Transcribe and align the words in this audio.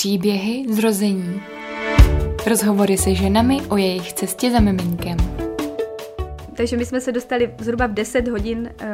Příběhy 0.00 0.64
zrození. 0.68 1.42
Rozhovory 2.46 2.98
se 2.98 3.14
ženami 3.14 3.60
o 3.68 3.76
jejich 3.76 4.12
cestě 4.12 4.50
za 4.50 4.60
miminkem. 4.60 5.16
Takže 6.54 6.76
my 6.76 6.86
jsme 6.86 7.00
se 7.00 7.12
dostali 7.12 7.54
zhruba 7.60 7.86
v 7.86 7.92
10 7.92 8.28
hodin 8.28 8.58
uh, 8.58 8.88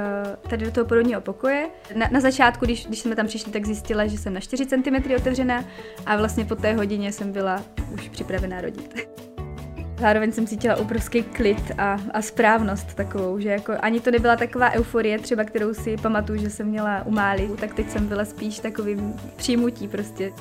tady 0.51 0.65
do 0.65 0.71
toho 0.71 0.87
porodního 0.87 1.21
pokoje. 1.21 1.69
Na, 1.95 2.09
na 2.13 2.21
začátku, 2.21 2.65
když, 2.65 2.87
když 2.87 2.99
jsme 2.99 3.17
tam 3.17 3.27
přišli, 3.27 3.53
tak 3.53 3.67
zjistila, 3.67 4.07
že 4.07 4.19
jsem 4.19 4.35
na 4.35 4.41
4 4.41 4.67
cm 4.67 5.13
otevřená 5.17 5.65
a 6.07 6.17
vlastně 6.17 6.45
po 6.45 6.55
té 6.55 6.75
hodině 6.75 7.13
jsem 7.13 7.33
byla 7.33 7.63
už 7.95 8.09
připravená 8.09 8.61
rodit. 8.61 9.09
Zároveň 9.99 10.33
jsem 10.33 10.47
cítila 10.47 10.77
obrovský 10.77 11.23
klid 11.23 11.73
a, 11.79 12.01
a 12.13 12.23
správnost 12.23 12.95
takovou, 12.95 13.39
že 13.39 13.49
jako 13.49 13.73
ani 13.81 14.01
to 14.01 14.11
nebyla 14.11 14.37
taková 14.37 14.71
euforie 14.71 15.19
třeba, 15.19 15.45
kterou 15.45 15.75
si 15.75 15.97
pamatuju, 15.97 16.41
že 16.41 16.51
jsem 16.51 16.67
měla 16.67 17.07
u 17.07 17.11
Máli, 17.11 17.51
tak 17.61 17.75
teď 17.75 17.91
jsem 17.91 18.07
byla 18.07 18.25
spíš 18.25 18.59
takovým 18.59 19.15
přijmutí 19.37 19.89
prostě. 19.89 20.33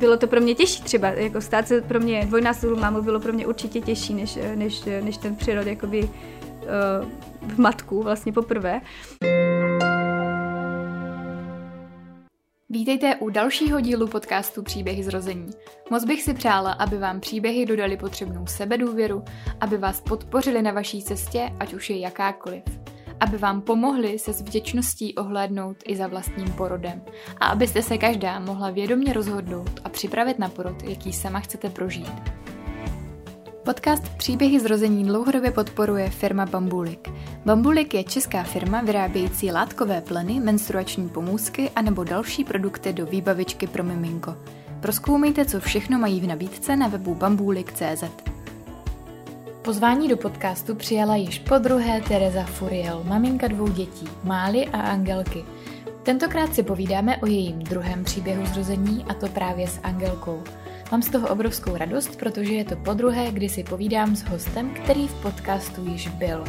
Bylo 0.00 0.16
to 0.16 0.26
pro 0.26 0.40
mě 0.40 0.54
těžší 0.54 0.82
třeba, 0.82 1.08
jako 1.08 1.40
stát 1.40 1.68
se 1.68 1.80
pro 1.80 2.00
mě 2.00 2.26
dvojnásobnou 2.26 2.76
mámu 2.76 3.02
bylo 3.02 3.20
pro 3.20 3.32
mě 3.32 3.46
určitě 3.46 3.80
těžší, 3.80 4.14
než, 4.14 4.38
než, 4.54 4.84
než 5.00 5.16
ten 5.16 5.36
přírod 5.36 5.66
jakoby 5.66 6.02
uh, 6.02 7.48
v 7.48 7.58
matku 7.58 8.02
vlastně 8.02 8.32
poprvé. 8.32 8.80
Vítejte 12.70 13.16
u 13.16 13.30
dalšího 13.30 13.80
dílu 13.80 14.06
podcastu 14.06 14.62
Příběhy 14.62 15.02
zrození. 15.02 15.50
Moc 15.90 16.04
bych 16.04 16.22
si 16.22 16.34
přála, 16.34 16.72
aby 16.72 16.98
vám 16.98 17.20
příběhy 17.20 17.66
dodali 17.66 17.96
potřebnou 17.96 18.46
sebedůvěru, 18.46 19.24
aby 19.60 19.78
vás 19.78 20.00
podpořili 20.00 20.62
na 20.62 20.72
vaší 20.72 21.02
cestě, 21.02 21.50
ať 21.60 21.74
už 21.74 21.90
je 21.90 21.98
jakákoliv. 21.98 22.62
Aby 23.20 23.38
vám 23.38 23.60
pomohli 23.60 24.18
se 24.18 24.32
s 24.32 24.42
vděčností 24.42 25.14
ohlédnout 25.14 25.76
i 25.86 25.96
za 25.96 26.06
vlastním 26.06 26.52
porodem. 26.52 27.02
A 27.40 27.46
abyste 27.46 27.82
se 27.82 27.98
každá 27.98 28.38
mohla 28.38 28.70
vědomě 28.70 29.12
rozhodnout 29.12 29.80
a 29.84 29.88
připravit 29.88 30.38
na 30.38 30.48
porod, 30.48 30.82
jaký 30.82 31.12
sama 31.12 31.40
chcete 31.40 31.70
prožít. 31.70 32.40
Podcast 33.64 34.08
Příběhy 34.16 34.60
zrození 34.60 35.04
dlouhodobě 35.04 35.50
podporuje 35.50 36.10
firma 36.10 36.46
Bambulik. 36.46 37.08
Bambulik 37.44 37.94
je 37.94 38.04
česká 38.04 38.42
firma 38.42 38.80
vyrábějící 38.80 39.52
látkové 39.52 40.00
pleny, 40.00 40.40
menstruační 40.40 41.08
pomůcky 41.08 41.70
a 41.76 41.82
nebo 41.82 42.04
další 42.04 42.44
produkty 42.44 42.92
do 42.92 43.06
výbavičky 43.06 43.66
pro 43.66 43.84
miminko. 43.84 44.36
Proskoumejte, 44.80 45.44
co 45.44 45.60
všechno 45.60 45.98
mají 45.98 46.20
v 46.20 46.26
nabídce 46.26 46.76
na 46.76 46.88
webu 46.88 47.14
bambulik.cz. 47.14 48.29
Pozvání 49.70 50.08
do 50.08 50.16
podcastu 50.16 50.74
přijala 50.74 51.16
již 51.16 51.38
po 51.38 51.58
druhé 51.58 52.00
Tereza 52.00 52.44
Furiel, 52.44 53.04
maminka 53.04 53.48
dvou 53.48 53.68
dětí, 53.68 54.08
Mály 54.24 54.66
a 54.66 54.80
Angelky. 54.80 55.44
Tentokrát 56.02 56.54
si 56.54 56.62
povídáme 56.62 57.16
o 57.16 57.26
jejím 57.26 57.58
druhém 57.58 58.04
příběhu 58.04 58.46
zrození 58.46 59.04
a 59.08 59.14
to 59.14 59.28
právě 59.28 59.68
s 59.68 59.80
Angelkou– 59.82 60.42
Mám 60.92 61.02
z 61.02 61.10
toho 61.10 61.28
obrovskou 61.28 61.76
radost, 61.76 62.16
protože 62.16 62.52
je 62.52 62.64
to 62.64 62.76
podruhé, 62.76 63.32
kdy 63.32 63.48
si 63.48 63.64
povídám 63.64 64.16
s 64.16 64.22
hostem, 64.22 64.70
který 64.74 65.08
v 65.08 65.22
podcastu 65.22 65.84
již 65.84 66.08
byl. 66.08 66.44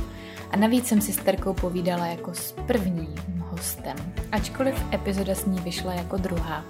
A 0.51 0.57
navíc 0.57 0.87
jsem 0.87 1.01
si 1.01 1.13
s 1.13 1.17
Terkou 1.17 1.53
povídala 1.53 2.07
jako 2.07 2.33
s 2.33 2.51
prvním 2.51 3.15
hostem, 3.39 3.95
ačkoliv 4.31 4.85
epizoda 4.93 5.35
s 5.35 5.45
ní 5.45 5.59
vyšla 5.59 5.93
jako 5.93 6.17
druhá. 6.17 6.65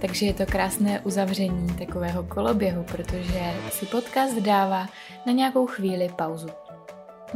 Takže 0.00 0.26
je 0.26 0.34
to 0.34 0.46
krásné 0.46 1.00
uzavření 1.00 1.74
takového 1.78 2.22
koloběhu, 2.22 2.84
protože 2.84 3.52
si 3.70 3.86
podcast 3.86 4.36
dává 4.36 4.88
na 5.26 5.32
nějakou 5.32 5.66
chvíli 5.66 6.10
pauzu. 6.16 6.48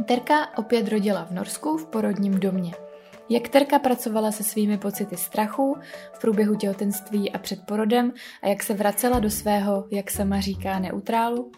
Terka 0.05 0.57
opět 0.57 0.87
rodila 0.87 1.25
v 1.25 1.31
Norsku 1.31 1.77
v 1.77 1.85
porodním 1.85 2.39
domě– 2.39 2.73
jak 3.29 3.49
Terka 3.49 3.79
pracovala 3.79 4.31
se 4.31 4.43
svými 4.43 4.77
pocity 4.77 5.17
strachu 5.17 5.77
v 6.13 6.21
průběhu 6.21 6.55
těhotenství 6.55 7.31
a 7.31 7.37
před 7.37 7.59
porodem 7.65 8.13
a 8.41 8.47
jak 8.47 8.63
se 8.63 8.73
vracela 8.73 9.19
do 9.19 9.29
svého, 9.29 9.87
jak 9.91 10.11
sama 10.11 10.39
říká, 10.39 10.79
neutrálu? 10.79 11.51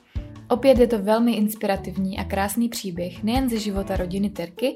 Opět 0.50 0.80
je 0.80 0.88
to 0.88 1.00
velmi 1.00 1.34
inspirativní 1.34 2.20
a 2.20 2.24
krásný 2.24 2.70
příběh 2.70 3.24
nejen 3.24 3.50
ze 3.50 3.60
života 3.60 3.98
rodiny 3.98 4.30
Terky, 4.30 4.76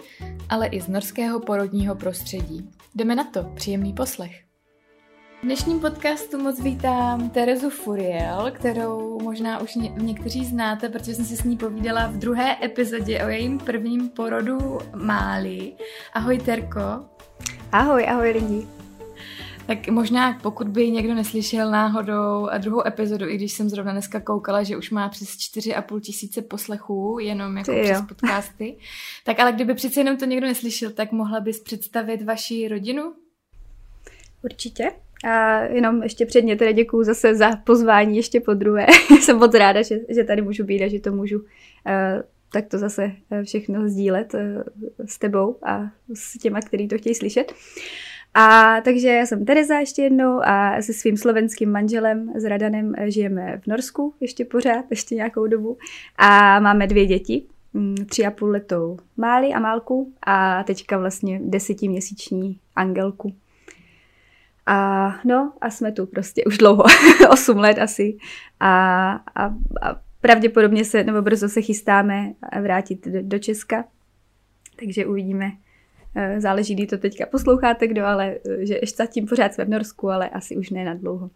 ale 0.49 0.67
i 0.67 0.81
z 0.81 0.88
norského 0.88 1.39
porodního 1.39 1.95
prostředí. 1.95 2.69
Jdeme 2.95 3.15
na 3.15 3.23
to, 3.23 3.43
příjemný 3.43 3.93
poslech. 3.93 4.52
V 5.43 5.45
dnešním 5.45 5.79
podcastu 5.79 6.37
moc 6.37 6.59
vítám 6.61 7.29
Terezu 7.29 7.69
Furiel, 7.69 8.51
kterou 8.51 9.19
možná 9.23 9.61
už 9.61 9.75
ně- 9.75 9.89
někteří 9.97 10.45
znáte, 10.45 10.89
protože 10.89 11.15
jsem 11.15 11.25
si 11.25 11.37
s 11.37 11.43
ní 11.43 11.57
povídala 11.57 12.07
v 12.07 12.17
druhé 12.17 12.65
epizodě 12.65 13.23
o 13.25 13.27
jejím 13.27 13.59
prvním 13.59 14.09
porodu 14.09 14.77
Máli. 14.95 15.73
Ahoj 16.13 16.39
Terko. 16.39 16.79
Ahoj, 17.71 18.05
ahoj 18.09 18.31
lidi. 18.31 18.67
Tak 19.67 19.87
možná, 19.87 20.39
pokud 20.41 20.67
by 20.67 20.91
někdo 20.91 21.13
neslyšel 21.13 21.71
náhodou 21.71 22.47
a 22.51 22.57
druhou 22.57 22.87
epizodu, 22.87 23.27
i 23.29 23.35
když 23.35 23.53
jsem 23.53 23.69
zrovna 23.69 23.91
dneska 23.91 24.19
koukala, 24.19 24.63
že 24.63 24.77
už 24.77 24.89
má 24.91 25.09
přes 25.09 25.29
4,5 25.29 25.99
tisíce 25.99 26.41
poslechů, 26.41 27.17
jenom 27.21 27.57
jako 27.57 27.71
Ty 27.71 27.81
přes 27.81 27.97
jo. 27.97 28.05
podcasty, 28.07 28.77
tak 29.23 29.39
ale 29.39 29.51
kdyby 29.51 29.73
přece 29.73 29.99
jenom 29.99 30.17
to 30.17 30.25
někdo 30.25 30.47
neslyšel, 30.47 30.91
tak 30.91 31.11
mohla 31.11 31.39
bys 31.39 31.59
představit 31.59 32.21
vaši 32.21 32.67
rodinu? 32.67 33.13
Určitě. 34.43 34.91
A 35.23 35.59
jenom 35.63 36.03
ještě 36.03 36.25
předně 36.25 36.56
teda 36.56 36.72
děkuju 36.72 37.03
zase 37.03 37.35
za 37.35 37.56
pozvání 37.56 38.17
ještě 38.17 38.39
po 38.39 38.53
druhé. 38.53 38.85
Jsem 39.22 39.38
moc 39.38 39.53
ráda, 39.53 39.81
že, 39.81 40.00
že 40.09 40.23
tady 40.23 40.41
můžu 40.41 40.63
být 40.63 40.84
a 40.84 40.88
že 40.88 41.00
to 41.00 41.11
můžu 41.11 41.39
uh, 41.39 41.45
tak 42.53 42.67
to 42.67 42.78
zase 42.78 43.11
eh, 43.31 43.44
všechno 43.44 43.89
sdílet 43.89 44.33
uh, 44.33 44.39
s 45.06 45.19
tebou 45.19 45.57
a 45.63 45.91
s 46.13 46.38
těma, 46.38 46.62
kteří 46.62 46.88
to 46.88 46.97
chtějí 46.97 47.16
slyšet. 47.16 47.53
A 48.33 48.75
takže 48.81 49.07
já 49.07 49.25
jsem 49.25 49.45
Tereza 49.45 49.79
ještě 49.79 50.01
jednou 50.01 50.39
a 50.44 50.81
se 50.81 50.94
svým 50.94 51.17
slovenským 51.17 51.72
manželem 51.72 52.33
s 52.35 52.44
Radanem 52.44 52.94
žijeme 53.06 53.62
v 53.63 53.67
Norsku 53.67 54.13
ještě 54.19 54.45
pořád, 54.45 54.85
ještě 54.89 55.16
nějakou 55.16 55.47
dobu. 55.47 55.78
A 56.17 56.59
máme 56.59 56.88
dvě 56.88 57.06
děti, 57.06 57.44
mm, 57.73 57.95
tři 57.95 58.25
a 58.25 58.31
půl 58.31 58.50
letou 58.50 58.97
Máli 59.17 59.53
a 59.53 59.59
Málku 59.59 60.13
a 60.22 60.63
teďka 60.63 60.97
vlastně 60.97 61.41
desetiměsíční 61.44 62.59
Angelku. 62.75 63.33
A 64.66 65.09
no, 65.25 65.53
a 65.62 65.69
jsme 65.69 65.91
tu 65.91 66.06
prostě 66.06 66.44
už 66.46 66.57
dlouho, 66.57 66.84
8 67.29 67.57
let 67.57 67.78
asi. 67.79 68.18
A, 68.59 69.12
a, 69.35 69.46
a 69.81 70.01
pravděpodobně 70.22 70.85
se, 70.85 71.03
nebo 71.03 71.22
brzo 71.22 71.50
se 71.50 71.62
chystáme 71.62 72.34
vrátit 72.62 73.07
do, 73.07 73.22
do 73.22 73.40
Česka. 73.40 73.85
Takže 74.79 75.06
uvidíme. 75.06 75.51
Eh, 76.16 76.41
záleží, 76.41 76.75
kdy 76.75 76.88
to 76.88 76.97
teďka 76.97 77.25
posloucháte, 77.25 77.88
kdo, 77.88 78.06
ale 78.06 78.38
eh, 78.50 78.66
že 78.66 78.74
ještě 78.81 79.03
zatím 79.03 79.28
pořád 79.28 79.53
jsme 79.53 79.66
v 79.66 79.69
Norsku, 79.69 80.09
ale 80.09 80.29
asi 80.29 80.57
už 80.57 80.69
ne 80.69 80.85
na 80.85 80.94
dlouho. 80.94 81.30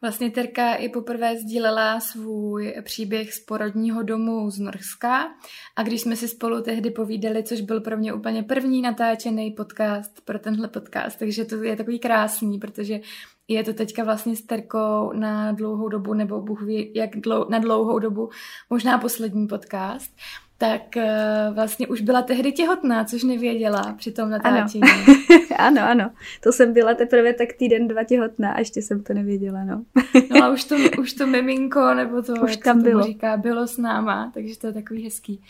Vlastně 0.00 0.30
Terka 0.30 0.74
i 0.74 0.88
poprvé 0.88 1.36
sdílela 1.36 2.00
svůj 2.00 2.74
příběh 2.82 3.34
z 3.34 3.40
porodního 3.40 4.02
domu 4.02 4.50
z 4.50 4.58
Norska. 4.58 5.34
A 5.76 5.82
když 5.82 6.00
jsme 6.00 6.16
si 6.16 6.28
spolu 6.28 6.62
tehdy 6.62 6.90
povídali, 6.90 7.42
což 7.42 7.60
byl 7.60 7.80
pro 7.80 7.96
mě 7.96 8.12
úplně 8.12 8.42
první 8.42 8.82
natáčený 8.82 9.50
podcast 9.50 10.20
pro 10.24 10.38
tenhle 10.38 10.68
podcast, 10.68 11.18
takže 11.18 11.44
to 11.44 11.62
je 11.62 11.76
takový 11.76 11.98
krásný, 11.98 12.58
protože 12.58 13.00
je 13.48 13.64
to 13.64 13.72
teďka 13.72 14.04
vlastně 14.04 14.36
s 14.36 14.42
Terkou 14.42 15.12
na 15.12 15.52
dlouhou 15.52 15.88
dobu, 15.88 16.14
nebo 16.14 16.40
Bůh 16.40 16.62
ví, 16.62 16.92
jak 16.94 17.16
dlou, 17.16 17.48
na 17.48 17.58
dlouhou 17.58 17.98
dobu, 17.98 18.30
možná 18.70 18.98
poslední 18.98 19.46
podcast 19.46 20.12
tak 20.58 20.82
uh, 20.96 21.54
vlastně 21.54 21.86
už 21.86 22.00
byla 22.00 22.22
tehdy 22.22 22.52
těhotná, 22.52 23.04
což 23.04 23.24
nevěděla 23.24 23.94
při 23.98 24.12
tom 24.12 24.30
natáčení. 24.30 24.82
Ano. 24.82 25.16
ano, 25.80 25.82
ano. 25.82 26.10
To 26.42 26.52
jsem 26.52 26.72
byla 26.72 26.94
teprve 26.94 27.32
tak 27.32 27.52
týden, 27.52 27.88
dva 27.88 28.04
těhotná 28.04 28.52
a 28.52 28.58
ještě 28.58 28.82
jsem 28.82 29.02
to 29.02 29.14
nevěděla, 29.14 29.64
no. 29.64 29.84
no 30.30 30.44
a 30.44 30.48
už 30.48 30.64
to, 30.64 30.76
už 30.98 31.12
to 31.12 31.26
miminko, 31.26 31.94
nebo 31.94 32.22
to, 32.22 32.32
už 32.32 32.50
jak 32.50 32.64
tam 32.64 32.82
bylo. 32.82 33.02
říká, 33.02 33.36
bylo 33.36 33.66
s 33.66 33.78
náma, 33.78 34.30
takže 34.34 34.58
to 34.58 34.66
je 34.66 34.72
takový 34.72 35.04
hezký. 35.04 35.42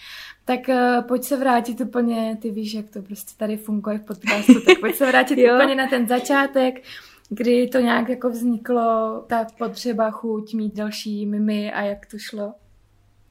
Tak 0.44 0.60
uh, 0.68 1.04
pojď 1.08 1.24
se 1.24 1.36
vrátit 1.36 1.80
úplně, 1.80 2.38
ty 2.42 2.50
víš, 2.50 2.74
jak 2.74 2.90
to 2.90 3.02
prostě 3.02 3.32
tady 3.36 3.56
funguje 3.56 3.98
v 3.98 4.04
podcastu, 4.04 4.60
tak 4.60 4.80
pojď 4.80 4.96
se 4.96 5.06
vrátit 5.06 5.38
úplně 5.54 5.74
na 5.74 5.86
ten 5.86 6.08
začátek, 6.08 6.82
kdy 7.28 7.68
to 7.68 7.78
nějak 7.80 8.08
jako 8.08 8.30
vzniklo, 8.30 9.24
ta 9.26 9.46
potřeba, 9.58 10.10
chuť 10.10 10.54
mít 10.54 10.74
další 10.74 11.26
mimi 11.26 11.72
a 11.72 11.82
jak 11.82 12.06
to 12.06 12.18
šlo. 12.18 12.54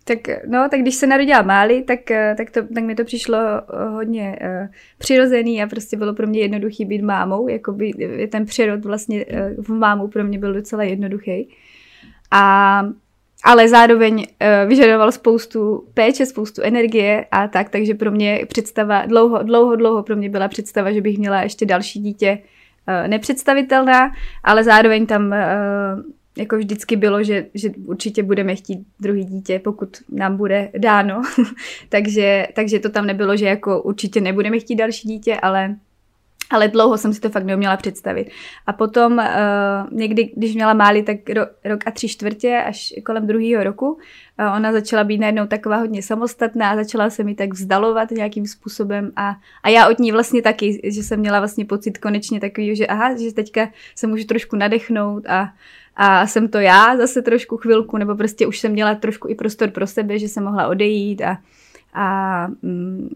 Tak, 0.07 0.19
no, 0.47 0.67
tak 0.69 0.79
když 0.79 0.95
se 0.95 1.07
narodila 1.07 1.41
Máli, 1.41 1.81
tak, 1.83 2.11
eh, 2.11 2.35
tak, 2.37 2.51
to, 2.51 2.67
tak 2.73 2.83
mi 2.83 2.95
to 2.95 3.03
přišlo 3.03 3.37
eh, 3.37 3.89
hodně 3.89 4.39
uh, 4.41 4.67
přirozený 4.97 5.63
a 5.63 5.67
prostě 5.67 5.97
bylo 5.97 6.13
pro 6.13 6.27
mě 6.27 6.39
jednoduchý 6.39 6.85
být 6.85 7.01
mámou, 7.01 7.47
jakoby 7.47 7.91
ten 8.31 8.45
přírod 8.45 8.85
vlastně 8.85 9.25
uh, 9.25 9.63
v 9.63 9.69
mámu 9.69 10.07
pro 10.07 10.23
mě 10.23 10.39
byl 10.39 10.53
docela 10.53 10.83
jednoduchý. 10.83 11.49
A, 12.31 12.83
ale 13.43 13.69
zároveň 13.69 14.15
uh, 14.15 14.69
vyžadoval 14.69 15.11
spoustu 15.11 15.87
péče, 15.93 16.25
spoustu 16.25 16.61
energie 16.61 17.25
a 17.31 17.47
tak, 17.47 17.69
takže 17.69 17.93
pro 17.93 18.11
mě 18.11 18.41
představa, 18.47 19.05
dlouho, 19.05 19.43
dlouho, 19.43 19.75
dlouho 19.75 20.03
pro 20.03 20.15
mě 20.15 20.29
byla 20.29 20.47
představa, 20.47 20.91
že 20.91 21.01
bych 21.01 21.17
měla 21.17 21.41
ještě 21.41 21.65
další 21.65 21.99
dítě 21.99 22.39
nepředstavitelná, 23.07 24.11
ale 24.43 24.63
zároveň 24.63 25.05
tam 25.05 25.35
jako 26.37 26.57
vždycky 26.57 26.95
bylo, 26.95 27.23
že, 27.23 27.45
že 27.53 27.69
určitě 27.85 28.23
budeme 28.23 28.55
chtít 28.55 28.87
druhý 28.99 29.23
dítě, 29.25 29.59
pokud 29.59 29.97
nám 30.09 30.37
bude 30.37 30.71
dáno. 30.77 31.21
takže, 31.89 32.47
takže 32.53 32.79
to 32.79 32.89
tam 32.89 33.05
nebylo, 33.05 33.37
že 33.37 33.45
jako 33.45 33.81
určitě 33.81 34.21
nebudeme 34.21 34.59
chtít 34.59 34.75
další 34.75 35.07
dítě, 35.07 35.35
ale 35.35 35.75
ale 36.49 36.67
dlouho 36.67 36.97
jsem 36.97 37.13
si 37.13 37.21
to 37.21 37.29
fakt 37.29 37.43
neuměla 37.43 37.77
představit. 37.77 38.29
A 38.67 38.73
potom 38.73 39.17
uh, 39.17 39.23
někdy, 39.91 40.31
když 40.35 40.55
měla 40.55 40.73
Máli, 40.73 41.03
tak 41.03 41.17
ro, 41.29 41.41
rok 41.63 41.79
a 41.85 41.91
tři 41.91 42.07
čtvrtě, 42.07 42.63
až 42.67 42.93
kolem 43.05 43.27
druhého 43.27 43.63
roku, 43.63 43.87
uh, 43.87 44.55
ona 44.55 44.71
začala 44.71 45.03
být 45.03 45.17
najednou 45.17 45.47
taková 45.47 45.77
hodně 45.77 46.01
samostatná 46.03 46.69
a 46.69 46.75
začala 46.75 47.09
se 47.09 47.23
mi 47.23 47.35
tak 47.35 47.53
vzdalovat 47.53 48.11
nějakým 48.11 48.47
způsobem 48.47 49.11
a, 49.15 49.35
a 49.63 49.69
já 49.69 49.89
od 49.89 49.99
ní 49.99 50.11
vlastně 50.11 50.41
taky, 50.41 50.81
že 50.83 51.03
jsem 51.03 51.19
měla 51.19 51.39
vlastně 51.39 51.65
pocit 51.65 51.97
konečně 51.97 52.39
takový, 52.39 52.75
že 52.75 52.87
aha, 52.87 53.17
že 53.17 53.33
teďka 53.33 53.69
se 53.95 54.07
můžu 54.07 54.23
trošku 54.23 54.55
nadechnout 54.55 55.25
a, 55.27 55.53
a 55.95 56.27
jsem 56.27 56.47
to 56.47 56.59
já 56.59 56.97
zase 56.97 57.21
trošku 57.21 57.57
chvilku, 57.57 57.97
nebo 57.97 58.15
prostě 58.15 58.47
už 58.47 58.59
jsem 58.59 58.71
měla 58.71 58.95
trošku 58.95 59.27
i 59.29 59.35
prostor 59.35 59.69
pro 59.69 59.87
sebe, 59.87 60.19
že 60.19 60.27
jsem 60.27 60.43
mohla 60.43 60.67
odejít 60.67 61.21
a, 61.21 61.37
a 61.93 62.47
mm, 62.61 63.09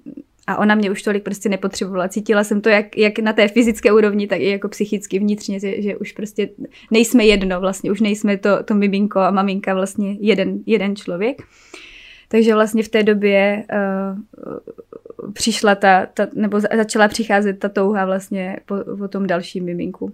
a 0.49 0.57
ona 0.57 0.75
mě 0.75 0.91
už 0.91 1.01
tolik 1.01 1.23
prostě 1.23 1.49
nepotřebovala. 1.49 2.07
Cítila 2.07 2.43
jsem 2.43 2.61
to 2.61 2.69
jak, 2.69 2.97
jak 2.97 3.19
na 3.19 3.33
té 3.33 3.47
fyzické 3.47 3.91
úrovni, 3.91 4.27
tak 4.27 4.39
i 4.39 4.49
jako 4.49 4.69
psychicky 4.69 5.19
vnitřně, 5.19 5.59
že, 5.59 5.81
že 5.81 5.97
už 5.97 6.11
prostě 6.11 6.49
nejsme 6.91 7.25
jedno 7.25 7.59
vlastně, 7.59 7.91
už 7.91 8.01
nejsme 8.01 8.37
to, 8.37 8.63
to 8.63 8.75
miminko 8.75 9.19
a 9.19 9.31
maminka 9.31 9.73
vlastně 9.73 10.17
jeden, 10.19 10.59
jeden 10.65 10.95
člověk. 10.95 11.41
Takže 12.27 12.53
vlastně 12.53 12.83
v 12.83 12.89
té 12.89 13.03
době 13.03 13.65
uh, 13.73 15.33
přišla 15.33 15.75
ta, 15.75 16.05
ta, 16.05 16.27
nebo 16.33 16.59
začala 16.59 17.07
přicházet 17.07 17.59
ta 17.59 17.69
touha 17.69 18.05
vlastně 18.05 18.57
po, 18.65 18.75
po 18.97 19.07
tom 19.07 19.27
dalším 19.27 19.65
miminku. 19.65 20.13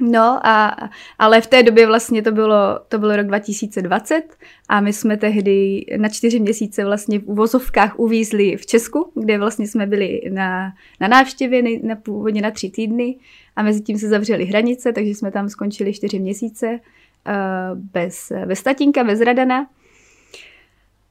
No, 0.00 0.40
a, 0.46 0.76
ale 1.18 1.40
v 1.40 1.46
té 1.46 1.62
době 1.62 1.86
vlastně 1.86 2.22
to 2.22 2.32
bylo, 2.32 2.80
to 2.88 2.98
bylo 2.98 3.16
rok 3.16 3.26
2020 3.26 4.22
a 4.68 4.80
my 4.80 4.92
jsme 4.92 5.16
tehdy 5.16 5.86
na 5.96 6.08
čtyři 6.08 6.40
měsíce 6.40 6.84
vlastně 6.84 7.18
v 7.18 7.24
uvozovkách 7.24 7.98
uvízli 7.98 8.56
v 8.56 8.66
Česku, 8.66 9.12
kde 9.14 9.38
vlastně 9.38 9.68
jsme 9.68 9.86
byli 9.86 10.20
na, 10.30 10.72
na 11.00 11.08
návštěvě 11.08 11.62
na, 11.82 11.96
původně 11.96 12.42
na 12.42 12.50
tři 12.50 12.70
týdny 12.70 13.16
a 13.56 13.62
mezi 13.62 13.80
tím 13.80 13.98
se 13.98 14.08
zavřely 14.08 14.44
hranice, 14.44 14.92
takže 14.92 15.14
jsme 15.14 15.30
tam 15.30 15.48
skončili 15.48 15.92
čtyři 15.92 16.18
měsíce 16.18 16.66
uh, 16.68 17.78
bez, 17.78 18.32
bez 18.46 18.62
tatínka, 18.62 19.04
bez 19.04 19.20
Radana. 19.20 19.66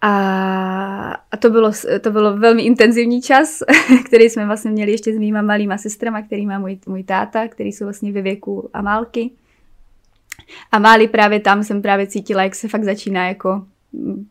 A, 0.07 1.37
to, 1.39 1.49
bylo, 1.49 1.71
to 2.01 2.11
bylo 2.11 2.37
velmi 2.37 2.61
intenzivní 2.61 3.21
čas, 3.21 3.63
který 4.05 4.29
jsme 4.29 4.45
vlastně 4.45 4.71
měli 4.71 4.91
ještě 4.91 5.13
s 5.13 5.17
mýma 5.17 5.41
malýma 5.41 5.77
sestrama, 5.77 6.21
který 6.21 6.45
má 6.45 6.59
můj, 6.59 6.79
můj 6.87 7.03
táta, 7.03 7.47
který 7.47 7.71
jsou 7.71 7.85
vlastně 7.85 8.11
ve 8.11 8.21
věku 8.21 8.69
Amálky. 8.73 9.31
A 10.71 10.79
Máli 10.79 11.07
právě 11.07 11.39
tam 11.39 11.63
jsem 11.63 11.81
právě 11.81 12.07
cítila, 12.07 12.43
jak 12.43 12.55
se 12.55 12.67
fakt 12.67 12.83
začíná 12.83 13.27
jako 13.27 13.65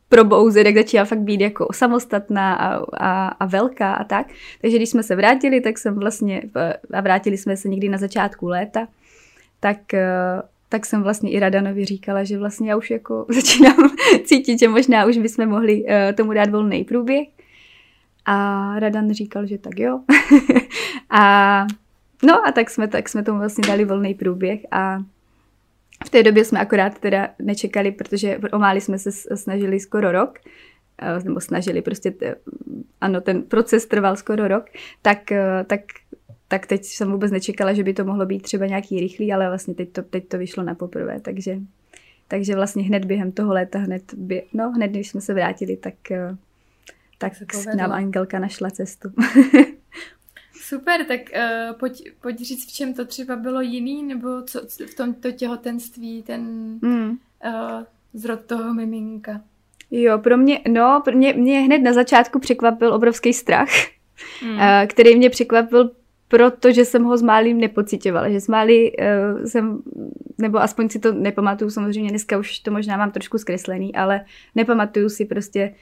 probouzet, 0.08 0.66
jak 0.66 0.76
začíná 0.76 1.04
fakt 1.04 1.20
být 1.20 1.40
jako 1.40 1.68
samostatná 1.72 2.54
a, 2.54 2.84
a, 2.92 3.28
a 3.28 3.46
velká 3.46 3.94
a 3.94 4.04
tak. 4.04 4.26
Takže 4.60 4.76
když 4.76 4.88
jsme 4.88 5.02
se 5.02 5.16
vrátili, 5.16 5.60
tak 5.60 5.78
jsem 5.78 5.94
vlastně, 5.94 6.42
a 6.92 7.00
vrátili 7.00 7.38
jsme 7.38 7.56
se 7.56 7.68
někdy 7.68 7.88
na 7.88 7.98
začátku 7.98 8.48
léta, 8.48 8.88
tak 9.60 9.78
tak 10.74 10.86
jsem 10.86 11.02
vlastně 11.02 11.30
i 11.30 11.38
Radanovi 11.38 11.84
říkala, 11.84 12.24
že 12.24 12.38
vlastně 12.38 12.70
já 12.70 12.76
už 12.76 12.90
jako 12.90 13.26
začínám 13.34 13.90
cítit, 14.24 14.58
že 14.58 14.68
možná 14.68 15.06
už 15.06 15.18
bychom 15.18 15.46
mohli 15.46 15.84
uh, 15.84 15.90
tomu 16.14 16.32
dát 16.32 16.50
volný 16.50 16.84
průběh. 16.84 17.28
A 18.24 18.78
Radan 18.78 19.12
říkal, 19.12 19.46
že 19.46 19.58
tak 19.58 19.78
jo. 19.78 20.00
a 21.10 21.66
no 22.24 22.46
a 22.46 22.52
tak 22.52 22.70
jsme, 22.70 22.88
tak 22.88 23.08
jsme 23.08 23.22
tomu 23.22 23.38
vlastně 23.38 23.68
dali 23.68 23.84
volný 23.84 24.14
průběh 24.14 24.60
a 24.70 24.98
v 26.06 26.10
té 26.10 26.22
době 26.22 26.44
jsme 26.44 26.60
akorát 26.60 26.98
teda 26.98 27.28
nečekali, 27.42 27.92
protože 27.92 28.38
o 28.52 28.58
Máli 28.58 28.80
jsme 28.80 28.98
se 28.98 29.36
snažili 29.36 29.80
skoro 29.80 30.12
rok, 30.12 30.38
eh, 30.98 31.24
nebo 31.24 31.40
snažili 31.40 31.82
prostě, 31.82 32.10
t, 32.10 32.34
ano, 33.00 33.20
ten 33.20 33.42
proces 33.42 33.86
trval 33.86 34.16
skoro 34.16 34.48
rok, 34.48 34.64
tak, 35.02 35.32
eh, 35.32 35.64
tak 35.66 35.80
tak 36.48 36.66
teď 36.66 36.84
jsem 36.84 37.12
vůbec 37.12 37.32
nečekala, 37.32 37.72
že 37.72 37.82
by 37.82 37.94
to 37.94 38.04
mohlo 38.04 38.26
být 38.26 38.42
třeba 38.42 38.66
nějaký 38.66 39.00
rychlý, 39.00 39.32
ale 39.32 39.48
vlastně 39.48 39.74
teď 39.74 39.92
to, 39.92 40.02
teď 40.02 40.28
to 40.28 40.38
vyšlo 40.38 40.62
na 40.62 40.74
poprvé, 40.74 41.20
takže, 41.20 41.58
takže 42.28 42.54
vlastně 42.54 42.82
hned 42.82 43.04
během 43.04 43.32
toho 43.32 43.52
léta, 43.52 43.78
hned, 43.78 44.14
bě, 44.14 44.42
no, 44.52 44.70
hned 44.70 44.88
když 44.88 45.08
jsme 45.08 45.20
se 45.20 45.34
vrátili, 45.34 45.76
tak, 45.76 46.10
eh, 46.10 46.36
tak 47.18 47.32
nám 47.76 47.92
Angelka 47.92 48.38
našla 48.38 48.70
cestu. 48.70 49.08
Super, 50.60 51.04
tak 51.04 51.20
uh, 51.20 51.78
pojď, 51.78 52.12
pojď 52.20 52.40
říct, 52.40 52.66
v 52.66 52.72
čem 52.72 52.94
to 52.94 53.04
třeba 53.04 53.36
bylo 53.36 53.60
jiný, 53.60 54.02
nebo 54.02 54.42
co 54.42 54.60
v 54.86 54.94
tom 54.94 55.14
to 55.14 55.32
těhotenství, 55.32 56.22
ten 56.22 56.40
mm. 56.82 57.10
uh, 57.44 57.82
zrod 58.14 58.44
toho 58.44 58.74
miminka. 58.74 59.40
Jo, 59.90 60.18
pro 60.18 60.36
mě, 60.36 60.60
no, 60.68 61.02
pro 61.04 61.16
mě, 61.16 61.32
mě 61.32 61.60
hned 61.60 61.78
na 61.78 61.92
začátku 61.92 62.38
překvapil 62.38 62.94
obrovský 62.94 63.32
strach, 63.32 63.68
mm. 64.42 64.50
uh, 64.50 64.60
který 64.86 65.16
mě 65.16 65.30
překvapil 65.30 65.90
protože 66.34 66.84
jsem 66.84 67.04
ho 67.04 67.16
s 67.16 67.22
Málím 67.22 67.60
nepocitovala, 67.60 68.30
že 68.30 68.40
s 68.40 68.48
Málí 68.48 68.92
uh, 68.92 69.44
jsem, 69.44 69.82
nebo 70.38 70.58
aspoň 70.58 70.88
si 70.88 70.98
to 70.98 71.12
nepamatuju, 71.12 71.70
samozřejmě 71.70 72.10
dneska 72.10 72.38
už 72.38 72.58
to 72.58 72.70
možná 72.70 72.96
mám 72.96 73.10
trošku 73.10 73.38
zkreslený, 73.38 73.94
ale 73.94 74.24
nepamatuju 74.54 75.08
si 75.08 75.24
prostě 75.24 75.74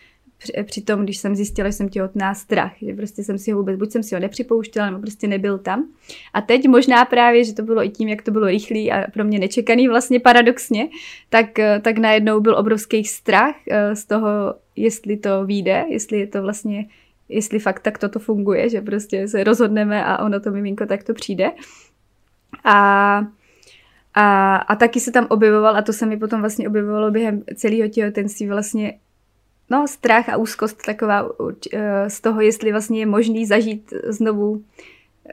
při, 0.64 0.81
tom, 0.81 1.02
když 1.02 1.19
jsem 1.19 1.37
zjistila, 1.37 1.69
že 1.69 1.72
jsem 1.72 1.88
těhotná, 1.88 2.34
strach, 2.34 2.72
že 2.82 2.94
prostě 2.94 3.25
jsem 3.25 3.38
si 3.38 3.52
ho 3.52 3.58
vůbec, 3.58 3.76
buď 3.76 3.90
jsem 3.90 4.02
si 4.02 4.14
ho 4.14 4.20
nepřipouštěla, 4.20 4.87
nebo 4.87 4.99
prostě 4.99 5.28
nebyl 5.28 5.58
tam. 5.58 5.88
A 6.34 6.40
teď 6.40 6.69
možná 6.69 7.04
právě, 7.04 7.44
že 7.44 7.54
to 7.54 7.62
bylo 7.62 7.84
i 7.84 7.88
tím, 7.88 8.08
jak 8.08 8.22
to 8.22 8.31
bylo 8.31 8.46
rychlý 8.46 8.93
a 8.93 9.10
pro 9.10 9.25
mě 9.25 9.38
nečekaný 9.38 9.88
vlastně 9.88 10.20
paradoxně, 10.20 10.88
tak, 11.28 11.58
eh, 11.58 11.81
tak 11.81 11.99
najednou 11.99 12.40
byl 12.40 12.58
obrovský 12.58 13.04
strach 13.04 13.54
uh, 13.70 13.94
z 13.94 14.04
toho, 14.04 14.54
jestli 14.76 15.16
to 15.16 15.46
vyjde, 15.46 15.84
jestli 15.88 16.19
je 16.19 16.26
to 16.26 16.43
vlastně 16.43 16.87
jestli 17.28 17.58
fakt 17.58 17.80
tak 17.80 17.98
toto 17.98 18.19
funguje, 18.19 18.69
že 18.69 18.80
prostě 18.80 19.28
se 19.28 19.44
rozhodneme 19.44 20.04
a 20.04 20.24
ono 20.24 20.40
to 20.40 20.50
miminko 20.50 20.86
tak 20.86 21.04
to 21.04 21.14
přijde. 21.14 21.50
A, 22.64 23.19
a, 24.14 24.56
a 24.56 24.76
taky 24.76 25.00
se 25.00 25.12
tam 25.12 25.26
objevoval, 25.30 25.76
a 25.76 25.82
to 25.82 25.92
se 25.92 26.06
mi 26.06 26.16
potom 26.16 26.40
vlastně 26.40 26.69
objevovalo 26.69 27.10
během 27.10 27.42
celého 27.56 27.88
těhotenství, 27.88 28.48
vlastně 28.48 28.98
no, 29.70 29.88
strach 29.88 30.28
a 30.28 30.36
úzkost 30.36 30.82
taková 30.86 31.28
eh, 31.72 32.10
z 32.10 32.20
toho, 32.20 32.40
jestli 32.40 32.72
vlastně 32.72 33.00
je 33.00 33.06
možný 33.06 33.46
zažít 33.46 33.92
znovu 34.08 34.64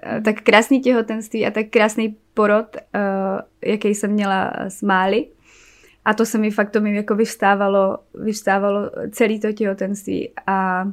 eh, 0.04 0.22
tak 0.22 0.42
krásný 0.42 0.82
těhotenství 0.82 1.46
a 1.46 1.52
tak 1.52 1.66
krásný 1.70 2.18
porod, 2.34 2.76
eh, 2.76 3.00
jaký 3.62 3.96
jsem 3.96 4.12
měla 4.12 4.54
s 4.68 4.82
Máli. 4.82 5.28
A 6.06 6.14
to 6.14 6.26
se 6.26 6.38
mi 6.38 6.52
fakt 6.52 6.72
to 6.72 6.82
mi 6.82 6.96
jako 6.96 7.16
vyvstávalo, 7.16 7.98
vyvstávalo 8.14 8.92
celý 9.12 9.40
to 9.40 9.52
těhotenství. 9.52 10.32
A 10.48 10.88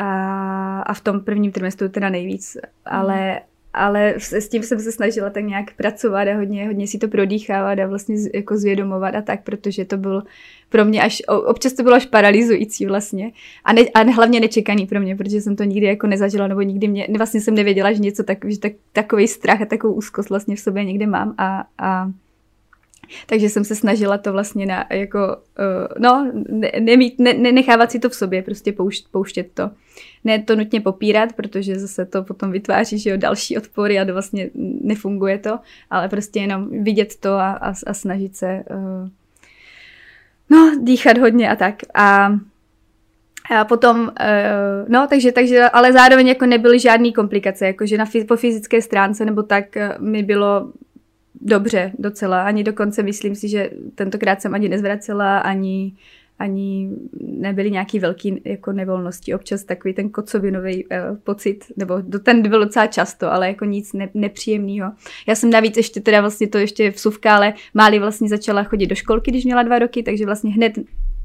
a, 0.00 0.80
a 0.80 0.94
v 0.94 1.00
tom 1.00 1.20
prvním 1.20 1.52
trimestru 1.52 1.88
teda 1.88 2.08
nejvíc, 2.08 2.56
ale, 2.84 3.32
mm. 3.32 3.38
ale 3.74 4.14
s 4.16 4.48
tím 4.48 4.62
jsem 4.62 4.80
se 4.80 4.92
snažila 4.92 5.30
tak 5.30 5.44
nějak 5.44 5.74
pracovat 5.74 6.28
a 6.28 6.36
hodně, 6.36 6.66
hodně 6.66 6.86
si 6.86 6.98
to 6.98 7.08
prodýchávat 7.08 7.78
a 7.78 7.86
vlastně 7.86 8.16
jako 8.34 8.56
zvědomovat 8.56 9.14
a 9.14 9.22
tak, 9.22 9.42
protože 9.42 9.84
to 9.84 9.96
byl 9.96 10.22
pro 10.68 10.84
mě 10.84 11.02
až, 11.02 11.22
občas 11.28 11.72
to 11.72 11.82
bylo 11.82 11.94
až 11.94 12.06
paralizující 12.06 12.86
vlastně 12.86 13.32
a, 13.64 13.72
ne, 13.72 13.82
a 13.94 14.02
hlavně 14.02 14.40
nečekaný 14.40 14.86
pro 14.86 15.00
mě, 15.00 15.16
protože 15.16 15.40
jsem 15.40 15.56
to 15.56 15.64
nikdy 15.64 15.86
jako 15.86 16.06
nezažila 16.06 16.48
nebo 16.48 16.60
nikdy 16.60 16.88
mě, 16.88 17.06
vlastně 17.16 17.40
jsem 17.40 17.54
nevěděla, 17.54 17.92
že 17.92 17.98
něco 17.98 18.22
tak, 18.22 18.38
že 18.48 18.58
tak, 18.58 18.72
takový 18.92 19.28
strach 19.28 19.62
a 19.62 19.66
takovou 19.66 19.94
úzkost 19.94 20.30
vlastně 20.30 20.56
v 20.56 20.60
sobě 20.60 20.84
někde 20.84 21.06
mám 21.06 21.34
a, 21.38 21.64
a 21.78 22.10
takže 23.26 23.48
jsem 23.48 23.64
se 23.64 23.74
snažila 23.74 24.18
to 24.18 24.32
vlastně 24.32 24.66
na, 24.66 24.86
jako, 24.90 25.18
uh, 25.18 26.02
no, 26.02 26.32
ne, 26.48 26.70
nemít, 26.80 27.18
ne, 27.18 27.34
nenechávat 27.34 27.90
si 27.90 27.98
to 27.98 28.08
v 28.08 28.14
sobě, 28.14 28.42
prostě 28.42 28.72
poušť, 28.72 29.06
pouštět 29.10 29.50
to. 29.54 29.70
Ne 30.24 30.42
to 30.42 30.56
nutně 30.56 30.80
popírat, 30.80 31.32
protože 31.32 31.78
zase 31.78 32.06
to 32.06 32.22
potom 32.22 32.50
vytváří, 32.52 32.98
že 32.98 33.10
jo, 33.10 33.16
další 33.16 33.58
odpory 33.58 33.98
a 33.98 34.04
to 34.04 34.12
vlastně 34.12 34.50
nefunguje 34.82 35.38
to, 35.38 35.58
ale 35.90 36.08
prostě 36.08 36.40
jenom 36.40 36.82
vidět 36.82 37.16
to 37.20 37.30
a, 37.30 37.50
a, 37.52 37.74
a 37.86 37.94
snažit 37.94 38.36
se, 38.36 38.64
uh, 38.70 39.08
no, 40.50 40.78
dýchat 40.82 41.18
hodně 41.18 41.50
a 41.50 41.56
tak. 41.56 41.74
A 41.94 42.38
a 43.58 43.64
potom, 43.64 44.00
uh, 44.00 44.88
no, 44.88 45.06
takže, 45.10 45.32
takže, 45.32 45.68
ale 45.68 45.92
zároveň 45.92 46.28
jako 46.28 46.46
nebyly 46.46 46.78
žádné 46.78 47.12
komplikace, 47.12 47.66
jakože 47.66 47.98
na, 47.98 48.04
po 48.28 48.36
fyzické 48.36 48.82
stránce 48.82 49.24
nebo 49.24 49.42
tak 49.42 49.64
mi 49.98 50.22
bylo 50.22 50.72
dobře 51.40 51.92
docela. 51.98 52.42
Ani 52.42 52.64
dokonce 52.64 53.02
myslím 53.02 53.34
si, 53.34 53.48
že 53.48 53.70
tentokrát 53.94 54.42
jsem 54.42 54.54
ani 54.54 54.68
nezvracela, 54.68 55.38
ani, 55.38 55.92
ani 56.38 56.90
nebyly 57.20 57.70
nějaký 57.70 57.98
velký 57.98 58.40
jako 58.44 58.72
nevolnosti. 58.72 59.34
Občas 59.34 59.64
takový 59.64 59.94
ten 59.94 60.10
kocovinový 60.10 60.84
uh, 60.84 61.16
pocit, 61.24 61.64
nebo 61.76 62.02
ten 62.22 62.48
byl 62.48 62.64
docela 62.64 62.86
často, 62.86 63.32
ale 63.32 63.48
jako 63.48 63.64
nic 63.64 63.92
ne, 63.92 64.08
nepříjemného. 64.14 64.92
Já 65.26 65.34
jsem 65.34 65.50
navíc 65.50 65.76
ještě 65.76 66.00
teda 66.00 66.20
vlastně 66.20 66.48
to 66.48 66.58
ještě 66.58 66.90
v 66.90 67.00
Suvkále 67.00 67.54
Máli 67.74 67.98
vlastně 67.98 68.28
začala 68.28 68.62
chodit 68.62 68.86
do 68.86 68.94
školky, 68.94 69.30
když 69.30 69.44
měla 69.44 69.62
dva 69.62 69.78
roky, 69.78 70.02
takže 70.02 70.26
vlastně 70.26 70.52
hned 70.52 70.72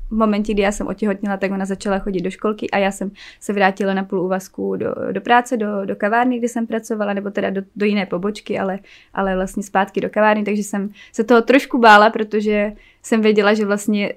v 0.10 0.16
momentě, 0.16 0.54
kdy 0.54 0.62
já 0.62 0.72
jsem 0.72 0.88
otěhotněla, 0.88 1.38
tak 1.38 1.52
ona 1.52 1.66
začala 1.66 2.00
chodit 2.00 2.22
do 2.22 2.30
školky 2.30 2.70
a 2.70 2.78
já 2.78 2.92
jsem 2.92 3.12
se 3.40 3.54
vrátila 3.54 3.94
na 3.94 4.04
půl 4.04 4.22
úvazku 4.22 4.76
do, 4.76 4.96
do 5.12 5.22
práce, 5.22 5.58
do, 5.58 5.86
do 5.86 5.96
kavárny, 5.96 6.38
kde 6.40 6.48
jsem 6.48 6.68
pracovala, 6.68 7.14
nebo 7.14 7.30
teda 7.32 7.50
do, 7.50 7.62
do 7.76 7.86
jiné 7.86 8.06
pobočky, 8.06 8.60
ale, 8.60 8.80
ale 9.14 9.36
vlastně 9.36 9.64
zpátky 9.64 10.02
do 10.02 10.10
kavárny, 10.10 10.44
takže 10.44 10.64
jsem 10.64 10.90
se 11.14 11.24
toho 11.24 11.42
trošku 11.42 11.78
bála, 11.78 12.10
protože 12.10 12.74
jsem 13.04 13.22
věděla, 13.22 13.54
že 13.54 13.66
vlastně 13.66 14.14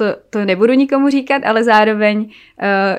to, 0.00 0.16
to 0.30 0.44
nebudu 0.44 0.72
nikomu 0.72 1.10
říkat, 1.10 1.42
ale 1.44 1.64
zároveň, 1.64 2.18
uh, 2.18 2.26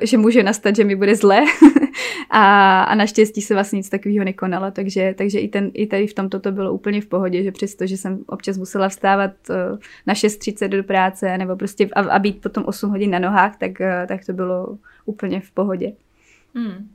že 0.02 0.18
může 0.18 0.44
nastat, 0.44 0.76
že 0.76 0.84
mi 0.84 0.96
bude 0.96 1.16
zle 1.16 1.42
a, 2.30 2.84
a 2.84 2.96
naštěstí 2.96 3.42
se 3.42 3.54
vlastně 3.54 3.78
nic 3.78 3.90
takového 3.90 4.26
nekonalo, 4.26 4.72
takže, 4.72 5.14
takže 5.18 5.40
i, 5.40 5.48
ten, 5.48 5.72
i 5.74 5.88
tady 5.88 6.08
v 6.08 6.14
tomto 6.14 6.40
to 6.40 6.52
bylo 6.52 6.74
úplně 6.74 7.02
v 7.02 7.06
pohodě, 7.06 7.44
že 7.44 7.52
přesto, 7.52 7.88
že 7.88 7.98
jsem 7.98 8.24
občas 8.28 8.58
musela 8.58 8.90
vstávat 8.90 9.32
uh, 9.50 9.56
na 10.08 10.14
6.30 10.14 10.68
do 10.68 10.84
práce 10.84 11.38
nebo 11.38 11.56
prostě 11.56 11.90
a, 11.94 12.00
a 12.00 12.20
být 12.20 12.42
potom 12.42 12.64
8 12.66 12.90
hodin 12.90 13.12
na 13.12 13.20
nohách, 13.20 13.58
tak, 13.58 13.72
uh, 13.80 14.08
tak 14.08 14.26
to 14.26 14.34
bylo 14.34 14.78
úplně 15.06 15.42
v 15.42 15.52
pohodě. 15.52 15.94
Hmm. 16.56 16.90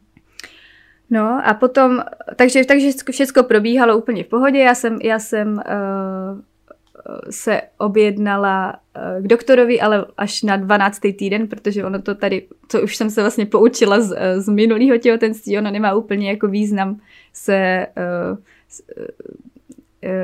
No 1.11 1.41
a 1.45 1.55
potom, 1.55 2.03
takže, 2.37 2.65
takže 2.65 2.91
všechno 3.11 3.43
probíhalo 3.43 3.99
úplně 3.99 4.25
v 4.25 4.29
pohodě, 4.29 4.59
já 4.59 4.75
jsem, 4.75 4.99
já 5.03 5.19
jsem 5.19 5.53
uh, 5.53 6.41
se 7.31 7.61
objednala 7.79 8.75
uh, 8.97 9.25
k 9.25 9.27
doktorovi, 9.27 9.81
ale 9.81 10.07
až 10.17 10.43
na 10.43 10.57
12. 10.57 11.01
týden, 11.19 11.49
protože 11.49 11.85
ono 11.85 12.03
to 12.03 12.15
tady, 12.15 12.47
co 12.69 12.83
už 12.83 12.97
jsem 12.97 13.11
se 13.11 13.21
vlastně 13.21 13.47
poučila 13.47 14.01
z, 14.01 14.41
z 14.41 14.49
minulého 14.49 14.99
těhotenství, 14.99 15.59
ono 15.59 15.71
nemá 15.71 15.95
úplně 15.95 16.31
jako 16.31 16.49
význam 16.49 17.01
se 17.33 17.87
Eh, 18.99 19.05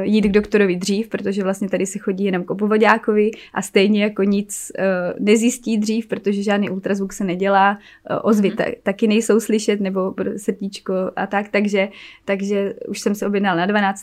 jít 0.03 0.25
k 0.25 0.33
doktorovi 0.33 0.77
dřív, 0.77 1.09
protože 1.09 1.43
vlastně 1.43 1.69
tady 1.69 1.87
se 1.87 1.99
chodí 1.99 2.25
jenom 2.25 2.45
k 2.45 2.51
obvodákovi 2.51 3.31
a 3.55 3.63
stejně 3.63 4.03
jako 4.03 4.23
nic 4.23 4.73
eh, 4.79 5.15
nezjistí 5.19 5.79
dřív, 5.79 6.07
protože 6.07 6.43
žádný 6.43 6.71
ultrazvuk 6.71 7.13
se 7.13 7.25
nedělá, 7.25 7.79
eh, 8.11 8.17
ozvy 8.17 8.51
mm. 8.51 8.57
taky 8.83 9.07
nejsou 9.07 9.41
slyšet, 9.41 9.81
nebo 9.81 10.15
srdíčko 10.37 10.95
a 11.17 11.27
tak, 11.27 11.49
takže, 11.49 11.89
takže 12.25 12.75
už 12.89 13.01
jsem 13.01 13.15
se 13.15 13.27
objednala 13.27 13.57
na 13.57 13.67
12. 13.67 14.03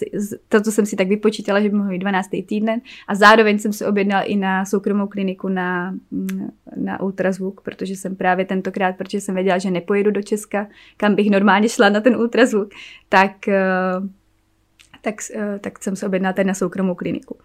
To, 0.50 0.62
co 0.62 0.72
jsem 0.72 0.86
si 0.86 0.96
tak 0.96 1.08
vypočítala, 1.08 1.62
že 1.62 1.70
by 1.70 1.76
mohl 1.76 1.90
být 1.90 2.00
12. 2.00 2.30
týden 2.46 2.82
a 3.08 3.16
zároveň 3.16 3.60
jsem 3.60 3.74
se 3.74 3.88
objednala 3.88 4.24
i 4.24 4.36
na 4.36 4.66
soukromou 4.66 5.08
kliniku 5.08 5.48
na, 5.50 5.92
mm, 6.12 6.50
na 6.76 7.00
ultrazvuk, 7.00 7.62
protože 7.62 7.96
jsem 7.96 8.16
právě 8.16 8.46
tentokrát, 8.46 8.98
protože 8.98 9.22
jsem 9.22 9.36
věděla, 9.36 9.58
že 9.58 9.72
nepojedu 9.72 10.12
do 10.12 10.22
Česka, 10.22 10.68
kam 10.98 11.16
bych 11.16 11.30
normálně 11.30 11.70
šla 11.70 11.90
na 11.90 12.02
ten 12.02 12.16
ultrazvuk, 12.16 12.70
tak 13.10 13.32
tak, 15.02 15.16
eh, 15.36 15.60
tak 15.60 15.84
jsem 15.84 15.96
se 15.96 16.06
objednala 16.06 16.34
tady 16.34 16.48
na 16.48 16.54
soukromou 16.54 16.96
kliniku. 16.96 17.38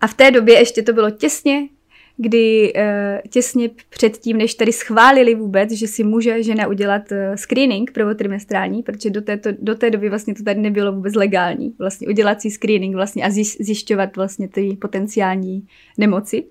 A 0.00 0.06
v 0.06 0.14
té 0.14 0.30
době 0.30 0.58
ještě 0.58 0.82
to 0.82 0.92
bylo 0.92 1.10
těsně, 1.10 1.68
kdy 2.16 2.72
eh, 2.76 3.22
těsně 3.30 3.70
předtím, 3.90 4.36
než 4.36 4.54
tady 4.54 4.72
schválili 4.72 5.34
vůbec, 5.34 5.70
že 5.70 5.88
si 5.88 6.04
může 6.04 6.42
žena 6.42 6.66
udělat 6.66 7.12
eh, 7.12 7.36
screening 7.36 7.92
prvotrimestrální, 7.92 8.82
protože 8.82 9.10
do, 9.10 9.22
této, 9.22 9.50
do 9.58 9.74
té 9.74 9.90
doby 9.90 10.08
vlastně 10.08 10.34
to 10.34 10.42
tady 10.42 10.60
nebylo 10.60 10.92
vůbec 10.92 11.14
legální, 11.14 11.74
vlastně 11.78 12.08
udělat 12.08 12.40
si 12.40 12.50
screening 12.50 12.94
vlastně 12.94 13.24
a 13.24 13.30
zjišťovat 13.60 14.16
vlastně 14.16 14.48
ty 14.48 14.76
potenciální 14.80 15.66
nemoci. 15.98 16.44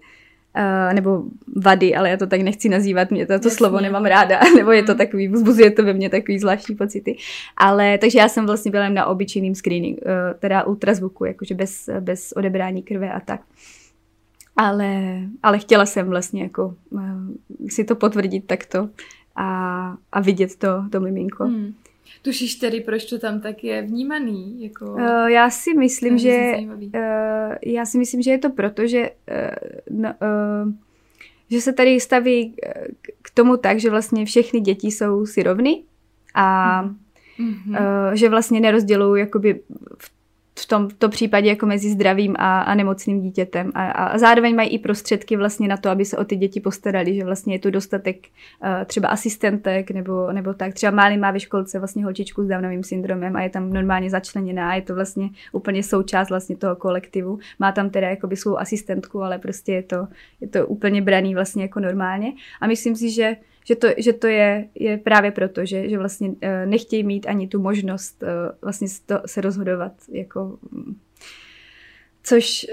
Uh, 0.57 0.93
nebo 0.93 1.23
vady, 1.55 1.95
ale 1.95 2.09
já 2.09 2.17
to 2.17 2.27
tak 2.27 2.41
nechci 2.41 2.69
nazývat, 2.69 3.11
mě 3.11 3.25
to, 3.25 3.39
to 3.39 3.49
slovo 3.49 3.81
nemám 3.81 4.05
ráda, 4.05 4.39
nebo 4.57 4.71
je 4.71 4.83
to 4.83 4.91
mm. 4.91 4.97
takový, 4.97 5.27
vzbuzuje 5.27 5.71
to 5.71 5.83
ve 5.83 5.93
mně 5.93 6.09
takový 6.09 6.39
zvláštní 6.39 6.75
pocity. 6.75 7.17
Ale, 7.57 7.97
takže 7.97 8.19
já 8.19 8.29
jsem 8.29 8.45
vlastně 8.45 8.71
byla 8.71 8.89
na 8.89 9.05
obyčejným 9.05 9.55
screening, 9.55 9.99
uh, 10.05 10.39
teda 10.39 10.63
ultrazvuku, 10.63 11.25
jakože 11.25 11.55
bez, 11.55 11.89
bez 11.99 12.33
odebrání 12.35 12.83
krve 12.83 13.13
a 13.13 13.19
tak. 13.19 13.41
Ale, 14.57 15.19
ale 15.43 15.59
chtěla 15.59 15.85
jsem 15.85 16.07
vlastně 16.07 16.43
jako 16.43 16.75
uh, 16.89 17.01
si 17.69 17.83
to 17.83 17.95
potvrdit 17.95 18.47
takto 18.47 18.89
a, 19.35 19.95
a 20.11 20.21
vidět 20.21 20.55
to, 20.55 20.83
to 20.91 20.99
miminko. 20.99 21.43
Hmm. 21.43 21.73
Tušíš 22.21 22.55
tedy, 22.55 22.81
proč 22.81 23.05
to 23.05 23.19
tam 23.19 23.41
tak 23.41 23.63
je 23.63 23.81
vnímaný? 23.81 24.63
Jako... 24.63 24.85
Uh, 24.85 25.27
já 25.27 25.49
si 25.49 25.73
myslím, 25.73 26.17
že 26.17 26.53
uh, 26.57 27.55
já 27.65 27.85
si 27.85 27.97
myslím, 27.97 28.21
že 28.21 28.31
je 28.31 28.37
to 28.37 28.49
proto, 28.49 28.87
že, 28.87 29.09
uh, 29.09 29.99
no, 30.01 30.09
uh, 30.09 30.73
že 31.51 31.61
se 31.61 31.73
tady 31.73 31.99
staví 31.99 32.55
k 33.21 33.29
tomu 33.29 33.57
tak, 33.57 33.79
že 33.79 33.89
vlastně 33.89 34.25
všechny 34.25 34.59
děti 34.59 34.87
jsou 34.87 35.25
si 35.25 35.43
rovny 35.43 35.83
a 36.33 36.83
mm-hmm. 37.39 37.69
uh, 37.69 38.13
že 38.13 38.29
vlastně 38.29 38.59
nerozdělují 38.59 39.19
jakoby 39.19 39.59
v 39.97 40.16
v 40.59 40.65
tomto 40.65 41.09
případě 41.09 41.49
jako 41.49 41.65
mezi 41.65 41.89
zdravým 41.89 42.35
a, 42.39 42.61
a 42.61 42.75
nemocným 42.75 43.21
dítětem. 43.21 43.71
A, 43.75 43.91
a 43.91 44.17
zároveň 44.17 44.55
mají 44.55 44.69
i 44.69 44.79
prostředky 44.79 45.37
vlastně 45.37 45.67
na 45.67 45.77
to, 45.77 45.89
aby 45.89 46.05
se 46.05 46.17
o 46.17 46.23
ty 46.23 46.35
děti 46.35 46.59
postarali, 46.59 47.15
že 47.15 47.25
vlastně 47.25 47.55
je 47.55 47.59
tu 47.59 47.71
dostatek 47.71 48.17
uh, 48.17 48.69
třeba 48.85 49.07
asistentek 49.07 49.91
nebo, 49.91 50.31
nebo 50.31 50.53
tak. 50.53 50.73
Třeba 50.73 50.91
Máli 50.91 51.17
má 51.17 51.31
ve 51.31 51.39
školce 51.39 51.79
vlastně 51.79 52.03
holčičku 52.03 52.43
s 52.43 52.47
Downovým 52.47 52.83
syndromem 52.83 53.35
a 53.35 53.41
je 53.41 53.49
tam 53.49 53.73
normálně 53.73 54.09
začleněná, 54.09 54.75
je 54.75 54.81
to 54.81 54.95
vlastně 54.95 55.29
úplně 55.51 55.83
součást 55.83 56.29
vlastně 56.29 56.57
toho 56.57 56.75
kolektivu. 56.75 57.39
Má 57.59 57.71
tam 57.71 57.89
teda 57.89 58.09
jakoby 58.09 58.35
svou 58.35 58.57
asistentku, 58.57 59.23
ale 59.23 59.37
prostě 59.37 59.73
je 59.73 59.83
to, 59.83 60.07
je 60.41 60.47
to 60.47 60.67
úplně 60.67 61.01
braný 61.01 61.35
vlastně 61.35 61.63
jako 61.63 61.79
normálně. 61.79 62.33
A 62.61 62.67
myslím 62.67 62.95
si, 62.95 63.11
že 63.11 63.35
že 63.67 63.75
to, 63.75 63.87
že 63.97 64.13
to 64.13 64.27
je, 64.27 64.67
je 64.75 64.97
právě 64.97 65.31
proto, 65.31 65.65
že, 65.65 65.89
že 65.89 65.97
vlastně 65.97 66.29
uh, 66.29 66.35
nechtějí 66.65 67.03
mít 67.03 67.25
ani 67.25 67.47
tu 67.47 67.61
možnost 67.61 68.23
uh, 68.23 68.29
vlastně 68.61 68.87
to, 69.05 69.21
se 69.25 69.41
rozhodovat 69.41 69.91
jako 70.11 70.57
což 72.23 72.65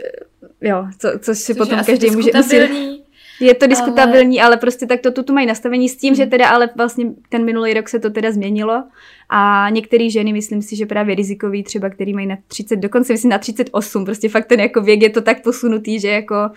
jo, 0.60 0.86
co, 0.98 1.08
což 1.18 1.38
si 1.38 1.54
což 1.54 1.58
potom 1.58 1.84
každý 1.84 2.10
může 2.10 2.30
musí, 2.34 3.04
je 3.40 3.54
to 3.54 3.66
diskutabilní, 3.66 4.40
ale, 4.40 4.46
ale 4.46 4.56
prostě 4.56 4.86
tak 4.86 5.00
to 5.00 5.10
tu, 5.10 5.22
tu 5.22 5.32
mají 5.32 5.46
nastavení 5.46 5.88
s 5.88 5.96
tím, 5.96 6.08
hmm. 6.08 6.16
že 6.16 6.26
teda 6.26 6.48
ale 6.48 6.70
vlastně 6.76 7.06
ten 7.28 7.44
minulý 7.44 7.74
rok 7.74 7.88
se 7.88 7.98
to 7.98 8.10
teda 8.10 8.32
změnilo 8.32 8.84
a 9.28 9.70
některé 9.70 10.10
ženy, 10.10 10.32
myslím 10.32 10.62
si, 10.62 10.76
že 10.76 10.86
právě 10.86 11.14
rizikový 11.14 11.62
třeba, 11.62 11.90
který 11.90 12.14
mají 12.14 12.26
na 12.26 12.36
30, 12.48 12.76
dokonce 12.76 13.12
myslím 13.12 13.30
na 13.30 13.38
38, 13.38 14.04
prostě 14.04 14.28
fakt 14.28 14.46
ten 14.46 14.60
jako 14.60 14.80
věk 14.80 15.02
je 15.02 15.10
to 15.10 15.20
tak 15.20 15.42
posunutý, 15.42 16.00
že 16.00 16.08
jako 16.08 16.50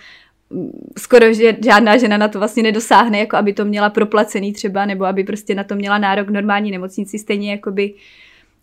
skoro 0.97 1.33
že 1.33 1.57
žádná 1.63 1.97
žena 1.97 2.17
na 2.17 2.27
to 2.27 2.39
vlastně 2.39 2.63
nedosáhne, 2.63 3.19
jako 3.19 3.35
aby 3.35 3.53
to 3.53 3.65
měla 3.65 3.89
proplacený 3.89 4.53
třeba, 4.53 4.85
nebo 4.85 5.05
aby 5.05 5.23
prostě 5.23 5.55
na 5.55 5.63
to 5.63 5.75
měla 5.75 5.97
nárok 5.97 6.29
normální 6.29 6.71
nemocnici, 6.71 7.19
stejně 7.19 7.51
jako 7.51 7.71
by 7.71 7.93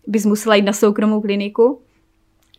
bys 0.07 0.25
musela 0.25 0.55
jít 0.55 0.65
na 0.65 0.73
soukromou 0.73 1.21
kliniku 1.21 1.81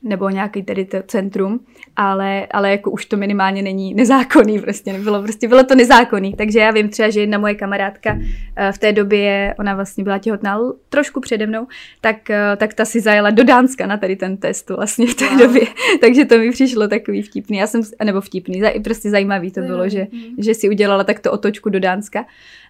nebo 0.07 0.31
nějaký 0.31 0.63
tady 0.63 0.85
to 0.85 1.03
centrum, 1.07 1.61
ale, 1.97 2.47
ale 2.51 2.71
jako 2.71 2.91
už 2.91 3.07
to 3.07 3.17
minimálně 3.17 3.63
není 3.63 3.95
nezákonný 3.95 4.61
prostě, 4.61 4.93
nebylo 4.93 5.23
prostě, 5.23 5.49
bylo 5.49 5.65
to 5.65 5.75
nezákonný, 5.75 6.35
takže 6.35 6.59
já 6.59 6.71
vím 6.71 6.89
třeba, 6.89 7.11
že 7.11 7.21
jedna 7.21 7.39
moje 7.39 7.55
kamarádka 7.55 8.19
eh, 8.57 8.73
v 8.73 8.79
té 8.79 8.93
době, 8.93 9.55
ona 9.59 9.75
vlastně 9.75 10.05
byla 10.05 10.19
těhotná 10.19 10.59
trošku 10.89 11.21
přede 11.21 11.47
mnou, 11.47 11.67
tak, 12.01 12.31
eh, 12.31 12.57
tak 12.57 12.75
ta 12.75 12.85
si 12.85 13.01
zajela 13.01 13.31
do 13.31 13.45
Dánska 13.45 13.87
na 13.87 13.97
tady 13.97 14.17
ten 14.17 14.37
test 14.37 14.71
vlastně 14.71 15.07
v 15.07 15.15
té 15.15 15.29
wow. 15.29 15.39
době, 15.39 15.63
takže 16.01 16.25
to 16.25 16.39
mi 16.39 16.51
přišlo 16.51 16.89
takový 16.89 17.23
vtipný, 17.23 17.57
já 17.57 17.67
jsem, 17.67 17.81
nebo 18.05 18.21
vtipný, 18.21 18.63
prostě 18.85 19.11
zajímavý 19.11 19.51
to 19.51 19.61
bylo, 19.61 19.89
že, 19.89 20.07
mm. 20.13 20.35
že 20.39 20.55
si 20.55 20.69
udělala 20.69 21.05
takto 21.05 21.33
otočku 21.33 21.71
do 21.71 21.81
Dánska 21.81 22.25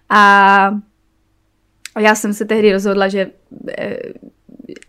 a 0.09 0.79
já 1.99 2.15
jsem 2.15 2.33
se 2.33 2.45
tehdy 2.45 2.71
rozhodla, 2.71 3.07
že 3.07 3.31
eh, 3.77 3.97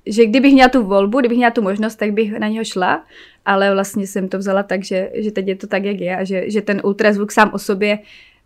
že 0.06 0.26
kdybych 0.26 0.52
měla 0.52 0.68
tu 0.68 0.82
volbu, 0.82 1.20
kdybych 1.20 1.38
měla 1.38 1.50
tu 1.50 1.62
možnost, 1.62 1.96
tak 1.96 2.12
bych 2.12 2.38
na 2.38 2.48
něho 2.48 2.64
šla, 2.64 3.04
ale 3.44 3.74
vlastně 3.74 4.06
jsem 4.06 4.28
to 4.28 4.38
vzala 4.38 4.62
tak, 4.62 4.84
že, 4.84 5.10
že 5.14 5.30
teď 5.30 5.48
je 5.48 5.56
to 5.56 5.66
tak, 5.66 5.84
jak 5.84 6.00
je 6.00 6.16
a 6.16 6.24
že, 6.24 6.50
že 6.50 6.62
ten 6.62 6.80
ultrazvuk 6.84 7.32
sám 7.32 7.50
o 7.52 7.58
sobě 7.58 7.98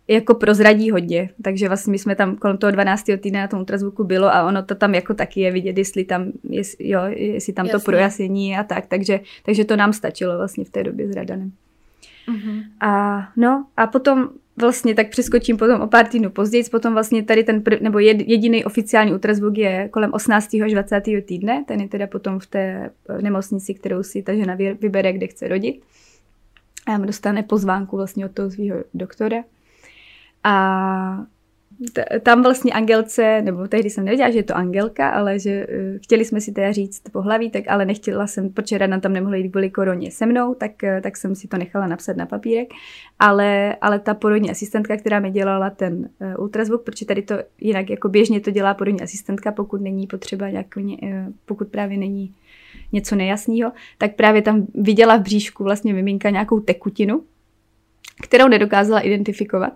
jako 0.07 0.35
prozradí 0.35 0.91
hodně, 0.91 1.29
takže 1.41 1.67
vlastně 1.67 1.91
my 1.91 1.99
jsme 1.99 2.15
tam 2.15 2.35
kolem 2.35 2.57
toho 2.57 2.71
12. 2.71 3.03
týdne 3.03 3.39
na 3.39 3.47
tom 3.47 3.59
ultrazvuku 3.59 4.03
bylo 4.03 4.27
a 4.27 4.43
ono 4.43 4.63
to 4.63 4.75
tam 4.75 4.95
jako 4.95 5.13
taky 5.13 5.41
je 5.41 5.51
vidět, 5.51 5.77
jestli 5.77 6.03
tam, 6.03 6.31
jest, 6.49 6.75
jo, 6.79 6.99
jestli 7.09 7.53
tam 7.53 7.65
Jasně. 7.65 7.79
to 7.79 7.85
projasnění 7.85 8.57
a 8.57 8.63
tak, 8.63 8.85
takže, 8.85 9.19
takže 9.45 9.65
to 9.65 9.75
nám 9.75 9.93
stačilo 9.93 10.37
vlastně 10.37 10.65
v 10.65 10.69
té 10.69 10.83
době 10.83 11.07
s 11.07 11.15
Radanem. 11.15 11.51
Uh-huh. 12.27 12.63
A 12.79 13.23
no 13.37 13.65
a 13.77 13.87
potom 13.87 14.29
vlastně 14.57 14.95
tak 14.95 15.09
přeskočím 15.09 15.57
potom 15.57 15.81
o 15.81 15.87
pár 15.87 16.07
týdnů 16.07 16.29
později, 16.29 16.63
potom 16.71 16.93
vlastně 16.93 17.23
tady 17.23 17.43
ten 17.43 17.61
prv, 17.61 17.81
nebo 17.81 17.99
jediný 17.99 18.65
oficiální 18.65 19.11
ultrazvuk 19.11 19.57
je 19.57 19.89
kolem 19.89 20.13
18. 20.13 20.53
až 20.53 20.71
20. 20.71 21.01
týdne, 21.25 21.63
ten 21.67 21.81
je 21.81 21.87
teda 21.87 22.07
potom 22.07 22.39
v 22.39 22.47
té 22.47 22.89
eh, 23.09 23.21
nemocnici, 23.21 23.73
kterou 23.73 24.03
si 24.03 24.23
ta 24.23 24.35
žena 24.35 24.55
vybere, 24.55 25.13
kde 25.13 25.27
chce 25.27 25.47
rodit. 25.47 25.81
A 26.85 26.97
dostane 26.97 27.43
pozvánku 27.43 27.97
vlastně 27.97 28.25
od 28.25 28.31
toho 28.31 28.51
svého 28.51 28.83
doktora. 28.93 29.43
A 30.43 31.25
tam 32.23 32.43
vlastně 32.43 32.73
Angelce, 32.73 33.41
nebo 33.41 33.67
tehdy 33.67 33.89
jsem 33.89 34.05
nevěděla, 34.05 34.29
že 34.29 34.37
je 34.37 34.43
to 34.43 34.57
Angelka, 34.57 35.09
ale 35.09 35.39
že 35.39 35.67
uh, 35.67 35.99
chtěli 36.01 36.25
jsme 36.25 36.41
si 36.41 36.51
teda 36.51 36.71
říct 36.71 37.01
pohlaví, 37.11 37.49
tak 37.49 37.63
ale 37.67 37.85
nechtěla 37.85 38.27
jsem, 38.27 38.49
protože 38.49 38.77
Rana 38.77 38.99
tam 38.99 39.13
nemohla 39.13 39.35
jít 39.35 39.49
kvůli 39.49 39.69
koroně 39.69 40.11
se 40.11 40.25
mnou, 40.25 40.55
tak, 40.55 40.71
uh, 40.83 41.01
tak 41.01 41.17
jsem 41.17 41.35
si 41.35 41.47
to 41.47 41.57
nechala 41.57 41.87
napsat 41.87 42.17
na 42.17 42.25
papírek. 42.25 42.67
Ale, 43.19 43.75
ale 43.81 43.99
ta 43.99 44.13
porodní 44.13 44.51
asistentka, 44.51 44.97
která 44.97 45.19
mi 45.19 45.31
dělala 45.31 45.69
ten 45.69 45.93
uh, 46.19 46.43
ultrazvuk, 46.43 46.83
protože 46.83 47.05
tady 47.05 47.21
to 47.21 47.35
jinak 47.61 47.89
jako 47.89 48.09
běžně 48.09 48.39
to 48.39 48.51
dělá 48.51 48.73
porodní 48.73 49.01
asistentka, 49.01 49.51
pokud 49.51 49.81
není 49.81 50.07
potřeba 50.07 50.49
nějak, 50.49 50.67
uh, 50.77 50.91
pokud 51.45 51.67
právě 51.67 51.97
není 51.97 52.35
něco 52.91 53.15
nejasného, 53.15 53.71
tak 53.97 54.15
právě 54.15 54.41
tam 54.41 54.67
viděla 54.75 55.17
v 55.17 55.21
bříšku 55.21 55.63
vlastně 55.63 55.93
miminka 55.93 56.29
nějakou 56.29 56.59
tekutinu, 56.59 57.23
kterou 58.21 58.47
nedokázala 58.47 58.99
identifikovat 58.99 59.73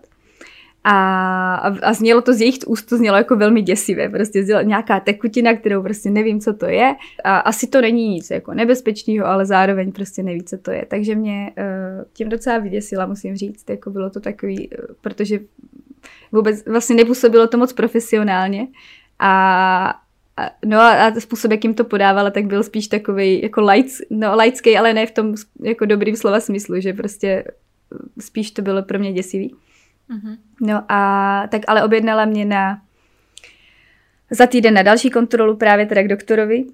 A, 0.90 1.56
a, 1.84 1.94
znělo 1.94 2.22
to 2.22 2.34
z 2.34 2.42
jejich 2.42 2.58
úst, 2.68 2.84
to 2.84 2.98
znělo 2.98 3.18
jako 3.18 3.36
velmi 3.36 3.62
děsivé. 3.62 4.10
Prostě 4.10 4.46
nějaká 4.64 5.00
tekutina, 5.00 5.56
kterou 5.56 5.84
prostě 5.84 6.10
nevím, 6.10 6.40
co 6.40 6.54
to 6.54 6.66
je. 6.66 6.96
A 7.24 7.38
asi 7.38 7.68
to 7.68 7.82
není 7.82 8.10
nic 8.10 8.30
jako 8.30 8.54
nebezpečného, 8.54 9.28
ale 9.28 9.46
zároveň 9.46 9.92
prostě 9.92 10.24
neví, 10.24 10.44
co 10.44 10.58
to 10.58 10.72
je. 10.72 10.86
Takže 10.86 11.16
mě 11.16 11.52
uh, 11.58 12.06
tím 12.14 12.30
docela 12.30 12.58
vyděsila, 12.58 13.06
musím 13.06 13.36
říct. 13.36 13.70
Jako 13.70 13.90
bylo 13.90 14.10
to 14.10 14.20
takový, 14.20 14.70
uh, 14.70 14.86
protože 15.02 15.40
vůbec 16.32 16.66
vlastně 16.66 16.96
nepůsobilo 16.96 17.48
to 17.48 17.58
moc 17.58 17.74
profesionálně. 17.74 18.68
A, 19.20 20.00
no 20.66 20.80
a, 20.80 21.08
a 21.08 21.20
způsob, 21.20 21.52
jakým 21.52 21.74
to 21.74 21.84
podávala, 21.84 22.30
tak 22.30 22.46
byl 22.46 22.64
spíš 22.64 22.88
takový 22.88 23.42
jako 23.42 23.62
lights, 23.62 24.02
no 24.10 24.32
ale 24.78 24.94
ne 24.94 25.06
v 25.06 25.12
tom 25.12 25.36
jako 25.64 25.86
dobrým 25.86 26.16
slova 26.16 26.40
smyslu, 26.40 26.80
že 26.80 26.94
prostě 26.94 27.44
spíš 28.20 28.52
to 28.52 28.62
bylo 28.62 28.84
pro 28.84 29.00
mě 29.00 29.14
děsivý. 29.14 29.56
Mm-hmm. 30.10 30.38
No 30.62 30.84
a 30.90 31.44
tak 31.52 31.62
ale 31.68 31.84
objednala 31.84 32.26
mě 32.26 32.46
na 32.46 32.82
za 34.32 34.46
týden 34.48 34.74
na 34.74 34.82
další 34.82 35.10
kontrolu 35.10 35.56
právě 35.56 35.86
teda 35.86 36.04
k 36.04 36.08
doktorovi. 36.08 36.66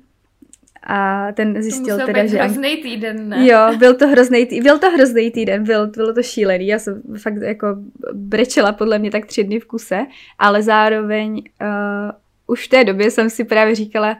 A 0.87 1.27
ten 1.31 1.61
zjistil 1.61 1.99
to 1.99 2.05
teda, 2.05 2.25
že... 2.25 2.37
hrozný 2.37 2.77
týden, 2.77 3.29
ne? 3.29 3.47
Jo, 3.47 3.77
byl 3.77 3.95
to 3.95 4.07
hrozný 4.07 4.45
týden, 4.45 4.63
byl 4.63 4.79
to 4.79 4.91
hrozný 4.91 5.31
týden, 5.31 5.63
byl, 5.63 5.87
bylo 5.87 6.13
to 6.13 6.23
šílený, 6.23 6.67
já 6.67 6.79
jsem 6.79 7.01
fakt 7.21 7.41
jako 7.41 7.67
brečela 8.13 8.71
podle 8.71 8.99
mě 8.99 9.11
tak 9.11 9.25
tři 9.25 9.43
dny 9.43 9.59
v 9.59 9.65
kuse, 9.65 10.05
ale 10.39 10.63
zároveň 10.63 11.33
uh, 11.33 12.11
už 12.47 12.65
v 12.67 12.69
té 12.69 12.83
době 12.83 13.11
jsem 13.11 13.29
si 13.29 13.43
právě 13.43 13.75
říkala, 13.75 14.17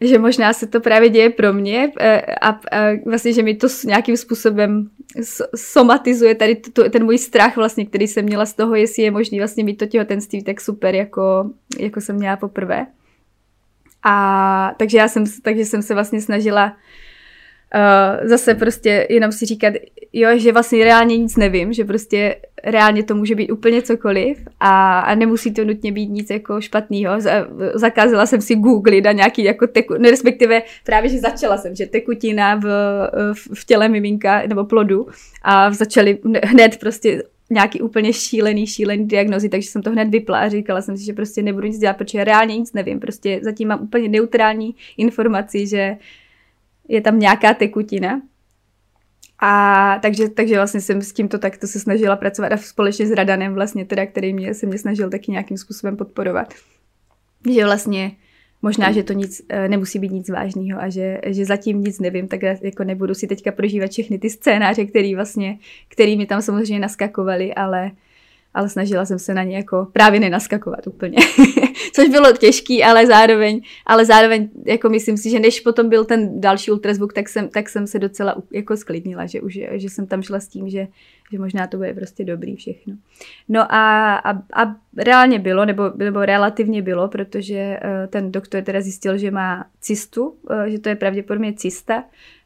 že 0.00 0.18
možná 0.18 0.52
se 0.52 0.66
to 0.66 0.80
právě 0.80 1.08
děje 1.08 1.30
pro 1.30 1.52
mě 1.52 1.92
eh, 2.00 2.20
a, 2.20 2.48
a 2.48 2.60
vlastně, 3.06 3.32
že 3.32 3.42
mi 3.42 3.54
to 3.54 3.66
nějakým 3.84 4.16
způsobem 4.16 4.90
somatizuje 5.56 6.34
tady 6.34 6.56
to, 6.56 6.90
ten 6.90 7.04
můj 7.04 7.18
strach 7.18 7.56
vlastně, 7.56 7.86
který 7.86 8.08
jsem 8.08 8.24
měla 8.24 8.46
z 8.46 8.54
toho, 8.54 8.74
jestli 8.74 9.02
je 9.02 9.10
možný 9.10 9.38
vlastně 9.38 9.64
mít 9.64 9.76
to 9.76 9.86
těhotenství 9.86 10.42
tak 10.42 10.60
super, 10.60 10.94
jako, 10.94 11.50
jako 11.78 12.00
jsem 12.00 12.16
měla 12.16 12.36
poprvé. 12.36 12.86
A 14.02 14.74
takže 14.78 14.98
já 14.98 15.08
jsem, 15.08 15.24
takže 15.42 15.64
jsem 15.64 15.82
se 15.82 15.94
vlastně 15.94 16.20
snažila 16.20 16.76
uh, 17.74 18.28
zase 18.28 18.54
prostě 18.54 19.06
jenom 19.10 19.32
si 19.32 19.46
říkat, 19.46 19.74
jo, 20.12 20.38
že 20.38 20.52
vlastně 20.52 20.84
reálně 20.84 21.16
nic 21.16 21.36
nevím, 21.36 21.72
že 21.72 21.84
prostě 21.84 22.36
reálně 22.64 23.02
to 23.02 23.14
může 23.14 23.34
být 23.34 23.50
úplně 23.50 23.82
cokoliv 23.82 24.38
a, 24.60 25.00
a 25.00 25.14
nemusí 25.14 25.52
to 25.52 25.64
nutně 25.64 25.92
být 25.92 26.10
nic 26.10 26.30
jako 26.30 26.60
špatného. 26.60 27.12
Zakázala 27.74 28.26
jsem 28.26 28.40
si 28.40 28.54
googlit 28.54 29.06
a 29.06 29.12
nějaký 29.12 29.44
jako 29.44 29.66
teku, 29.66 29.94
ne, 29.98 30.10
respektive 30.10 30.62
právě, 30.84 31.10
že 31.10 31.18
začala 31.18 31.58
jsem, 31.58 31.74
že 31.74 31.86
tekutina 31.86 32.54
v, 32.54 32.64
v, 33.34 33.60
v 33.60 33.64
těle 33.64 33.88
miminka 33.88 34.42
nebo 34.46 34.64
plodu 34.64 35.06
a 35.42 35.72
začaly 35.72 36.18
hned 36.44 36.76
prostě 36.76 37.22
nějaký 37.50 37.80
úplně 37.80 38.12
šílený, 38.12 38.66
šílený 38.66 39.06
diagnozy, 39.06 39.48
takže 39.48 39.70
jsem 39.70 39.82
to 39.82 39.90
hned 39.90 40.08
vypla 40.08 40.38
a 40.38 40.48
říkala 40.48 40.82
jsem 40.82 40.96
si, 40.96 41.04
že 41.04 41.12
prostě 41.12 41.42
nebudu 41.42 41.66
nic 41.66 41.78
dělat, 41.78 41.96
protože 41.96 42.24
reálně 42.24 42.56
nic 42.56 42.72
nevím. 42.72 43.00
Prostě 43.00 43.40
zatím 43.42 43.68
mám 43.68 43.82
úplně 43.82 44.08
neutrální 44.08 44.74
informaci, 44.96 45.66
že 45.66 45.96
je 46.88 47.00
tam 47.00 47.18
nějaká 47.18 47.54
tekutina. 47.54 48.22
A 49.46 49.98
takže, 50.02 50.28
takže 50.28 50.56
vlastně 50.56 50.80
jsem 50.80 51.02
s 51.02 51.12
tímto 51.12 51.38
takto 51.38 51.66
se 51.66 51.80
snažila 51.80 52.16
pracovat 52.16 52.52
a 52.52 52.56
společně 52.56 53.06
s 53.06 53.10
Radanem 53.10 53.54
vlastně 53.54 53.84
teda, 53.84 54.06
který 54.06 54.32
mě, 54.32 54.54
se 54.54 54.66
mě 54.66 54.78
snažil 54.78 55.10
taky 55.10 55.30
nějakým 55.32 55.56
způsobem 55.56 55.96
podporovat. 55.96 56.54
Že 57.54 57.64
vlastně 57.64 58.12
možná, 58.62 58.92
že 58.92 59.02
to 59.02 59.12
nic, 59.12 59.42
eh, 59.48 59.68
nemusí 59.68 59.98
být 59.98 60.12
nic 60.12 60.28
vážného 60.28 60.80
a 60.80 60.88
že, 60.88 61.20
že 61.26 61.44
zatím 61.44 61.80
nic 61.80 62.00
nevím, 62.00 62.28
tak 62.28 62.42
jako 62.42 62.84
nebudu 62.84 63.14
si 63.14 63.26
teďka 63.26 63.52
prožívat 63.52 63.90
všechny 63.90 64.18
ty 64.18 64.30
scénáře, 64.30 64.84
který 64.84 65.14
vlastně, 65.14 65.58
který 65.88 66.16
mi 66.16 66.26
tam 66.26 66.42
samozřejmě 66.42 66.80
naskakovaly, 66.80 67.54
ale 67.54 67.90
ale 68.54 68.68
snažila 68.68 69.04
jsem 69.04 69.18
se 69.18 69.34
na 69.34 69.42
ně 69.42 69.56
jako 69.56 69.86
právě 69.92 70.20
nenaskakovat 70.20 70.86
úplně. 70.86 71.18
Což 71.92 72.08
bylo 72.08 72.32
těžký, 72.32 72.84
ale 72.84 73.06
zároveň, 73.06 73.60
ale 73.86 74.04
zároveň 74.04 74.48
jako 74.66 74.88
myslím 74.88 75.16
si, 75.16 75.30
že 75.30 75.40
než 75.40 75.60
potom 75.60 75.88
byl 75.88 76.04
ten 76.04 76.40
další 76.40 76.70
ultrazvuk, 76.70 77.12
tak 77.12 77.28
jsem, 77.28 77.48
tak 77.48 77.68
jsem 77.68 77.86
se 77.86 77.98
docela 77.98 78.36
jako 78.52 78.76
sklidnila, 78.76 79.26
že 79.26 79.40
už 79.40 79.58
že 79.72 79.88
jsem 79.88 80.06
tam 80.06 80.22
šla 80.22 80.40
s 80.40 80.48
tím, 80.48 80.68
že, 80.68 80.88
že 81.32 81.38
možná 81.38 81.66
to 81.66 81.76
bude 81.76 81.94
prostě 81.94 82.24
dobrý 82.24 82.56
všechno. 82.56 82.94
No 83.48 83.72
a, 83.72 84.16
a, 84.16 84.30
a 84.32 84.76
reálně 84.96 85.38
bylo, 85.38 85.64
nebo, 85.64 85.82
nebo 85.96 86.24
relativně 86.24 86.82
bylo, 86.82 87.08
protože 87.08 87.80
uh, 87.84 88.10
ten 88.10 88.32
doktor 88.32 88.62
teda 88.62 88.80
zjistil, 88.80 89.18
že 89.18 89.30
má 89.30 89.66
cystu, 89.80 90.28
uh, 90.28 90.64
že 90.66 90.78
to 90.78 90.88
je 90.88 90.96
pravděpodobně 90.96 91.52
cysta, 91.52 92.04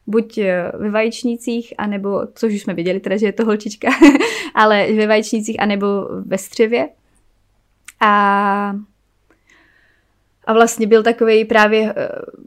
buď 0.09 0.37
eh, 0.37 0.71
ve 0.77 0.89
vaječnících, 0.89 1.73
anebo, 1.77 2.21
což 2.33 2.53
už 2.53 2.61
jsme 2.61 2.73
věděli 2.73 2.99
teda, 2.99 3.17
že 3.17 3.25
je 3.25 3.33
to 3.33 3.45
holčička, 3.45 3.87
ale 4.55 4.93
ve 4.93 5.07
vaječnících, 5.07 5.61
anebo 5.61 5.87
ve 6.25 6.37
střevě. 6.37 6.89
A 8.01 8.75
a 10.49 10.53
vlastně 10.53 10.87
byl 10.87 11.03
takový 11.03 11.45
právě 11.45 11.81
uh, 11.81 11.89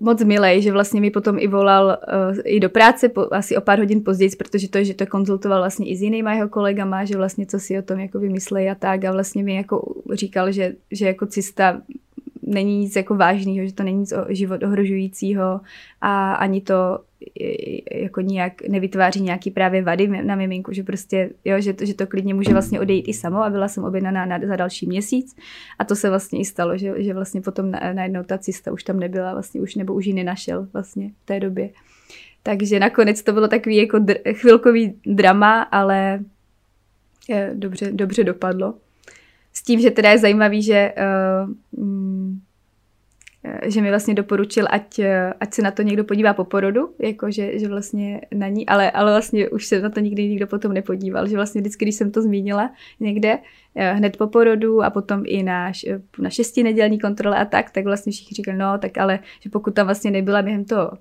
moc 0.00 0.24
milej, 0.24 0.62
že 0.62 0.72
vlastně 0.72 1.00
mi 1.00 1.10
potom 1.10 1.38
i 1.38 1.46
volal 1.46 1.86
uh, 1.86 2.38
i 2.44 2.60
do 2.60 2.70
práce 2.70 3.08
po, 3.08 3.26
asi 3.30 3.56
o 3.56 3.60
pár 3.60 3.78
hodin 3.78 4.04
později, 4.04 4.30
protože 4.38 4.68
to, 4.68 4.84
že 4.84 4.94
to 4.94 5.06
konzultoval 5.06 5.58
vlastně 5.60 5.86
i 5.86 5.96
s 5.96 6.02
jinýma 6.02 6.32
jeho 6.32 6.48
kolegama, 6.48 7.04
že 7.04 7.16
vlastně 7.16 7.46
co 7.46 7.60
si 7.60 7.78
o 7.78 7.82
tom 7.82 8.00
jako 8.00 8.18
vymyslejí 8.18 8.70
a 8.70 8.74
tak 8.74 9.04
a 9.04 9.12
vlastně 9.12 9.42
mi 9.42 9.54
jako 9.54 10.02
říkal, 10.12 10.52
že, 10.52 10.74
že 10.90 11.06
jako 11.06 11.26
cista 11.26 11.82
není 12.42 12.78
nic 12.78 12.96
jako 12.96 13.14
vážného, 13.14 13.66
že 13.66 13.74
to 13.74 13.82
není 13.82 13.98
nic 13.98 14.12
o 14.12 14.24
život 14.28 14.62
ohrožujícího 14.62 15.60
a 16.00 16.34
ani 16.34 16.60
to 16.60 16.98
jako 17.92 18.20
nijak 18.20 18.68
nevytváří 18.68 19.20
nějaký 19.20 19.50
právě 19.50 19.82
vady 19.82 20.08
na 20.08 20.36
miminku, 20.36 20.72
že 20.72 20.82
prostě, 20.82 21.30
jo, 21.44 21.60
že, 21.60 21.72
to, 21.72 21.84
že 21.84 21.94
to 21.94 22.06
klidně 22.06 22.34
může 22.34 22.52
vlastně 22.52 22.80
odejít 22.80 23.08
i 23.08 23.14
samo 23.14 23.42
a 23.42 23.50
byla 23.50 23.68
jsem 23.68 23.84
objednaná 23.84 24.26
na, 24.26 24.40
za 24.46 24.56
další 24.56 24.86
měsíc 24.86 25.36
a 25.78 25.84
to 25.84 25.96
se 25.96 26.10
vlastně 26.10 26.40
i 26.40 26.44
stalo, 26.44 26.78
že, 26.78 27.02
že 27.02 27.14
vlastně 27.14 27.40
potom 27.40 27.70
na, 27.70 28.22
ta 28.26 28.38
cista 28.38 28.72
už 28.72 28.84
tam 28.84 29.00
nebyla 29.00 29.32
vlastně 29.32 29.60
už, 29.60 29.74
nebo 29.74 29.94
už 29.94 30.06
ji 30.06 30.12
nenašel 30.12 30.68
vlastně 30.72 31.10
v 31.22 31.26
té 31.26 31.40
době. 31.40 31.70
Takže 32.42 32.80
nakonec 32.80 33.22
to 33.22 33.32
bylo 33.32 33.48
takový 33.48 33.76
jako 33.76 33.96
dr- 33.96 34.34
chvilkový 34.34 34.94
drama, 35.06 35.62
ale 35.62 36.20
je, 37.28 37.50
dobře, 37.54 37.92
dobře 37.92 38.24
dopadlo. 38.24 38.74
S 39.52 39.62
tím, 39.62 39.80
že 39.80 39.90
teda 39.90 40.10
je 40.10 40.18
zajímavý, 40.18 40.62
že 40.62 40.94
uh, 41.76 41.84
že 43.66 43.82
mi 43.82 43.88
vlastně 43.88 44.14
doporučil, 44.14 44.66
ať, 44.70 45.00
ať 45.40 45.54
se 45.54 45.62
na 45.62 45.70
to 45.70 45.82
někdo 45.82 46.04
podívá 46.04 46.34
po 46.34 46.44
porodu, 46.44 46.94
jako 46.98 47.30
že, 47.30 47.68
vlastně 47.68 48.20
na 48.34 48.48
ní, 48.48 48.66
ale, 48.66 48.90
ale 48.90 49.12
vlastně 49.12 49.48
už 49.48 49.66
se 49.66 49.80
na 49.80 49.90
to 49.90 50.00
nikdy 50.00 50.28
nikdo 50.28 50.46
potom 50.46 50.72
nepodíval, 50.72 51.28
že 51.28 51.36
vlastně 51.36 51.60
vždycky, 51.60 51.84
když 51.84 51.94
jsem 51.94 52.10
to 52.10 52.22
zmínila 52.22 52.70
někde, 53.00 53.38
eh, 53.74 53.92
hned 53.92 54.16
po 54.16 54.26
porodu 54.26 54.82
a 54.82 54.90
potom 54.90 55.22
i 55.26 55.42
na, 55.42 55.72
na 56.18 56.30
šesti 56.30 56.62
nedělní 56.62 57.00
kontrole 57.00 57.38
a 57.38 57.44
tak, 57.44 57.70
tak 57.70 57.84
vlastně 57.84 58.12
všichni 58.12 58.34
říkali, 58.34 58.58
no 58.58 58.78
tak 58.78 58.98
ale, 58.98 59.18
že 59.40 59.50
pokud 59.50 59.74
tam 59.74 59.86
vlastně 59.86 60.10
nebyla 60.10 60.42
během 60.42 60.64
toho 60.64 60.92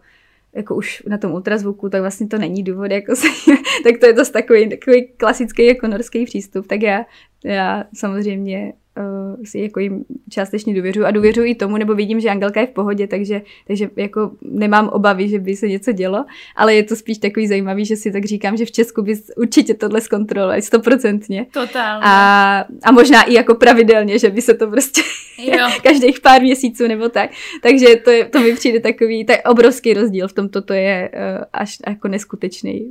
jako 0.53 0.75
už 0.75 1.03
na 1.07 1.17
tom 1.17 1.31
ultrazvuku, 1.31 1.89
tak 1.89 2.01
vlastně 2.01 2.27
to 2.27 2.37
není 2.37 2.63
důvod, 2.63 2.91
jako 2.91 3.15
se, 3.15 3.27
tak 3.83 3.97
to 3.99 4.05
je 4.05 4.13
to 4.13 4.25
takový, 4.25 4.69
takový 4.69 5.07
klasický 5.17 5.65
jako 5.65 5.87
norský 5.87 6.25
přístup, 6.25 6.67
tak 6.67 6.81
já, 6.81 7.05
já 7.43 7.83
samozřejmě 7.93 8.73
uh, 9.01 9.43
si 9.43 9.59
jako 9.59 9.79
jim 9.79 10.05
částečně 10.29 10.73
důvěřuji 10.73 11.05
a 11.05 11.11
důvěřuji 11.11 11.51
i 11.51 11.55
tomu, 11.55 11.77
nebo 11.77 11.95
vidím, 11.95 12.19
že 12.19 12.29
Angelka 12.29 12.61
je 12.61 12.67
v 12.67 12.71
pohodě, 12.71 13.07
takže, 13.07 13.41
takže 13.67 13.89
jako 13.95 14.31
nemám 14.41 14.89
obavy, 14.89 15.29
že 15.29 15.39
by 15.39 15.55
se 15.55 15.67
něco 15.67 15.91
dělo, 15.91 16.25
ale 16.55 16.75
je 16.75 16.83
to 16.83 16.95
spíš 16.95 17.17
takový 17.17 17.47
zajímavý, 17.47 17.85
že 17.85 17.95
si 17.95 18.11
tak 18.11 18.25
říkám, 18.25 18.57
že 18.57 18.65
v 18.65 18.71
Česku 18.71 19.01
bys 19.01 19.31
určitě 19.37 19.73
tohle 19.73 20.01
zkontrolovali 20.01 20.61
stoprocentně. 20.61 21.45
Totálně. 21.53 22.03
A, 22.05 22.65
a 22.83 22.91
možná 22.91 23.23
i 23.23 23.33
jako 23.33 23.55
pravidelně, 23.55 24.19
že 24.19 24.29
by 24.29 24.41
se 24.41 24.53
to 24.53 24.67
prostě 24.67 25.01
jo. 25.37 25.67
každých 25.83 26.19
pár 26.19 26.41
měsíců 26.41 26.87
nebo 26.87 27.09
tak. 27.09 27.29
Takže 27.61 27.95
to, 27.95 28.09
je, 28.09 28.25
to 28.25 28.39
mi 28.39 28.55
přijde 28.55 28.79
takový 28.79 29.25
tak 29.25 29.49
obrovský 29.49 29.93
rozdíl 29.93 30.27
v 30.27 30.33
tomto, 30.33 30.61
to 30.61 30.73
je 30.73 31.09
uh, 31.13 31.43
až 31.53 31.77
jako 31.87 32.07
neskutečný 32.07 32.87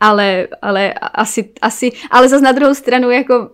ale, 0.00 0.48
ale 0.62 0.92
asi, 0.92 1.50
asi, 1.62 1.92
ale 2.10 2.28
zase 2.28 2.44
na 2.44 2.52
druhou 2.52 2.74
stranu 2.74 3.10
jako 3.10 3.50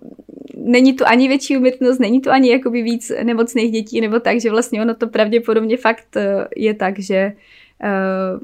není 0.64 0.92
tu 0.92 1.04
ani 1.06 1.28
větší 1.28 1.56
umytnost, 1.56 1.98
není 1.98 2.20
tu 2.20 2.30
ani 2.30 2.50
jakoby 2.50 2.82
víc 2.82 3.12
nemocných 3.22 3.72
dětí 3.72 4.00
nebo 4.00 4.20
tak, 4.20 4.40
že 4.40 4.50
vlastně 4.50 4.82
ono 4.82 4.94
to 4.94 5.06
pravděpodobně 5.08 5.76
fakt 5.76 6.16
eh, 6.16 6.48
je 6.56 6.74
tak, 6.74 6.98
že, 6.98 7.32
uh, 7.84 8.40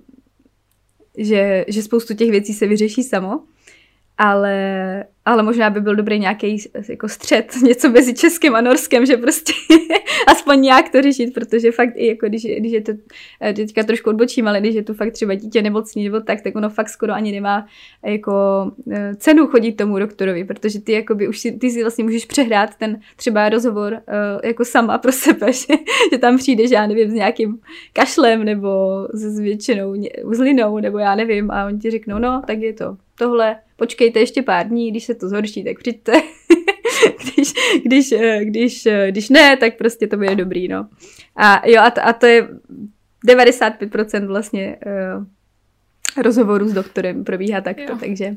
že, 1.19 1.65
že 1.69 1.83
spoustu 1.83 2.15
těch 2.15 2.31
věcí 2.31 2.55
se 2.55 2.67
vyřeší 2.67 3.03
samo 3.03 3.41
ale, 4.19 5.05
ale 5.25 5.43
možná 5.43 5.71
by 5.71 5.81
byl 5.81 5.97
dobrý 5.97 6.19
nějaký 6.19 6.57
jako 6.89 7.09
střed, 7.09 7.55
něco 7.63 7.91
mezi 7.91 8.15
českým 8.15 8.55
a 8.55 8.61
norském, 8.61 9.07
že 9.07 9.17
prostě 9.17 9.53
aspoň 10.27 10.61
nějak 10.61 10.89
to 10.89 11.03
řešit, 11.03 11.35
protože 11.35 11.73
fakt 11.73 11.93
i 11.95 12.07
jako 12.07 12.27
když, 12.27 12.47
když 12.59 12.73
je 12.73 12.81
to, 12.81 12.93
eh, 13.43 13.55
teďka 13.55 13.83
trošku 13.83 14.11
odbočím, 14.11 14.49
ale 14.49 14.61
když 14.61 14.75
je 14.75 14.83
to 14.83 14.95
fakt 14.95 15.13
třeba 15.13 15.35
dítě 15.35 15.63
nemocný 15.63 16.05
nebo 16.05 16.21
tak, 16.21 16.41
tak 16.41 16.57
ono 16.57 16.71
fakt 16.71 16.89
skoro 16.89 17.13
ani 17.13 17.33
nemá 17.33 17.67
jako 18.05 18.33
eh, 18.93 19.15
cenu 19.17 19.47
chodit 19.47 19.73
tomu 19.73 19.99
doktorovi, 19.99 20.45
protože 20.45 20.81
ty 20.81 20.93
jakoby 20.93 21.29
už 21.29 21.39
si, 21.39 21.53
ty 21.53 21.71
si 21.71 21.83
vlastně 21.83 22.05
můžeš 22.05 22.25
přehrát 22.25 22.77
ten 22.77 23.01
třeba 23.17 23.49
rozhovor 23.49 24.01
jako 24.45 24.65
sama 24.65 24.99
pro 24.99 25.13
sebe, 25.13 25.53
že, 25.53 25.75
že 26.13 26.19
tam 26.19 26.37
přijdeš, 26.37 26.71
já 26.71 26.87
nevím, 26.87 27.11
s 27.11 27.13
nějakým 27.13 27.59
kašlem 27.93 28.45
nebo 28.45 28.69
s 29.13 29.39
většinou 29.39 29.95
uzlinou 30.25 30.79
nebo 30.79 30.99
já 30.99 31.15
nevím 31.15 31.51
a 31.51 31.67
oni 31.67 31.79
ti 31.79 31.91
řeknou, 31.91 32.19
no, 32.19 32.43
tak 32.47 32.59
je 32.59 32.73
to 32.73 32.97
tohle, 33.19 33.57
počkejte 33.79 34.21
ještě 34.21 34.43
pár 34.43 34.69
dní, 34.69 34.91
když 34.91 35.05
se 35.05 35.15
to 35.15 35.29
zhorší, 35.29 35.65
tak 35.65 35.79
přijďte. 35.79 36.13
když, 37.25 37.53
když, 37.85 38.13
eh, 38.13 38.45
když, 38.45 38.87
eh, 38.87 39.11
když 39.11 39.29
ne, 39.29 39.57
tak 39.57 39.77
prostě 39.77 40.07
to 40.07 40.17
bude 40.17 40.35
dobrý, 40.35 40.69
no. 40.69 40.89
A 41.37 41.69
jo, 41.69 41.83
a 41.83 41.91
to, 41.91 42.07
a 42.07 42.13
to 42.13 42.27
je 42.27 42.49
95% 43.27 44.27
vlastně 44.27 44.77
uh, 44.87 45.25
rozhovoru 46.23 46.69
s 46.69 46.73
doktorem 46.73 47.25
probíhá 47.25 47.61
takto, 47.61 47.83
jo. 47.83 47.99
takže 48.01 48.37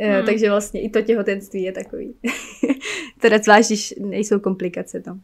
Hmm. 0.00 0.26
Takže 0.26 0.50
vlastně 0.50 0.80
i 0.80 0.90
to 0.90 1.02
těhotenství 1.02 1.62
je 1.62 1.72
takový. 1.72 2.14
teda 3.20 3.38
zvlášť, 3.38 3.68
když 3.68 3.94
nejsou 4.00 4.38
komplikace 4.38 5.00
tam. 5.00 5.20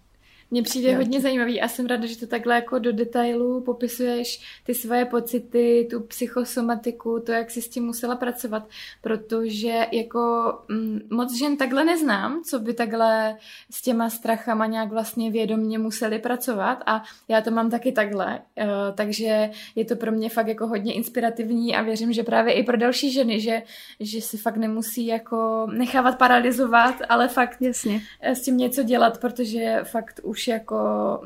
Mně 0.50 0.62
přijde 0.62 0.92
no. 0.92 0.98
hodně 0.98 1.20
zajímavý 1.20 1.60
a 1.60 1.68
jsem 1.68 1.86
ráda, 1.86 2.06
že 2.06 2.18
to 2.18 2.26
takhle 2.26 2.54
jako 2.54 2.78
do 2.78 2.92
detailu 2.92 3.60
popisuješ 3.60 4.60
ty 4.66 4.74
svoje 4.74 5.04
pocity, 5.04 5.88
tu 5.90 6.00
psychosomatiku, 6.00 7.22
to, 7.26 7.32
jak 7.32 7.50
jsi 7.50 7.62
s 7.62 7.68
tím 7.68 7.84
musela 7.84 8.16
pracovat, 8.16 8.68
protože 9.00 9.86
jako 9.92 10.52
m, 10.68 10.76
mm, 10.76 11.00
moc 11.10 11.38
žen 11.38 11.56
takhle 11.56 11.84
neznám, 11.84 12.42
co 12.44 12.58
by 12.58 12.74
takhle 12.74 13.36
s 13.70 13.82
těma 13.82 14.10
strachama 14.10 14.66
nějak 14.66 14.88
vlastně 14.88 15.30
vědomně 15.30 15.78
museli 15.78 16.18
pracovat 16.18 16.82
a 16.86 17.02
já 17.28 17.40
to 17.40 17.50
mám 17.50 17.70
taky 17.70 17.92
takhle, 17.92 18.40
uh, 18.58 18.64
takže 18.94 19.50
je 19.74 19.84
to 19.84 19.96
pro 19.96 20.12
mě 20.12 20.28
fakt 20.28 20.48
jako 20.48 20.66
hodně 20.66 20.94
inspirativní 20.94 21.76
a 21.76 21.82
věřím, 21.82 22.12
že 22.12 22.22
právě 22.22 22.54
i 22.54 22.62
pro 22.62 22.76
další 22.76 23.12
ženy, 23.12 23.40
že, 23.40 23.62
že 24.00 24.20
si 24.20 24.36
fakt 24.36 24.56
nemusí 24.56 25.06
jako 25.06 25.66
nechávat 25.72 26.18
paralizovat, 26.18 26.94
ale 27.08 27.28
fakt 27.28 27.62
Jasně. 27.62 28.02
s 28.22 28.42
tím 28.42 28.56
něco 28.56 28.82
dělat, 28.82 29.20
protože 29.20 29.80
fakt 29.82 30.20
už 30.22 30.35
už 30.36 30.48
jako 30.48 30.76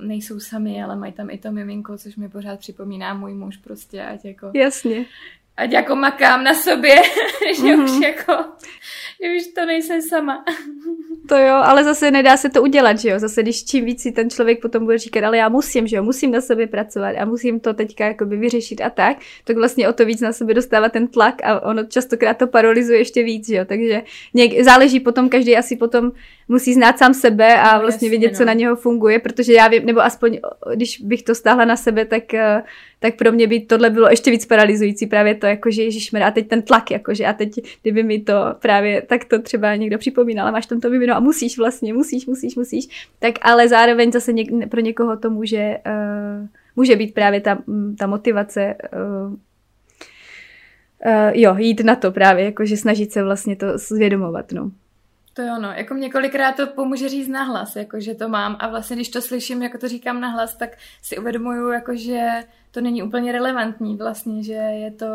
nejsou 0.01 0.41
sami, 0.41 0.83
ale 0.83 0.97
mají 0.97 1.13
tam 1.13 1.31
i 1.31 1.39
to 1.39 1.53
miminko, 1.53 1.99
což 1.99 2.17
mi 2.17 2.29
pořád 2.29 2.59
připomíná 2.59 3.15
můj 3.15 3.35
muž 3.35 3.57
prostě, 3.57 4.03
ať 4.03 4.25
jako... 4.25 4.51
Jasně. 4.55 5.07
Ať 5.57 5.73
jako 5.73 5.97
makám 5.97 6.45
na 6.45 6.55
sobě, 6.55 6.97
že 7.57 7.63
mm-hmm. 7.63 7.85
už 7.85 8.07
jako, 8.07 8.33
že 9.23 9.37
už 9.37 9.55
to 9.55 9.67
nejsem 9.67 10.03
sama. 10.03 10.45
To 11.29 11.37
jo, 11.37 11.55
ale 11.55 11.85
zase 11.85 12.11
nedá 12.11 12.37
se 12.37 12.51
to 12.51 12.63
udělat, 12.63 12.99
že 12.99 13.09
jo? 13.09 13.19
Zase 13.19 13.43
když 13.43 13.65
čím 13.65 13.85
víc 13.85 14.03
si 14.03 14.13
ten 14.13 14.31
člověk 14.31 14.63
potom 14.63 14.85
bude 14.85 14.99
říkat, 14.99 15.25
ale 15.25 15.37
já 15.37 15.49
musím, 15.49 15.87
že 15.87 15.97
jo, 15.97 16.03
musím 16.03 16.31
na 16.31 16.41
sobě 16.41 16.67
pracovat 16.67 17.17
a 17.19 17.25
musím 17.25 17.61
to 17.61 17.75
teďka 17.75 18.07
jakoby 18.07 18.37
vyřešit 18.37 18.81
a 18.81 18.91
tak, 18.91 19.17
tak 19.45 19.57
vlastně 19.57 19.89
o 19.89 19.93
to 19.93 20.05
víc 20.05 20.21
na 20.21 20.33
sebe 20.33 20.55
dostává 20.55 20.89
ten 20.89 21.09
tlak 21.09 21.35
a 21.45 21.61
ono 21.61 21.85
častokrát 21.85 22.39
to 22.39 22.47
paralizuje 22.47 22.99
ještě 22.99 23.23
víc, 23.23 23.49
že 23.49 23.57
jo? 23.57 23.65
Takže 23.65 24.03
něk- 24.35 24.65
záleží 24.65 25.01
potom, 25.01 25.29
každý 25.29 25.57
asi 25.57 25.77
potom 25.77 26.13
musí 26.51 26.75
znát 26.75 26.99
sám 26.99 27.15
sebe 27.15 27.61
a 27.61 27.75
no, 27.75 27.81
vlastně 27.81 28.07
jasně, 28.07 28.11
vědět, 28.11 28.33
no. 28.33 28.39
co 28.39 28.45
na 28.45 28.53
něho 28.53 28.77
funguje, 28.77 29.19
protože 29.19 29.53
já 29.53 29.69
vím, 29.69 29.87
nebo 29.87 30.01
aspoň 30.01 30.39
když 30.75 31.01
bych 31.01 31.23
to 31.23 31.35
stáhla 31.35 31.65
na 31.65 31.77
sebe, 31.77 32.05
tak, 32.05 32.35
eh, 32.35 32.63
tak 32.99 33.17
pro 33.17 33.33
mě 33.33 33.47
by 33.47 33.61
tohle 33.61 33.91
bylo 33.91 34.11
ještě 34.11 34.31
víc 34.31 34.47
paralizující, 34.47 35.07
právě 35.07 35.35
to, 35.35 35.47
jako 35.47 35.71
že 35.71 35.83
ježišmer, 35.83 36.23
a 36.23 36.31
teď 36.31 36.49
ten 36.49 36.63
tlak, 36.63 36.91
jakože 36.91 37.27
a 37.27 37.33
teď, 37.33 37.61
kdyby 37.83 38.03
mi 38.03 38.21
to 38.21 38.35
právě 38.59 39.03
tak 39.03 39.25
to 39.25 39.43
třeba 39.43 39.77
někdo 39.77 39.99
připomínal, 39.99 40.49
a 40.49 40.51
máš 40.51 40.67
tam 40.67 40.81
to 40.81 40.91
vyvinout 40.91 41.17
a 41.17 41.21
musíš 41.21 41.59
vlastně, 41.59 41.95
musíš, 41.95 42.27
musíš, 42.27 42.57
musíš, 42.57 43.09
tak 43.19 43.35
ale 43.43 43.69
zároveň 43.69 44.13
zase 44.13 44.33
něk, 44.33 44.49
pro 44.69 44.81
někoho 44.81 45.17
to 45.17 45.31
může, 45.31 45.79
uh, 45.87 46.47
může 46.77 46.97
být 46.97 47.15
právě 47.15 47.41
ta, 47.41 47.59
ta 47.99 48.07
motivace 48.07 48.75
uh, 49.29 49.35
Uh, 51.07 51.31
jo, 51.35 51.57
jít 51.59 51.85
na 51.85 51.97
to 51.97 52.13
právě, 52.13 52.45
jakože 52.45 52.77
snažit 52.77 53.13
se 53.13 53.23
vlastně 53.23 53.57
to 53.57 53.79
zvědomovat, 53.79 54.53
no. 54.53 54.71
To 55.41 55.47
jo, 55.47 55.59
no, 55.59 55.73
jako 55.73 55.95
několikrát 55.95 56.57
to 56.57 56.67
pomůže 56.67 57.09
říct 57.09 57.29
nahlas, 57.29 57.77
jako 57.77 58.01
že 58.01 58.15
to 58.15 58.29
mám 58.29 58.57
a 58.59 58.69
vlastně 58.69 58.97
když 58.97 59.09
to 59.09 59.23
slyším, 59.23 59.63
jako 59.63 59.79
to 59.79 59.89
říkám 59.89 60.21
nahlas, 60.21 60.57
tak 60.57 60.71
si 61.03 61.19
uvědomuju, 61.19 61.69
jako 61.69 61.97
že 61.97 62.45
to 62.71 62.81
není 62.81 63.03
úplně 63.03 63.33
relevantní 63.33 63.97
vlastně, 63.97 64.43
že 64.43 64.53
je 64.53 64.91
to 64.91 65.07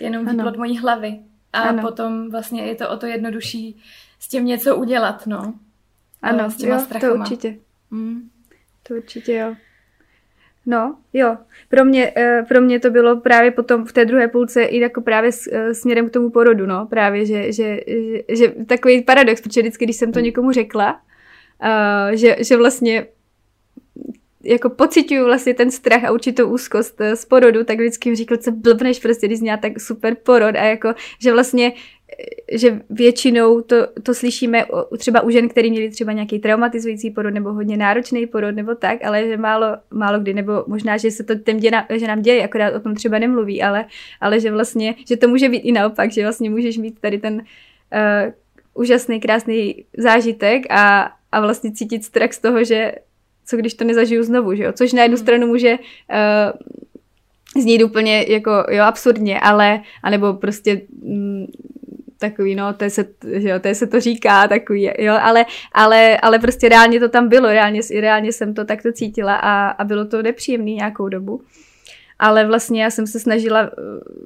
jenom 0.00 0.26
výplod 0.26 0.56
mojí 0.56 0.78
hlavy 0.78 1.20
a 1.52 1.60
ano. 1.60 1.82
potom 1.82 2.30
vlastně 2.30 2.62
je 2.62 2.74
to 2.74 2.90
o 2.90 2.96
to 2.96 3.06
jednodušší 3.06 3.82
s 4.18 4.28
tím 4.28 4.44
něco 4.44 4.76
udělat, 4.76 5.26
no. 5.26 5.54
Ano, 6.22 6.50
s 6.50 6.56
těma 6.56 6.74
jo, 6.74 6.80
strachama. 6.80 7.14
to 7.14 7.20
určitě. 7.20 7.58
Mm. 7.90 8.30
To 8.82 8.94
určitě 8.94 9.34
jo. 9.34 9.54
No, 10.66 10.96
jo. 11.12 11.36
Pro 11.68 11.84
mě, 11.84 12.12
eh, 12.16 12.44
pro 12.48 12.60
mě 12.60 12.80
to 12.80 12.90
bylo 12.90 13.20
právě 13.20 13.50
potom 13.50 13.84
v 13.84 13.92
té 13.92 14.04
druhé 14.04 14.28
půlce 14.28 14.62
i 14.62 14.80
jako 14.80 15.00
právě 15.00 15.30
eh, 15.52 15.74
směrem 15.74 16.08
k 16.08 16.12
tomu 16.12 16.30
porodu, 16.30 16.66
no. 16.66 16.86
Právě, 16.86 17.26
že, 17.26 17.52
že, 17.52 17.80
že, 17.86 18.22
že 18.28 18.48
takový 18.66 19.02
paradox, 19.02 19.40
protože 19.40 19.60
vždycky, 19.60 19.84
když 19.84 19.96
jsem 19.96 20.12
to 20.12 20.20
někomu 20.20 20.52
řekla, 20.52 21.00
uh, 21.62 22.14
že, 22.16 22.36
že 22.40 22.56
vlastně 22.56 23.06
jako 24.44 24.70
pocituju 24.70 25.24
vlastně 25.24 25.54
ten 25.54 25.70
strach 25.70 26.04
a 26.04 26.12
určitou 26.12 26.48
úzkost 26.48 27.00
z 27.14 27.24
porodu, 27.24 27.64
tak 27.64 27.78
vždycky 27.78 28.08
jim 28.08 28.16
říkal, 28.16 28.38
co 28.38 28.52
blbneš 28.52 28.98
prostě, 28.98 29.26
když 29.26 29.40
měla 29.40 29.56
tak 29.56 29.80
super 29.80 30.16
porod 30.22 30.56
a 30.56 30.64
jako, 30.64 30.94
že 31.18 31.32
vlastně 31.32 31.72
že 32.52 32.80
většinou 32.90 33.60
to, 33.60 33.76
to 34.02 34.14
slyšíme 34.14 34.64
třeba 34.98 35.20
u 35.20 35.30
žen, 35.30 35.48
který 35.48 35.70
měli 35.70 35.90
třeba 35.90 36.12
nějaký 36.12 36.38
traumatizující 36.38 37.10
porod 37.10 37.34
nebo 37.34 37.52
hodně 37.52 37.76
náročný 37.76 38.26
porod 38.26 38.54
nebo 38.54 38.74
tak, 38.74 39.04
ale 39.04 39.28
že 39.28 39.36
málo, 39.36 39.66
málo 39.90 40.20
kdy, 40.20 40.34
nebo 40.34 40.64
možná, 40.66 40.96
že 40.96 41.10
se 41.10 41.24
to 41.24 41.34
těm 41.34 41.56
děna, 41.56 41.86
že 41.94 42.06
nám 42.06 42.22
děje, 42.22 42.44
akorát 42.44 42.74
o 42.74 42.80
tom 42.80 42.94
třeba 42.94 43.18
nemluví, 43.18 43.62
ale, 43.62 43.84
ale 44.20 44.40
že 44.40 44.50
vlastně, 44.50 44.94
že 45.08 45.16
to 45.16 45.28
může 45.28 45.48
být 45.48 45.58
i 45.58 45.72
naopak, 45.72 46.12
že 46.12 46.22
vlastně 46.22 46.50
můžeš 46.50 46.78
mít 46.78 47.00
tady 47.00 47.18
ten 47.18 47.34
uh, 47.34 47.42
úžasný, 48.74 49.20
krásný 49.20 49.84
zážitek 49.96 50.62
a, 50.70 51.12
a 51.32 51.40
vlastně 51.40 51.72
cítit 51.72 52.04
strach 52.04 52.32
z 52.32 52.38
toho, 52.38 52.64
že 52.64 52.92
co 53.50 53.56
když 53.56 53.74
to 53.74 53.84
nezažiju 53.84 54.22
znovu, 54.22 54.54
že 54.54 54.62
jo? 54.62 54.72
Což 54.72 54.92
na 54.92 55.02
jednu 55.02 55.16
hmm. 55.16 55.24
stranu 55.24 55.46
může 55.46 55.78
uh, 55.78 57.62
znít 57.62 57.82
úplně 57.82 58.24
jako, 58.28 58.50
jo, 58.70 58.84
absurdně, 58.84 59.40
ale, 59.40 59.80
anebo 60.02 60.34
prostě 60.34 60.80
mm, 61.02 61.46
takový, 62.18 62.54
no, 62.54 62.74
to 62.74 62.90
se, 62.90 63.04
že 63.32 63.48
jo, 63.48 63.60
to 63.60 63.74
se 63.74 63.86
to 63.86 64.00
říká, 64.00 64.48
takový, 64.48 64.90
jo, 64.98 65.14
ale, 65.20 65.46
ale, 65.72 66.18
ale 66.18 66.38
prostě 66.38 66.68
reálně 66.68 67.00
to 67.00 67.08
tam 67.08 67.28
bylo, 67.28 67.48
reálně, 67.48 67.80
reálně 68.00 68.32
jsem 68.32 68.54
to 68.54 68.64
takto 68.64 68.92
cítila 68.92 69.34
a, 69.34 69.68
a 69.68 69.84
bylo 69.84 70.04
to 70.04 70.22
nepříjemný 70.22 70.74
nějakou 70.74 71.08
dobu. 71.08 71.42
Ale 72.22 72.46
vlastně 72.46 72.82
já 72.82 72.90
jsem 72.90 73.06
se 73.06 73.20
snažila 73.20 73.60
eh, 73.62 73.70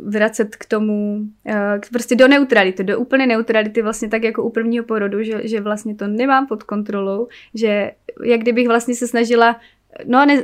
vracet 0.07 0.57
k 0.57 0.67
tomu, 0.67 1.21
eh, 1.47 1.81
prostě 1.93 2.17
do 2.17 2.29
neutrality, 2.29 2.85
do 2.85 2.99
úplné 2.99 3.27
neutrality, 3.27 3.83
vlastně 3.83 4.09
tak 4.09 4.23
jako 4.23 4.43
u 4.43 4.51
prvního 4.51 4.85
porodu, 4.85 5.23
že, 5.23 5.49
že 5.49 5.61
vlastně 5.61 5.95
to 5.95 6.07
nemám 6.07 6.47
pod 6.47 6.63
kontrolou, 6.63 7.29
že 7.55 7.93
jak 8.25 8.41
kdybych 8.41 8.69
vlastně 8.69 8.95
se 8.95 9.09
snažila 9.09 9.61
no 10.05 10.27
ne, 10.27 10.43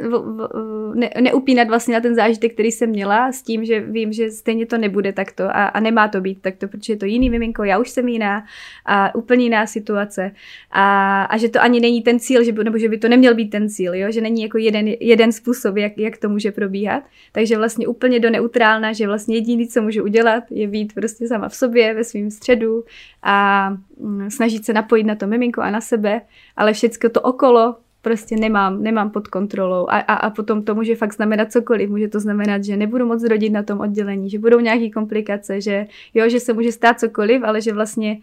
ne, 0.95 1.11
neupínat 1.21 1.69
vlastně 1.69 1.95
na 1.95 2.01
ten 2.01 2.15
zážitek, 2.15 2.53
který 2.53 2.73
jsem 2.73 2.91
měla, 2.91 3.33
s 3.33 3.43
tím, 3.43 3.65
že 3.65 3.81
vím, 3.81 4.13
že 4.13 4.31
stejně 4.31 4.67
to 4.67 4.79
nebude 4.79 5.13
takto 5.13 5.45
a, 5.45 5.67
a 5.67 5.81
nemá 5.81 6.09
to 6.09 6.21
být 6.21 6.43
takto, 6.43 6.69
protože 6.69 6.93
je 6.93 6.97
to 6.97 7.05
jiný 7.05 7.31
miminko, 7.31 7.65
já 7.65 7.79
už 7.79 7.91
jsem 7.91 8.09
jiná 8.09 8.45
a 8.87 9.15
úplně 9.15 9.45
jiná 9.45 9.67
situace 9.67 10.33
a, 10.71 11.23
a 11.23 11.37
že 11.37 11.49
to 11.49 11.63
ani 11.63 11.81
není 11.81 12.03
ten 12.03 12.19
cíl, 12.21 12.45
že, 12.45 12.53
nebo 12.53 12.79
že 12.79 12.89
by 12.89 12.99
to 12.99 13.09
neměl 13.09 13.35
být 13.35 13.51
ten 13.51 13.69
cíl, 13.69 13.95
jo? 13.95 14.11
že 14.11 14.21
není 14.21 14.43
jako 14.43 14.59
jeden, 14.59 14.89
jeden 15.01 15.33
způsob, 15.33 15.77
jak, 15.77 15.99
jak 15.99 16.17
to 16.17 16.29
může 16.29 16.53
probíhat, 16.53 17.05
takže 17.33 17.57
vlastně 17.57 17.87
úplně 17.87 18.21
do 18.21 18.31
neutrálna, 18.31 18.93
že 18.93 19.07
vlastně 19.07 19.37
jediný, 19.37 19.69
co 19.69 19.83
můžu 19.83 20.03
udělat, 20.03 20.45
je 20.51 20.69
být 20.69 20.95
prostě 20.95 21.29
sama 21.29 21.49
v 21.49 21.55
sobě, 21.55 21.95
ve 21.95 22.05
svém 22.05 22.31
středu 22.31 22.85
a 23.23 23.71
mm, 23.99 24.31
snažit 24.31 24.65
se 24.65 24.73
napojit 24.73 25.07
na 25.07 25.15
to 25.15 25.27
miminko 25.27 25.61
a 25.61 25.71
na 25.71 25.81
sebe, 25.81 26.21
ale 26.57 26.73
všechno 26.73 27.11
to 27.11 27.21
okolo 27.21 27.77
prostě 28.03 28.37
nemám, 28.37 28.83
nemám 28.83 29.11
pod 29.11 29.29
kontrolou 29.29 29.87
a, 29.89 29.99
a, 29.99 30.15
a 30.15 30.31
potom 30.31 30.63
to 30.63 30.75
může 30.75 30.97
fakt 30.97 31.15
znamenat 31.15 31.53
cokoliv. 31.53 31.91
Může 31.91 32.09
to 32.09 32.21
znamenat, 32.21 32.65
že 32.65 32.77
nebudu 32.77 33.07
moc 33.07 33.25
rodit 33.25 33.53
na 33.53 33.63
tom 33.63 33.81
oddělení, 33.81 34.31
že 34.31 34.39
budou 34.39 34.61
nějaké 34.61 34.91
komplikace, 34.91 35.61
že 35.61 35.87
jo, 36.15 36.29
že 36.29 36.41
se 36.41 36.53
může 36.53 36.73
stát 36.73 37.01
cokoliv, 37.01 37.43
ale 37.45 37.61
že 37.61 37.73
vlastně 37.73 38.19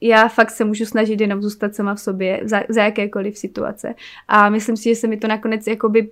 já 0.00 0.28
fakt 0.28 0.50
se 0.50 0.64
můžu 0.64 0.84
snažit 0.84 1.20
jenom 1.20 1.42
zůstat 1.42 1.74
sama 1.74 1.94
v 1.94 2.00
sobě 2.00 2.40
za, 2.44 2.62
za 2.68 2.82
jakékoliv 2.82 3.38
situace. 3.38 3.94
A 4.28 4.48
myslím 4.48 4.76
si, 4.76 4.88
že 4.88 4.94
se 4.94 5.06
mi 5.06 5.16
to 5.16 5.28
nakonec 5.28 5.66
jakoby 5.66 6.10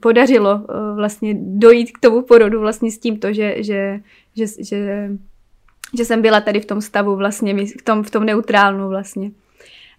podařilo 0.00 0.54
uh, 0.54 0.96
vlastně 0.96 1.34
dojít 1.38 1.92
k 1.92 1.98
tomu 2.00 2.22
porodu 2.22 2.60
vlastně 2.60 2.90
s 2.90 2.98
tímto, 2.98 3.32
že, 3.32 3.62
že, 3.62 4.00
že, 4.36 4.46
že, 4.58 5.10
že 5.96 6.04
jsem 6.04 6.22
byla 6.22 6.40
tady 6.40 6.60
v 6.60 6.66
tom 6.66 6.80
stavu 6.80 7.16
vlastně, 7.16 7.66
v 7.66 7.82
tom, 7.82 8.02
v 8.02 8.10
tom 8.10 8.24
neutrálnu 8.24 8.88
vlastně 8.88 9.30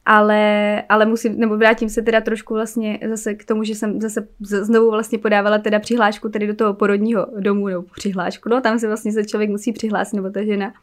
ale, 0.05 0.83
ale 0.89 1.05
musím, 1.05 1.39
nebo 1.39 1.57
vrátím 1.57 1.89
se 1.89 2.01
teda 2.01 2.21
trošku 2.21 2.53
vlastně 2.53 2.99
zase 3.09 3.33
k 3.33 3.45
tomu, 3.45 3.63
že 3.63 3.75
jsem 3.75 4.01
zase 4.01 4.27
znovu 4.39 4.91
vlastně 4.91 5.19
podávala 5.19 5.57
teda 5.57 5.79
přihlášku 5.79 6.29
tady 6.29 6.47
do 6.47 6.55
toho 6.55 6.73
porodního 6.73 7.27
domu, 7.39 7.67
nebo 7.67 7.81
přihlášku, 7.95 8.49
no 8.49 8.61
tam 8.61 8.79
se 8.79 8.87
vlastně 8.87 9.11
se 9.11 9.25
člověk 9.25 9.49
musí 9.49 9.73
přihlásit, 9.73 10.15
nebo 10.15 10.29
ta 10.29 10.43
žena. 10.43 10.73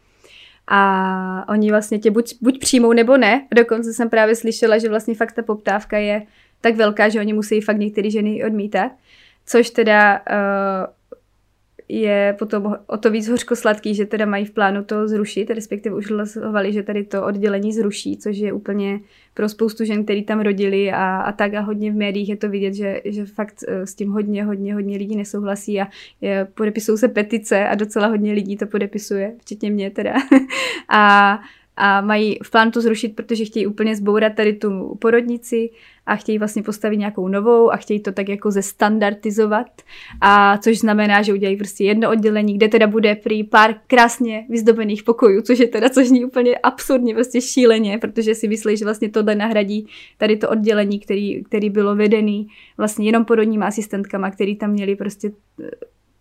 A 0.68 1.44
oni 1.48 1.70
vlastně 1.70 1.98
tě 1.98 2.10
buď, 2.10 2.34
buď 2.40 2.58
přijmou, 2.58 2.92
nebo 2.92 3.16
ne. 3.16 3.46
Dokonce 3.54 3.92
jsem 3.92 4.10
právě 4.10 4.36
slyšela, 4.36 4.78
že 4.78 4.88
vlastně 4.88 5.14
fakt 5.14 5.32
ta 5.32 5.42
poptávka 5.42 5.98
je 5.98 6.22
tak 6.60 6.76
velká, 6.76 7.08
že 7.08 7.20
oni 7.20 7.32
musí 7.32 7.60
fakt 7.60 7.78
některé 7.78 8.10
ženy 8.10 8.44
odmítat. 8.44 8.92
Což 9.46 9.70
teda 9.70 10.18
uh, 10.18 10.86
je 11.90 12.36
potom 12.38 12.76
o 12.86 12.96
to 12.96 13.10
víc 13.10 13.28
hořkosladký, 13.28 13.94
že 13.94 14.06
teda 14.06 14.26
mají 14.26 14.44
v 14.44 14.50
plánu 14.50 14.84
to 14.84 15.08
zrušit, 15.08 15.50
respektive 15.50 15.94
už 15.94 16.10
hlasovali, 16.10 16.72
že 16.72 16.82
tady 16.82 17.04
to 17.04 17.24
oddělení 17.24 17.72
zruší, 17.72 18.16
což 18.16 18.36
je 18.36 18.52
úplně 18.52 19.00
pro 19.34 19.48
spoustu 19.48 19.84
žen, 19.84 20.04
který 20.04 20.24
tam 20.24 20.40
rodili 20.40 20.92
a, 20.92 21.20
a 21.20 21.32
tak 21.32 21.54
a 21.54 21.60
hodně 21.60 21.92
v 21.92 21.94
médiích 21.94 22.28
je 22.28 22.36
to 22.36 22.48
vidět, 22.48 22.74
že, 22.74 23.00
že 23.04 23.26
fakt 23.26 23.64
eh, 23.68 23.86
s 23.86 23.94
tím 23.94 24.10
hodně, 24.10 24.44
hodně, 24.44 24.74
hodně 24.74 24.96
lidí 24.96 25.16
nesouhlasí 25.16 25.80
a 25.80 25.86
je, 26.20 26.48
podepisují 26.54 26.98
se 26.98 27.08
petice 27.08 27.68
a 27.68 27.74
docela 27.74 28.06
hodně 28.06 28.32
lidí 28.32 28.56
to 28.56 28.66
podepisuje, 28.66 29.34
včetně 29.40 29.70
mě 29.70 29.90
teda. 29.90 30.14
a 30.88 31.38
a 31.76 32.00
mají 32.00 32.38
v 32.44 32.50
plánu 32.50 32.70
to 32.70 32.80
zrušit, 32.80 33.16
protože 33.16 33.44
chtějí 33.44 33.66
úplně 33.66 33.96
zbourat 33.96 34.34
tady 34.34 34.52
tu 34.52 34.94
porodnici 35.00 35.70
a 36.06 36.16
chtějí 36.16 36.38
vlastně 36.38 36.62
postavit 36.62 36.96
nějakou 36.96 37.28
novou 37.28 37.72
a 37.72 37.76
chtějí 37.76 38.00
to 38.00 38.12
tak 38.12 38.28
jako 38.28 38.50
zestandardizovat, 38.50 39.66
a 40.20 40.58
což 40.58 40.78
znamená, 40.78 41.22
že 41.22 41.32
udělají 41.32 41.56
prostě 41.56 41.84
jedno 41.84 42.10
oddělení, 42.10 42.54
kde 42.54 42.68
teda 42.68 42.86
bude 42.86 43.14
prý 43.14 43.44
pár 43.44 43.74
krásně 43.86 44.46
vyzdobených 44.48 45.02
pokojů, 45.02 45.42
což 45.42 45.58
je 45.58 45.68
teda, 45.68 45.88
což 45.88 46.08
zní 46.08 46.24
úplně 46.24 46.56
absurdně, 46.56 47.14
prostě 47.14 47.40
šíleně, 47.40 47.98
protože 47.98 48.34
si 48.34 48.48
myslí, 48.48 48.76
že 48.76 48.84
vlastně 48.84 49.08
tohle 49.08 49.34
nahradí 49.34 49.86
tady 50.18 50.36
to 50.36 50.48
oddělení, 50.48 51.00
který, 51.00 51.44
který 51.44 51.70
bylo 51.70 51.96
vedený 51.96 52.48
vlastně 52.78 53.06
jenom 53.06 53.24
porodníma 53.24 53.66
asistentkama, 53.66 54.30
který 54.30 54.56
tam 54.56 54.70
měli 54.70 54.96
prostě 54.96 55.30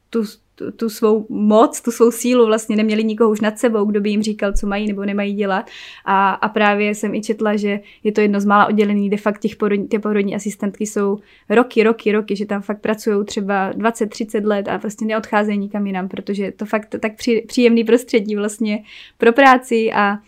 tu, 0.10 0.24
tu, 0.56 0.72
tu 0.72 0.90
svou 0.90 1.26
moc, 1.30 1.82
tu 1.82 1.92
svou 1.92 2.12
sílu, 2.12 2.46
vlastně 2.46 2.76
neměli 2.76 3.04
nikoho 3.04 3.30
už 3.30 3.42
nad 3.42 3.60
sebou, 3.60 3.86
kdo 3.86 4.02
by 4.02 4.10
jim 4.10 4.24
říkal, 4.24 4.54
co 4.54 4.68
mají 4.68 4.88
nebo 4.88 5.06
nemají 5.06 5.34
dělat. 5.34 5.70
A, 6.06 6.32
a 6.32 6.50
právě 6.50 6.96
jsem 6.96 7.16
i 7.16 7.22
četla, 7.22 7.56
že 7.56 7.80
je 8.04 8.12
to 8.12 8.22
jedno 8.22 8.40
z 8.40 8.46
mála 8.46 8.68
oddělení, 8.68 9.08
kde 9.08 9.18
fakt 9.18 9.40
těch 9.40 9.56
porodní, 9.56 9.88
ty 9.88 10.00
porodní 10.00 10.36
asistentky 10.36 10.86
jsou 10.86 11.18
roky, 11.50 11.84
roky, 11.84 12.12
roky, 12.12 12.36
že 12.36 12.46
tam 12.46 12.62
fakt 12.62 12.82
pracují 12.82 13.26
třeba 13.26 13.74
20-30 13.74 14.48
let 14.48 14.68
a 14.68 14.78
prostě 14.78 15.06
neodcházejí 15.06 15.58
nikam 15.58 15.88
jinam, 15.88 16.08
protože 16.08 16.52
to 16.52 16.66
fakt 16.66 16.96
tak 17.00 17.16
při, 17.16 17.44
příjemný 17.48 17.84
prostředí 17.84 18.36
vlastně 18.36 18.84
pro 19.18 19.34
práci 19.34 19.92
a 19.94 20.20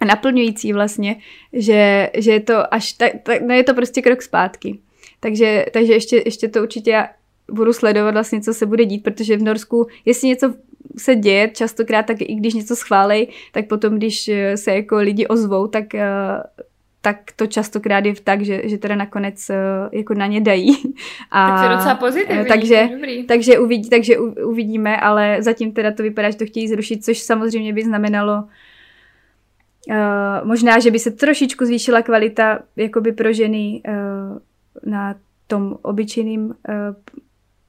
a 0.00 0.04
naplňující 0.04 0.72
vlastně, 0.72 1.16
že, 1.52 2.10
že 2.14 2.32
je 2.32 2.40
to 2.40 2.74
až 2.74 2.92
tak, 2.92 3.12
tak 3.22 3.42
no 3.42 3.54
je 3.54 3.64
to 3.64 3.74
prostě 3.74 4.02
krok 4.02 4.22
zpátky. 4.22 4.78
Takže, 5.20 5.66
takže 5.72 5.92
ještě, 5.92 6.22
ještě 6.24 6.48
to 6.48 6.62
určitě 6.62 7.08
budu 7.52 7.72
sledovat 7.72 8.10
vlastně, 8.10 8.40
co 8.40 8.54
se 8.54 8.66
bude 8.66 8.84
dít, 8.84 9.02
protože 9.02 9.36
v 9.36 9.42
Norsku, 9.42 9.86
jestli 10.04 10.28
něco 10.28 10.54
se 10.98 11.14
děje, 11.14 11.48
častokrát 11.48 12.06
tak 12.06 12.16
i 12.20 12.34
když 12.34 12.54
něco 12.54 12.76
schválej, 12.76 13.28
tak 13.52 13.66
potom, 13.66 13.96
když 13.96 14.28
eh, 14.28 14.56
se 14.56 14.74
jako 14.74 14.96
lidi 14.96 15.26
ozvou, 15.26 15.66
tak 15.66 15.94
eh, 15.94 16.08
tak 17.02 17.16
to 17.36 17.46
častokrát 17.46 18.04
je 18.04 18.14
tak, 18.24 18.42
že, 18.42 18.62
že 18.64 18.78
teda 18.78 18.94
nakonec 18.94 19.50
eh, 19.50 19.56
jako 19.92 20.14
na 20.14 20.26
ně 20.26 20.40
dají. 20.40 20.76
A, 21.30 21.48
tak 21.48 21.58
to 21.58 21.70
je 21.70 21.76
docela 21.76 21.94
pozitivní, 21.94 22.44
takže, 22.44 22.88
takže, 23.28 23.58
uvidí, 23.58 23.90
takže 23.90 24.18
uvidíme, 24.18 24.96
ale 24.96 25.36
zatím 25.40 25.72
teda 25.72 25.92
to 25.92 26.02
vypadá, 26.02 26.30
že 26.30 26.36
to 26.36 26.46
chtějí 26.46 26.68
zrušit, 26.68 27.04
což 27.04 27.18
samozřejmě 27.18 27.72
by 27.72 27.84
znamenalo 27.84 28.44
uh, 29.88 30.48
možná, 30.48 30.78
že 30.78 30.90
by 30.90 30.98
se 30.98 31.10
trošičku 31.10 31.64
zvýšila 31.64 32.02
kvalita 32.02 32.58
jakoby 32.76 33.12
pro 33.12 33.32
ženy 33.32 33.82
uh, 33.88 34.38
na 34.92 35.14
tom 35.46 35.78
obyčejným 35.82 36.44
uh, 36.46 36.54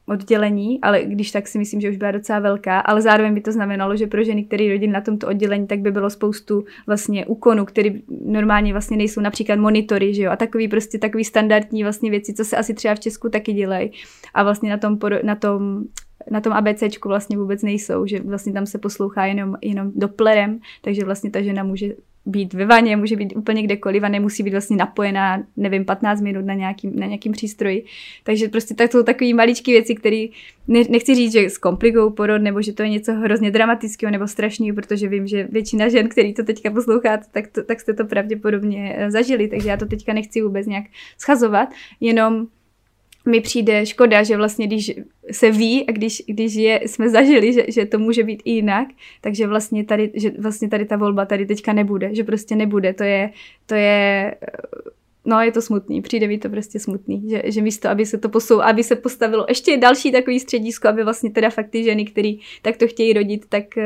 oddělení, 0.08 0.82
ale 0.82 1.04
když 1.06 1.32
tak 1.32 1.48
si 1.48 1.58
myslím, 1.58 1.82
že 1.82 1.90
už 1.90 1.98
byla 1.98 2.12
docela 2.12 2.40
velká, 2.40 2.80
ale 2.80 3.02
zároveň 3.02 3.34
by 3.34 3.42
to 3.42 3.52
znamenalo, 3.52 3.96
že 3.96 4.08
pro 4.08 4.24
ženy, 4.24 4.44
které 4.44 4.70
rodí 4.70 4.88
na 4.88 5.02
tomto 5.02 5.28
oddělení, 5.28 5.68
tak 5.68 5.80
by 5.80 5.92
bylo 5.92 6.10
spoustu 6.10 6.64
vlastně 6.88 7.26
úkonů, 7.26 7.66
které 7.66 7.90
normálně 8.26 8.72
vlastně 8.72 8.98
nejsou 8.98 9.22
například 9.22 9.60
monitory, 9.60 10.14
že 10.14 10.24
jo, 10.24 10.32
a 10.32 10.36
takový 10.36 10.68
prostě 10.68 10.98
takový 10.98 11.24
standardní 11.24 11.84
vlastně 11.84 12.12
věci, 12.12 12.34
co 12.34 12.46
se 12.46 12.58
asi 12.58 12.74
třeba 12.74 12.96
v 12.96 13.00
Česku 13.00 13.30
taky 13.30 13.54
dělají. 13.54 13.92
A 14.34 14.44
vlastně 14.44 14.70
na 14.70 14.78
tom, 14.78 14.98
na 15.24 15.36
tom 15.36 15.84
na 16.32 16.42
tom 16.42 16.54
ABCčku 16.54 17.10
vlastně 17.10 17.38
vůbec 17.38 17.64
nejsou, 17.64 18.06
že 18.06 18.20
vlastně 18.20 18.54
tam 18.54 18.66
se 18.66 18.78
poslouchá 18.78 19.26
jenom, 19.26 19.56
jenom 19.62 19.92
doplerem, 19.96 20.60
takže 20.82 21.06
vlastně 21.06 21.32
ta 21.32 21.42
žena 21.42 21.64
může 21.64 21.94
být 22.26 22.54
ve 22.54 22.66
vaně, 22.66 22.98
může 22.98 23.16
být 23.16 23.34
úplně 23.36 23.64
kdekoliv 23.64 24.04
a 24.04 24.10
nemusí 24.10 24.44
být 24.44 24.52
vlastně 24.52 24.78
napojená, 24.78 25.44
nevím, 25.58 25.86
15 25.86 26.22
minut 26.22 26.46
na 26.46 26.54
nějakým, 26.54 27.00
na 27.00 27.06
nějakým 27.06 27.32
přístroji. 27.32 27.86
Takže 28.24 28.48
prostě 28.48 28.74
tak 28.74 28.92
jsou 28.92 29.04
takové 29.04 29.34
maličké 29.34 29.72
věci, 29.72 29.96
které 29.96 30.26
ne, 30.68 30.84
nechci 30.90 31.16
říct, 31.16 31.32
že 31.32 31.50
zkomplikují 31.50 32.14
porod, 32.14 32.42
nebo 32.42 32.62
že 32.62 32.74
to 32.74 32.84
je 32.84 32.90
něco 32.90 33.14
hrozně 33.14 33.52
dramatického 33.52 34.12
nebo 34.12 34.28
strašného, 34.28 34.76
protože 34.76 35.08
vím, 35.08 35.28
že 35.28 35.48
většina 35.52 35.90
žen, 35.90 36.10
který 36.10 36.34
to 36.34 36.44
teďka 36.44 36.72
posloucháte, 36.72 37.26
tak, 37.32 37.48
to, 37.48 37.64
tak 37.64 37.80
jste 37.80 37.94
to 37.94 38.06
pravděpodobně 38.06 38.96
eh, 38.98 39.12
zažili, 39.12 39.48
takže 39.48 39.70
já 39.70 39.78
to 39.78 39.86
teďka 39.86 40.14
nechci 40.14 40.42
vůbec 40.42 40.68
nějak 40.68 40.86
schazovat, 41.18 41.70
jenom 42.00 42.48
mi 43.26 43.42
přijde 43.42 43.86
škoda, 43.86 44.24
že 44.24 44.38
vlastně 44.38 44.68
když 44.68 44.92
se 45.32 45.52
ví 45.52 45.90
a 45.90 45.92
když, 45.92 46.24
když 46.28 46.54
je, 46.54 46.82
jsme 46.86 47.10
zažili, 47.10 47.54
že, 47.54 47.66
že 47.68 47.86
to 47.86 48.00
může 48.00 48.24
být 48.24 48.42
i 48.46 48.52
jinak, 48.52 48.88
takže 49.22 49.48
vlastně 49.48 49.84
tady, 49.84 50.12
že 50.14 50.32
vlastně 50.40 50.70
tady 50.70 50.86
ta 50.86 50.98
volba 50.98 51.26
tady 51.26 51.46
teďka 51.46 51.74
nebude, 51.74 52.16
že 52.16 52.24
prostě 52.24 52.56
nebude, 52.56 52.94
to 52.94 53.04
je, 53.04 53.30
to 53.66 53.76
je 53.76 54.36
no 55.26 55.42
je 55.42 55.52
to 55.52 55.62
smutný, 55.62 56.02
přijde 56.02 56.28
mi 56.28 56.38
to 56.38 56.50
prostě 56.50 56.80
smutný, 56.80 57.30
že, 57.30 57.42
že 57.46 57.62
místo, 57.62 57.90
aby 57.90 58.06
se 58.06 58.18
to 58.18 58.30
posou, 58.30 58.62
aby 58.62 58.84
se 58.84 58.96
postavilo 58.96 59.46
ještě 59.50 59.78
další 59.78 60.12
takový 60.12 60.40
středisko, 60.40 60.88
aby 60.88 61.04
vlastně 61.04 61.32
teda 61.32 61.50
fakt 61.50 61.70
ty 61.70 61.84
ženy, 61.84 62.06
který 62.06 62.40
tak 62.62 62.78
to 62.78 62.88
chtějí 62.88 63.14
rodit, 63.14 63.46
tak 63.50 63.64
uh, 63.78 63.84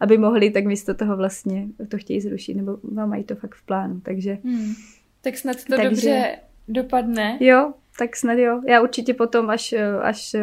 aby 0.00 0.18
mohli, 0.18 0.50
tak 0.50 0.64
místo 0.64 0.94
toho 0.94 1.16
vlastně 1.16 1.66
to 1.88 1.98
chtějí 1.98 2.20
zrušit, 2.20 2.54
nebo 2.54 2.78
mají 3.06 3.24
to 3.24 3.34
fakt 3.34 3.54
v 3.54 3.62
plánu, 3.62 4.00
takže... 4.00 4.38
Hmm. 4.44 4.74
Tak 5.20 5.36
snad 5.36 5.56
to 5.64 5.76
takže, 5.76 5.90
dobře 5.90 6.36
dopadne. 6.68 7.38
Jo, 7.40 7.72
tak 7.98 8.16
snad 8.16 8.38
jo. 8.38 8.62
Já 8.68 8.82
určitě 8.82 9.14
potom, 9.14 9.50
až, 9.50 9.74
až 10.02 10.34
eh, 10.34 10.42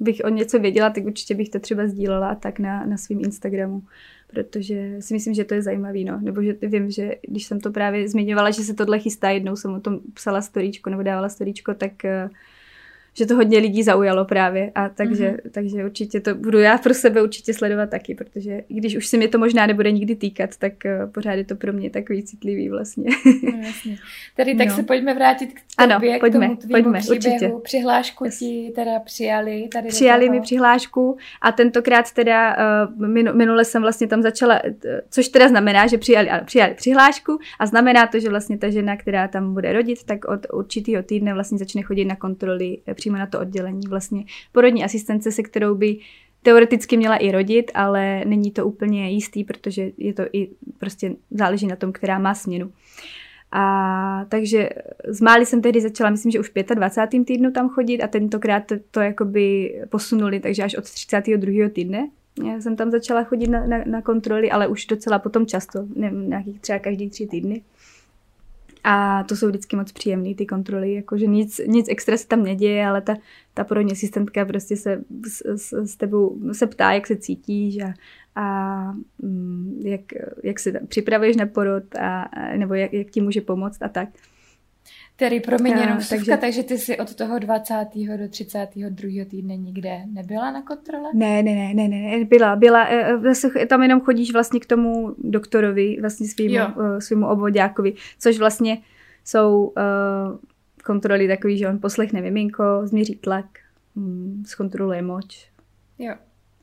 bych 0.00 0.20
o 0.24 0.28
něco 0.28 0.58
věděla, 0.58 0.90
tak 0.90 1.04
určitě 1.04 1.34
bych 1.34 1.48
to 1.48 1.60
třeba 1.60 1.86
sdílela 1.86 2.34
tak 2.34 2.58
na, 2.58 2.84
na 2.86 2.96
svém 2.96 3.18
Instagramu, 3.18 3.82
protože 4.26 4.96
si 5.00 5.14
myslím, 5.14 5.34
že 5.34 5.44
to 5.44 5.54
je 5.54 5.62
zajímavý, 5.62 6.04
no. 6.04 6.20
Nebo 6.20 6.42
že 6.42 6.56
vím, 6.62 6.90
že 6.90 7.14
když 7.28 7.44
jsem 7.44 7.60
to 7.60 7.70
právě 7.70 8.08
zmiňovala, 8.08 8.50
že 8.50 8.62
se 8.62 8.74
tohle 8.74 8.98
chystá, 8.98 9.30
jednou 9.30 9.56
jsem 9.56 9.74
o 9.74 9.80
tom 9.80 10.00
psala 10.14 10.42
storíčko 10.42 10.90
nebo 10.90 11.02
dávala 11.02 11.28
storíčko, 11.28 11.74
tak 11.74 11.92
uh, 12.04 12.30
že 13.18 13.26
to 13.26 13.36
hodně 13.36 13.58
lidí 13.58 13.82
zaujalo 13.82 14.24
právě 14.24 14.72
a 14.74 14.88
takže, 14.88 15.28
mm-hmm. 15.30 15.50
takže 15.50 15.84
určitě 15.84 16.20
to 16.20 16.34
budu 16.34 16.58
já 16.58 16.78
pro 16.78 16.94
sebe 16.94 17.22
určitě 17.22 17.54
sledovat 17.54 17.90
taky, 17.90 18.14
protože 18.14 18.60
když 18.68 18.96
už 18.96 19.06
se 19.06 19.16
mě 19.16 19.28
to 19.28 19.38
možná 19.38 19.66
nebude 19.66 19.92
nikdy 19.92 20.16
týkat, 20.16 20.56
tak 20.56 20.72
uh, 20.84 21.12
pořád 21.12 21.32
je 21.32 21.44
to 21.44 21.56
pro 21.56 21.72
mě 21.72 21.90
takový 21.90 22.22
citlivý 22.22 22.68
vlastně. 22.68 23.10
No, 23.42 23.58
jasně. 23.66 23.98
Tady 24.36 24.54
tak 24.54 24.68
no. 24.68 24.74
se 24.74 24.82
pojďme 24.82 25.14
vrátit 25.14 25.46
k 25.46 25.60
tobě, 25.76 25.94
ano, 25.94 26.20
pojďme, 26.20 26.48
k 26.48 26.60
tomu 26.60 26.70
pojďme, 26.70 26.98
příběhu. 26.98 27.36
Určitě. 27.36 27.52
Přihlášku 27.62 28.24
yes. 28.24 28.38
ti 28.38 28.72
teda 28.74 29.00
přijali. 29.00 29.68
Tady 29.72 29.88
přijali 29.88 30.30
mi 30.30 30.40
přihlášku 30.40 31.16
a 31.40 31.52
tentokrát 31.52 32.12
teda 32.12 32.56
uh, 32.88 33.08
minule 33.34 33.64
jsem 33.64 33.82
vlastně 33.82 34.06
tam 34.06 34.22
začala, 34.22 34.60
což 35.10 35.28
teda 35.28 35.48
znamená, 35.48 35.86
že 35.86 35.98
přijali, 35.98 36.28
ano, 36.30 36.42
přijali 36.44 36.74
přihlášku 36.74 37.38
a 37.58 37.66
znamená 37.66 38.06
to, 38.06 38.20
že 38.20 38.28
vlastně 38.28 38.58
ta 38.58 38.70
žena, 38.70 38.96
která 38.96 39.28
tam 39.28 39.54
bude 39.54 39.72
rodit, 39.72 40.04
tak 40.04 40.24
od 40.24 40.46
určitého 40.52 41.02
týdne 41.02 41.34
vlastně 41.34 41.58
začne 41.58 41.82
chodit 41.82 42.04
na 42.04 42.16
kontroly 42.16 42.78
přímo 43.08 43.18
na 43.18 43.26
to 43.26 43.40
oddělení. 43.40 43.80
Vlastně 43.88 44.24
porodní 44.52 44.84
asistence, 44.84 45.32
se 45.32 45.42
kterou 45.42 45.74
by 45.74 45.98
teoreticky 46.42 46.96
měla 46.96 47.16
i 47.16 47.32
rodit, 47.32 47.70
ale 47.74 48.24
není 48.24 48.50
to 48.50 48.66
úplně 48.66 49.10
jistý, 49.10 49.44
protože 49.44 49.90
je 49.96 50.14
to 50.14 50.22
i 50.32 50.48
prostě 50.78 51.16
záleží 51.30 51.66
na 51.66 51.76
tom, 51.76 51.92
která 51.92 52.18
má 52.18 52.34
směnu. 52.34 52.72
A 53.52 54.24
takže 54.28 54.68
z 55.08 55.20
Máli 55.20 55.46
jsem 55.46 55.62
tehdy 55.62 55.80
začala, 55.80 56.10
myslím, 56.10 56.32
že 56.32 56.40
už 56.40 56.50
v 56.50 56.74
25. 56.74 57.24
týdnu 57.24 57.50
tam 57.50 57.68
chodit 57.68 58.02
a 58.02 58.08
tentokrát 58.08 58.60
to, 58.66 58.74
to 58.90 59.00
jakoby 59.00 59.74
posunuli, 59.88 60.40
takže 60.40 60.62
až 60.62 60.74
od 60.74 60.84
32. 60.84 61.68
týdne 61.68 62.08
já 62.44 62.60
jsem 62.60 62.76
tam 62.76 62.90
začala 62.90 63.24
chodit 63.24 63.46
na, 63.46 63.66
na, 63.66 63.78
na 63.86 64.02
kontroly, 64.02 64.50
ale 64.50 64.68
už 64.68 64.86
docela 64.86 65.18
potom 65.18 65.46
často, 65.46 65.86
nevím, 65.94 66.28
nějakých 66.28 66.60
třeba 66.60 66.78
každý 66.78 67.10
tři 67.10 67.26
týdny. 67.26 67.62
A 68.84 69.24
to 69.24 69.36
jsou 69.36 69.48
vždycky 69.48 69.76
moc 69.76 69.92
příjemné 69.92 70.34
ty 70.34 70.46
kontroly, 70.46 70.94
jakože 70.94 71.26
nic, 71.26 71.60
nic 71.66 71.86
extra 71.88 72.16
se 72.16 72.28
tam 72.28 72.42
neděje, 72.42 72.86
ale 72.86 73.00
ta, 73.00 73.16
ta 73.54 73.64
porodní 73.64 73.92
asistentka 73.92 74.44
prostě 74.44 74.76
se 74.76 75.04
s, 75.26 75.42
s, 75.56 75.72
s 75.72 75.96
tebou 75.96 76.38
se 76.52 76.66
ptá, 76.66 76.92
jak 76.92 77.06
se 77.06 77.16
cítíš 77.16 77.78
a, 77.78 77.94
a 78.34 78.92
mm, 79.22 79.80
jak, 79.84 80.00
jak 80.42 80.60
se 80.60 80.72
připravuješ 80.88 81.36
na 81.36 81.46
porod 81.46 81.94
a, 81.94 82.30
nebo 82.56 82.74
jak, 82.74 82.92
jak 82.92 83.10
ti 83.10 83.20
může 83.20 83.40
pomoct 83.40 83.82
a 83.82 83.88
tak. 83.88 84.08
Tedy 85.16 85.40
promiň 85.40 85.78
jenom 85.78 85.98
takže... 86.10 86.36
takže 86.36 86.62
ty 86.62 86.78
jsi 86.78 86.98
od 86.98 87.14
toho 87.14 87.38
20. 87.38 87.74
do 88.16 88.28
32. 88.28 89.24
týdne 89.30 89.56
nikde 89.56 90.00
nebyla 90.06 90.50
na 90.50 90.62
kontrole? 90.62 91.10
Ne, 91.14 91.42
ne, 91.42 91.54
ne, 91.54 91.74
ne, 91.74 91.88
ne, 91.88 92.24
byla, 92.24 92.56
byla, 92.56 92.84
e, 92.84 93.12
e, 93.12 93.18
zase 93.18 93.66
tam 93.66 93.82
jenom 93.82 94.00
chodíš 94.00 94.32
vlastně 94.32 94.60
k 94.60 94.66
tomu 94.66 95.14
doktorovi, 95.18 95.96
vlastně 96.00 96.28
svýmu, 96.28 96.58
e, 96.58 97.00
svýmu 97.00 97.26
obvodákovi, 97.26 97.94
což 98.18 98.38
vlastně 98.38 98.78
jsou 99.24 99.64
uh, 99.64 100.38
kontroly 100.84 101.28
takový, 101.28 101.58
že 101.58 101.68
on 101.68 101.78
poslechne 101.78 102.20
miminko, 102.20 102.64
změří 102.84 103.14
tlak, 103.16 103.46
um, 103.94 104.42
zkontroluje 104.46 105.02
moč. 105.02 105.50
Jo. 105.98 106.14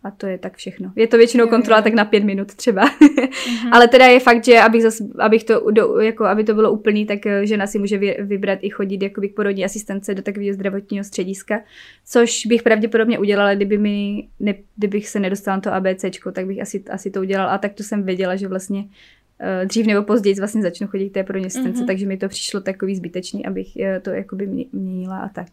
A 0.06 0.12
to 0.12 0.28
je 0.28 0.38
tak 0.38 0.56
všechno. 0.56 0.92
Je 0.96 1.08
to 1.08 1.18
většinou 1.18 1.48
kontrola 1.48 1.82
tak 1.82 1.94
na 1.94 2.06
pět 2.06 2.24
minut 2.24 2.56
třeba. 2.56 2.86
Mm-hmm. 2.86 3.70
Ale 3.72 3.88
teda 3.88 4.06
je 4.06 4.20
fakt, 4.20 4.46
že 4.46 4.60
abych, 4.60 4.82
zas, 4.82 5.02
abych 5.20 5.44
to, 5.44 5.72
do, 5.72 6.00
jako, 6.00 6.26
aby 6.26 6.44
to 6.44 6.54
bylo 6.54 6.72
úplný, 6.72 7.06
tak 7.06 7.26
eh, 7.26 7.46
žena 7.46 7.68
si 7.68 7.80
může 7.80 7.98
vybrat 8.20 8.60
i 8.62 8.70
chodit 8.70 9.02
jakoby 9.04 9.30
k 9.30 9.36
porodní 9.36 9.66
asistence 9.66 10.16
do 10.16 10.22
takového 10.22 10.54
zdravotního 10.54 11.04
střediska, 11.04 11.62
což 12.06 12.46
bych 12.46 12.64
pravděpodobně 12.64 13.20
udělala, 13.20 13.56
kdyby 13.56 13.78
mi, 13.78 14.28
ne, 14.40 14.56
kdybych 14.76 15.10
se 15.10 15.20
nedostala 15.20 15.58
na 15.58 15.62
to 15.62 15.74
ABCčko, 15.74 16.32
tak 16.32 16.46
bych 16.46 16.62
asi, 16.62 16.84
asi 16.90 17.12
to 17.12 17.20
udělala. 17.20 17.52
A 17.52 17.58
tak 17.58 17.74
to 17.74 17.84
jsem 17.84 18.04
věděla, 18.04 18.36
že 18.36 18.48
vlastně 18.48 18.80
uh, 18.80 19.68
dřív 19.68 19.86
nebo 19.86 20.04
později 20.04 20.36
vlastně 20.36 20.62
začnu 20.62 20.88
chodit 20.88 21.10
k 21.10 21.14
té 21.14 21.24
porodní 21.24 21.48
asistence, 21.48 21.84
mm-hmm. 21.84 21.88
takže 21.88 22.06
mi 22.06 22.18
to 22.18 22.28
přišlo 22.28 22.62
takový 22.62 22.96
zbytečný, 22.96 23.46
abych 23.46 23.68
uh, 23.76 23.84
to 24.02 24.10
jakoby 24.10 24.68
měnila 24.72 25.18
a 25.18 25.30
tak 25.30 25.48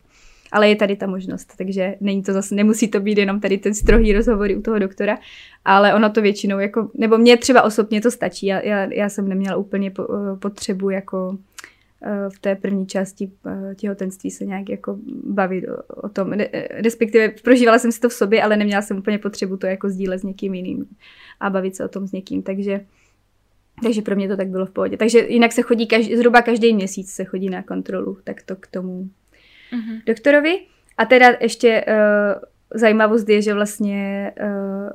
ale 0.52 0.68
je 0.68 0.76
tady 0.76 0.96
ta 0.96 1.06
možnost, 1.06 1.52
takže 1.58 1.94
není 2.00 2.22
to 2.22 2.32
zase, 2.32 2.54
nemusí 2.54 2.88
to 2.88 3.00
být 3.00 3.18
jenom 3.18 3.40
tady 3.40 3.58
ten 3.58 3.74
strohý 3.74 4.12
rozhovory 4.12 4.56
u 4.56 4.62
toho 4.62 4.78
doktora, 4.78 5.18
ale 5.64 5.94
ono 5.94 6.10
to 6.10 6.22
většinou 6.22 6.58
jako, 6.58 6.90
nebo 6.94 7.18
mě 7.18 7.36
třeba 7.36 7.62
osobně 7.62 8.00
to 8.00 8.10
stačí, 8.10 8.46
já, 8.46 8.60
já, 8.60 8.92
já 8.92 9.08
jsem 9.08 9.28
neměla 9.28 9.56
úplně 9.56 9.90
po, 9.90 10.02
eh, 10.02 10.36
potřebu 10.36 10.90
jako 10.90 11.38
eh, 12.02 12.30
v 12.34 12.38
té 12.38 12.54
první 12.54 12.86
části 12.86 13.30
eh, 13.46 13.74
těhotenství 13.74 14.30
se 14.30 14.44
nějak 14.44 14.68
jako 14.68 14.98
bavit 15.24 15.64
o, 15.68 15.94
o 15.94 16.08
tom, 16.08 16.32
respektive 16.70 17.28
prožívala 17.28 17.78
jsem 17.78 17.92
si 17.92 18.00
to 18.00 18.08
v 18.08 18.12
sobě, 18.12 18.42
ale 18.42 18.56
neměla 18.56 18.82
jsem 18.82 18.98
úplně 18.98 19.18
potřebu 19.18 19.56
to 19.56 19.66
jako 19.66 19.88
sdílet 19.88 20.20
s 20.20 20.22
někým 20.22 20.54
jiným 20.54 20.86
a 21.40 21.50
bavit 21.50 21.76
se 21.76 21.84
o 21.84 21.88
tom 21.88 22.06
s 22.06 22.12
někým, 22.12 22.42
takže 22.42 22.80
takže 23.82 24.02
pro 24.02 24.16
mě 24.16 24.28
to 24.28 24.36
tak 24.36 24.48
bylo 24.48 24.66
v 24.66 24.70
pohodě. 24.70 24.96
Takže 24.96 25.18
jinak 25.18 25.52
se 25.52 25.62
chodí 25.62 25.86
každý, 25.86 26.16
zhruba 26.16 26.42
každý 26.42 26.74
měsíc 26.74 27.10
se 27.12 27.24
chodí 27.24 27.50
na 27.50 27.62
kontrolu, 27.62 28.18
tak 28.24 28.42
to 28.42 28.56
k 28.56 28.66
tomu 28.66 29.08
mm-hmm. 29.72 30.02
doktorovi. 30.06 30.60
A 30.98 31.04
teda 31.04 31.26
ještě 31.40 31.84
uh, 31.88 32.42
zajímavost 32.74 33.28
je, 33.28 33.42
že 33.42 33.54
vlastně 33.54 34.32
uh, 34.42 34.90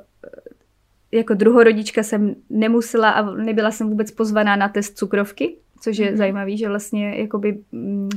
jako 1.12 1.34
druhorodička 1.34 2.04
jsem 2.04 2.36
nemusela 2.50 3.10
a 3.10 3.32
nebyla 3.32 3.72
jsem 3.72 3.90
vůbec 3.90 4.12
pozvaná 4.12 4.56
na 4.56 4.70
test 4.70 4.98
cukrovky, 4.98 5.58
což 5.82 5.98
je 5.98 6.12
mm-hmm. 6.12 6.18
zajímavý, 6.18 6.58
že 6.58 6.68
vlastně 6.68 7.16
jakoby 7.20 7.58
mm, 7.72 8.10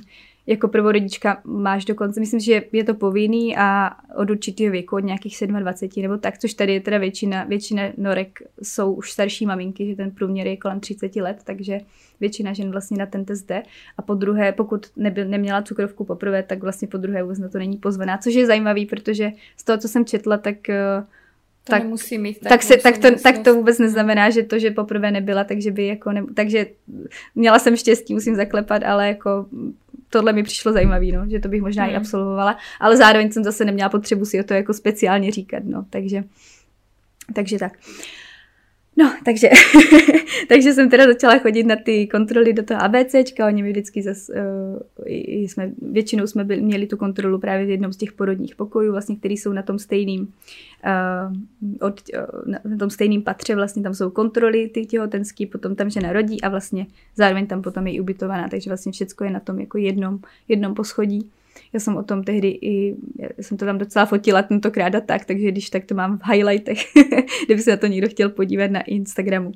jako 0.50 0.68
prvorodička 0.68 1.40
máš 1.44 1.84
dokonce, 1.84 2.20
myslím, 2.20 2.40
že 2.40 2.62
je 2.72 2.84
to 2.84 2.94
povinný 2.94 3.56
a 3.56 3.90
od 4.16 4.30
určitého 4.30 4.72
věku, 4.72 4.96
od 4.96 5.04
nějakých 5.04 5.36
27 5.60 6.02
nebo 6.02 6.16
tak, 6.16 6.38
což 6.38 6.54
tady 6.54 6.72
je 6.72 6.80
teda 6.80 6.98
většina, 6.98 7.44
většina 7.44 7.82
norek 7.96 8.42
jsou 8.62 8.92
už 8.92 9.12
starší 9.12 9.46
maminky, 9.46 9.86
že 9.86 9.96
ten 9.96 10.10
průměr 10.10 10.46
je 10.46 10.56
kolem 10.56 10.80
30 10.80 11.16
let, 11.16 11.36
takže 11.44 11.78
většina 12.20 12.52
žen 12.52 12.70
vlastně 12.70 12.96
na 12.96 13.06
ten 13.06 13.24
test 13.24 13.42
jde. 13.42 13.62
A 13.96 14.02
po 14.02 14.14
druhé, 14.14 14.52
pokud 14.52 14.86
nebyl, 14.96 15.28
neměla 15.28 15.62
cukrovku 15.62 16.04
poprvé, 16.04 16.42
tak 16.42 16.62
vlastně 16.62 16.88
po 16.88 16.96
druhé 16.96 17.22
vůbec 17.22 17.38
na 17.38 17.48
to 17.48 17.58
není 17.58 17.76
pozvaná, 17.76 18.18
což 18.18 18.34
je 18.34 18.46
zajímavý, 18.46 18.86
protože 18.86 19.32
z 19.56 19.64
toho, 19.64 19.78
co 19.78 19.88
jsem 19.88 20.04
četla, 20.04 20.36
tak 20.36 20.56
uh, 20.68 21.04
to 21.64 21.70
tak, 21.70 21.82
nemusí 21.82 22.18
mít. 22.18 22.40
Tak, 22.40 22.48
tak, 22.48 22.62
se, 22.62 22.76
tak, 22.76 22.98
to, 22.98 23.08
tak 23.22 23.38
to 23.38 23.54
vůbec 23.54 23.78
neznamená, 23.78 24.30
že 24.30 24.42
to, 24.42 24.58
že 24.58 24.70
poprvé 24.70 25.10
nebyla, 25.10 25.44
takže 25.44 25.70
by 25.70 25.86
jako 25.86 26.12
ne, 26.12 26.24
takže 26.34 26.66
měla 27.34 27.58
jsem 27.58 27.76
štěstí, 27.76 28.14
musím 28.14 28.34
zaklepat, 28.34 28.82
ale 28.82 29.08
jako 29.08 29.46
tohle 30.10 30.32
mi 30.32 30.42
přišlo 30.42 30.72
zajímavé, 30.72 31.06
no, 31.06 31.26
že 31.30 31.40
to 31.40 31.48
bych 31.48 31.62
možná 31.62 31.84
hmm. 31.84 31.92
i 31.92 31.96
absolvovala, 31.96 32.58
ale 32.80 32.96
zároveň 32.96 33.32
jsem 33.32 33.44
zase 33.44 33.64
neměla 33.64 33.88
potřebu 33.88 34.24
si 34.24 34.40
o 34.40 34.44
to 34.44 34.54
jako 34.54 34.74
speciálně 34.74 35.32
říkat, 35.32 35.62
no, 35.64 35.86
takže, 35.90 36.24
takže 37.34 37.58
tak. 37.58 37.72
No, 39.00 39.12
takže, 39.24 39.50
takže 40.48 40.72
jsem 40.72 40.90
teda 40.90 41.06
začala 41.06 41.38
chodit 41.38 41.64
na 41.64 41.76
ty 41.76 42.06
kontroly 42.06 42.52
do 42.52 42.62
toho 42.62 42.82
ABCčka, 42.82 43.46
oni 43.46 43.62
mi 43.62 43.70
vždycky 43.70 44.02
zas, 44.02 44.28
uh, 44.28 45.06
jsme, 45.06 45.72
většinou 45.82 46.26
jsme 46.26 46.44
byli, 46.44 46.60
měli 46.60 46.86
tu 46.86 46.96
kontrolu 46.96 47.38
právě 47.38 47.66
v 47.66 47.70
jednom 47.70 47.92
z 47.92 47.96
těch 47.96 48.12
porodních 48.12 48.56
pokojů, 48.56 48.92
vlastně, 48.92 49.16
který 49.16 49.36
jsou 49.36 49.52
na 49.52 49.62
tom 49.62 49.78
stejným, 49.78 50.20
uh, 50.20 51.88
od, 51.88 52.00
uh, 52.14 52.52
na 52.64 52.76
tom 52.78 52.90
stejným 52.90 53.22
patře, 53.22 53.54
vlastně 53.54 53.82
tam 53.82 53.94
jsou 53.94 54.10
kontroly 54.10 54.68
ty 54.68 54.86
těhotenský, 54.86 55.46
potom 55.46 55.74
tam 55.74 55.90
žena 55.90 56.12
rodí 56.12 56.40
a 56.40 56.48
vlastně 56.48 56.86
zároveň 57.16 57.46
tam 57.46 57.62
potom 57.62 57.86
je 57.86 58.00
ubytovaná, 58.00 58.48
takže 58.48 58.70
vlastně 58.70 58.92
všechno 58.92 59.26
je 59.26 59.32
na 59.32 59.40
tom 59.40 59.60
jako 59.60 59.78
jednom, 59.78 60.18
jednom 60.48 60.74
poschodí. 60.74 61.30
Já 61.72 61.80
jsem 61.80 61.96
o 61.96 62.02
tom 62.02 62.24
tehdy 62.24 62.48
i, 62.48 62.96
já 63.18 63.28
jsem 63.40 63.56
to 63.56 63.64
tam 63.64 63.78
docela 63.78 64.06
fotila 64.06 64.42
tentokrát 64.42 64.94
a 64.94 65.00
tak, 65.00 65.24
takže 65.24 65.50
když 65.50 65.70
tak 65.70 65.84
to 65.84 65.94
mám 65.94 66.18
v 66.18 66.30
highlightech, 66.30 66.78
kdyby 67.46 67.62
se 67.62 67.70
na 67.70 67.76
to 67.76 67.86
někdo 67.86 68.08
chtěl 68.08 68.28
podívat 68.28 68.70
na 68.70 68.80
Instagramu. 68.82 69.52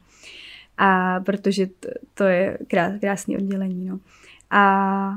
A 0.78 1.20
protože 1.20 1.66
to, 1.66 1.88
to 2.14 2.24
je 2.24 2.59
krás, 2.68 2.92
krásný 3.00 3.37
oddělení, 3.37 3.85
no. 3.85 3.98
A 4.50 5.14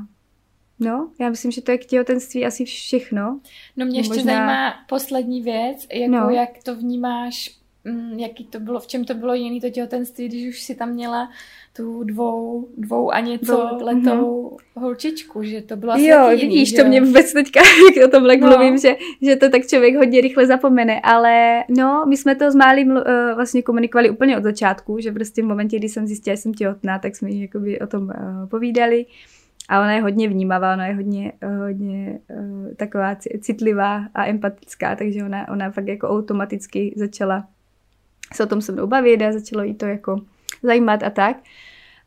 No, 0.80 1.10
já 1.20 1.30
myslím, 1.30 1.50
že 1.50 1.62
to 1.62 1.70
je 1.70 1.78
k 1.78 1.86
těhotenství 1.86 2.46
asi 2.46 2.64
všechno. 2.64 3.40
No 3.76 3.86
mě 3.86 4.00
ještě 4.00 4.14
Možná... 4.14 4.32
zajímá 4.32 4.74
poslední 4.88 5.42
věc, 5.42 5.86
jako 5.92 6.12
no. 6.12 6.30
jak 6.30 6.50
to 6.62 6.76
vnímáš 6.76 7.58
Mm, 7.84 8.18
jaký 8.18 8.44
to 8.44 8.60
bylo, 8.60 8.80
v 8.80 8.86
čem 8.86 9.04
to 9.04 9.14
bylo 9.14 9.34
jiný 9.34 9.60
to 9.60 9.70
těhotenství, 9.70 10.28
když 10.28 10.48
už 10.48 10.62
si 10.62 10.74
tam 10.74 10.90
měla 10.90 11.30
tu 11.78 12.04
dvou, 12.04 12.68
dvou 12.76 13.12
a 13.12 13.20
něco 13.20 13.52
Dvou, 13.52 13.86
letou 13.86 14.50
mm-hmm. 14.50 14.80
holčičku, 14.80 15.42
že 15.42 15.60
to 15.60 15.76
bylo 15.76 15.92
asi 15.92 16.06
Jo, 16.06 16.30
jiný, 16.30 16.40
vidíš, 16.40 16.72
to 16.72 16.84
mě 16.84 17.00
vůbec 17.00 17.32
teďka, 17.32 17.60
jak 17.96 18.06
o 18.06 18.10
tom 18.10 18.22
no. 18.40 18.48
mluvím, 18.48 18.78
že, 18.78 18.96
že 19.22 19.36
to 19.36 19.50
tak 19.50 19.66
člověk 19.66 19.96
hodně 19.96 20.20
rychle 20.20 20.46
zapomene, 20.46 21.00
ale 21.00 21.64
no, 21.68 22.04
my 22.08 22.16
jsme 22.16 22.34
to 22.34 22.50
s 22.50 22.54
Málím 22.54 22.90
uh, 22.90 23.02
vlastně 23.34 23.62
komunikovali 23.62 24.10
úplně 24.10 24.38
od 24.38 24.42
začátku, 24.42 25.00
že 25.00 25.12
prostě 25.12 25.42
v 25.42 25.46
momentě, 25.46 25.78
kdy 25.78 25.88
jsem 25.88 26.06
zjistila, 26.06 26.36
že 26.36 26.42
jsem 26.42 26.54
těhotná, 26.54 26.98
tak 26.98 27.16
jsme 27.16 27.30
jakoby 27.30 27.80
o 27.80 27.86
tom 27.86 28.02
uh, 28.02 28.48
povídali. 28.48 29.06
A 29.68 29.80
ona 29.80 29.92
je 29.92 30.02
hodně 30.02 30.28
vnímavá, 30.28 30.74
ona 30.74 30.86
je 30.86 30.94
hodně, 30.94 31.32
hodně 31.58 32.18
uh, 32.30 32.74
taková 32.76 33.16
citlivá 33.40 34.04
a 34.14 34.26
empatická, 34.26 34.96
takže 34.96 35.24
ona, 35.24 35.48
ona 35.48 35.70
fakt 35.70 35.88
jako 35.88 36.08
automaticky 36.08 36.94
začala 36.96 37.44
se 38.34 38.42
o 38.42 38.46
tom 38.46 38.60
se 38.60 38.72
mnou 38.72 38.86
bavit 38.86 39.22
a 39.22 39.32
začalo 39.32 39.62
jí 39.62 39.74
to 39.74 39.86
jako 39.86 40.20
zajímat 40.62 41.02
a 41.02 41.10
tak. 41.10 41.36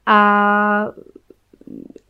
A 0.05 0.91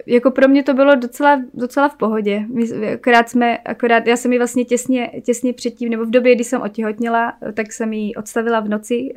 jako 0.06 0.32
pro 0.32 0.47
mě 0.47 0.63
to 0.63 0.73
bylo 0.73 0.95
docela, 0.95 1.41
docela 1.54 1.89
v 1.89 1.95
pohodě. 1.95 2.45
My, 2.54 2.93
akorát 2.93 3.30
jsme, 3.30 3.58
akorát 3.58 4.08
já 4.08 4.17
jsem 4.17 4.34
ji 4.34 4.38
vlastně 4.38 4.65
těsně, 4.65 5.12
těsně 5.25 5.54
předtím, 5.54 5.89
nebo 5.89 6.06
v 6.06 6.10
době, 6.10 6.36
kdy 6.36 6.43
jsem 6.43 6.62
otěhotněla, 6.62 7.34
tak 7.54 7.73
jsem 7.73 7.93
ji 7.93 8.15
odstavila 8.15 8.60
v 8.60 8.69
noci 8.69 9.13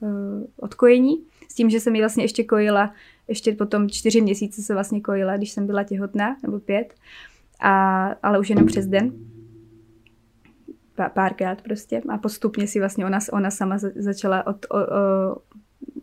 uh, 0.00 0.08
uh, 0.08 0.44
od 0.60 0.74
kojení, 0.74 1.24
s 1.48 1.54
tím, 1.54 1.70
že 1.70 1.80
jsem 1.80 1.94
ji 1.94 2.00
vlastně 2.00 2.24
ještě 2.24 2.44
kojila, 2.44 2.92
ještě 3.28 3.52
potom 3.52 3.88
čtyři 3.88 4.20
měsíce 4.20 4.62
se 4.62 4.74
vlastně 4.74 5.00
kojila, 5.00 5.36
když 5.36 5.50
jsem 5.50 5.66
byla 5.66 5.84
těhotná, 5.84 6.36
nebo 6.42 6.60
pět, 6.60 6.94
a, 7.60 8.06
ale 8.22 8.38
už 8.38 8.50
jenom 8.50 8.66
přes 8.66 8.86
den 8.86 9.12
párkrát 11.14 11.62
prostě 11.62 12.02
a 12.08 12.18
postupně 12.18 12.66
si 12.66 12.78
vlastně 12.78 13.06
ona, 13.06 13.18
ona 13.32 13.50
sama 13.50 13.78
začala 13.78 14.46
od, 14.46 14.66
o, 14.70 14.76
o, 14.76 15.36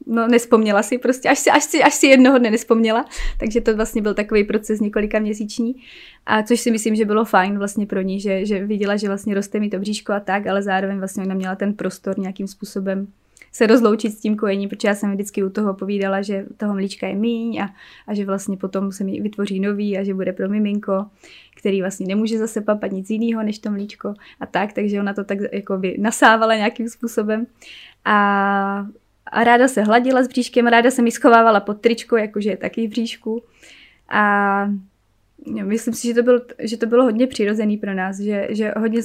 no 0.05 0.27
nespomněla 0.27 0.83
si 0.83 0.97
prostě, 0.97 1.29
až 1.29 1.39
si, 1.39 1.49
až, 1.49 1.63
si, 1.63 1.83
až 1.83 1.93
si 1.93 2.07
jednoho 2.07 2.37
dne 2.37 2.51
nespomněla, 2.51 3.05
takže 3.39 3.61
to 3.61 3.75
vlastně 3.75 4.01
byl 4.01 4.13
takový 4.13 4.43
proces 4.43 4.79
několika 4.79 5.19
měsíční, 5.19 5.75
a 6.25 6.43
což 6.43 6.59
si 6.59 6.71
myslím, 6.71 6.95
že 6.95 7.05
bylo 7.05 7.25
fajn 7.25 7.57
vlastně 7.57 7.85
pro 7.85 8.01
ní, 8.01 8.19
že, 8.19 8.45
že 8.45 8.65
viděla, 8.65 8.95
že 8.95 9.07
vlastně 9.07 9.35
roste 9.35 9.59
mi 9.59 9.69
to 9.69 9.79
bříško 9.79 10.13
a 10.13 10.19
tak, 10.19 10.47
ale 10.47 10.63
zároveň 10.63 10.97
vlastně 10.97 11.23
ona 11.23 11.35
měla 11.35 11.55
ten 11.55 11.73
prostor 11.73 12.19
nějakým 12.19 12.47
způsobem 12.47 13.07
se 13.51 13.67
rozloučit 13.67 14.13
s 14.13 14.19
tím 14.19 14.35
kojením, 14.35 14.69
protože 14.69 14.87
já 14.87 14.95
jsem 14.95 15.11
vždycky 15.11 15.43
u 15.43 15.49
toho 15.49 15.73
povídala, 15.73 16.21
že 16.21 16.45
toho 16.57 16.73
mlíčka 16.73 17.07
je 17.07 17.15
míň 17.15 17.61
a, 17.61 17.69
a 18.07 18.13
že 18.13 18.25
vlastně 18.25 18.57
potom 18.57 18.91
se 18.91 19.03
mi 19.03 19.21
vytvoří 19.21 19.59
nový 19.59 19.97
a 19.97 20.03
že 20.03 20.13
bude 20.13 20.33
pro 20.33 20.49
miminko, 20.49 21.05
který 21.55 21.81
vlastně 21.81 22.07
nemůže 22.07 22.37
zase 22.37 22.61
papat 22.61 22.91
nic 22.91 23.09
jiného 23.09 23.43
než 23.43 23.59
to 23.59 23.71
mlíčko 23.71 24.13
a 24.39 24.45
tak, 24.45 24.73
takže 24.73 24.99
ona 24.99 25.13
to 25.13 25.23
tak 25.23 25.37
jako 25.51 25.77
by 25.77 25.97
nasávala 25.99 26.55
nějakým 26.55 26.89
způsobem. 26.89 27.47
A, 28.05 28.87
a 29.31 29.43
ráda 29.43 29.67
se 29.67 29.81
hladila 29.81 30.23
s 30.23 30.27
bříškem, 30.27 30.67
ráda 30.67 30.91
se 30.91 31.01
mi 31.01 31.11
schovávala 31.11 31.59
pod 31.59 31.81
tričko, 31.81 32.17
jakože 32.17 32.49
je 32.49 32.57
taky 32.57 32.87
v 32.87 32.89
bříšku 32.89 33.43
a 34.09 34.67
Myslím 35.63 35.93
si, 35.93 36.07
že 36.07 36.13
to, 36.13 36.23
byl, 36.23 36.41
že 36.59 36.77
to 36.77 36.85
bylo 36.85 37.03
hodně 37.03 37.27
přirozený 37.27 37.77
pro 37.77 37.93
nás, 37.93 38.19
že, 38.19 38.47
že 38.49 38.73
hodně, 38.79 39.01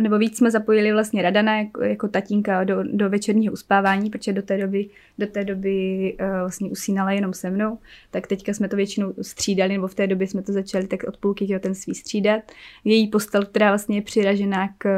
nebo 0.00 0.18
víc 0.18 0.36
jsme 0.36 0.50
zapojili 0.50 0.92
vlastně 0.92 1.22
Radana 1.22 1.58
jako, 1.58 1.82
jako 1.82 2.08
tatínka 2.08 2.64
do, 2.64 2.82
do 2.82 3.10
večerního 3.10 3.52
uspávání, 3.52 4.10
protože 4.10 4.32
do 4.32 4.42
té 4.42 4.58
doby, 4.58 4.88
do 5.18 5.26
té 5.26 5.44
doby 5.44 6.16
uh, 6.20 6.40
vlastně 6.40 6.70
usínala 6.70 7.12
jenom 7.12 7.32
se 7.32 7.50
mnou, 7.50 7.78
tak 8.10 8.26
teďka 8.26 8.54
jsme 8.54 8.68
to 8.68 8.76
většinou 8.76 9.14
střídali, 9.22 9.72
nebo 9.72 9.88
v 9.88 9.94
té 9.94 10.06
době 10.06 10.26
jsme 10.26 10.42
to 10.42 10.52
začali 10.52 10.86
tak 10.86 11.04
od 11.08 11.16
půlky 11.16 11.46
těhotenství 11.46 11.94
střídat. 11.94 12.40
Její 12.84 13.08
postel, 13.08 13.44
která 13.44 13.68
vlastně 13.70 13.96
je 13.96 14.02
přiražená 14.02 14.68
k, 14.78 14.88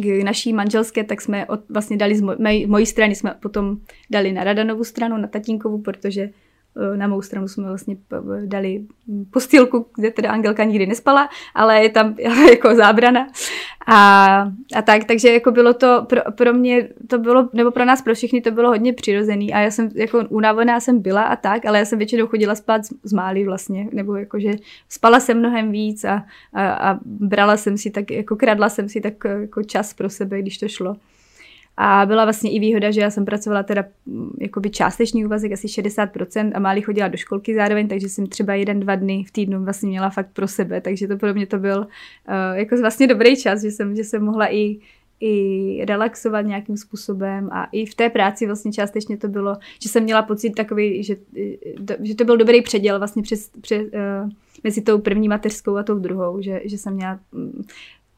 k 0.00 0.24
naší 0.24 0.52
manželské, 0.52 1.04
tak 1.04 1.20
jsme 1.20 1.46
od, 1.46 1.60
vlastně 1.68 1.96
dali 1.96 2.16
z 2.16 2.20
moj, 2.20 2.36
mojí 2.66 2.86
strany, 2.86 3.14
jsme 3.14 3.34
potom 3.40 3.76
dali 4.10 4.32
na 4.32 4.44
Radanovu 4.44 4.84
stranu, 4.84 5.16
na 5.16 5.28
tatínkovu, 5.28 5.82
protože 5.82 6.30
na 6.96 7.06
mou 7.06 7.22
stranu 7.22 7.48
jsme 7.48 7.68
vlastně 7.68 7.96
dali 8.44 8.84
postýlku, 9.30 9.86
kde 9.96 10.10
teda 10.10 10.30
Angelka 10.30 10.64
nikdy 10.64 10.86
nespala, 10.86 11.28
ale 11.54 11.82
je 11.82 11.88
tam 11.88 12.16
jako 12.50 12.74
zábrana. 12.74 13.28
A, 13.86 14.26
a 14.74 14.82
tak, 14.82 15.04
takže 15.04 15.32
jako 15.32 15.50
bylo 15.50 15.74
to 15.74 16.06
pro, 16.08 16.20
pro 16.36 16.52
mě, 16.52 16.88
to 17.06 17.18
bylo, 17.18 17.48
nebo 17.52 17.70
pro 17.70 17.84
nás, 17.84 18.02
pro 18.02 18.14
všechny 18.14 18.40
to 18.40 18.50
bylo 18.50 18.68
hodně 18.68 18.92
přirozený 18.92 19.52
a 19.52 19.60
já 19.60 19.70
jsem 19.70 19.90
jako 19.94 20.24
unavená 20.28 20.80
jsem 20.80 21.02
byla 21.02 21.22
a 21.22 21.36
tak, 21.36 21.66
ale 21.66 21.78
já 21.78 21.84
jsem 21.84 21.98
většinou 21.98 22.26
chodila 22.26 22.54
spát 22.54 22.84
z, 22.84 22.92
z 23.02 23.12
mály 23.12 23.44
vlastně, 23.44 23.88
nebo 23.92 24.16
jakože 24.16 24.50
spala 24.88 25.20
jsem 25.20 25.38
mnohem 25.38 25.72
víc 25.72 26.04
a, 26.04 26.24
a, 26.52 26.72
a 26.72 26.98
brala 27.04 27.56
jsem 27.56 27.78
si 27.78 27.90
tak, 27.90 28.10
jako 28.10 28.36
kradla 28.36 28.68
jsem 28.68 28.88
si 28.88 29.00
tak 29.00 29.14
jako 29.24 29.62
čas 29.62 29.94
pro 29.94 30.10
sebe, 30.10 30.42
když 30.42 30.58
to 30.58 30.68
šlo. 30.68 30.96
A 31.76 32.06
byla 32.06 32.24
vlastně 32.24 32.50
i 32.50 32.58
výhoda, 32.58 32.90
že 32.90 33.00
já 33.00 33.10
jsem 33.10 33.24
pracovala 33.24 33.62
teda 33.62 33.84
mm, 34.06 34.36
jakoby 34.40 34.70
částečný 34.70 35.26
úvazek, 35.26 35.52
asi 35.52 35.66
60% 35.66 36.50
a 36.54 36.58
Máli 36.58 36.82
chodila 36.82 37.08
do 37.08 37.16
školky 37.16 37.54
zároveň, 37.54 37.88
takže 37.88 38.08
jsem 38.08 38.26
třeba 38.26 38.54
jeden, 38.54 38.80
dva 38.80 38.94
dny 38.94 39.24
v 39.28 39.30
týdnu 39.30 39.64
vlastně 39.64 39.88
měla 39.88 40.10
fakt 40.10 40.30
pro 40.32 40.48
sebe, 40.48 40.80
takže 40.80 41.08
to 41.08 41.16
pro 41.16 41.34
mě 41.34 41.46
to 41.46 41.58
byl 41.58 41.78
uh, 41.78 42.58
jako 42.58 42.76
vlastně 42.76 43.06
dobrý 43.06 43.36
čas, 43.36 43.62
že 43.62 43.70
jsem, 43.70 43.96
že 43.96 44.04
jsem 44.04 44.24
mohla 44.24 44.54
i 44.54 44.78
i 45.24 45.84
relaxovat 45.84 46.46
nějakým 46.46 46.76
způsobem 46.76 47.48
a 47.52 47.64
i 47.72 47.86
v 47.86 47.94
té 47.94 48.10
práci 48.10 48.46
vlastně 48.46 48.72
částečně 48.72 49.16
to 49.16 49.28
bylo, 49.28 49.56
že 49.82 49.88
jsem 49.88 50.02
měla 50.02 50.22
pocit 50.22 50.50
takový, 50.50 51.02
že, 51.02 51.16
že 52.00 52.14
to 52.14 52.24
byl 52.24 52.36
dobrý 52.36 52.62
předěl 52.62 52.98
vlastně 52.98 53.22
přes, 53.22 53.50
přes, 53.60 53.82
uh, 53.82 54.30
mezi 54.64 54.82
tou 54.82 54.98
první 54.98 55.28
mateřskou 55.28 55.76
a 55.76 55.82
tou 55.82 55.98
druhou, 55.98 56.42
že, 56.42 56.60
že 56.64 56.78
jsem 56.78 56.94
měla 56.94 57.20
mm, 57.32 57.64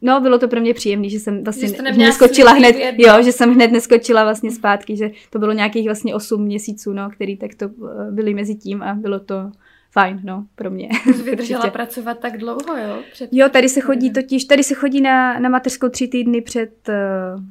No, 0.05 0.21
bylo 0.21 0.39
to 0.39 0.49
pro 0.49 0.61
mě 0.61 0.75
příjemné, 0.75 1.09
že 1.09 1.21
jsem 1.21 1.45
vlastně 1.45 1.69
že 1.69 1.93
neskočila 1.93 2.53
hned, 2.53 2.77
jo, 2.99 3.23
že 3.23 3.33
jsem 3.33 3.55
hned 3.55 3.73
neskočila 3.73 4.25
vlastně 4.25 4.51
zpátky, 4.51 4.97
že 4.97 5.11
to 5.31 5.39
bylo 5.39 5.53
nějakých 5.53 5.85
vlastně 5.85 6.15
8 6.15 6.43
měsíců, 6.43 6.93
no, 6.93 7.11
který 7.11 7.37
tak 7.37 7.55
to 7.55 7.65
eh, 7.67 8.11
byly 8.11 8.35
mezi 8.35 8.55
tím 8.55 8.83
a 8.83 8.95
bylo 8.95 9.21
to 9.21 9.51
fajn, 9.93 10.21
no, 10.25 10.47
pro 10.55 10.71
mě. 10.71 10.89
Vydržela 11.25 11.71
pracovat 11.71 12.19
tak 12.19 12.39
dlouho, 12.39 12.77
jo? 12.77 12.99
Před 13.13 13.31
jo, 13.33 13.49
tady 13.49 13.69
se 13.69 13.81
chodí 13.81 14.13
totiž, 14.13 14.45
tady 14.45 14.63
se 14.63 14.75
chodí 14.75 15.01
na, 15.01 15.39
na 15.39 15.49
mateřskou 15.49 15.89
tři 15.89 16.09
týdny 16.09 16.41
před... 16.41 16.89
Uh, 16.89 17.45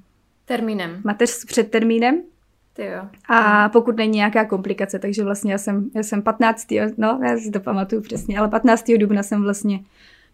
termínem. 0.46 1.02
Mateř, 1.04 1.46
před 1.46 1.72
termínem. 1.72 2.22
Ty 2.74 2.86
jo. 2.86 3.02
A 3.30 3.70
pokud 3.70 3.98
není 3.98 4.18
nějaká 4.18 4.46
komplikace, 4.46 5.00
takže 5.00 5.24
vlastně 5.24 5.52
já 5.52 5.58
jsem, 5.58 5.90
já 5.96 6.04
jsem 6.04 6.22
15. 6.22 6.68
no, 6.98 7.20
já 7.24 7.38
si 7.38 7.52
to 7.52 7.60
pamatuju 7.60 8.02
přesně, 8.02 8.40
ale 8.40 8.48
15. 8.48 8.86
dubna 9.00 9.24
jsem 9.24 9.44
vlastně 9.44 9.80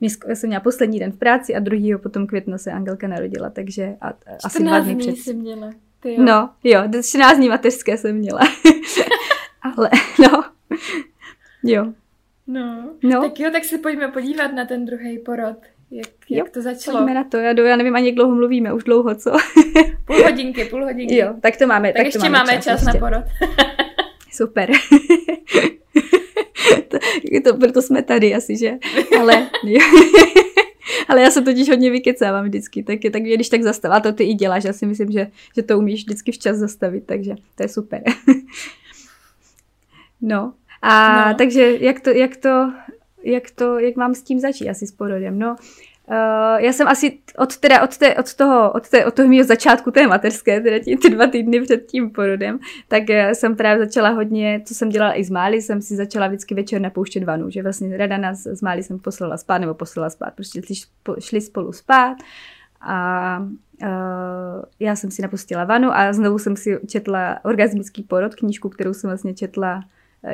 já 0.01 0.35
jsem 0.35 0.47
měla 0.47 0.61
poslední 0.61 0.99
den 0.99 1.11
v 1.11 1.17
práci 1.17 1.55
a 1.55 1.59
druhýho 1.59 1.99
potom 1.99 2.27
května 2.27 2.57
se 2.57 2.71
Angelka 2.71 3.07
narodila, 3.07 3.49
takže 3.49 3.95
a, 4.01 4.09
a 4.09 4.13
asi 4.43 4.63
dva 4.63 4.79
dny 4.79 4.95
před. 4.95 5.17
Jsi 5.17 5.33
měla. 5.33 5.71
Ty 5.99 6.13
jo. 6.13 6.23
No, 6.23 6.49
jo, 6.63 6.81
14 7.09 7.37
dní 7.37 7.49
mateřské 7.49 7.97
jsem 7.97 8.15
měla. 8.15 8.39
Ale, 9.61 9.89
no, 10.19 10.43
jo. 11.63 11.93
No. 12.47 12.89
no, 13.03 13.21
tak 13.21 13.39
jo, 13.39 13.51
tak 13.51 13.65
se 13.65 13.77
pojďme 13.77 14.07
podívat 14.07 14.47
na 14.47 14.65
ten 14.65 14.85
druhý 14.85 15.19
porod. 15.19 15.57
Jak, 15.91 16.07
jak 16.29 16.45
jo, 16.47 16.53
to 16.53 16.61
začalo? 16.61 16.97
Pojďme 16.97 17.13
na 17.13 17.23
to, 17.23 17.37
já, 17.37 17.53
do, 17.53 17.63
já 17.63 17.75
nevím 17.75 17.95
ani, 17.95 18.07
jak 18.07 18.15
dlouho 18.15 18.35
mluvíme, 18.35 18.73
už 18.73 18.83
dlouho, 18.83 19.15
co? 19.15 19.31
půl 20.05 20.23
hodinky, 20.23 20.65
půl 20.65 20.83
hodinky. 20.83 21.17
Jo, 21.17 21.33
tak 21.41 21.57
to 21.57 21.67
máme. 21.67 21.87
Tak, 21.87 21.97
tak 21.97 22.05
ještě 22.05 22.19
to 22.19 22.29
máme, 22.29 22.53
čas, 22.53 22.63
čas 22.63 22.83
na 22.85 22.93
porod. 22.93 23.23
Super 24.31 24.71
to, 27.43 27.57
proto 27.57 27.81
jsme 27.81 28.03
tady 28.03 28.35
asi, 28.35 28.57
že? 28.57 28.71
Ale, 29.19 29.49
ale 31.07 31.21
já 31.21 31.31
se 31.31 31.41
totiž 31.41 31.69
hodně 31.69 31.91
vykecávám 31.91 32.45
vždycky, 32.45 32.83
tak, 32.83 32.99
tak 33.11 33.23
když 33.23 33.49
tak 33.49 33.61
zastav. 33.61 33.91
A 33.91 33.99
to 33.99 34.13
ty 34.13 34.23
i 34.23 34.33
děláš, 34.33 34.63
já 34.63 34.73
si 34.73 34.85
myslím, 34.85 35.11
že, 35.11 35.27
že 35.55 35.63
to 35.63 35.77
umíš 35.77 36.03
vždycky 36.03 36.31
včas 36.31 36.57
zastavit, 36.57 37.03
takže 37.05 37.35
to 37.55 37.63
je 37.63 37.69
super. 37.69 38.03
no, 40.21 40.53
a 40.81 41.25
no. 41.29 41.37
takže 41.37 41.77
jak 41.79 41.99
to, 41.99 42.09
jak 42.09 42.37
to, 42.37 42.73
jak 43.23 43.51
to, 43.51 43.79
jak 43.79 43.95
mám 43.95 44.15
s 44.15 44.21
tím 44.21 44.39
začít 44.39 44.69
asi 44.69 44.87
s 44.87 44.91
porodem? 44.91 45.39
No, 45.39 45.55
Uh, 46.09 46.15
já 46.59 46.73
jsem 46.73 46.87
asi 46.87 47.19
od, 47.37 47.57
teda, 47.57 47.83
od, 47.83 47.97
té, 47.97 48.15
od 48.15 48.33
toho, 48.33 48.71
od, 48.71 48.89
té, 48.89 49.05
od 49.05 49.13
toho 49.13 49.29
mého 49.29 49.43
začátku 49.43 49.91
té 49.91 50.07
materské, 50.07 50.61
teda 50.61 50.79
ty, 50.83 50.97
ty 50.97 51.09
dva 51.09 51.27
týdny 51.27 51.61
před 51.61 51.85
tím 51.85 52.09
porodem, 52.11 52.59
tak 52.87 53.03
uh, 53.09 53.31
jsem 53.31 53.55
právě 53.55 53.85
začala 53.85 54.09
hodně, 54.09 54.61
co 54.65 54.75
jsem 54.75 54.89
dělala 54.89 55.13
i 55.13 55.23
s 55.23 55.29
Máli, 55.29 55.61
jsem 55.61 55.81
si 55.81 55.95
začala 55.95 56.27
vždycky 56.27 56.55
večer 56.55 56.81
napouštět 56.81 57.23
vanu, 57.23 57.49
že 57.49 57.63
vlastně 57.63 57.97
rada 57.97 58.17
nás 58.17 58.45
s 58.45 58.61
Máli 58.61 58.83
jsem 58.83 58.99
poslala 58.99 59.37
spát, 59.37 59.57
nebo 59.57 59.73
poslala 59.73 60.09
spát, 60.09 60.33
prostě 60.33 60.61
šli, 60.61 60.75
šli 61.19 61.41
spolu 61.41 61.71
spát 61.71 62.17
a 62.81 63.39
uh, 63.81 64.63
já 64.79 64.95
jsem 64.95 65.11
si 65.11 65.21
napustila 65.21 65.63
vanu 65.63 65.89
a 65.91 66.13
znovu 66.13 66.39
jsem 66.39 66.55
si 66.55 66.79
četla 66.87 67.39
Orgasmický 67.45 68.03
porod, 68.03 68.35
knížku, 68.35 68.69
kterou 68.69 68.93
jsem 68.93 69.09
vlastně 69.09 69.33
četla 69.33 69.83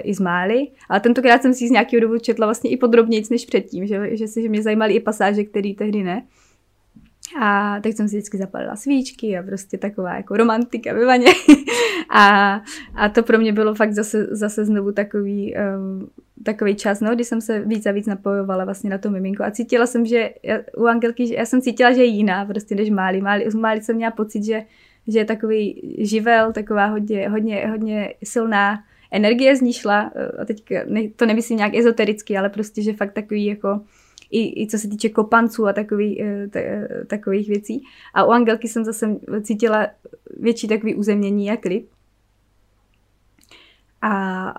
i 0.01 0.13
z 0.13 0.19
Mály, 0.19 0.67
ale 0.89 0.99
tentokrát 0.99 1.41
jsem 1.41 1.53
si 1.53 1.67
z 1.67 1.71
nějakého 1.71 2.01
důvodu 2.01 2.19
četla 2.19 2.47
vlastně 2.47 2.69
i 2.69 2.77
podrobněji 2.77 3.23
než 3.31 3.45
předtím, 3.45 3.87
že, 3.87 4.17
že, 4.17 4.27
si, 4.27 4.41
že 4.41 4.49
mě 4.49 4.61
zajímaly 4.61 4.93
i 4.93 4.99
pasáže, 4.99 5.43
které 5.43 5.73
tehdy 5.77 6.03
ne. 6.03 6.23
A 7.39 7.79
tak 7.81 7.93
jsem 7.93 8.07
si 8.07 8.15
vždycky 8.15 8.37
zapalila 8.37 8.75
svíčky 8.75 9.37
a 9.37 9.43
prostě 9.43 9.77
taková 9.77 10.15
jako 10.15 10.37
romantika 10.37 10.93
ve 10.93 11.05
vaně. 11.05 11.25
a, 12.09 12.61
a 12.95 13.09
to 13.09 13.23
pro 13.23 13.37
mě 13.37 13.53
bylo 13.53 13.75
fakt 13.75 13.93
zase, 13.93 14.27
zase 14.31 14.65
znovu 14.65 14.91
takový, 14.91 15.55
um, 15.77 16.09
takový 16.43 16.75
čas, 16.75 17.01
no, 17.01 17.15
kdy 17.15 17.23
jsem 17.23 17.41
se 17.41 17.59
víc 17.59 17.85
a 17.85 17.91
víc 17.91 18.05
napojovala 18.05 18.65
vlastně 18.65 18.89
na 18.89 18.97
to 18.97 19.09
miminko 19.09 19.43
a 19.43 19.51
cítila 19.51 19.85
jsem, 19.85 20.05
že 20.05 20.33
já, 20.43 20.59
u 20.77 20.85
Angelky, 20.85 21.33
já 21.35 21.45
jsem 21.45 21.61
cítila, 21.61 21.91
že 21.91 22.01
je 22.01 22.05
jiná 22.05 22.45
prostě 22.45 22.75
než 22.75 22.89
Máli. 22.89 23.21
Máli, 23.21 23.49
Máli 23.55 23.81
jsem 23.81 23.95
měla 23.95 24.11
pocit, 24.11 24.43
že, 24.43 24.63
že 25.07 25.19
je 25.19 25.25
takový 25.25 25.95
živel, 25.99 26.53
taková 26.53 26.85
hodně, 26.85 27.29
hodně, 27.29 27.67
hodně 27.67 28.13
silná 28.23 28.83
energie 29.15 29.55
z 29.55 29.61
ní 29.61 29.73
šla, 29.73 30.11
eh, 30.15 30.41
a 30.41 30.45
teď 30.45 30.63
to 31.15 31.25
nemyslím 31.25 31.57
nějak 31.57 31.75
ezotericky, 31.75 32.37
ale 32.37 32.49
prostě, 32.49 32.81
že 32.81 32.93
fakt 32.93 33.13
takový 33.13 33.45
jako 33.45 33.81
i, 34.31 34.63
i 34.63 34.67
co 34.67 34.77
se 34.77 34.87
týče 34.87 35.09
kopanců 35.09 35.67
a 35.67 35.73
takový, 35.73 36.21
eh, 36.21 36.47
t, 36.47 36.59
eh, 36.59 37.05
takových 37.05 37.49
věcí. 37.49 37.83
A 38.13 38.23
u 38.23 38.29
Angelky 38.29 38.67
jsem 38.67 38.85
zase 38.85 39.15
cítila 39.41 39.87
větší 40.37 40.67
takový 40.67 40.95
uzemnění 40.95 41.51
a 41.51 41.57
klid. 41.57 41.87
A, 44.01 44.49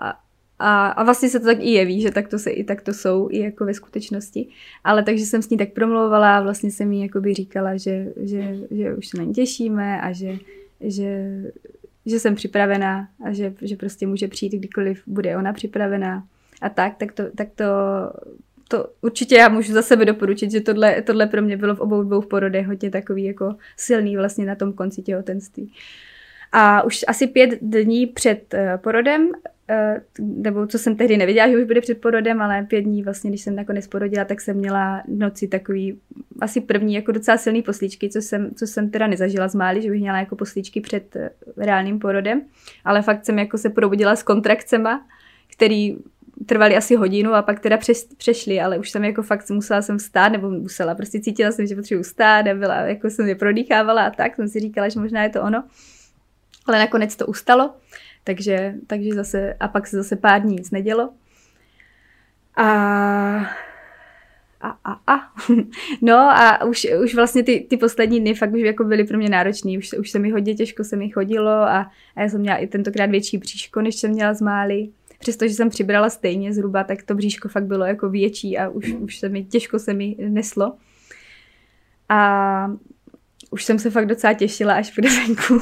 a, 0.59 0.89
a 0.89 1.05
vlastně 1.05 1.29
se 1.29 1.41
to 1.41 1.47
tak 1.47 1.59
i 1.61 1.71
jeví, 1.71 2.01
že 2.01 2.11
tak 2.11 2.29
to 2.29 2.39
se 2.39 2.51
i 2.51 2.65
tak 2.65 2.83
to 2.83 2.95
jsou 2.95 3.29
i 3.31 3.39
jako 3.39 3.65
ve 3.65 3.75
skutečnosti. 3.75 4.49
Ale 4.85 5.03
takže 5.03 5.25
jsem 5.25 5.43
s 5.43 5.51
ní 5.51 5.57
tak 5.57 5.73
promlouvala 5.73 6.37
a 6.37 6.43
vlastně 6.43 6.71
jsem 6.71 6.93
jí 6.93 7.11
říkala, 7.33 7.77
že, 7.77 8.13
že, 8.17 8.57
že 8.71 8.95
už 8.95 9.09
se 9.09 9.19
na 9.19 9.25
ní 9.25 9.33
těšíme 9.33 10.01
a 10.01 10.13
že, 10.13 10.39
že, 10.81 11.43
že 12.07 12.21
jsem 12.21 12.35
připravená 12.35 13.09
a 13.25 13.33
že, 13.33 13.55
že 13.63 13.77
prostě 13.77 14.07
může 14.07 14.29
přijít 14.29 14.53
kdykoliv 14.53 15.03
bude 15.07 15.37
ona 15.37 15.53
připravená 15.53 16.25
a 16.63 16.69
tak, 16.69 16.97
tak 16.97 17.13
to, 17.13 17.23
tak 17.37 17.49
to, 17.55 17.65
to 18.69 18.87
určitě 19.01 19.35
já 19.35 19.49
můžu 19.49 19.73
za 19.73 19.83
sebe 19.83 20.05
doporučit, 20.05 20.51
že 20.51 20.61
tohle, 20.61 21.03
tohle 21.03 21.27
pro 21.27 21.43
mě 21.43 21.57
bylo 21.57 21.75
v 21.75 21.81
obou 21.81 22.03
dvou 22.03 22.21
porodech 22.21 22.67
hodně 22.67 22.91
takový 22.91 23.25
jako 23.25 23.57
silný 23.77 24.17
vlastně 24.17 24.47
na 24.47 24.55
tom 24.55 24.73
konci 24.73 25.03
těhotenství. 25.03 25.73
A 26.53 26.83
už 26.83 27.05
asi 27.09 27.27
pět 27.27 27.51
dní 27.63 28.07
před 28.07 28.55
uh, 28.55 28.61
porodem, 28.77 29.31
nebo 30.19 30.67
co 30.67 30.79
jsem 30.79 30.97
tehdy 30.97 31.17
nevěděla, 31.17 31.49
že 31.49 31.57
už 31.59 31.65
bude 31.65 31.81
před 31.81 32.01
porodem, 32.01 32.43
ale 32.43 32.63
pět 32.63 32.81
dní 32.81 33.03
vlastně, 33.03 33.31
když 33.31 33.41
jsem 33.41 33.57
nakonec 33.57 33.87
porodila, 33.87 34.25
tak 34.25 34.41
jsem 34.41 34.57
měla 34.57 35.03
noci 35.09 35.49
takový 35.49 36.01
asi 36.41 36.61
první 36.61 36.95
jako 36.95 37.13
docela 37.13 37.37
silný 37.37 37.63
poslíčky, 37.63 38.09
co 38.09 38.23
jsem, 38.23 38.55
co 38.55 38.67
jsem 38.67 38.91
teda 38.91 39.07
nezažila 39.07 39.49
z 39.49 39.55
Máli, 39.55 39.83
že 39.83 39.91
bych 39.91 40.01
měla 40.01 40.19
jako 40.19 40.37
poslíčky 40.37 40.81
před 40.81 41.17
uh, 41.17 41.23
reálným 41.65 41.99
porodem, 41.99 42.43
ale 42.85 43.03
fakt 43.03 43.25
jsem 43.25 43.39
jako 43.39 43.59
se 43.59 43.71
probudila 43.71 44.17
s 44.17 44.23
kontrakcema, 44.23 45.07
který 45.53 45.97
trvaly 46.47 46.77
asi 46.77 46.97
hodinu 46.97 47.35
a 47.35 47.43
pak 47.43 47.61
teda 47.61 47.77
přes, 47.77 48.05
přešli, 48.05 48.61
ale 48.61 48.79
už 48.79 48.91
jsem 48.91 49.05
jako 49.05 49.23
fakt 49.23 49.51
musela 49.51 49.83
jsem 49.83 49.99
vstát, 49.99 50.29
nebo 50.29 50.51
musela, 50.51 50.95
prostě 50.95 51.21
cítila 51.21 51.53
jsem, 51.53 51.67
že 51.67 51.75
potřebuji 51.75 52.03
vstát 52.03 52.47
a 52.47 52.55
byla, 52.55 52.75
jako 52.75 53.11
jsem 53.11 53.29
je 53.29 53.35
prodýchávala 53.35 54.07
a 54.07 54.11
tak, 54.11 54.37
jsem 54.37 54.49
si 54.49 54.61
říkala, 54.61 54.89
že 54.89 55.01
možná 55.01 55.23
je 55.23 55.29
to 55.29 55.43
ono. 55.43 55.65
Ale 56.67 56.79
nakonec 56.79 57.17
to 57.17 57.27
ustalo, 57.27 57.75
takže, 58.27 58.75
takže 58.87 59.15
zase, 59.15 59.55
a 59.61 59.69
pak 59.69 59.87
se 59.87 59.97
zase 59.97 60.17
pár 60.17 60.43
dní 60.43 60.55
nic 60.55 60.71
nedělo. 60.71 61.11
A 62.57 62.67
a, 64.61 64.79
a, 64.85 65.15
a. 65.15 65.33
No 66.03 66.17
a 66.17 66.65
už, 66.65 66.87
už 67.05 67.15
vlastně 67.15 67.43
ty, 67.43 67.67
ty 67.71 67.77
poslední 67.77 68.21
dny 68.21 68.35
fakt 68.35 68.53
už 68.53 68.61
jako 68.61 68.85
byly 68.85 69.05
pro 69.05 69.19
mě 69.19 69.29
náročný. 69.29 69.79
Už, 69.79 69.93
už 69.93 70.11
se 70.11 70.19
mi 70.19 70.31
hodně 70.31 70.55
těžko 70.55 70.85
se 70.85 70.97
mi 70.97 71.11
chodilo 71.11 71.51
a, 71.51 71.91
a 72.17 72.23
já 72.23 72.29
jsem 72.29 72.41
měla 72.41 72.57
i 72.57 72.67
tentokrát 72.67 73.11
větší 73.11 73.39
bříško, 73.39 73.83
než 73.83 73.97
jsem 73.97 74.11
měla 74.11 74.35
z 74.35 74.41
Mály. 74.41 74.89
Přestože 75.19 75.55
jsem 75.55 75.71
přibrala 75.71 76.11
stejně 76.11 76.53
zhruba, 76.53 76.85
tak 76.85 77.03
to 77.03 77.15
bříško 77.15 77.49
fakt 77.49 77.67
bylo 77.67 77.85
jako 77.85 78.11
větší 78.11 78.59
a 78.59 78.69
už, 78.69 78.93
už 78.93 79.19
se 79.19 79.29
mi 79.29 79.45
těžko 79.45 79.79
se 79.79 79.95
mi 79.95 80.17
neslo. 80.19 80.77
A 82.09 82.71
už 83.51 83.65
jsem 83.65 83.79
se 83.79 83.91
fakt 83.91 84.07
docela 84.07 84.33
těšila, 84.33 84.75
až 84.75 84.91
půjde 84.95 85.09
venku. 85.27 85.61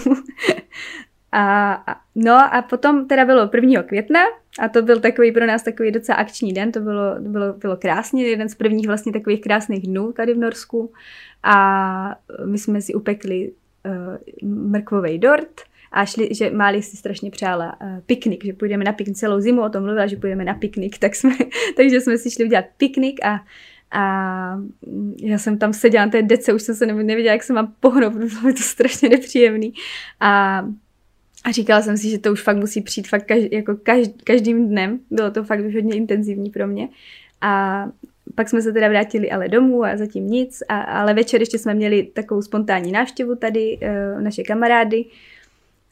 A, 1.37 1.97
no 2.15 2.55
a 2.55 2.63
potom 2.63 3.09
teda 3.09 3.25
bylo 3.25 3.51
1. 3.55 3.83
května 3.83 4.21
a 4.59 4.69
to 4.69 4.83
byl 4.83 5.01
takový 5.01 5.33
pro 5.33 5.47
nás 5.47 5.63
takový 5.63 5.91
docela 5.91 6.19
akční 6.19 6.53
den, 6.53 6.73
to 6.73 6.81
bylo, 6.81 7.15
bylo, 7.21 7.53
bylo 7.53 7.77
krásně, 7.77 8.27
jeden 8.27 8.49
z 8.49 8.55
prvních 8.55 8.87
vlastně 8.87 9.13
takových 9.13 9.41
krásných 9.41 9.87
dnů 9.87 10.13
tady 10.13 10.35
v 10.35 10.39
Norsku 10.39 10.93
a 11.43 12.17
my 12.45 12.59
jsme 12.59 12.81
si 12.81 12.95
upekli 12.95 13.53
uh, 14.43 14.49
mrkvový 14.49 15.19
dort, 15.19 15.61
a 15.93 16.05
šli, 16.05 16.29
že 16.35 16.51
Máli 16.51 16.83
si 16.83 16.97
strašně 16.97 17.31
přála 17.31 17.81
uh, 17.81 18.01
piknik, 18.07 18.45
že 18.45 18.53
půjdeme 18.53 18.85
na 18.85 18.93
piknik 18.93 19.17
celou 19.17 19.41
zimu, 19.41 19.63
o 19.63 19.69
tom 19.69 19.83
mluvila, 19.83 20.07
že 20.07 20.17
půjdeme 20.17 20.45
na 20.45 20.55
piknik, 20.55 20.99
tak 21.05 21.15
jsme, 21.15 21.35
takže 21.77 22.01
jsme 22.01 22.19
si 22.19 22.31
šli 22.31 22.45
udělat 22.45 22.65
piknik 22.77 23.25
a 23.25 23.41
A 23.97 24.59
já 25.23 25.39
jsem 25.39 25.59
tam 25.59 25.73
seděla 25.73 26.05
na 26.05 26.11
té 26.11 26.23
dece, 26.23 26.53
už 26.53 26.63
jsem 26.63 26.75
se 26.75 26.87
nevěděla, 26.87 27.33
jak 27.33 27.43
se 27.43 27.53
mám 27.53 27.75
pohnout, 27.81 28.13
bylo 28.43 28.53
to 28.53 28.63
strašně 28.63 29.09
nepříjemný. 29.09 29.73
A, 30.21 30.63
a 31.45 31.51
říkala 31.51 31.83
jsem 31.83 31.97
si, 31.97 32.11
že 32.11 32.19
to 32.19 32.33
už 32.33 32.43
fakt 32.43 32.57
musí 32.57 32.81
přijít 32.81 33.09
fakt 33.09 33.27
každý, 33.27 33.49
jako 33.53 33.77
každý, 33.83 34.13
každým 34.25 34.69
dnem. 34.69 35.01
Bylo 35.11 35.31
to 35.31 35.45
fakt 35.45 35.65
už 35.65 35.75
hodně 35.75 35.97
intenzivní 35.97 36.51
pro 36.51 36.67
mě. 36.67 36.89
A 37.41 37.85
pak 38.35 38.49
jsme 38.49 38.63
se 38.63 38.73
teda 38.73 38.89
vrátili 38.89 39.31
ale 39.31 39.49
domů 39.49 39.85
a 39.85 39.97
zatím 39.97 40.27
nic, 40.27 40.63
a, 40.69 40.81
ale 40.81 41.15
večer 41.15 41.41
ještě 41.41 41.59
jsme 41.59 41.75
měli 41.75 42.03
takovou 42.03 42.43
spontánní 42.43 42.93
návštěvu 42.93 43.37
tady, 43.37 43.79
uh, 43.83 44.23
naše 44.23 44.43
kamarády. 44.43 45.05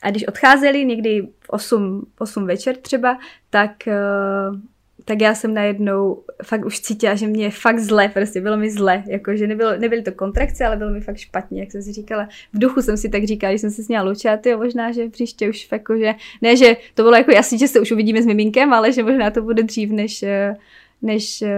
A 0.03 0.11
když 0.11 0.27
odcházeli 0.27 0.85
někdy 0.85 1.29
v 1.41 1.49
8, 1.49 2.07
8 2.19 2.47
večer 2.47 2.77
třeba, 2.77 3.19
tak, 3.51 3.71
uh, 3.87 4.59
tak 5.05 5.21
já 5.21 5.35
jsem 5.35 5.55
najednou 5.55 6.23
fakt 6.45 6.65
už 6.65 6.81
cítila, 6.81 7.15
že 7.15 7.27
mě 7.27 7.45
je 7.45 7.51
fakt 7.51 7.79
zle, 7.79 8.09
prostě 8.09 8.41
bylo 8.41 8.57
mi 8.57 8.71
zle, 8.71 9.05
jakože 9.07 9.47
nebylo, 9.47 9.77
nebyly 9.79 10.03
to 10.03 10.13
kontrakce, 10.13 10.67
ale 10.67 10.77
bylo 10.77 10.91
mi 10.91 11.01
fakt 11.01 11.17
špatně, 11.17 11.61
jak 11.61 11.73
jsem 11.73 11.83
si 11.83 11.93
říkala. 11.93 12.29
V 12.53 12.59
duchu 12.59 12.83
jsem 12.83 12.97
si 12.97 13.09
tak 13.09 13.25
říkala, 13.25 13.51
když 13.51 13.61
jsem 13.61 13.71
se 13.71 13.83
s 13.83 13.89
ní 13.89 13.99
loučila, 13.99 14.37
ty 14.37 14.57
možná, 14.57 14.93
že 14.93 15.09
příště 15.09 15.49
už 15.49 15.69
jakože, 15.73 16.15
ne, 16.43 16.57
že 16.57 16.77
to 16.95 17.03
bylo 17.03 17.17
jako 17.17 17.31
jasný, 17.31 17.59
že 17.59 17.69
se 17.69 17.81
už 17.81 17.93
uvidíme 17.93 18.23
s 18.23 18.27
miminkem, 18.27 18.73
ale 18.73 18.93
že 18.93 19.03
možná 19.03 19.31
to 19.31 19.43
bude 19.43 19.63
dřív, 19.63 19.91
než, 19.91 20.23
uh, 20.23 20.57
než, 21.03 21.43
eh, 21.43 21.57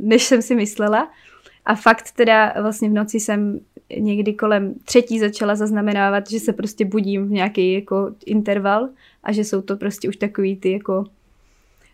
než 0.00 0.22
jsem 0.22 0.42
si 0.42 0.54
myslela. 0.54 1.10
A 1.64 1.74
fakt 1.74 2.12
teda 2.16 2.54
vlastně 2.62 2.88
v 2.88 2.92
noci 2.92 3.20
jsem 3.20 3.60
někdy 3.96 4.34
kolem 4.34 4.74
třetí 4.84 5.18
začala 5.18 5.54
zaznamenávat, 5.54 6.30
že 6.30 6.40
se 6.40 6.52
prostě 6.52 6.84
budím 6.84 7.28
v 7.28 7.30
nějaký 7.30 7.72
jako 7.72 8.14
interval 8.26 8.88
a 9.22 9.32
že 9.32 9.44
jsou 9.44 9.62
to 9.62 9.76
prostě 9.76 10.08
už 10.08 10.16
takový 10.16 10.56
ty 10.56 10.72
jako 10.72 11.04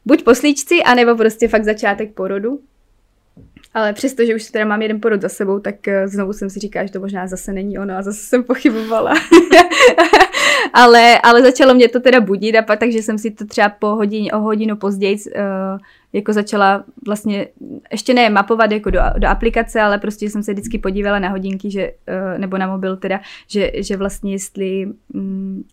buď 0.06 0.24
poslíčci, 0.24 0.82
anebo 0.82 1.16
prostě 1.16 1.48
fakt 1.48 1.64
začátek 1.64 2.14
porodu. 2.14 2.60
Ale 3.74 3.92
přesto, 3.92 4.24
že 4.24 4.34
už 4.34 4.50
teda 4.50 4.64
mám 4.64 4.82
jeden 4.82 5.00
porod 5.00 5.22
za 5.22 5.28
sebou, 5.28 5.60
tak 5.60 5.88
eh, 5.88 6.08
znovu 6.08 6.32
jsem 6.32 6.50
si 6.50 6.60
říkala, 6.60 6.86
že 6.86 6.92
to 6.92 7.00
možná 7.00 7.26
zase 7.26 7.52
není 7.52 7.78
ono 7.78 7.96
a 7.96 8.02
zase 8.02 8.18
jsem 8.18 8.44
pochybovala. 8.44 9.14
ale, 10.72 11.20
ale 11.20 11.42
začalo 11.42 11.74
mě 11.74 11.88
to 11.88 12.00
teda 12.00 12.20
budit 12.20 12.56
a 12.56 12.62
pak, 12.62 12.78
takže 12.78 13.02
jsem 13.02 13.18
si 13.18 13.30
to 13.30 13.46
třeba 13.46 13.68
po 13.68 13.86
hodině, 13.86 14.32
o 14.32 14.38
hodinu 14.38 14.76
později 14.76 15.16
uh, 15.16 15.32
jako 16.16 16.32
začala 16.32 16.84
vlastně, 17.06 17.46
ještě 17.92 18.14
ne 18.14 18.30
mapovat 18.30 18.72
jako 18.72 18.90
do, 18.90 19.00
do 19.18 19.28
aplikace, 19.28 19.80
ale 19.80 19.98
prostě 19.98 20.30
jsem 20.30 20.42
se 20.42 20.52
vždycky 20.52 20.78
podívala 20.78 21.18
na 21.18 21.28
hodinky, 21.28 21.70
že, 21.70 21.92
uh, 21.92 22.38
nebo 22.38 22.58
na 22.58 22.66
mobil 22.66 22.96
teda, 22.96 23.20
že, 23.48 23.70
že 23.74 23.96
vlastně 23.96 24.32
jestli, 24.32 24.88
um, 25.14 25.64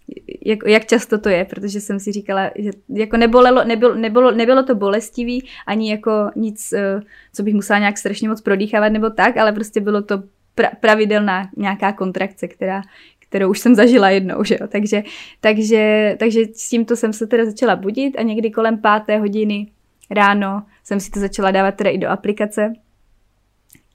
jak, 0.46 0.60
jak 0.68 0.86
často 0.86 1.18
to 1.18 1.30
je, 1.30 1.46
protože 1.46 1.82
jsem 1.82 2.00
si 2.00 2.12
říkala, 2.12 2.52
že 2.56 2.72
jako 2.90 3.18
nebolelo, 3.18 3.64
nebylo, 3.64 3.96
nebylo, 3.96 4.32
nebylo 4.32 4.64
to 4.64 4.76
bolestivý, 4.76 5.48
ani 5.68 5.92
jako 5.92 6.12
nic, 6.36 6.74
uh, 6.74 7.04
co 7.34 7.44
bych 7.44 7.54
musela 7.54 7.80
nějak 7.80 7.98
strašně 7.98 8.30
moc 8.30 8.42
prodýchávat 8.42 8.92
nebo 8.92 9.10
tak, 9.10 9.38
ale 9.38 9.52
prostě 9.52 9.82
bylo 9.82 10.02
to 10.02 10.24
pra, 10.56 10.70
pravidelná 10.80 11.50
nějaká 11.58 11.92
kontrakce, 11.92 12.48
která, 12.48 12.82
kterou 13.20 13.50
už 13.50 13.60
jsem 13.60 13.76
zažila 13.76 14.10
jednou, 14.10 14.44
že 14.44 14.58
jo? 14.62 14.68
Takže, 14.68 15.04
takže, 15.40 16.16
takže 16.20 16.42
s 16.54 16.70
tímto 16.70 16.96
jsem 16.96 17.14
se 17.14 17.28
teda 17.28 17.46
začala 17.46 17.76
budit 17.76 18.16
a 18.18 18.22
někdy 18.22 18.52
kolem 18.52 18.78
páté 18.78 19.18
hodiny 19.18 19.68
ráno 20.14 20.64
jsem 20.84 21.00
si 21.00 21.12
to 21.12 21.20
začala 21.20 21.52
dávat 21.52 21.76
teda 21.76 21.90
i 21.90 21.98
do 21.98 22.10
aplikace. 22.10 22.74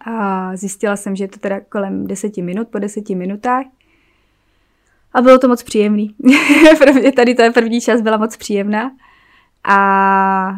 A 0.01 0.57
zjistila 0.57 0.97
jsem, 0.97 1.17
že 1.17 1.25
je 1.25 1.29
to 1.29 1.39
teda 1.39 1.61
kolem 1.61 2.07
deseti 2.07 2.43
minut, 2.43 2.69
po 2.69 2.79
deseti 2.79 3.15
minutách. 3.15 3.67
A 5.13 5.23
bylo 5.23 5.39
to 5.39 5.49
moc 5.49 5.63
příjemný. 5.63 6.15
Pro 6.79 6.93
mě 6.93 7.13
tady 7.13 7.35
ta 7.35 7.53
první 7.53 7.81
část 7.81 8.01
byla 8.01 8.17
moc 8.17 8.37
příjemná. 8.37 8.91
A 9.65 10.53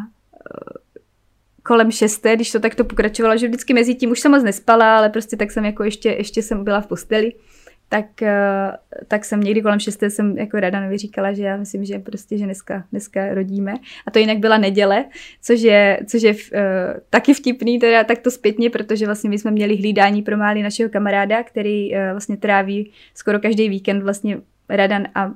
kolem 1.63 1.91
šesté, 1.91 2.35
když 2.35 2.51
to 2.51 2.59
takto 2.59 2.83
pokračovalo, 2.83 3.37
že 3.37 3.47
vždycky 3.47 3.73
mezi 3.73 3.95
tím 3.95 4.11
už 4.11 4.19
jsem 4.19 4.31
moc 4.31 4.43
nespala, 4.43 4.97
ale 4.97 5.09
prostě 5.09 5.37
tak 5.37 5.51
jsem 5.51 5.65
jako 5.65 5.83
ještě, 5.83 6.09
ještě 6.09 6.41
jsem 6.41 6.63
byla 6.63 6.81
v 6.81 6.87
posteli 6.87 7.33
tak, 7.91 8.21
eh, 8.21 8.71
tak 9.07 9.25
jsem 9.25 9.41
někdy 9.41 9.61
kolem 9.61 9.79
šesté 9.79 10.09
jsem 10.09 10.37
jako 10.37 10.59
Radanovi 10.59 10.97
říkala, 10.97 11.33
že 11.33 11.43
já 11.43 11.57
myslím, 11.57 11.85
že 11.85 11.99
prostě, 11.99 12.37
že 12.37 12.45
dneska, 12.45 12.83
dneska 12.91 13.33
rodíme. 13.33 13.73
A 14.07 14.11
to 14.11 14.19
jinak 14.19 14.37
byla 14.37 14.57
neděle, 14.57 15.05
což 15.41 15.61
je, 15.61 15.99
což 16.07 16.21
je 16.21 16.33
uh, 16.33 16.39
taky 17.09 17.33
vtipný, 17.33 17.79
teda 17.79 18.03
takto 18.03 18.31
zpětně, 18.31 18.69
protože 18.69 19.05
vlastně 19.05 19.29
my 19.29 19.39
jsme 19.39 19.51
měli 19.51 19.75
hlídání 19.75 20.21
pro 20.21 20.37
máli 20.37 20.63
našeho 20.63 20.89
kamaráda, 20.89 21.43
který 21.43 21.91
uh, 21.91 21.97
vlastně 22.11 22.37
tráví 22.37 22.91
skoro 23.13 23.39
každý 23.39 23.69
víkend 23.69 24.03
vlastně 24.03 24.37
Radan 24.69 25.07
a 25.15 25.25
uh, 25.25 25.33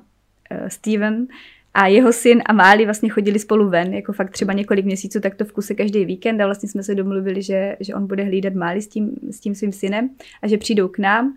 Steven. 0.68 1.26
A 1.74 1.86
jeho 1.86 2.12
syn 2.12 2.42
a 2.46 2.52
Máli 2.52 2.84
vlastně 2.84 3.08
chodili 3.08 3.38
spolu 3.38 3.68
ven, 3.68 3.94
jako 3.94 4.12
fakt 4.12 4.30
třeba 4.30 4.52
několik 4.52 4.84
měsíců, 4.84 5.20
tak 5.20 5.34
to 5.34 5.44
v 5.44 5.52
kuse 5.52 5.74
každý 5.74 6.04
víkend. 6.04 6.40
A 6.40 6.46
vlastně 6.46 6.68
jsme 6.68 6.82
se 6.82 6.94
domluvili, 6.94 7.42
že, 7.42 7.76
že 7.80 7.94
on 7.94 8.06
bude 8.06 8.24
hlídat 8.24 8.54
Máli 8.54 8.82
s 8.82 8.88
tím, 8.88 9.12
s 9.30 9.40
tím 9.40 9.54
svým 9.54 9.72
synem 9.72 10.10
a 10.42 10.48
že 10.48 10.58
přijdou 10.58 10.88
k 10.88 10.98
nám 10.98 11.34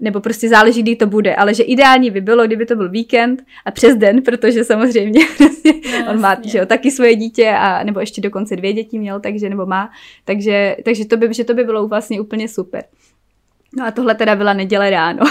nebo 0.00 0.20
prostě 0.20 0.48
záleží, 0.48 0.82
kdy 0.82 0.96
to 0.96 1.06
bude, 1.06 1.34
ale 1.34 1.54
že 1.54 1.62
ideální 1.62 2.10
by 2.10 2.20
bylo, 2.20 2.46
kdyby 2.46 2.66
to 2.66 2.76
byl 2.76 2.90
víkend 2.90 3.42
a 3.64 3.70
přes 3.70 3.96
den, 3.96 4.22
protože 4.22 4.64
samozřejmě 4.64 5.20
prostě 5.38 5.72
no, 5.92 6.12
on 6.12 6.20
má 6.20 6.36
že 6.44 6.58
jo, 6.58 6.66
taky 6.66 6.90
svoje 6.90 7.16
dítě 7.16 7.50
a 7.50 7.84
nebo 7.84 8.00
ještě 8.00 8.20
dokonce 8.20 8.56
dvě 8.56 8.72
děti 8.72 8.98
měl, 8.98 9.20
takže 9.20 9.48
nebo 9.48 9.66
má, 9.66 9.90
takže, 10.24 10.76
takže 10.84 11.04
to 11.04 11.16
by, 11.16 11.34
že 11.34 11.44
to 11.44 11.54
by 11.54 11.64
bylo 11.64 11.88
vlastně 11.88 12.20
úplně 12.20 12.48
super. 12.48 12.84
No 13.76 13.86
a 13.86 13.90
tohle 13.90 14.14
teda 14.14 14.36
byla 14.36 14.52
neděle 14.52 14.90
ráno. 14.90 15.24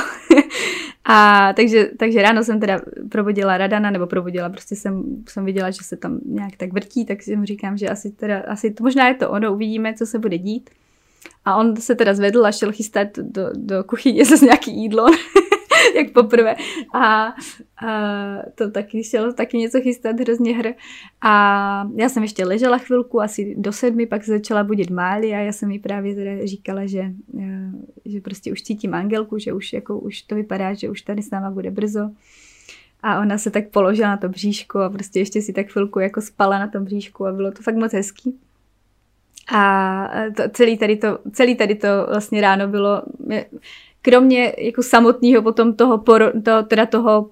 a 1.05 1.53
takže, 1.53 1.89
takže 1.97 2.21
ráno 2.21 2.43
jsem 2.43 2.59
teda 2.59 2.81
probudila 3.09 3.57
Radana, 3.57 3.91
nebo 3.91 4.07
probudila, 4.07 4.49
prostě 4.49 4.75
jsem, 4.75 5.03
jsem 5.29 5.45
viděla, 5.45 5.71
že 5.71 5.83
se 5.83 5.97
tam 5.97 6.19
nějak 6.25 6.55
tak 6.57 6.73
vrtí, 6.73 7.05
tak 7.05 7.21
si 7.21 7.35
mu 7.35 7.45
říkám, 7.45 7.77
že 7.77 7.89
asi 7.89 8.11
teda, 8.11 8.39
asi 8.47 8.71
to, 8.71 8.83
možná 8.83 9.07
je 9.07 9.13
to 9.13 9.29
ono, 9.29 9.53
uvidíme, 9.53 9.93
co 9.93 10.05
se 10.05 10.19
bude 10.19 10.37
dít. 10.37 10.69
A 11.45 11.55
on 11.55 11.75
se 11.75 11.95
teda 11.95 12.13
zvedl 12.13 12.45
a 12.45 12.51
šel 12.51 12.71
chystat 12.71 13.07
do, 13.17 13.49
do 13.53 13.83
kuchyně 13.83 14.25
zase 14.25 14.45
nějaký 14.45 14.71
jídlo, 14.81 15.05
jak 15.95 16.11
poprvé. 16.11 16.55
A, 16.93 17.27
a 17.27 17.33
to 18.55 18.71
taky 18.71 19.03
šel 19.03 19.33
taky 19.33 19.57
něco 19.57 19.81
chystat, 19.81 20.19
hrozně 20.19 20.57
hr. 20.57 20.73
A 21.21 21.87
já 21.95 22.09
jsem 22.09 22.23
ještě 22.23 22.45
ležela 22.45 22.77
chvilku, 22.77 23.21
asi 23.21 23.55
do 23.57 23.71
sedmi, 23.71 24.05
pak 24.05 24.23
se 24.23 24.31
začala 24.31 24.63
budit 24.63 24.89
Máli 24.89 25.33
a 25.33 25.39
já 25.39 25.51
jsem 25.51 25.71
jí 25.71 25.79
právě 25.79 26.15
teda 26.15 26.31
říkala, 26.45 26.85
že, 26.85 27.11
eh, 27.39 27.71
že 28.05 28.21
prostě 28.21 28.51
už 28.51 28.61
cítím 28.61 28.93
angelku, 28.93 29.37
že 29.37 29.53
už, 29.53 29.73
jako, 29.73 29.99
už 29.99 30.21
to 30.21 30.35
vypadá, 30.35 30.73
že 30.73 30.89
už 30.89 31.01
tady 31.01 31.21
s 31.21 31.31
náma 31.31 31.51
bude 31.51 31.71
brzo. 31.71 32.09
A 33.03 33.19
ona 33.19 33.37
se 33.37 33.51
tak 33.51 33.69
položila 33.69 34.09
na 34.09 34.17
to 34.17 34.29
bříško 34.29 34.79
a 34.79 34.89
prostě 34.89 35.19
ještě 35.19 35.41
si 35.41 35.53
tak 35.53 35.67
chvilku 35.67 35.99
jako 35.99 36.21
spala 36.21 36.59
na 36.59 36.67
tom 36.67 36.83
bříšku 36.83 37.25
a 37.25 37.31
bylo 37.31 37.51
to 37.51 37.63
fakt 37.63 37.75
moc 37.75 37.93
hezký. 37.93 38.39
A 39.53 40.11
to, 40.35 40.43
celý, 40.49 40.77
tady 40.77 40.97
to, 40.97 41.19
celý 41.31 41.55
tady 41.55 41.75
to 41.75 41.87
vlastně 42.09 42.41
ráno 42.41 42.67
bylo, 42.67 43.01
kromě 44.01 44.53
jako 44.57 44.83
samotného 44.83 45.41
potom 45.41 45.73
toho, 45.73 45.97
poro, 45.97 46.41
to, 46.41 46.63
teda 46.63 46.85
toho 46.85 47.29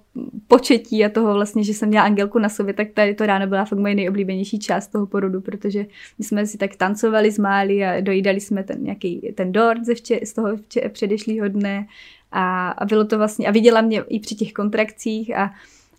početí 0.48 1.06
a 1.06 1.10
toho 1.10 1.34
vlastně, 1.34 1.64
že 1.64 1.74
jsem 1.74 1.90
měla 1.90 2.06
Angelku 2.06 2.40
na 2.40 2.50
sobě, 2.50 2.74
tak 2.74 2.88
tady 2.94 3.16
to 3.16 3.26
ráno 3.26 3.48
byla 3.48 3.66
fakt 3.66 3.80
moje 3.80 3.96
nejoblíbenější 3.96 4.60
část 4.60 4.88
toho 4.88 5.08
porodu, 5.08 5.42
protože 5.42 5.86
my 6.20 6.26
jsme 6.26 6.46
si 6.46 6.58
tak 6.58 6.76
tancovali, 6.76 7.32
zmáli 7.32 7.86
a 7.86 8.02
dojídali 8.02 8.40
jsme 8.40 8.64
ten 8.64 8.84
nějaký 8.84 9.34
ten 9.36 9.52
dort 9.52 9.86
ze 9.86 9.96
vče, 9.96 10.20
z 10.24 10.34
toho 10.34 10.56
vče, 10.58 10.90
předešlého 10.90 11.48
dne. 11.48 11.88
A, 12.32 12.70
a 12.70 12.86
bylo 12.86 13.06
to 13.06 13.18
vlastně, 13.18 13.48
a 13.48 13.52
viděla 13.52 13.82
mě 13.82 14.04
i 14.08 14.20
při 14.20 14.36
těch 14.36 14.54
kontrakcích 14.54 15.38
a 15.38 15.52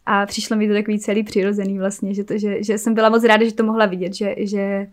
a 0.07 0.27
přišlo 0.27 0.57
mi 0.57 0.69
to 0.69 0.75
takový 0.75 0.99
celý 0.99 1.23
přirozený 1.23 1.79
vlastně, 1.79 2.15
že, 2.15 2.25
to, 2.25 2.39
že, 2.39 2.63
že 2.65 2.79
jsem 2.79 2.95
byla 2.95 3.09
moc 3.09 3.25
ráda, 3.25 3.45
že 3.45 3.55
to 3.55 3.65
mohla 3.65 3.87
vidět, 3.87 4.15
že, 4.15 4.35
že 4.39 4.87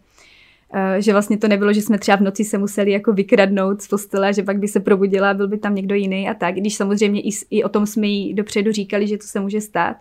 že 1.00 1.12
vlastně 1.12 1.38
to 1.38 1.48
nebylo, 1.48 1.74
že 1.74 1.82
jsme 1.82 1.98
třeba 1.98 2.18
v 2.18 2.22
noci 2.22 2.44
se 2.44 2.58
museli 2.58 2.92
jako 2.92 3.14
vykradnout 3.14 3.82
z 3.82 3.88
postele, 3.88 4.34
že 4.34 4.44
pak 4.44 4.60
by 4.60 4.68
se 4.68 4.80
probudila, 4.80 5.34
byl 5.34 5.48
by 5.48 5.58
tam 5.58 5.76
někdo 5.76 5.96
jiný 5.96 6.30
a 6.30 6.34
tak, 6.34 6.56
když 6.56 6.76
samozřejmě 6.76 7.22
i, 7.22 7.30
i 7.50 7.64
o 7.64 7.70
tom 7.70 7.86
jsme 7.86 8.08
jí 8.08 8.34
dopředu 8.34 8.72
říkali, 8.72 9.08
že 9.08 9.18
to 9.18 9.28
se 9.28 9.40
může 9.40 9.62
stát. 9.62 9.98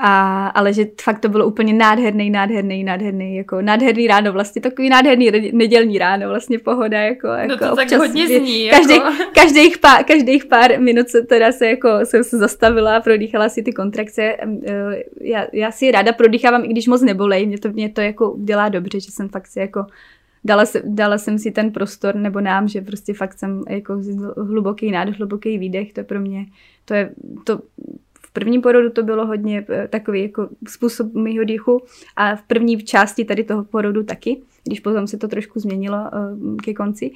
A, 0.00 0.46
ale 0.46 0.72
že 0.72 0.86
fakt 1.02 1.18
to 1.18 1.28
bylo 1.28 1.46
úplně 1.46 1.72
nádherný, 1.72 2.30
nádherný, 2.30 2.84
nádherný, 2.84 3.36
jako 3.36 3.62
nádherný 3.62 4.06
ráno, 4.06 4.32
vlastně 4.32 4.62
takový 4.62 4.88
nádherný 4.88 5.50
nedělní 5.52 5.98
ráno, 5.98 6.28
vlastně 6.28 6.58
pohoda, 6.58 7.00
jako, 7.00 7.26
no 7.26 7.34
jako 7.34 7.64
to 7.64 7.72
občas, 7.72 7.90
tak 7.90 7.98
hodně 7.98 8.26
zní, 8.26 8.70
každý, 8.70 8.94
jako. 8.94 9.12
každých, 9.34 9.78
pár, 9.78 10.04
každých 10.04 10.44
pár 10.44 10.80
minut 10.80 11.08
se 11.08 11.22
teda 11.22 11.52
se 11.52 11.66
jako, 11.66 11.88
jsem 12.04 12.24
se 12.24 12.38
zastavila 12.38 12.96
a 12.96 13.00
prodýchala 13.00 13.48
si 13.48 13.62
ty 13.62 13.72
kontrakce. 13.72 14.22
Eh, 14.22 15.02
já, 15.20 15.46
já 15.52 15.70
si 15.70 15.90
ráda 15.90 16.12
prodýchávám, 16.12 16.64
i 16.64 16.68
když 16.68 16.86
moc 16.86 17.02
nebolej, 17.02 17.46
mě 17.46 17.58
to, 17.58 17.68
mě 17.68 17.88
to 17.88 18.00
jako 18.00 18.36
dělá 18.38 18.68
dobře, 18.68 19.00
že 19.00 19.10
jsem 19.10 19.28
fakt 19.28 19.46
si 19.46 19.60
jako 19.60 19.86
dala, 20.44 20.66
se, 20.66 20.82
dala 20.84 21.18
jsem 21.18 21.38
si 21.38 21.50
ten 21.50 21.72
prostor, 21.72 22.14
nebo 22.14 22.40
nám, 22.40 22.68
že 22.68 22.80
prostě 22.80 23.14
fakt 23.14 23.38
jsem 23.38 23.62
jako 23.68 24.02
hluboký 24.36 24.90
nádech, 24.90 25.18
hluboký 25.18 25.58
výdech, 25.58 25.92
to 25.92 26.04
pro 26.04 26.20
mě, 26.20 26.46
to 26.84 26.94
je, 26.94 27.10
to 27.44 27.60
prvním 28.38 28.62
porodu 28.62 28.90
to 28.90 29.02
bylo 29.02 29.26
hodně 29.26 29.64
eh, 29.68 29.88
takový 29.88 30.22
jako 30.22 30.48
způsob 30.68 31.14
mýho 31.14 31.44
dýchu 31.44 31.82
a 32.16 32.36
v 32.36 32.42
první 32.42 32.84
části 32.84 33.24
tady 33.24 33.44
toho 33.44 33.64
porodu 33.64 34.02
taky, 34.04 34.42
když 34.64 34.80
potom 34.80 35.06
se 35.06 35.18
to 35.18 35.28
trošku 35.28 35.60
změnilo 35.60 35.96
uh, 35.96 36.56
ke 36.56 36.74
konci. 36.74 37.10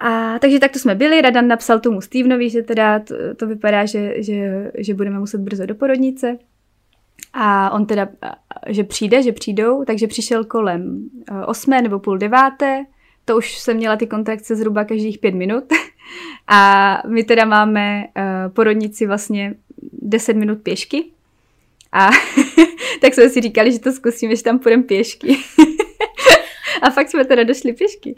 A 0.00 0.38
takže 0.38 0.58
takto 0.58 0.78
jsme 0.78 0.94
byli, 0.94 1.20
Radan 1.20 1.48
napsal 1.48 1.80
tomu 1.80 2.00
Stevenovi, 2.00 2.50
že 2.50 2.62
teda 2.62 2.98
to, 2.98 3.14
to 3.36 3.46
vypadá, 3.46 3.84
že, 3.86 4.22
že, 4.22 4.70
že 4.78 4.94
budeme 4.94 5.18
muset 5.18 5.40
brzo 5.40 5.66
do 5.66 5.74
porodnice. 5.74 6.38
A 7.32 7.70
on 7.70 7.86
teda, 7.86 8.08
že 8.66 8.84
přijde, 8.84 9.22
že 9.22 9.32
přijdou, 9.32 9.84
takže 9.84 10.06
přišel 10.06 10.44
kolem 10.44 11.10
osmé 11.46 11.82
nebo 11.82 11.98
půl 11.98 12.18
deváté, 12.18 12.84
to 13.24 13.36
už 13.36 13.58
jsem 13.58 13.76
měla 13.76 13.96
ty 13.96 14.06
kontrakce 14.06 14.56
zhruba 14.56 14.84
každých 14.84 15.18
pět 15.18 15.34
minut. 15.34 15.64
A 16.48 17.02
my 17.08 17.24
teda 17.24 17.44
máme 17.44 18.04
porodnici 18.52 19.06
vlastně 19.06 19.54
10 19.92 20.36
minut 20.36 20.62
pěšky. 20.62 21.04
A 21.92 22.10
tak 23.00 23.14
jsme 23.14 23.28
si 23.28 23.40
říkali, 23.40 23.72
že 23.72 23.78
to 23.78 23.92
zkusíme, 23.92 24.36
že 24.36 24.42
tam 24.42 24.58
půjdeme 24.58 24.82
pěšky. 24.82 25.36
a 26.82 26.90
fakt 26.90 27.10
jsme 27.10 27.24
teda 27.24 27.44
došli 27.44 27.72
pěšky. 27.72 28.14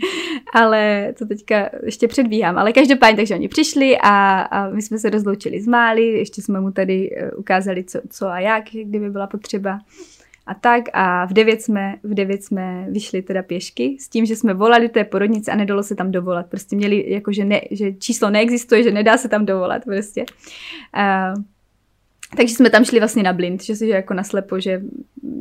Ale 0.54 1.12
to 1.18 1.26
teďka 1.26 1.70
ještě 1.84 2.08
předbíhám. 2.08 2.58
Ale 2.58 2.72
každopádně, 2.72 3.16
takže 3.16 3.34
oni 3.34 3.48
přišli 3.48 3.96
a, 4.02 4.40
a 4.40 4.70
my 4.70 4.82
jsme 4.82 4.98
se 4.98 5.10
rozloučili 5.10 5.60
s 5.60 5.66
Máli, 5.66 6.06
ještě 6.06 6.42
jsme 6.42 6.60
mu 6.60 6.70
tady 6.70 7.16
eh, 7.16 7.30
ukázali, 7.30 7.84
co, 7.84 8.00
co 8.10 8.26
a 8.26 8.40
jak, 8.40 8.64
kdyby 8.64 9.10
byla 9.10 9.26
potřeba 9.26 9.78
a 10.46 10.54
tak 10.54 10.84
a 10.92 11.26
v 11.26 11.32
devět 11.32 11.62
jsme, 11.62 11.94
v 12.02 12.14
devět 12.14 12.44
jsme 12.44 12.86
vyšli 12.90 13.22
teda 13.22 13.42
pěšky 13.42 13.96
s 14.00 14.08
tím, 14.08 14.26
že 14.26 14.36
jsme 14.36 14.54
volali 14.54 14.88
té 14.88 15.04
porodnice 15.04 15.52
a 15.52 15.56
nedalo 15.56 15.82
se 15.82 15.94
tam 15.94 16.10
dovolat. 16.10 16.46
Prostě 16.46 16.76
měli 16.76 17.10
jako, 17.10 17.32
že, 17.32 17.44
ne, 17.44 17.60
že 17.70 17.92
číslo 17.92 18.30
neexistuje, 18.30 18.82
že 18.82 18.90
nedá 18.90 19.16
se 19.16 19.28
tam 19.28 19.46
dovolat 19.46 19.84
prostě. 19.84 20.24
Uh, 20.96 21.42
takže 22.36 22.54
jsme 22.54 22.70
tam 22.70 22.84
šli 22.84 22.98
vlastně 22.98 23.22
na 23.22 23.32
blind, 23.32 23.62
že 23.62 23.76
si 23.76 23.86
že 23.86 23.92
jako 23.92 24.14
naslepo, 24.14 24.60
že, 24.60 24.82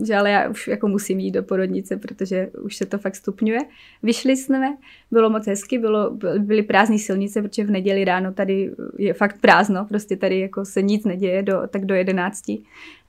že 0.06 0.16
ale 0.16 0.32
já 0.32 0.50
už 0.50 0.68
jako 0.68 0.88
musím 0.88 1.20
jít 1.20 1.32
do 1.32 1.44
porodnice, 1.44 1.98
protože 1.98 2.50
už 2.62 2.76
se 2.76 2.86
to 2.86 2.98
fakt 2.98 3.16
stupňuje. 3.16 3.60
Vyšli 4.04 4.38
jsme, 4.38 4.78
bylo 5.12 5.30
moc 5.30 5.48
hezky, 5.48 5.78
bylo, 5.78 6.18
byly 6.38 6.64
prázdné 6.64 7.00
silnice, 7.00 7.42
protože 7.42 7.64
v 7.64 7.72
neděli 7.72 8.06
ráno 8.06 8.34
tady 8.34 8.72
je 8.98 9.14
fakt 9.14 9.42
prázdno, 9.42 9.86
prostě 9.86 10.18
tady 10.18 10.40
jako 10.40 10.66
se 10.66 10.82
nic 10.82 11.06
neděje 11.06 11.44
do, 11.44 11.62
tak 11.70 11.86
do 11.86 11.96
jedenácti. 11.96 12.64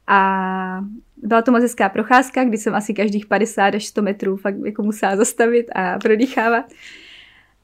A 0.07 0.85
byla 1.17 1.43
to 1.43 1.53
moc 1.53 1.63
hezká 1.63 1.89
procházka, 1.89 2.45
kdy 2.45 2.59
jsem 2.59 2.75
asi 2.75 2.95
každých 2.95 3.27
50 3.27 3.75
až 3.75 3.87
100 3.87 4.03
metrů 4.03 4.37
fakt 4.37 4.57
jako 4.65 4.83
musela 4.83 5.17
zastavit 5.17 5.67
a 5.75 5.99
prodýchávat. 5.99 6.65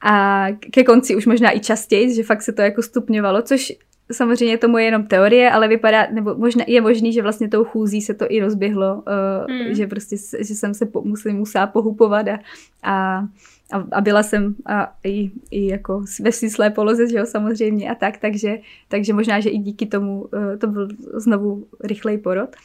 A 0.01 0.47
ke 0.71 0.85
konci 0.85 1.17
už 1.17 1.27
možná 1.27 1.57
i 1.57 1.61
častěji, 1.61 2.15
že 2.15 2.23
fakt 2.23 2.43
se 2.43 2.53
to 2.53 2.63
jako 2.63 2.83
stupňovalo, 2.83 3.43
což 3.43 3.73
samozřejmě 4.13 4.59
tomu 4.59 4.79
je 4.79 4.85
jenom 4.85 5.07
teorie, 5.07 5.51
ale 5.51 5.69
vypadá, 5.69 6.07
nebo 6.11 6.35
možná 6.35 6.65
je 6.69 6.81
možný, 6.81 7.13
že 7.13 7.23
vlastně 7.23 7.49
tou 7.49 7.65
chůzí 7.65 8.03
se 8.03 8.15
to 8.15 8.27
i 8.29 8.41
rozběhlo, 8.41 8.95
uh, 8.95 9.55
hmm. 9.55 9.75
že 9.75 9.87
prostě, 9.87 10.17
že 10.39 10.55
jsem 10.55 10.75
se 10.75 10.87
po, 10.87 11.03
musela, 11.03 11.35
musela 11.35 11.67
pohupovat 11.67 12.27
a, 12.29 12.39
a 12.83 13.25
a, 13.73 13.87
a 13.93 14.01
byla 14.01 14.23
jsem 14.23 14.55
a 14.67 14.95
i, 15.05 15.31
i 15.51 15.67
jako 15.67 16.05
ve 16.21 16.33
svislé 16.33 16.71
poloze, 16.71 17.09
že 17.09 17.17
jo, 17.17 17.27
samozřejmě 17.27 17.91
a 17.91 17.95
tak, 17.95 18.17
takže, 18.17 18.59
takže 18.89 19.13
možná, 19.13 19.41
že 19.41 19.51
i 19.51 19.59
díky 19.59 19.87
tomu 19.87 20.21
uh, 20.21 20.57
to 20.59 20.67
byl 20.67 20.89
znovu 21.15 21.67
rychlej 21.85 22.19
porod. 22.19 22.57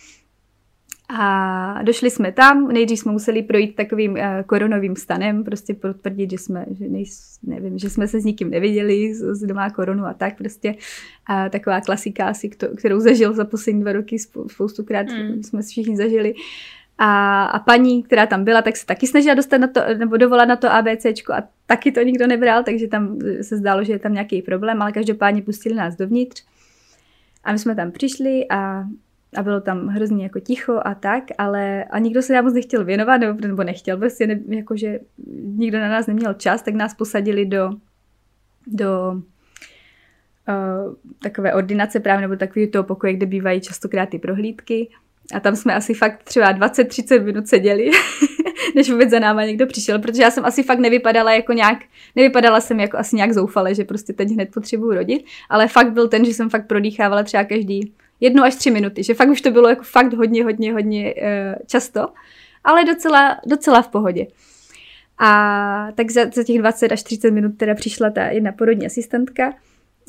A 1.10 1.84
došli 1.84 2.10
jsme 2.10 2.32
tam, 2.32 2.68
nejdřív 2.68 3.00
jsme 3.00 3.12
museli 3.12 3.44
projít 3.44 3.76
takovým 3.76 4.12
uh, 4.12 4.20
koronovým 4.46 4.96
stanem, 4.96 5.44
prostě 5.44 5.74
potvrdit, 5.74 6.32
že 6.32 6.38
jsme, 6.38 6.66
že 6.72 6.90
nejs, 6.90 7.40
nevím, 7.44 7.78
že 7.78 7.90
jsme 7.90 8.08
se 8.08 8.20
s 8.20 8.26
nikým 8.26 8.50
neviděli, 8.50 9.14
z, 9.14 9.48
doma 9.48 9.70
koronu 9.70 10.06
a 10.06 10.14
tak 10.14 10.38
prostě. 10.38 10.76
A 11.26 11.50
taková 11.50 11.82
klasika 11.82 12.28
asi, 12.28 12.50
kterou 12.50 13.00
zažil 13.00 13.34
za 13.34 13.46
poslední 13.46 13.82
dva 13.82 13.92
roky, 13.92 14.20
spoustukrát 14.48 15.10
hmm. 15.10 15.44
jsme 15.44 15.62
všichni 15.62 15.98
zažili. 15.98 16.34
A, 16.98 17.44
a 17.46 17.60
paní, 17.60 18.04
která 18.04 18.26
tam 18.26 18.44
byla, 18.44 18.62
tak 18.62 18.78
se 18.78 18.86
taky 18.86 19.08
snažila 19.08 19.36
dostat 19.36 19.58
na 19.58 19.68
to, 19.68 19.82
nebo 19.98 20.18
dovolat 20.18 20.48
na 20.48 20.56
to 20.56 20.72
ABCčko 20.72 21.34
a 21.34 21.44
taky 21.66 21.92
to 21.92 22.02
nikdo 22.02 22.28
nebral, 22.28 22.64
takže 22.64 22.88
tam 22.88 23.20
se 23.42 23.58
zdálo, 23.58 23.84
že 23.84 23.94
je 23.94 24.00
tam 24.00 24.14
nějaký 24.14 24.42
problém, 24.42 24.82
ale 24.82 24.92
každopádně 24.92 25.42
pustili 25.42 25.76
nás 25.76 25.96
dovnitř. 25.96 26.46
A 27.44 27.52
my 27.52 27.60
jsme 27.60 27.76
tam 27.76 27.92
přišli 27.92 28.46
a, 28.50 28.84
a 29.36 29.44
bylo 29.44 29.62
tam 29.62 29.88
hrozně 29.88 30.24
jako 30.24 30.40
ticho 30.40 30.82
a 30.86 30.96
tak, 30.96 31.24
ale 31.38 31.84
a 31.84 32.00
nikdo 32.00 32.22
se 32.22 32.34
nám 32.34 32.46
moc 32.46 32.54
nechtěl 32.54 32.86
věnovat, 32.86 33.18
nebo, 33.18 33.48
nebo 33.48 33.64
nechtěl, 33.64 33.98
prostě 33.98 34.28
ne, 34.28 34.40
jakože 34.48 35.00
nikdo 35.44 35.80
na 35.80 35.90
nás 35.90 36.08
neměl 36.08 36.34
čas, 36.34 36.62
tak 36.62 36.74
nás 36.74 36.94
posadili 36.94 37.46
do, 37.46 37.70
do 38.68 39.12
uh, 39.12 40.94
takové 41.20 41.54
ordinace 41.54 42.00
právě, 42.00 42.22
nebo 42.22 42.36
takového 42.36 42.72
toho 42.72 42.84
pokoje, 42.84 43.14
kde 43.14 43.26
bývají 43.26 43.62
častokrát 43.62 44.10
ty 44.10 44.20
prohlídky. 44.20 44.90
A 45.34 45.40
tam 45.40 45.56
jsme 45.56 45.76
asi 45.76 45.94
fakt 45.94 46.24
třeba 46.24 46.54
20-30 46.54 47.24
minut 47.24 47.48
seděli, 47.48 47.92
než 48.76 48.92
vůbec 48.92 49.10
za 49.10 49.20
náma 49.20 49.44
někdo 49.44 49.68
přišel, 49.68 50.00
protože 50.00 50.22
já 50.22 50.32
jsem 50.32 50.46
asi 50.46 50.64
fakt 50.64 50.80
nevypadala 50.80 51.34
jako 51.34 51.54
nějak, 51.54 51.78
nevypadala 52.16 52.62
jsem 52.62 52.80
jako 52.80 52.98
asi 52.98 53.16
nějak 53.16 53.34
zoufale, 53.34 53.76
že 53.76 53.84
prostě 53.84 54.14
teď 54.14 54.30
hned 54.30 54.52
potřebuju 54.54 54.94
rodit, 54.94 55.26
ale 55.50 55.68
fakt 55.68 55.94
byl 55.94 56.08
ten, 56.08 56.26
že 56.26 56.34
jsem 56.34 56.50
fakt 56.50 56.68
prodýchávala 56.68 57.24
třeba 57.24 57.44
každý 57.44 57.94
jednu 58.20 58.44
až 58.44 58.56
tři 58.56 58.72
minuty, 58.72 59.04
že 59.04 59.14
fakt 59.14 59.30
už 59.30 59.42
to 59.42 59.52
bylo 59.52 59.70
jako 59.70 59.84
fakt 59.84 60.14
hodně, 60.14 60.44
hodně, 60.44 60.74
hodně 60.74 61.14
uh, 61.14 61.22
často, 61.68 62.08
ale 62.64 62.86
docela, 62.86 63.38
docela 63.46 63.82
v 63.82 63.88
pohodě. 63.88 64.28
A 65.20 65.92
tak 65.96 66.12
za, 66.12 66.22
za 66.34 66.44
těch 66.44 66.60
20 66.60 66.92
až 66.92 67.04
30 67.04 67.32
minut 67.32 67.58
teda 67.58 67.76
přišla 67.76 68.10
ta 68.10 68.26
jedna 68.26 68.52
porodní 68.52 68.86
asistentka 68.86 69.54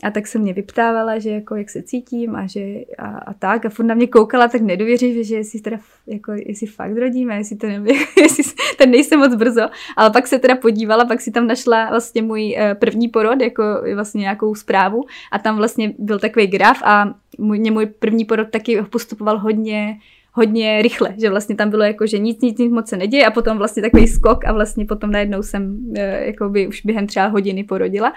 a 0.02 0.10
tak 0.10 0.26
se 0.26 0.38
mě 0.38 0.52
vyptávala, 0.52 1.18
že 1.18 1.30
jako 1.30 1.56
jak 1.56 1.70
se 1.70 1.82
cítím 1.82 2.36
a 2.36 2.46
že 2.46 2.60
a, 2.98 3.08
a 3.08 3.34
tak 3.34 3.66
a 3.66 3.68
furt 3.68 3.84
na 3.84 3.94
mě 3.94 4.06
koukala 4.06 4.48
tak 4.48 4.60
nedověřivě, 4.60 5.24
že 5.24 5.36
jestli 5.36 5.60
teda 5.60 5.78
jako 6.06 6.32
jestli 6.32 6.66
fakt 6.66 6.96
rodíme, 6.96 7.36
jestli 7.36 7.56
to 7.56 7.66
nevím, 7.66 7.96
jestli 8.22 8.42
ten 8.78 8.90
nejsem 8.90 9.18
moc 9.18 9.34
brzo, 9.34 9.68
ale 9.96 10.10
pak 10.10 10.26
se 10.26 10.38
teda 10.38 10.56
podívala, 10.56 11.04
pak 11.04 11.20
si 11.20 11.30
tam 11.30 11.46
našla 11.46 11.90
vlastně 11.90 12.22
můj 12.22 12.56
uh, 12.58 12.74
první 12.74 13.08
porod, 13.08 13.40
jako 13.42 13.62
vlastně 13.94 14.20
nějakou 14.20 14.54
zprávu. 14.54 15.04
A 15.32 15.38
tam 15.38 15.56
vlastně 15.56 15.94
byl 15.98 16.18
takový 16.18 16.46
graf 16.46 16.82
a 16.84 17.14
můj, 17.38 17.58
můj 17.70 17.86
první 17.86 18.24
porod 18.24 18.50
taky 18.50 18.82
postupoval 18.82 19.38
hodně 19.38 19.98
hodně 20.32 20.82
rychle, 20.82 21.14
že 21.20 21.30
vlastně 21.30 21.56
tam 21.56 21.70
bylo 21.70 21.82
jako, 21.82 22.06
že 22.06 22.18
nic, 22.18 22.40
nic, 22.40 22.58
nic 22.58 22.72
moc 22.72 22.88
se 22.88 22.96
neděje 22.96 23.26
a 23.26 23.30
potom 23.30 23.58
vlastně 23.58 23.82
takový 23.82 24.08
skok 24.08 24.44
a 24.44 24.52
vlastně 24.52 24.84
potom 24.84 25.10
najednou 25.10 25.42
jsem 25.42 25.78
uh, 25.88 25.96
jako 25.98 26.48
by 26.48 26.68
už 26.68 26.82
během 26.84 27.06
třeba 27.06 27.26
hodiny 27.26 27.64
porodila 27.64 28.12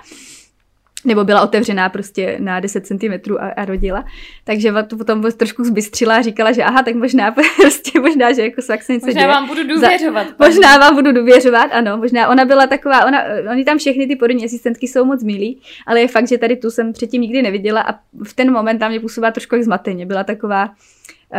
nebo 1.05 1.23
byla 1.23 1.41
otevřená 1.41 1.89
prostě 1.89 2.37
na 2.39 2.59
10 2.59 2.85
cm 2.85 3.35
a, 3.39 3.47
a 3.49 3.65
rodila. 3.65 4.05
Takže 4.43 4.73
to 4.87 4.97
potom 4.97 5.23
trošku 5.37 5.63
zbystřila 5.63 6.15
a 6.15 6.21
říkala, 6.21 6.51
že 6.51 6.63
aha, 6.63 6.83
tak 6.83 6.95
možná 6.95 7.31
prostě, 7.61 7.99
možná, 7.99 8.33
že 8.33 8.41
jako 8.41 8.61
se 8.61 8.73
něco 8.73 9.05
Možná 9.05 9.21
děje. 9.21 9.27
vám 9.27 9.47
budu 9.47 9.67
důvěřovat. 9.67 10.27
Za, 10.27 10.47
možná 10.47 10.77
vám 10.77 10.95
budu 10.95 11.11
důvěřovat, 11.11 11.69
ano, 11.71 11.97
možná 11.97 12.27
ona 12.27 12.45
byla 12.45 12.67
taková, 12.67 13.05
ona, 13.05 13.23
oni 13.51 13.65
tam 13.65 13.77
všechny 13.77 14.07
ty 14.07 14.15
porodní 14.15 14.45
asistentky 14.45 14.87
jsou 14.87 15.05
moc 15.05 15.23
milí, 15.23 15.61
ale 15.87 16.01
je 16.01 16.07
fakt, 16.07 16.27
že 16.27 16.37
tady 16.37 16.55
tu 16.55 16.71
jsem 16.71 16.93
předtím 16.93 17.21
nikdy 17.21 17.41
neviděla 17.41 17.81
a 17.81 17.93
v 18.23 18.33
ten 18.33 18.51
moment 18.51 18.79
tam 18.79 18.91
mě 18.91 18.99
působila 18.99 19.31
trošku 19.31 19.55
jak 19.55 19.63
zmateně. 19.63 20.05
Byla 20.05 20.23
taková, 20.23 20.65
uh, 20.65 21.37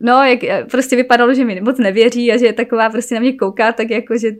no, 0.00 0.24
jak 0.24 0.44
eh, 0.44 0.64
prostě 0.70 0.96
vypadalo, 0.96 1.34
že 1.34 1.44
mi 1.44 1.60
moc 1.60 1.78
nevěří 1.78 2.32
a 2.32 2.36
že 2.36 2.46
je 2.46 2.52
taková 2.52 2.90
prostě 2.90 3.14
na 3.14 3.20
mě 3.20 3.32
kouká, 3.32 3.72
tak 3.72 3.90
jako, 3.90 4.18
že 4.18 4.30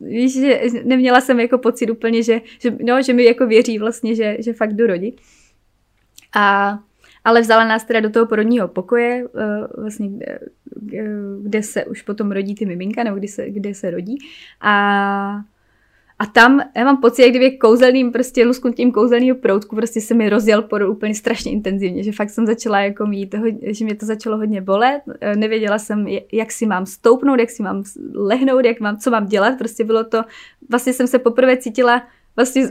víš, 0.00 0.40
že 0.40 0.60
neměla 0.84 1.20
jsem 1.20 1.40
jako 1.40 1.58
pocit 1.58 1.90
úplně, 1.90 2.22
že, 2.22 2.40
že, 2.58 2.76
no, 2.84 3.02
že 3.02 3.12
mi 3.12 3.24
jako 3.24 3.46
věří 3.46 3.78
vlastně, 3.78 4.14
že, 4.14 4.36
že 4.40 4.52
fakt 4.52 4.72
jdu 4.72 4.86
rodit. 4.86 5.20
A, 6.36 6.78
ale 7.24 7.40
vzala 7.40 7.64
nás 7.64 7.84
teda 7.84 8.00
do 8.00 8.10
toho 8.10 8.26
porodního 8.26 8.68
pokoje, 8.68 9.24
uh, 9.24 9.82
vlastně, 9.82 10.08
kde, 10.08 10.38
kde 11.42 11.62
se 11.62 11.84
už 11.84 12.02
potom 12.02 12.32
rodí 12.32 12.54
ty 12.54 12.66
miminka, 12.66 13.04
nebo 13.04 13.16
kde 13.16 13.28
se, 13.28 13.50
kde 13.50 13.74
se 13.74 13.90
rodí. 13.90 14.18
A 14.60 15.40
a 16.18 16.26
tam 16.26 16.60
já 16.76 16.84
mám 16.84 16.96
pocit, 16.96 17.22
jak 17.22 17.30
kdyby 17.30 17.50
kouzelným 17.50 18.12
prostě 18.12 18.44
lusknutím 18.44 18.92
kouzelného 18.92 19.36
proutku 19.36 19.76
prostě 19.76 20.00
se 20.00 20.14
mi 20.14 20.28
rozjel 20.28 20.62
porod 20.62 20.90
úplně 20.90 21.14
strašně 21.14 21.52
intenzivně, 21.52 22.02
že 22.02 22.12
fakt 22.12 22.30
jsem 22.30 22.46
začala 22.46 22.80
jako 22.80 23.06
mít, 23.06 23.34
že 23.62 23.84
mě 23.84 23.94
to 23.94 24.06
začalo 24.06 24.36
hodně 24.36 24.60
bolet, 24.60 25.02
e, 25.20 25.36
nevěděla 25.36 25.78
jsem, 25.78 26.06
jak 26.32 26.52
si 26.52 26.66
mám 26.66 26.86
stoupnout, 26.86 27.40
jak 27.40 27.50
si 27.50 27.62
mám 27.62 27.82
lehnout, 28.14 28.64
jak 28.64 28.80
mám, 28.80 28.96
co 28.96 29.10
mám 29.10 29.26
dělat, 29.26 29.58
prostě 29.58 29.84
bylo 29.84 30.04
to, 30.04 30.22
vlastně 30.70 30.92
jsem 30.92 31.06
se 31.06 31.18
poprvé 31.18 31.56
cítila 31.56 32.02
vlastně 32.36 32.70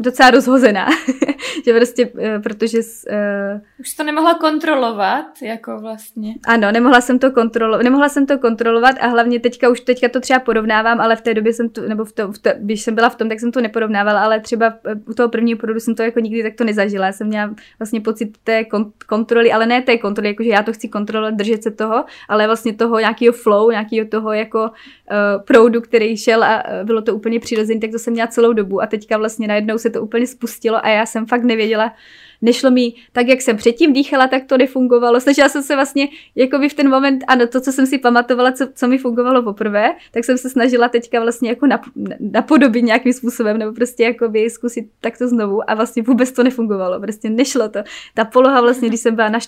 docela 0.00 0.30
rozhozená, 0.30 0.88
že 1.64 1.74
prostě, 1.74 2.10
eh, 2.18 2.38
protože... 2.38 2.78
Uh, 2.78 3.60
Už 3.80 3.94
to 3.94 4.04
nemohla 4.04 4.34
kontrolovat, 4.34 5.26
jako 5.42 5.80
vlastně. 5.80 6.34
Ano, 6.46 6.72
nemohla 6.72 7.00
jsem 7.00 7.18
to 7.18 7.30
kontrolovat, 7.30 7.82
nemohla 7.82 8.08
jsem 8.08 8.26
to 8.26 8.38
kontrolovat 8.38 8.96
a 9.00 9.06
hlavně 9.06 9.40
teďka 9.40 9.68
už 9.68 9.80
teďka 9.80 10.08
to 10.08 10.20
třeba 10.20 10.40
porovnávám, 10.40 11.00
ale 11.00 11.16
v 11.16 11.20
té 11.20 11.34
době 11.34 11.52
jsem 11.52 11.68
to, 11.68 11.82
nebo 11.82 12.04
v 12.04 12.12
to, 12.12 12.32
v 12.32 12.38
to, 12.38 12.50
když 12.58 12.82
jsem 12.82 12.94
byla 12.94 13.08
v 13.08 13.16
tom, 13.16 13.28
tak 13.28 13.40
jsem 13.40 13.52
to 13.52 13.60
neporovnávala, 13.60 14.24
ale 14.24 14.40
třeba 14.40 14.74
eh, 14.86 14.94
u 15.08 15.14
toho 15.14 15.28
prvního 15.28 15.58
porodu 15.58 15.80
jsem 15.80 15.94
to 15.94 16.02
jako 16.02 16.20
nikdy 16.20 16.42
takto 16.42 16.64
nezažila. 16.64 17.06
Já 17.06 17.12
jsem 17.12 17.26
měla 17.26 17.54
vlastně 17.78 18.00
pocit 18.00 18.36
té 18.44 18.64
kontroly, 19.06 19.52
ale 19.52 19.66
ne 19.66 19.82
té 19.82 19.98
kontroly, 19.98 20.28
jakože 20.28 20.48
já 20.48 20.62
to 20.62 20.72
chci 20.72 20.88
kontrolovat, 20.88 21.34
držet 21.34 21.62
se 21.62 21.70
toho, 21.70 22.04
ale 22.28 22.46
vlastně 22.46 22.72
toho 22.74 22.98
nějakého 22.98 23.32
flow, 23.32 23.70
nějakého 23.70 24.08
toho 24.08 24.32
jako 24.32 24.60
uh, 24.62 25.42
proudu, 25.44 25.80
který 25.80 26.16
šel 26.16 26.44
a 26.44 26.62
bylo 26.84 27.02
to 27.02 27.14
úplně 27.14 27.40
přirozený, 27.40 27.80
tak 27.80 27.90
to 27.90 27.98
jsem 27.98 28.12
měla 28.12 28.26
celou 28.26 28.52
dobu 28.52 28.82
a 28.82 28.86
teďka 28.86 29.18
vlastně 29.18 29.48
najednou 29.48 29.78
se 29.78 29.89
se 29.90 29.98
to 29.98 30.02
úplně 30.02 30.26
spustilo 30.26 30.84
a 30.84 30.88
já 30.88 31.06
jsem 31.06 31.26
fakt 31.26 31.42
nevěděla, 31.42 31.94
nešlo 32.42 32.70
mi 32.70 32.92
tak, 33.12 33.28
jak 33.28 33.40
jsem 33.40 33.56
předtím 33.56 33.92
dýchala, 33.92 34.28
tak 34.28 34.44
to 34.44 34.58
nefungovalo. 34.58 35.20
Snažila 35.20 35.48
jsem 35.48 35.62
se 35.62 35.74
vlastně, 35.74 36.08
jako 36.34 36.58
by 36.58 36.68
v 36.68 36.74
ten 36.74 36.90
moment, 36.90 37.24
ano, 37.28 37.46
to, 37.46 37.60
co 37.60 37.72
jsem 37.72 37.86
si 37.86 37.98
pamatovala, 37.98 38.52
co, 38.52 38.68
co 38.74 38.88
mi 38.88 38.98
fungovalo 38.98 39.42
poprvé, 39.42 39.92
tak 40.10 40.24
jsem 40.24 40.38
se 40.38 40.50
snažila 40.50 40.88
teďka 40.88 41.20
vlastně 41.20 41.48
jako 41.48 41.66
nap, 41.66 41.80
napodobit 42.20 42.84
nějakým 42.84 43.12
způsobem, 43.12 43.58
nebo 43.58 43.72
prostě 43.72 44.02
jako 44.02 44.28
by 44.28 44.50
zkusit 44.50 44.88
takto 45.00 45.28
znovu 45.28 45.70
a 45.70 45.74
vlastně 45.74 46.02
vůbec 46.02 46.32
to 46.32 46.42
nefungovalo, 46.42 47.00
prostě 47.00 47.30
nešlo 47.30 47.68
to. 47.68 47.80
Ta 48.14 48.24
poloha 48.24 48.60
vlastně, 48.60 48.88
když 48.88 49.00
jsem 49.00 49.14
byla 49.14 49.28
na, 49.28 49.38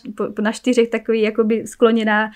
na 0.41 0.53
čtyřech 0.53 0.89
takový 0.89 1.23
jakoby 1.23 1.67
skloněná 1.67 2.31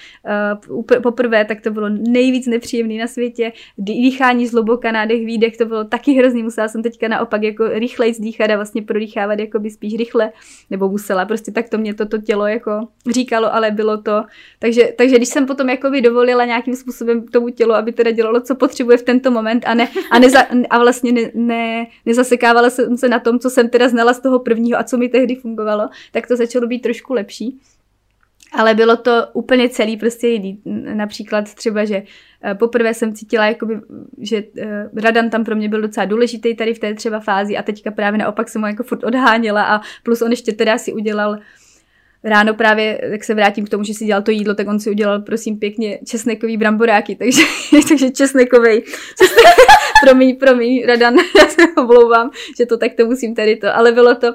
uh, 0.69 0.83
poprvé, 1.03 1.45
tak 1.45 1.61
to 1.61 1.71
bylo 1.71 1.89
nejvíc 1.89 2.47
nepříjemný 2.47 2.99
na 2.99 3.07
světě. 3.07 3.53
Dýchání 3.79 4.47
zloboka, 4.47 4.93
nádech, 4.93 5.27
výdech, 5.27 5.57
to 5.57 5.65
bylo 5.65 5.85
taky 5.85 6.13
hrozný. 6.13 6.43
Musela 6.43 6.69
jsem 6.69 6.83
teďka 6.83 7.09
naopak 7.09 7.43
jako 7.43 7.69
rychleji 7.69 8.15
dýchat 8.19 8.51
a 8.51 8.57
vlastně 8.57 8.83
prodýchávat 8.83 9.39
jakoby 9.39 9.71
spíš 9.71 9.95
rychle 9.97 10.33
nebo 10.71 10.89
musela, 10.89 11.25
prostě 11.25 11.53
tak 11.53 11.69
to 11.69 11.79
mě 11.79 11.95
toto 11.95 12.19
tělo 12.19 12.47
jako 12.47 12.89
říkalo, 13.11 13.55
ale 13.55 13.71
bylo 13.71 14.03
to. 14.03 14.23
Takže, 14.59 14.93
takže 14.99 15.17
když 15.17 15.29
jsem 15.29 15.47
potom 15.47 15.69
jako 15.69 15.91
by 15.91 16.01
dovolila 16.01 16.45
nějakým 16.45 16.77
způsobem 16.77 17.27
tomu 17.27 17.49
tělu, 17.49 17.73
aby 17.73 17.93
teda 17.93 18.11
dělalo, 18.11 18.41
co 18.41 18.55
potřebuje 18.55 18.99
v 18.99 19.03
tento 19.03 19.31
moment 19.31 19.65
a, 19.67 19.75
ne, 19.75 19.89
a, 20.11 20.19
neza, 20.19 20.47
a 20.71 20.79
vlastně 20.79 21.13
ne, 21.13 21.31
ne, 21.35 21.87
nezasekávala 22.07 22.71
jsem 22.71 22.97
se 22.97 23.09
na 23.09 23.19
tom, 23.19 23.39
co 23.39 23.51
jsem 23.51 23.69
teda 23.69 23.89
znala 23.89 24.15
z 24.15 24.21
toho 24.21 24.39
prvního 24.39 24.79
a 24.79 24.85
co 24.85 24.97
mi 24.97 25.09
tehdy 25.09 25.35
fungovalo, 25.35 25.89
tak 26.13 26.27
to 26.27 26.37
začalo 26.37 26.67
být 26.67 26.81
trošku 26.81 27.15
lepší. 27.15 27.61
Ale 28.57 28.75
bylo 28.75 28.97
to 28.97 29.27
úplně 29.33 29.69
celý 29.69 29.97
prostě 29.97 30.29
jiný. 30.29 30.61
Například 30.95 31.55
třeba, 31.55 31.85
že 31.85 32.03
eh, 32.45 32.55
poprvé 32.55 32.95
jsem 32.95 33.15
cítila, 33.15 33.47
jakoby, 33.47 33.81
že 34.19 34.43
eh, 34.59 34.91
Radan 34.97 35.31
tam 35.31 35.45
pro 35.45 35.57
mě 35.57 35.69
byl 35.69 35.83
docela 35.83 36.07
důležitý 36.07 36.57
tady 36.57 36.75
v 36.75 36.79
té 36.79 36.95
třeba 36.95 37.21
fázi 37.21 37.57
a 37.57 37.63
teďka 37.63 37.91
právě 37.91 38.19
naopak 38.19 38.49
jsem 38.49 38.63
ho 38.63 38.69
jako 38.69 38.83
furt 38.83 39.05
odháněla 39.05 39.65
a 39.65 39.81
plus 40.03 40.23
on 40.23 40.31
ještě 40.31 40.53
teda 40.53 40.79
si 40.79 40.93
udělal 40.93 41.39
ráno 42.25 42.55
právě, 42.55 43.01
jak 43.11 43.25
se 43.25 43.35
vrátím 43.35 43.67
k 43.67 43.69
tomu, 43.69 43.85
že 43.85 43.95
si 43.95 44.05
dělal 44.05 44.23
to 44.23 44.31
jídlo, 44.31 44.55
tak 44.55 44.69
on 44.69 44.81
si 44.81 44.91
udělal, 44.91 45.21
prosím, 45.21 45.59
pěkně 45.59 45.99
česnekový 46.07 46.57
bramboráky, 46.57 47.17
takže, 47.17 47.43
takže 47.89 48.11
česnekový. 48.11 48.83
promiň, 50.05 50.37
promiň, 50.37 50.85
Radan, 50.87 51.15
já 51.39 51.49
se 51.49 51.63
omlouvám, 51.77 52.31
že 52.59 52.67
to 52.67 52.77
takto 52.77 53.07
musím 53.07 53.35
tady 53.35 53.57
to, 53.57 53.77
ale 53.77 53.93
bylo 53.93 54.15
to, 54.15 54.35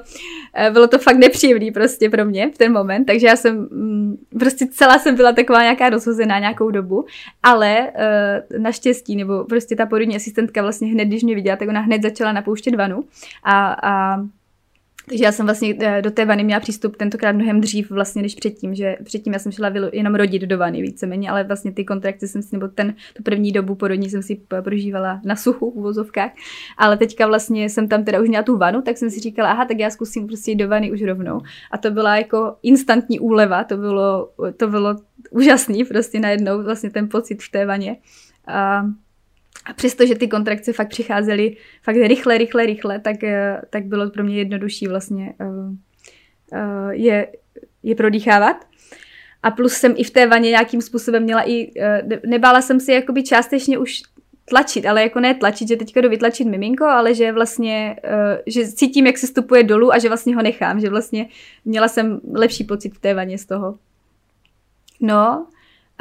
eh, 0.54 0.70
bylo 0.70 0.88
to 0.88 0.98
fakt 0.98 1.16
nepříjemný 1.16 1.70
prostě 1.70 2.10
pro 2.10 2.24
mě 2.24 2.50
v 2.54 2.58
ten 2.58 2.72
moment, 2.72 3.04
takže 3.04 3.26
já 3.26 3.36
jsem, 3.36 3.56
mm, 3.56 4.16
prostě 4.38 4.66
celá 4.66 4.98
jsem 4.98 5.16
byla 5.16 5.32
taková 5.32 5.62
nějaká 5.62 5.88
rozhozená 5.88 6.38
nějakou 6.38 6.70
dobu, 6.70 7.04
ale 7.42 7.80
uh, 7.80 8.62
naštěstí, 8.62 9.16
nebo 9.16 9.44
prostě 9.44 9.76
ta 9.76 9.86
porodní 9.86 10.16
asistentka 10.16 10.62
vlastně 10.62 10.88
hned, 10.88 11.04
když 11.04 11.22
mě 11.22 11.34
viděla, 11.34 11.56
tak 11.56 11.68
ona 11.68 11.80
hned 11.80 12.02
začala 12.02 12.32
napouštět 12.32 12.74
vanu 12.74 13.04
a, 13.44 13.76
a 13.82 14.22
takže 15.08 15.24
já 15.24 15.32
jsem 15.32 15.46
vlastně 15.46 15.74
eh, 15.80 16.02
do 16.02 16.10
té 16.10 16.24
vany 16.24 16.44
měla 16.44 16.60
přístup 16.60 16.96
tentokrát 16.96 17.32
mnohem 17.32 17.60
dřív 17.60 17.90
vlastně 17.90 18.22
než 18.22 18.34
předtím, 18.34 18.74
že 18.74 18.96
předtím 19.04 19.32
já 19.32 19.38
jsem 19.38 19.52
šla 19.52 19.72
jenom 19.92 20.14
rodit 20.14 20.42
do 20.42 20.58
vany 20.58 20.82
víceméně, 20.82 21.30
ale 21.30 21.44
vlastně 21.44 21.72
ty 21.72 21.84
kontrakty 21.84 22.28
jsem 22.28 22.42
si, 22.42 22.48
nebo 22.52 22.68
ten, 22.68 22.94
tu 23.16 23.22
první 23.22 23.52
dobu 23.52 23.74
porodní 23.74 24.10
jsem 24.10 24.22
si 24.22 24.40
prožívala 24.62 25.20
na 25.24 25.36
suchu 25.36 25.70
v 25.70 25.74
uvozovkách, 25.74 26.30
ale 26.78 26.96
teďka 26.96 27.26
vlastně 27.26 27.68
jsem 27.68 27.88
tam 27.88 28.04
teda 28.04 28.20
už 28.20 28.28
měla 28.28 28.42
tu 28.42 28.56
vanu, 28.56 28.82
tak 28.82 28.98
jsem 28.98 29.10
si 29.10 29.20
říkala, 29.20 29.50
aha, 29.50 29.64
tak 29.64 29.78
já 29.78 29.90
zkusím 29.90 30.26
prostě 30.26 30.50
jít 30.50 30.56
do 30.56 30.68
vany 30.68 30.92
už 30.92 31.02
rovnou. 31.02 31.40
A 31.70 31.78
to 31.78 31.90
byla 31.90 32.16
jako 32.16 32.56
instantní 32.62 33.20
úleva, 33.20 33.64
to 33.64 33.76
bylo, 33.76 34.30
to 34.56 34.68
bylo 34.68 34.96
úžasný 35.30 35.84
prostě 35.84 36.20
najednou 36.20 36.62
vlastně 36.62 36.90
ten 36.90 37.08
pocit 37.08 37.42
v 37.42 37.50
té 37.50 37.66
vaně. 37.66 37.96
A 38.46 38.86
a 39.64 39.72
přesto, 39.72 40.06
že 40.06 40.14
ty 40.14 40.28
kontrakce 40.28 40.72
fakt 40.72 40.88
přicházely 40.88 41.56
fakt 41.82 41.96
rychle, 41.96 42.38
rychle, 42.38 42.66
rychle, 42.66 43.00
tak, 43.00 43.24
eh, 43.24 43.60
tak 43.70 43.84
bylo 43.84 44.10
pro 44.10 44.24
mě 44.24 44.38
jednodušší 44.38 44.88
vlastně 44.88 45.34
uh, 45.40 45.48
uh, 45.48 46.90
je, 46.90 47.28
je 47.82 47.94
prodýchávat. 47.94 48.56
A 49.42 49.50
plus 49.50 49.72
jsem 49.72 49.94
i 49.96 50.04
v 50.04 50.10
té 50.10 50.26
vaně 50.26 50.50
nějakým 50.50 50.82
způsobem 50.82 51.22
měla 51.22 51.48
i, 51.48 51.70
nebála 52.26 52.62
jsem 52.62 52.80
si 52.80 52.92
jakoby 52.92 53.22
částečně 53.22 53.78
už 53.78 54.02
tlačit, 54.44 54.86
ale 54.86 55.02
jako 55.02 55.20
ne 55.20 55.34
tlačit, 55.34 55.68
že 55.68 55.76
teďka 55.76 56.00
jdu 56.00 56.08
vytlačit 56.08 56.46
miminko, 56.46 56.84
ale 56.84 57.14
že 57.14 57.32
vlastně, 57.32 57.96
že 58.46 58.72
cítím, 58.72 59.06
jak 59.06 59.18
se 59.18 59.26
stupuje 59.26 59.62
dolů 59.62 59.92
a 59.92 59.98
že 59.98 60.08
vlastně 60.08 60.36
ho 60.36 60.42
nechám, 60.42 60.80
že 60.80 60.90
vlastně 60.90 61.28
měla 61.64 61.88
jsem 61.88 62.20
lepší 62.34 62.64
pocit 62.64 62.94
v 62.94 63.00
té 63.00 63.14
vaně 63.14 63.38
z 63.38 63.46
toho. 63.46 63.78
No, 65.00 65.46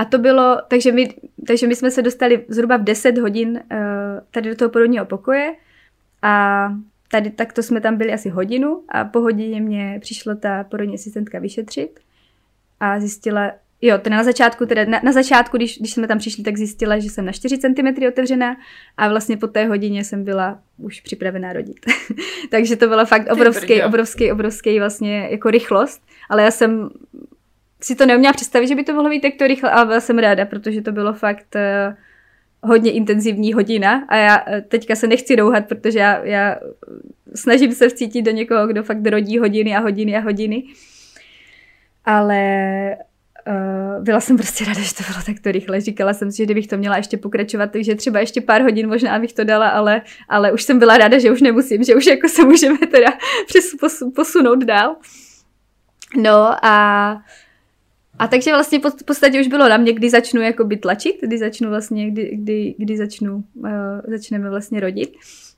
a 0.02 0.06
to 0.06 0.18
bylo, 0.18 0.58
takže 0.68 0.91
my, 0.91 1.14
takže 1.47 1.68
my 1.68 1.76
jsme 1.76 1.91
se 1.91 2.02
dostali 2.02 2.45
zhruba 2.47 2.78
v 2.78 2.84
10 2.84 3.18
hodin 3.18 3.49
uh, 3.49 3.78
tady 4.32 4.49
do 4.49 4.56
toho 4.56 4.70
porodního 4.70 5.06
pokoje 5.06 5.56
a 6.22 6.68
tady 7.12 7.30
takto 7.30 7.64
jsme 7.64 7.82
tam 7.82 7.97
byli 7.97 8.14
asi 8.14 8.30
hodinu 8.30 8.84
a 8.89 9.06
po 9.06 9.20
hodině 9.20 9.62
mě 9.62 9.97
přišla 10.02 10.36
ta 10.36 10.64
porodní 10.64 10.95
asistentka 10.95 11.39
vyšetřit 11.39 11.99
a 12.80 12.99
zjistila, 12.99 13.52
jo, 13.82 13.97
teda 13.97 14.18
na 14.18 14.24
začátku, 14.24 14.66
teda 14.66 14.86
na, 14.86 14.99
na 15.04 15.12
začátku, 15.12 15.58
když, 15.58 15.80
když 15.80 15.93
jsme 15.93 16.08
tam 16.08 16.18
přišli, 16.18 16.43
tak 16.43 16.58
zjistila, 16.58 16.99
že 16.99 17.10
jsem 17.10 17.26
na 17.26 17.32
4 17.32 17.58
cm 17.58 18.06
otevřená 18.08 18.58
a 18.97 19.10
vlastně 19.10 19.38
po 19.38 19.47
té 19.47 19.66
hodině 19.66 20.04
jsem 20.04 20.24
byla 20.24 20.60
už 20.78 21.02
připravená 21.02 21.54
rodit. 21.54 21.78
Takže 22.52 22.76
to 22.76 22.88
byla 22.88 23.06
fakt 23.06 23.32
obrovský, 23.32 23.84
obrovský, 23.84 24.32
obrovský 24.32 24.80
vlastně 24.80 25.28
jako 25.32 25.52
rychlost, 25.52 26.02
ale 26.30 26.43
já 26.43 26.52
jsem 26.52 26.89
si 27.84 27.96
to 27.96 28.06
neuměla 28.06 28.34
představit, 28.34 28.68
že 28.68 28.76
by 28.76 28.84
to 28.84 28.94
mohlo 28.94 29.10
být 29.10 29.22
takto 29.22 29.48
rychle, 29.48 29.72
ale 29.72 29.86
byla 29.86 30.00
jsem 30.00 30.18
ráda, 30.18 30.46
protože 30.46 30.82
to 30.82 30.92
bylo 30.92 31.14
fakt 31.14 31.56
uh, 31.56 31.94
hodně 32.70 32.92
intenzivní 32.92 33.54
hodina 33.54 34.06
a 34.10 34.16
já 34.16 34.38
uh, 34.42 34.62
teďka 34.68 34.96
se 34.96 35.08
nechci 35.08 35.36
douhat, 35.36 35.66
protože 35.66 36.00
já, 36.00 36.26
já 36.26 36.60
snažím 37.36 37.72
se 37.72 37.90
vcítit 37.90 38.26
do 38.26 38.32
někoho, 38.32 38.68
kdo 38.68 38.84
fakt 38.84 39.08
rodí 39.08 39.40
hodiny 39.40 39.76
a 39.76 39.80
hodiny 39.80 40.18
a 40.18 40.20
hodiny. 40.20 40.64
Ale 42.06 42.96
uh, 43.48 44.04
byla 44.04 44.20
jsem 44.20 44.38
prostě 44.38 44.66
ráda, 44.66 44.82
že 44.82 44.96
to 44.96 45.04
bylo 45.12 45.24
takto 45.26 45.52
rychle. 45.52 45.82
Říkala 45.82 46.14
jsem 46.14 46.32
si, 46.32 46.38
že 46.38 46.46
kdybych 46.46 46.68
to 46.68 46.78
měla 46.78 46.98
ještě 46.98 47.18
pokračovat, 47.18 47.72
takže 47.72 47.96
třeba 47.96 48.20
ještě 48.20 48.42
pár 48.42 48.62
hodin 48.62 48.88
možná 48.88 49.20
bych 49.20 49.34
to 49.34 49.44
dala, 49.44 49.70
ale, 49.70 50.02
ale 50.30 50.52
už 50.52 50.64
jsem 50.64 50.80
byla 50.80 50.98
ráda, 50.98 51.20
že 51.20 51.32
už 51.32 51.42
nemusím, 51.42 51.84
že 51.84 51.96
už 51.96 52.06
jako 52.06 52.30
se 52.30 52.46
můžeme 52.46 52.78
teda 52.78 53.08
posunout 54.16 54.64
dál. 54.64 54.96
No 56.18 56.66
a 56.66 57.24
a 58.22 58.28
takže 58.28 58.51
vlastně 58.51 58.80
v 58.80 59.05
podstatě 59.05 59.39
už 59.39 59.47
bylo 59.47 59.69
na 59.69 59.78
mě, 59.78 59.93
kdy 59.93 60.09
začnu 60.09 60.41
jakoby 60.41 60.78
tlačit, 60.78 61.15
kdy 61.22 61.38
začnu 61.38 61.69
vlastně, 61.69 62.11
kdy, 62.11 62.32
kdy, 62.36 62.76
kdy 62.78 62.97
začnu, 62.97 63.43
uh, 63.55 63.69
začneme 64.07 64.49
vlastně 64.49 64.80
rodit. 64.80 65.13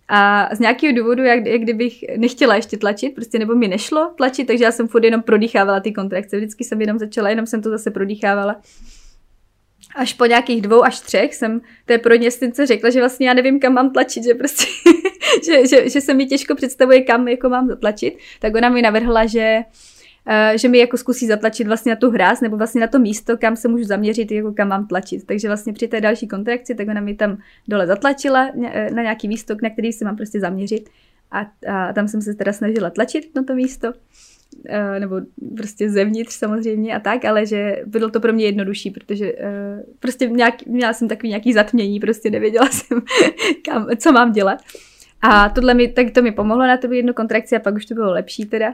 A 0.08 0.50
z 0.56 0.60
nějakého 0.60 0.94
důvodu, 0.96 1.24
jak, 1.24 1.46
jak 1.46 1.62
kdybych 1.62 2.04
nechtěla 2.18 2.56
ještě 2.56 2.78
tlačit, 2.78 3.16
prostě 3.16 3.40
nebo 3.40 3.56
mi 3.56 3.68
nešlo 3.68 4.14
tlačit, 4.18 4.48
takže 4.48 4.64
já 4.64 4.72
jsem 4.72 4.88
furt 4.88 5.04
jenom 5.04 5.22
prodýchávala 5.22 5.80
ty 5.80 5.92
kontrakce. 5.92 6.38
Vždycky 6.38 6.64
jsem 6.64 6.82
jenom 6.82 7.00
začala, 7.00 7.30
jenom 7.30 7.46
jsem 7.46 7.62
to 7.62 7.70
zase 7.70 7.92
prodýchávala. 7.92 8.62
Až 9.96 10.14
po 10.14 10.26
nějakých 10.26 10.62
dvou 10.62 10.84
až 10.84 11.00
třech 11.00 11.36
jsem 11.36 11.62
té 11.86 11.98
porodněstnice 11.98 12.66
řekla, 12.66 12.90
že 12.90 13.00
vlastně 13.00 13.28
já 13.28 13.34
nevím, 13.34 13.60
kam 13.60 13.74
mám 13.74 13.94
tlačit, 13.94 14.24
že 14.24 14.34
prostě, 14.34 14.66
že, 15.46 15.68
že, 15.68 15.90
že, 15.90 16.02
se 16.02 16.14
mi 16.14 16.26
těžko 16.26 16.56
představuje, 16.56 17.02
kam 17.02 17.28
jako 17.28 17.50
mám 17.50 17.68
zatlačit. 17.68 18.18
Tak 18.40 18.56
ona 18.56 18.70
mi 18.70 18.82
navrhla, 18.82 19.26
že 19.26 19.58
uh, 19.58 19.93
že 20.56 20.70
mi 20.70 20.78
jako 20.78 20.98
zkusí 20.98 21.28
zatlačit 21.28 21.68
vlastně 21.68 21.90
na 21.90 21.96
tu 21.96 22.12
hráz 22.12 22.42
nebo 22.42 22.58
vlastně 22.58 22.82
na 22.82 22.88
to 22.88 23.00
místo, 23.00 23.38
kam 23.38 23.56
se 23.56 23.68
můžu 23.68 23.84
zaměřit, 23.84 24.32
jako 24.32 24.54
kam 24.54 24.68
mám 24.68 24.88
tlačit. 24.88 25.26
Takže 25.26 25.48
vlastně 25.48 25.74
při 25.74 25.88
té 25.88 26.02
další 26.02 26.28
kontrakci, 26.28 26.76
tak 26.76 26.88
ona 26.88 27.02
mi 27.02 27.16
tam 27.16 27.38
dole 27.68 27.88
zatlačila 27.88 28.52
eh, 28.66 28.92
na 28.94 29.02
nějaký 29.02 29.28
místo, 29.28 29.56
na 29.64 29.70
který 29.70 29.94
se 29.94 30.06
mám 30.06 30.16
prostě 30.16 30.40
zaměřit. 30.40 30.90
A, 31.32 31.40
a 31.68 31.94
tam 31.94 32.08
jsem 32.08 32.22
se 32.22 32.34
teda 32.34 32.54
snažila 32.54 32.90
tlačit 32.90 33.36
na 33.36 33.44
to 33.44 33.56
místo 33.56 33.94
eh, 34.70 35.00
nebo 35.00 35.16
prostě 35.58 35.90
zevnitř 35.90 36.34
samozřejmě 36.34 36.96
a 36.96 37.00
tak, 37.00 37.26
ale 37.26 37.46
že 37.46 37.84
bylo 37.86 38.10
to 38.10 38.20
pro 38.20 38.34
mě 38.34 38.46
jednodušší, 38.46 38.92
protože 38.92 39.34
prostě 40.00 40.30
nějak, 40.30 40.66
měla 40.66 40.94
jsem 40.94 41.08
takový 41.08 41.30
nějaký 41.30 41.54
zatmění, 41.54 42.00
prostě 42.00 42.30
nevěděla 42.30 42.68
jsem, 42.72 43.02
kam, 43.66 43.88
co 43.98 44.12
mám 44.12 44.32
dělat. 44.32 44.60
A 45.22 45.50
tohle 45.50 45.74
mi, 45.74 45.88
tak 45.88 46.12
to 46.12 46.22
mi 46.22 46.32
pomohlo 46.32 46.68
na 46.68 46.78
to 46.78 46.94
jednu 46.94 47.14
kontrakci 47.14 47.56
a 47.56 47.60
pak 47.60 47.76
už 47.76 47.86
to 47.86 47.94
bylo 47.94 48.12
lepší 48.12 48.46
teda. 48.46 48.74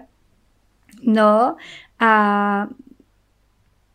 No 1.04 1.56
a 2.00 2.68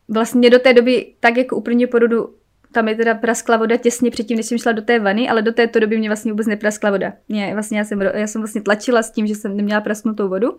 vlastně 0.09 0.51
do 0.51 0.59
té 0.59 0.73
doby, 0.73 1.15
tak 1.21 1.37
jako 1.37 1.57
úplně 1.57 1.87
porodu, 1.87 2.35
tam 2.73 2.89
je 2.89 2.95
teda 2.95 3.15
praskla 3.15 3.57
voda 3.57 3.77
těsně 3.77 4.11
předtím, 4.11 4.37
než 4.37 4.47
jsem 4.47 4.59
šla 4.59 4.73
do 4.73 4.83
té 4.83 4.99
vany, 4.99 5.29
ale 5.29 5.43
do 5.43 5.53
této 5.53 5.81
doby 5.81 5.99
mě 5.99 6.09
vlastně 6.09 6.33
vůbec 6.33 6.47
nepraskla 6.47 6.91
voda. 6.91 7.13
Mě, 7.29 7.51
vlastně 7.55 7.79
já 7.79 7.85
jsem, 7.85 8.01
já 8.01 8.27
jsem 8.27 8.41
vlastně 8.41 8.63
tlačila 8.63 9.03
s 9.03 9.11
tím, 9.11 9.27
že 9.27 9.35
jsem 9.35 9.57
neměla 9.57 9.81
prasknutou 9.81 10.29
vodu. 10.29 10.59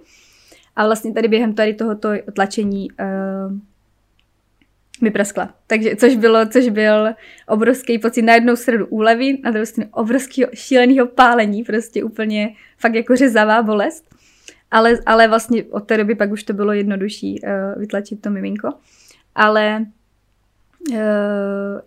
A 0.76 0.86
vlastně 0.86 1.14
tady 1.14 1.28
během 1.28 1.54
tady 1.54 1.74
tohoto 1.74 2.10
tlačení 2.34 2.92
uh, 2.92 3.58
mi 5.02 5.12
praskla. 5.12 5.54
Takže, 5.68 5.96
což 5.96 6.16
bylo, 6.16 6.46
což 6.46 6.70
byl 6.70 7.08
obrovský 7.48 8.00
pocit 8.00 8.22
na 8.22 8.34
jednou 8.34 8.56
stranu 8.56 8.86
úlevy, 8.86 9.38
na 9.44 9.52
druhou 9.52 9.66
stranu 9.66 9.90
obrovského 9.94 10.52
šíleného 10.54 11.08
pálení, 11.08 11.64
prostě 11.64 12.04
úplně 12.04 12.56
fakt 12.78 12.96
jako 12.96 13.16
řezavá 13.16 13.64
bolest. 13.64 14.15
Ale, 14.76 15.00
ale 15.06 15.28
vlastně 15.28 15.64
od 15.64 15.80
té 15.80 15.98
doby 15.98 16.16
pak 16.16 16.32
už 16.32 16.44
to 16.44 16.54
bylo 16.54 16.74
jednodušší 16.74 17.42
uh, 17.44 17.82
vytlačit 17.82 18.22
to 18.22 18.30
miminko. 18.30 18.74
Ale 19.36 19.86
uh, 20.92 20.98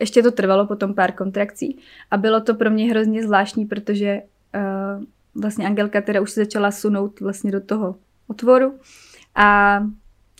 ještě 0.00 0.22
to 0.22 0.30
trvalo 0.30 0.66
potom 0.66 0.94
pár 0.94 1.12
kontrakcí 1.12 1.78
a 2.10 2.16
bylo 2.16 2.40
to 2.40 2.54
pro 2.54 2.70
mě 2.70 2.90
hrozně 2.90 3.22
zvláštní, 3.22 3.66
protože 3.66 4.22
uh, 4.54 5.04
vlastně 5.42 5.66
Angelka 5.66 6.00
teda 6.00 6.20
už 6.20 6.30
se 6.30 6.44
začala 6.44 6.70
sunout 6.70 7.20
vlastně 7.20 7.50
do 7.50 7.60
toho 7.60 7.96
otvoru 8.28 8.78
a 9.34 9.80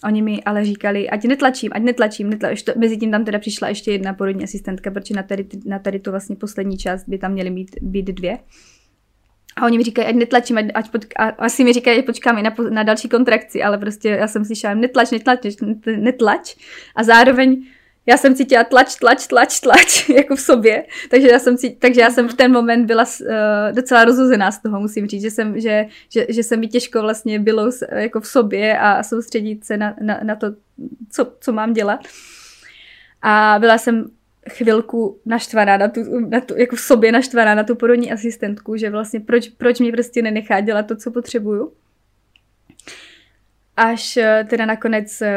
Oni 0.04 0.22
mi 0.22 0.42
ale 0.44 0.64
říkali, 0.64 1.10
ať 1.10 1.24
netlačím, 1.24 1.70
ať 1.74 1.82
netlačím, 1.82 2.30
netlačím. 2.30 2.74
Mezi 2.76 2.96
tím 2.96 3.10
tam 3.10 3.24
teda 3.24 3.38
přišla 3.38 3.68
ještě 3.68 3.92
jedna 3.92 4.12
porodní 4.12 4.44
asistentka, 4.44 4.90
protože 4.90 5.14
na 5.14 5.22
tady, 5.22 5.46
na 5.64 5.78
tady 5.78 5.98
to 5.98 6.10
vlastně 6.10 6.36
poslední 6.36 6.78
část 6.78 7.08
by 7.08 7.18
tam 7.18 7.32
měly 7.32 7.50
být, 7.50 7.76
být 7.80 8.06
dvě. 8.06 8.38
A 9.58 9.66
oni 9.66 9.78
mi 9.78 9.84
říkají, 9.84 10.08
ať 10.08 10.14
netlačím, 10.14 10.58
ať, 10.58 10.66
ať 10.74 10.90
počk- 10.90 11.12
a 11.16 11.28
asi 11.28 11.64
mi 11.64 11.72
říkají, 11.72 11.98
ať 11.98 12.06
počkáme 12.06 12.42
na, 12.42 12.54
na 12.70 12.82
další 12.82 13.08
kontrakci, 13.08 13.62
ale 13.62 13.78
prostě 13.78 14.08
já 14.08 14.28
jsem 14.28 14.44
slyšela, 14.44 14.74
netlač, 14.74 15.10
netlač, 15.10 15.38
netlač. 15.96 16.56
A 16.96 17.02
zároveň 17.02 17.64
já 18.08 18.16
jsem 18.16 18.34
cítila 18.34 18.64
tlač, 18.64 18.96
tlač, 18.96 19.26
tlač, 19.26 19.60
tlač, 19.60 20.08
jako 20.16 20.36
v 20.36 20.40
sobě, 20.40 20.84
takže 21.10 21.28
já 21.28 21.38
jsem, 21.38 21.56
cít, 21.56 21.78
takže 21.78 22.00
já 22.00 22.10
jsem 22.10 22.28
v 22.28 22.34
ten 22.34 22.52
moment 22.52 22.86
byla 22.86 23.02
uh, 23.02 23.26
docela 23.76 24.04
rozhozená 24.04 24.50
z 24.50 24.62
toho, 24.62 24.80
musím 24.80 25.06
říct, 25.06 25.22
že 25.22 25.30
jsem, 25.30 25.60
že, 25.60 25.86
že, 26.08 26.26
že 26.28 26.42
se 26.42 26.56
mi 26.56 26.68
těžko 26.68 27.02
vlastně 27.02 27.38
bylo 27.38 27.70
jako 27.92 28.20
v 28.20 28.26
sobě 28.26 28.78
a 28.78 29.02
soustředit 29.02 29.64
se 29.64 29.76
na, 29.76 29.94
na, 30.00 30.20
na 30.22 30.36
to, 30.36 30.46
co, 31.10 31.32
co 31.40 31.52
mám 31.52 31.72
dělat. 31.72 32.00
A 33.22 33.56
byla 33.60 33.78
jsem 33.78 34.04
chvilku 34.48 35.20
naštvaná 35.26 35.76
na 35.76 35.88
tu, 35.88 36.20
na 36.20 36.40
tu, 36.40 36.56
jako 36.56 36.76
v 36.76 36.80
sobě 36.80 37.12
naštvaná 37.12 37.54
na 37.54 37.64
tu 37.64 37.74
porodní 37.74 38.12
asistentku, 38.12 38.76
že 38.76 38.90
vlastně 38.90 39.20
proč, 39.20 39.48
proč 39.48 39.80
mě 39.80 39.92
prostě 39.92 40.22
nenechá 40.22 40.60
dělat 40.60 40.86
to, 40.86 40.96
co 40.96 41.10
potřebuju. 41.10 41.72
Až 43.76 44.16
eh, 44.16 44.46
teda 44.50 44.66
nakonec 44.66 45.22
eh, 45.22 45.34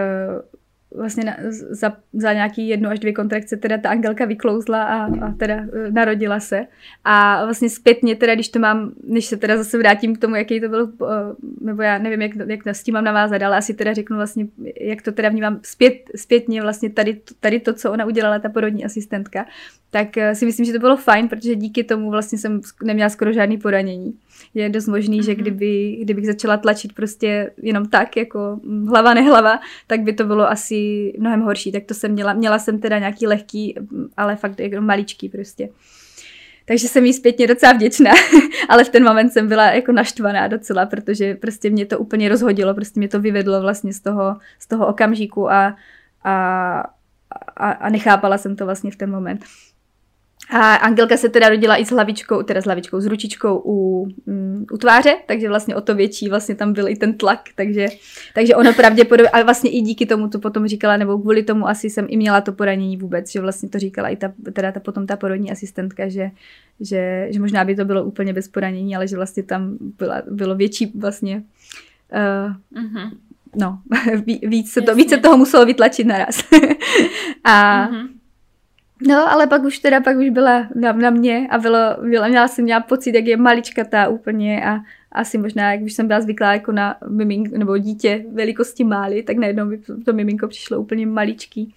vlastně 0.96 1.24
na, 1.24 1.38
za, 1.50 1.94
za 2.14 2.34
nějaký 2.34 2.68
jednu 2.68 2.89
až 2.89 3.00
dvě 3.00 3.14
kontrakce 3.14 3.58
teda 3.58 3.78
ta 3.78 3.89
Angelka 3.89 4.26
vyklouzla 4.26 4.84
a, 4.84 5.06
a 5.06 5.32
teda 5.38 5.56
e, 5.56 5.92
narodila 5.92 6.39
se. 6.39 6.68
A 7.04 7.46
vlastně 7.46 7.70
zpětně 7.70 8.16
teda, 8.16 8.36
když 8.36 8.50
to 8.50 8.60
mám, 8.60 8.92
než 9.04 9.26
se 9.26 9.38
teda 9.38 9.58
zase 9.58 9.78
vrátím 9.78 10.16
k 10.16 10.20
tomu, 10.20 10.36
jaký 10.36 10.62
to 10.62 10.70
byl, 10.70 10.84
e, 10.84 11.36
nebo 11.62 11.82
já 11.82 11.98
nevím, 11.98 12.22
jak, 12.22 12.32
jak 12.48 12.68
s 12.68 12.84
tím 12.84 12.94
mám 12.94 13.04
navázat, 13.04 13.42
ale 13.42 13.58
asi 13.58 13.74
teda 13.74 13.94
řeknu 13.94 14.18
vlastně, 14.18 14.48
jak 14.82 15.02
to 15.02 15.12
teda 15.12 15.30
vnímám 15.30 15.60
zpět, 15.64 15.94
zpětně 16.16 16.62
vlastně 16.62 16.89
tady, 16.89 17.22
tady 17.39 17.60
to, 17.60 17.74
co 17.74 17.92
ona 17.92 18.06
udělala, 18.06 18.39
ta 18.39 18.50
porodní 18.50 18.86
asistentka, 18.86 19.46
tak 19.92 20.18
e, 20.18 20.36
si 20.36 20.46
myslím, 20.46 20.66
že 20.66 20.74
to 20.74 20.80
bylo 20.80 20.98
fajn, 20.98 21.28
protože 21.28 21.56
díky 21.56 21.84
tomu 21.84 22.12
vlastně 22.12 22.38
jsem 22.38 22.62
neměla 22.84 23.10
skoro 23.10 23.34
žádný 23.34 23.58
poranění 23.58 24.14
je 24.54 24.70
dost 24.70 24.88
možný, 24.88 25.20
mm-hmm. 25.20 25.26
že 25.26 25.32
mhm. 25.32 25.42
kdyby, 25.42 25.98
kdybych 26.02 26.26
začala 26.26 26.58
tlačit 26.58 26.94
prostě 26.94 27.52
jenom 27.62 27.86
tak, 27.86 28.18
jako 28.18 28.60
hlava 28.88 29.14
nehlava, 29.14 29.60
tak 29.88 30.02
by 30.02 30.14
to 30.14 30.24
bylo 30.24 30.50
asi 30.50 31.14
mnohem 31.20 31.42
horší. 31.42 31.72
Tak 31.72 31.84
to 31.86 31.94
jsem 31.94 32.12
měla. 32.12 32.34
Měla 32.34 32.60
jsem 32.60 32.80
teda 32.80 33.00
nějaký 33.00 33.28
lehký, 33.28 33.76
ale 34.18 34.36
fakt 34.36 34.60
jako 34.60 34.82
maličký 34.82 35.30
prostě. 35.30 35.70
Takže 36.66 36.88
jsem 36.88 37.06
jí 37.06 37.14
zpětně 37.14 37.48
docela 37.48 37.74
vděčná, 37.74 38.12
ale 38.70 38.84
v 38.84 38.90
ten 38.90 39.04
moment 39.04 39.30
jsem 39.30 39.48
byla 39.48 39.72
jako 39.72 39.92
naštvaná 39.92 40.48
docela, 40.48 40.86
protože 40.86 41.36
prostě 41.36 41.70
mě 41.70 41.86
to 41.86 42.00
úplně 42.00 42.30
rozhodilo, 42.30 42.74
prostě 42.74 43.00
mě 43.00 43.08
to 43.08 43.20
vyvedlo 43.20 43.62
vlastně 43.62 43.94
z 43.94 44.00
toho, 44.00 44.38
z 44.60 44.68
toho 44.68 44.88
okamžiku 44.88 45.52
a, 45.52 45.76
a, 46.24 46.84
a, 47.58 47.72
a 47.72 47.90
nechápala 47.90 48.38
jsem 48.38 48.56
to 48.56 48.66
vlastně 48.66 48.92
v 48.92 48.96
ten 48.96 49.12
moment. 49.12 49.46
A 50.54 50.76
Angelka 50.76 51.18
se 51.18 51.30
teda 51.30 51.49
rodila 51.49 51.78
i 51.78 51.86
s 51.86 51.89
hlavičkou, 51.89 52.43
teda 52.43 52.62
s 52.62 52.66
hlavičkou, 52.66 52.99
s 52.99 53.06
ručičkou 53.06 53.62
u, 53.66 54.08
um, 54.26 54.66
u 54.72 54.78
tváře, 54.78 55.16
takže 55.26 55.49
vlastně 55.49 55.76
o 55.76 55.82
to 55.82 55.95
větší 55.95 56.30
vlastně 56.30 56.56
tam 56.56 56.74
byl 56.74 56.88
i 56.88 56.95
ten 56.95 57.18
tlak, 57.18 57.39
takže, 57.56 57.86
takže 58.36 58.56
ono 58.56 58.74
pravděpodobně, 58.74 59.30
a 59.30 59.43
vlastně 59.43 59.70
i 59.70 59.82
díky 59.82 60.06
tomu 60.06 60.28
to 60.28 60.39
potom 60.39 60.68
říkala, 60.68 60.97
nebo 60.97 61.18
kvůli 61.18 61.43
tomu 61.43 61.68
asi 61.68 61.89
jsem 61.89 62.06
i 62.10 62.18
měla 62.18 62.41
to 62.41 62.52
poranění 62.52 62.97
vůbec, 62.97 63.32
že 63.32 63.41
vlastně 63.41 63.70
to 63.70 63.80
říkala 63.80 64.10
i 64.10 64.16
ta, 64.16 64.34
teda 64.54 64.72
ta 64.72 64.80
potom 64.80 65.08
ta 65.08 65.16
porodní 65.16 65.52
asistentka, 65.52 66.10
že, 66.10 66.32
že, 66.80 67.28
že 67.30 67.39
možná 67.39 67.66
by 67.66 67.76
to 67.76 67.86
bylo 67.86 68.04
úplně 68.04 68.34
bez 68.34 68.47
poranění, 68.47 68.95
ale 68.95 69.08
že 69.08 69.16
vlastně 69.16 69.43
tam 69.43 69.78
byla, 69.97 70.22
bylo 70.32 70.56
větší 70.56 70.91
vlastně 70.95 71.43
uh, 72.14 72.84
uh-huh. 72.84 73.12
no, 73.56 73.80
víc 74.47 74.72
se, 74.72 74.82
to, 74.82 74.95
víc 74.95 75.10
se 75.10 75.18
toho 75.18 75.38
muselo 75.38 75.66
vytlačit 75.66 76.08
naraz. 76.08 76.43
a 77.43 77.88
uh-huh. 77.88 78.20
No, 79.08 79.32
ale 79.32 79.47
pak 79.47 79.64
už 79.64 79.80
teda, 79.80 80.02
pak 80.02 80.18
už 80.18 80.30
byla 80.30 80.68
na, 80.76 80.91
na 80.91 81.10
mě 81.10 81.47
a 81.49 81.58
bylo, 81.58 81.78
byla, 82.10 82.28
měla 82.28 82.47
jsem 82.47 82.64
měla 82.64 82.80
pocit, 82.80 83.16
jak 83.16 83.26
je 83.26 83.38
maličkatá 83.38 84.08
úplně 84.08 84.66
a 84.66 84.80
asi 85.12 85.38
možná, 85.38 85.72
jak 85.72 85.82
už 85.82 85.93
jsem 85.93 86.08
byla 86.08 86.22
zvyklá 86.22 86.54
jako 86.54 86.72
na 86.72 86.95
miminko, 87.10 87.58
nebo 87.58 87.78
dítě 87.78 88.26
velikosti 88.32 88.84
mály, 88.84 89.24
tak 89.24 89.38
najednou 89.38 89.66
by 89.66 89.78
to 90.06 90.14
miminko 90.14 90.47
přišlo 90.47 90.80
úplně 90.80 91.08
maličký. 91.08 91.74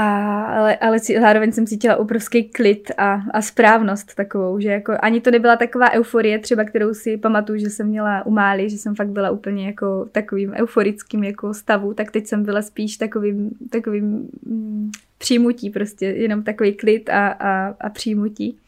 A, 0.00 0.42
ale, 0.44 0.76
ale 0.76 0.98
zároveň 0.98 1.52
jsem 1.52 1.66
cítila 1.66 1.96
obrovský 1.96 2.44
klid 2.44 2.90
a, 2.98 3.22
a 3.30 3.42
správnost 3.42 4.14
takovou, 4.14 4.60
že 4.60 4.68
jako 4.68 4.92
ani 5.02 5.20
to 5.20 5.30
nebyla 5.30 5.56
taková 5.56 5.90
euforie 5.90 6.38
třeba, 6.38 6.64
kterou 6.64 6.94
si 6.94 7.16
pamatuju, 7.16 7.58
že 7.58 7.70
jsem 7.70 7.86
měla 7.86 8.26
u 8.26 8.30
Mály, 8.30 8.70
že 8.70 8.78
jsem 8.78 8.94
fakt 8.94 9.08
byla 9.08 9.30
úplně 9.30 9.66
jako 9.66 10.08
takovým 10.12 10.52
euforickým 10.54 11.24
jako 11.24 11.54
stavu, 11.54 11.94
tak 11.94 12.10
teď 12.10 12.26
jsem 12.26 12.42
byla 12.42 12.62
spíš 12.62 12.96
takovým, 12.96 13.50
takovým 13.70 14.28
mm, 14.46 14.90
přijmutí 15.18 15.70
prostě, 15.70 16.06
jenom 16.06 16.42
takový 16.42 16.72
klid 16.72 17.10
a, 17.10 17.28
a, 17.28 17.74
a 17.80 17.88
přijmutí. 17.88 18.58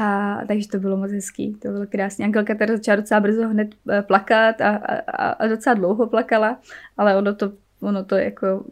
A 0.00 0.38
takže 0.48 0.68
to 0.68 0.78
bylo 0.78 0.96
moc 0.96 1.12
hezký, 1.12 1.54
to 1.54 1.68
bylo 1.68 1.86
krásně. 1.86 2.24
Angelka 2.24 2.54
tady 2.54 2.76
začala 2.76 2.96
docela 2.96 3.20
brzo 3.20 3.48
hned 3.48 3.74
eh, 3.90 4.02
plakat 4.02 4.60
a, 4.60 4.76
a, 4.76 5.28
a 5.28 5.46
docela 5.46 5.74
dlouho 5.74 6.06
plakala, 6.06 6.60
ale 6.96 7.16
ono 7.16 7.34
to, 7.34 7.52
ono 7.80 8.04
to 8.04 8.16
jako 8.16 8.64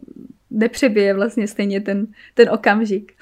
nepřebije 0.51 1.13
vlastně 1.13 1.47
stejně 1.47 1.81
ten, 1.81 2.07
ten 2.33 2.49
okamžik. 2.49 3.13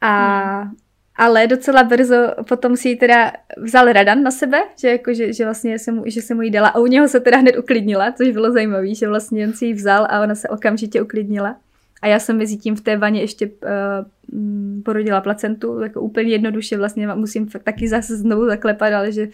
A, 0.00 0.60
hmm. 0.60 0.76
Ale 1.16 1.46
docela 1.46 1.82
brzo 1.82 2.34
potom 2.48 2.76
si 2.76 2.88
ji 2.88 2.96
teda 2.96 3.32
vzal 3.58 3.92
Radan 3.92 4.22
na 4.22 4.30
sebe, 4.30 4.62
že, 4.80 4.88
jako, 4.88 5.14
že, 5.14 5.32
že 5.32 5.44
vlastně 5.44 5.78
se 5.78 5.92
mu, 5.92 6.02
že 6.06 6.22
se 6.22 6.34
mu 6.34 6.42
jí 6.42 6.50
dala 6.50 6.68
a 6.68 6.78
u 6.78 6.86
něho 6.86 7.08
se 7.08 7.20
teda 7.20 7.38
hned 7.38 7.56
uklidnila, 7.58 8.12
což 8.12 8.30
bylo 8.30 8.52
zajímavé, 8.52 8.94
že 8.94 9.08
vlastně 9.08 9.46
on 9.46 9.52
si 9.52 9.66
ji 9.66 9.74
vzal 9.74 10.06
a 10.10 10.22
ona 10.22 10.34
se 10.34 10.48
okamžitě 10.48 11.02
uklidnila. 11.02 11.56
A 12.04 12.06
já 12.06 12.18
jsem 12.18 12.38
mezi 12.38 12.56
tím 12.56 12.76
v 12.76 12.80
té 12.80 12.96
vaně 12.96 13.20
ještě 13.20 13.46
uh, 13.46 14.82
porodila 14.82 15.20
placentu, 15.20 15.80
jako 15.80 16.00
úplně 16.00 16.30
jednoduše 16.30 16.76
vlastně 16.76 17.06
musím 17.06 17.48
taky 17.48 17.88
zase 17.88 18.16
znovu 18.16 18.46
zaklepat, 18.46 18.92
ale 18.92 19.12
že 19.12 19.28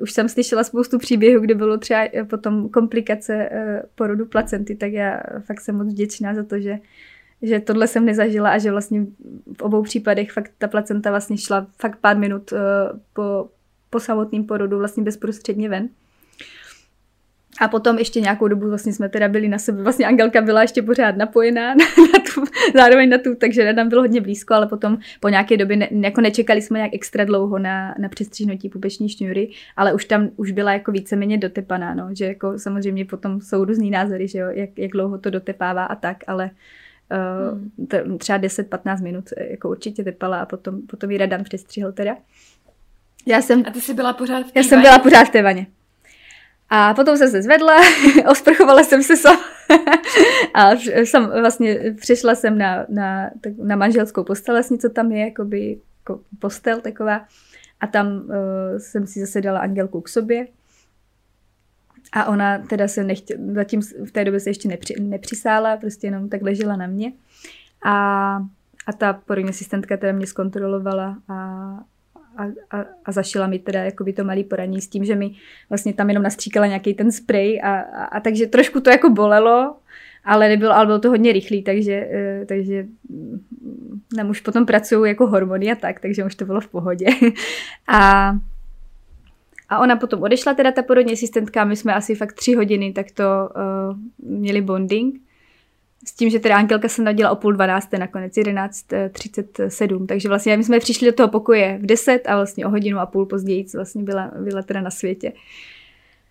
už 0.00 0.12
jsem 0.12 0.28
slyšela 0.28 0.64
spoustu 0.64 0.98
příběhů, 0.98 1.40
kde 1.40 1.54
bylo 1.54 1.78
třeba 1.78 2.00
eh, 2.12 2.24
potom 2.24 2.68
komplikace 2.68 3.50
uh, 3.52 3.88
porodu 3.94 4.26
placenty, 4.26 4.76
tak 4.76 4.92
já 4.92 5.20
fakt 5.40 5.60
jsem 5.60 5.76
moc 5.76 5.88
vděčná 5.88 6.34
za 6.34 6.42
to, 6.42 6.60
že, 6.60 6.78
že 7.42 7.60
tohle 7.60 7.86
jsem 7.86 8.04
nezažila 8.04 8.50
a 8.50 8.58
že 8.58 8.70
vlastně 8.70 9.06
v 9.58 9.62
obou 9.62 9.82
případech 9.82 10.32
fakt 10.32 10.52
ta 10.58 10.68
placenta 10.68 11.10
vlastně 11.10 11.38
šla 11.38 11.66
fakt 11.76 11.98
pár 12.00 12.18
minut 12.18 12.52
uh, 12.52 12.58
po, 13.12 13.48
po 13.90 14.00
samotným 14.00 14.44
porodu 14.44 14.78
vlastně 14.78 15.02
bezprostředně 15.02 15.68
ven. 15.68 15.88
A 17.60 17.68
potom 17.68 17.98
ještě 17.98 18.20
nějakou 18.20 18.48
dobu 18.48 18.68
vlastně 18.68 18.92
jsme 18.92 19.08
teda 19.08 19.28
byli 19.28 19.48
na 19.48 19.58
sebe, 19.58 19.82
vlastně 19.82 20.06
Angelka 20.06 20.40
byla 20.40 20.62
ještě 20.62 20.82
pořád 20.82 21.16
napojená 21.16 21.74
na, 21.74 21.74
na 22.12 22.24
tu, 22.34 22.44
zároveň 22.74 23.08
na 23.08 23.18
tu, 23.18 23.34
takže 23.34 23.72
nám 23.72 23.88
bylo 23.88 24.02
hodně 24.02 24.20
blízko, 24.20 24.54
ale 24.54 24.66
potom 24.66 24.98
po 25.20 25.28
nějaké 25.28 25.56
době 25.56 25.76
ne, 25.76 25.88
jako 25.90 26.20
nečekali 26.20 26.62
jsme 26.62 26.78
nějak 26.78 26.94
extra 26.94 27.24
dlouho 27.24 27.58
na, 27.58 27.94
na 27.98 28.08
přestříhnutí 28.08 28.68
pupeční 28.68 29.08
šňůry, 29.08 29.50
ale 29.76 29.92
už 29.92 30.04
tam 30.04 30.28
už 30.36 30.50
byla 30.50 30.72
jako 30.72 30.92
víceméně 30.92 31.38
dotepaná, 31.38 31.94
no, 31.94 32.08
že 32.12 32.24
jako 32.24 32.58
samozřejmě 32.58 33.04
potom 33.04 33.40
jsou 33.40 33.64
různý 33.64 33.90
názory, 33.90 34.28
že 34.28 34.38
jo, 34.38 34.48
jak, 34.50 34.70
jak 34.78 34.90
dlouho 34.90 35.18
to 35.18 35.30
dotepává 35.30 35.84
a 35.84 35.94
tak, 35.94 36.16
ale 36.26 36.50
uh, 37.52 37.58
hmm. 38.06 38.18
třeba 38.18 38.38
10-15 38.38 39.02
minut 39.02 39.24
jako 39.50 39.70
určitě 39.70 40.04
tepala 40.04 40.40
a 40.40 40.46
potom, 40.46 40.82
potom 40.82 41.10
ji 41.10 41.18
Radan 41.18 41.44
přestřihl 41.44 41.92
teda. 41.92 42.16
Já 43.26 43.42
jsem, 43.42 43.62
a 43.66 43.70
ty 43.70 43.80
jsi 43.80 43.94
byla 43.94 44.12
pořád 44.12 44.46
v 44.46 44.52
té 44.52 44.58
Já 44.58 44.62
jsem 44.62 44.82
byla 44.82 44.98
pořád 44.98 45.24
v 45.24 45.30
té 45.30 45.42
vaně. 45.42 45.66
A 46.70 46.94
potom 46.94 47.16
jsem 47.16 47.30
se 47.30 47.42
zvedla, 47.42 47.76
osprchovala 48.30 48.82
jsem 48.82 49.02
se 49.02 49.16
sam 49.16 49.36
a 50.54 50.70
jsem, 50.72 51.26
vlastně 51.40 51.94
přišla 52.00 52.34
jsem 52.34 52.58
na, 52.58 52.86
na, 52.88 53.30
na 53.62 53.76
manželskou 53.76 54.24
postel, 54.24 54.54
vlastně, 54.54 54.78
co 54.78 54.88
tam 54.88 55.12
je, 55.12 55.24
jakoby 55.24 55.80
jako 55.98 56.20
postel 56.38 56.80
taková. 56.80 57.26
A 57.80 57.86
tam 57.86 58.06
uh, 58.06 58.78
jsem 58.78 59.06
si 59.06 59.20
zase 59.20 59.40
dala 59.40 59.60
Angelku 59.60 60.00
k 60.00 60.08
sobě. 60.08 60.46
A 62.12 62.24
ona 62.24 62.58
teda 62.58 62.88
se 62.88 63.04
nechtě, 63.04 63.38
zatím 63.52 63.80
v 63.82 64.10
té 64.12 64.24
době 64.24 64.40
se 64.40 64.50
ještě 64.50 64.68
nepři, 64.68 64.94
nepřisála, 65.00 65.76
prostě 65.76 66.06
jenom 66.06 66.28
tak 66.28 66.42
ležela 66.42 66.76
na 66.76 66.86
mě. 66.86 67.12
A, 67.84 67.94
a 68.86 68.92
ta 68.98 69.12
porodní 69.12 69.50
asistentka 69.50 69.96
teda 69.96 70.12
mě 70.12 70.26
zkontrolovala 70.26 71.18
a, 71.28 71.34
a, 72.38 72.44
a, 72.70 72.84
a 73.04 73.12
zašila 73.12 73.46
mi 73.46 73.58
teda 73.58 73.84
jakoby 73.84 74.12
to 74.12 74.24
malý 74.24 74.44
poraní 74.44 74.80
s 74.80 74.88
tím, 74.88 75.04
že 75.04 75.14
mi 75.14 75.30
vlastně 75.68 75.92
tam 75.92 76.08
jenom 76.08 76.22
nastříkala 76.22 76.66
nějaký 76.66 76.94
ten 76.94 77.12
spray 77.12 77.60
a, 77.60 77.80
a, 77.80 78.04
a 78.04 78.20
takže 78.20 78.46
trošku 78.46 78.80
to 78.80 78.90
jako 78.90 79.10
bolelo, 79.10 79.76
ale 80.24 80.48
nebylo, 80.48 80.72
ale 80.74 80.86
bylo 80.86 80.98
to 80.98 81.08
hodně 81.08 81.32
rychlý, 81.32 81.62
takže, 81.62 81.92
eh, 81.92 82.46
takže 82.46 82.86
nám 84.16 84.26
mm, 84.26 84.30
už 84.30 84.40
potom 84.40 84.66
pracují 84.66 85.10
jako 85.10 85.26
hormony 85.26 85.72
a 85.72 85.74
tak, 85.74 86.00
takže 86.00 86.24
už 86.24 86.34
to 86.34 86.44
bylo 86.44 86.60
v 86.60 86.68
pohodě. 86.68 87.06
A, 87.88 88.32
a 89.68 89.78
ona 89.78 89.96
potom 89.96 90.22
odešla, 90.22 90.54
teda 90.54 90.72
ta 90.72 90.82
porodní 90.82 91.12
asistentka, 91.12 91.64
my 91.64 91.76
jsme 91.76 91.94
asi 91.94 92.14
fakt 92.14 92.32
tři 92.32 92.54
hodiny 92.54 92.92
takto 92.92 93.24
uh, 93.24 93.96
měli 94.18 94.60
bonding 94.60 95.27
s 96.06 96.12
tím, 96.12 96.30
že 96.30 96.38
teda 96.38 96.56
Angelka 96.56 96.88
se 96.88 97.02
narodila 97.02 97.30
o 97.30 97.36
půl 97.36 97.52
dvanácté 97.52 97.98
nakonec, 97.98 98.32
11.37, 98.32 100.06
takže 100.06 100.28
vlastně 100.28 100.56
my 100.56 100.64
jsme 100.64 100.80
přišli 100.80 101.06
do 101.06 101.12
toho 101.12 101.28
pokoje 101.28 101.78
v 101.82 101.86
10 101.86 102.18
a 102.26 102.36
vlastně 102.36 102.66
o 102.66 102.70
hodinu 102.70 102.98
a 102.98 103.06
půl 103.06 103.26
později 103.26 103.66
vlastně 103.74 104.02
byla, 104.02 104.32
byla 104.44 104.62
teda 104.62 104.80
na 104.80 104.90
světě. 104.90 105.32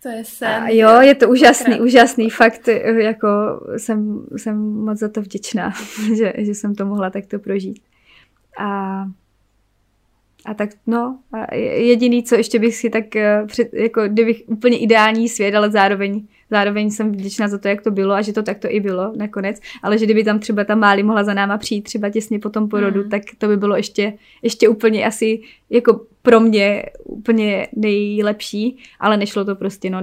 To 0.03 0.09
je 0.09 0.25
sen. 0.25 0.63
A 0.63 0.69
jo, 0.69 1.01
je 1.01 1.15
to 1.15 1.29
úžasný, 1.29 1.73
krát. 1.73 1.85
úžasný, 1.85 2.29
fakt 2.29 2.67
jako 2.97 3.27
jsem, 3.77 4.25
jsem 4.37 4.57
moc 4.57 4.99
za 4.99 5.09
to 5.09 5.21
vděčná, 5.21 5.73
že, 6.17 6.33
že 6.37 6.55
jsem 6.55 6.75
to 6.75 6.85
mohla 6.85 7.09
takto 7.09 7.39
prožít. 7.39 7.79
A 8.59 9.03
a 10.45 10.53
tak 10.53 10.69
no, 10.87 11.19
a 11.33 11.55
jediný, 11.55 12.23
co 12.23 12.35
ještě 12.35 12.59
bych 12.59 12.75
si 12.75 12.89
tak, 12.89 13.15
eh, 13.15 13.43
před, 13.47 13.73
jako 13.73 14.07
kdybych 14.07 14.43
úplně 14.47 14.77
ideální 14.77 15.29
svět, 15.29 15.55
ale 15.55 15.71
zároveň, 15.71 16.27
zároveň 16.51 16.91
jsem 16.91 17.11
vděčná 17.11 17.47
za 17.47 17.57
to, 17.57 17.67
jak 17.67 17.81
to 17.81 17.91
bylo 17.91 18.13
a 18.13 18.21
že 18.21 18.33
to 18.33 18.43
takto 18.43 18.67
i 18.71 18.79
bylo 18.79 19.13
nakonec, 19.17 19.59
ale 19.83 19.97
že 19.97 20.05
kdyby 20.05 20.23
tam 20.23 20.39
třeba 20.39 20.63
ta 20.63 20.75
Máli 20.75 21.03
mohla 21.03 21.23
za 21.23 21.33
náma 21.33 21.57
přijít 21.57 21.81
třeba 21.81 22.09
těsně 22.09 22.39
po 22.39 22.49
tom 22.49 22.69
porodu, 22.69 23.03
mm. 23.03 23.09
tak 23.09 23.21
to 23.37 23.47
by 23.47 23.57
bylo 23.57 23.75
ještě, 23.75 24.13
ještě 24.43 24.69
úplně 24.69 25.05
asi 25.05 25.41
jako 25.69 26.01
pro 26.21 26.39
mě 26.39 26.83
úplně 27.03 27.67
nejlepší, 27.75 28.77
ale 28.99 29.17
nešlo 29.17 29.45
to 29.45 29.55
prostě, 29.55 29.89
no, 29.89 30.01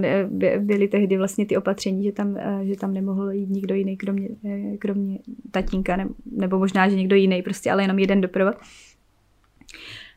byly 0.59 0.89
tehdy 0.89 1.17
vlastně 1.17 1.47
ty 1.47 1.57
opatření, 1.57 2.05
že 2.05 2.13
tam, 2.13 2.37
eh, 2.37 2.61
že 2.63 2.77
tam 2.77 2.95
nemohl 2.95 3.31
jít 3.31 3.51
nikdo 3.51 3.75
jiný, 3.75 3.97
kromě, 3.97 4.29
eh, 4.45 4.77
kromě 4.77 5.19
tatínka, 5.51 6.09
nebo 6.37 6.59
možná, 6.59 6.89
že 6.89 6.97
někdo 6.97 7.17
jiný, 7.17 7.43
prostě, 7.43 7.71
ale 7.71 7.83
jenom 7.83 7.99
jeden 7.99 8.21
doprovod. 8.21 8.55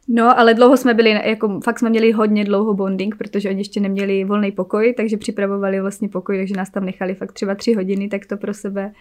No, 0.07 0.39
ale 0.39 0.53
dlouho 0.53 0.77
jsme 0.77 0.93
byli, 0.93 1.09
jako 1.09 1.59
fakt 1.59 1.79
jsme 1.79 1.89
měli 1.89 2.11
hodně 2.11 2.45
dlouho 2.45 2.73
bonding, 2.73 3.15
protože 3.17 3.49
oni 3.49 3.59
ještě 3.59 3.79
neměli 3.79 4.23
volný 4.23 4.51
pokoj, 4.51 4.93
takže 4.97 5.17
připravovali 5.17 5.81
vlastně 5.81 6.09
pokoj, 6.09 6.37
takže 6.37 6.55
nás 6.55 6.69
tam 6.69 6.85
nechali 6.85 7.15
fakt 7.15 7.31
třeba 7.31 7.55
tři 7.55 7.73
hodiny, 7.73 8.09
tak 8.09 8.25
to 8.25 8.37
pro 8.37 8.53
sebe. 8.53 8.91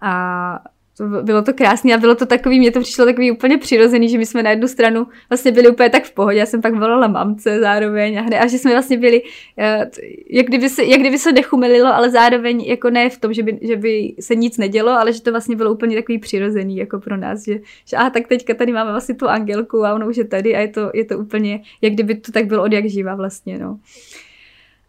A 0.00 0.58
bylo 1.22 1.42
to 1.42 1.52
krásné 1.52 1.94
a 1.94 1.98
bylo 1.98 2.14
to 2.14 2.26
takový, 2.26 2.58
mně 2.58 2.70
to 2.70 2.80
přišlo 2.80 3.04
takový 3.04 3.30
úplně 3.30 3.58
přirozený, 3.58 4.08
že 4.08 4.18
my 4.18 4.26
jsme 4.26 4.42
na 4.42 4.50
jednu 4.50 4.68
stranu 4.68 5.06
vlastně 5.30 5.52
byli 5.52 5.68
úplně 5.68 5.90
tak 5.90 6.04
v 6.04 6.14
pohodě, 6.14 6.38
já 6.38 6.46
jsem 6.46 6.62
pak 6.62 6.74
volala 6.74 7.08
mamce 7.08 7.60
zároveň 7.60 8.18
a, 8.18 8.22
hned, 8.22 8.38
a 8.38 8.46
že 8.46 8.58
jsme 8.58 8.72
vlastně 8.72 8.98
byli, 8.98 9.22
eh, 9.58 9.90
jak 10.30 10.46
kdyby, 10.46 10.68
se, 10.68 10.84
jak 10.84 11.00
kdyby 11.00 11.18
se 11.18 11.32
nechumelilo, 11.32 11.94
ale 11.94 12.10
zároveň 12.10 12.60
jako 12.60 12.90
ne 12.90 13.10
v 13.10 13.18
tom, 13.18 13.32
že 13.32 13.42
by, 13.42 13.58
že 13.62 13.76
by 13.76 14.14
se 14.20 14.34
nic 14.34 14.58
nedělo, 14.58 14.90
ale 14.90 15.12
že 15.12 15.22
to 15.22 15.30
vlastně 15.30 15.56
bylo 15.56 15.72
úplně 15.72 15.96
takový 15.96 16.18
přirozený 16.18 16.76
jako 16.76 16.98
pro 16.98 17.16
nás, 17.16 17.44
že, 17.44 17.58
že 17.84 17.96
aha, 17.96 18.10
tak 18.10 18.28
teďka 18.28 18.54
tady 18.54 18.72
máme 18.72 18.90
vlastně 18.90 19.14
tu 19.14 19.28
Angelku 19.28 19.84
a 19.84 19.94
ona 19.94 20.06
už 20.06 20.16
je 20.16 20.24
tady 20.24 20.56
a 20.56 20.60
je 20.60 20.68
to, 20.68 20.90
je 20.94 21.04
to 21.04 21.18
úplně, 21.18 21.62
jak 21.82 21.92
kdyby 21.92 22.14
to 22.14 22.32
tak 22.32 22.46
bylo 22.46 22.62
od 22.62 22.72
jak 22.72 22.86
živa 22.86 23.14
vlastně, 23.14 23.58
no. 23.58 23.78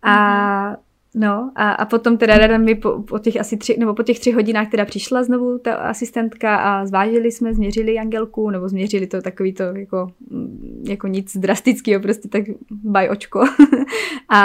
A. 0.03 0.86
No 1.15 1.51
a, 1.55 1.71
a 1.71 1.85
potom 1.85 2.17
teda 2.17 2.37
Rada 2.37 2.57
mi 2.57 2.75
po, 2.75 3.03
po, 3.03 3.19
těch 3.19 3.37
asi 3.37 3.57
tři, 3.57 3.75
nebo 3.79 3.93
po 3.93 4.03
těch 4.03 4.19
tři 4.19 4.31
hodinách 4.31 4.71
teda 4.71 4.85
přišla 4.85 5.23
znovu 5.23 5.59
ta 5.59 5.75
asistentka 5.75 6.55
a 6.55 6.85
zvážili 6.85 7.31
jsme, 7.31 7.53
změřili 7.53 7.99
Angelku, 7.99 8.49
nebo 8.49 8.69
změřili 8.69 9.07
to 9.07 9.21
takový 9.21 9.53
to 9.53 9.63
jako, 9.63 10.11
mm, 10.29 10.83
jako 10.87 11.07
nic 11.07 11.37
drastického, 11.37 12.01
prostě 12.01 12.27
tak 12.27 12.43
baj 12.71 13.09
očko. 13.09 13.43
a, 14.29 14.39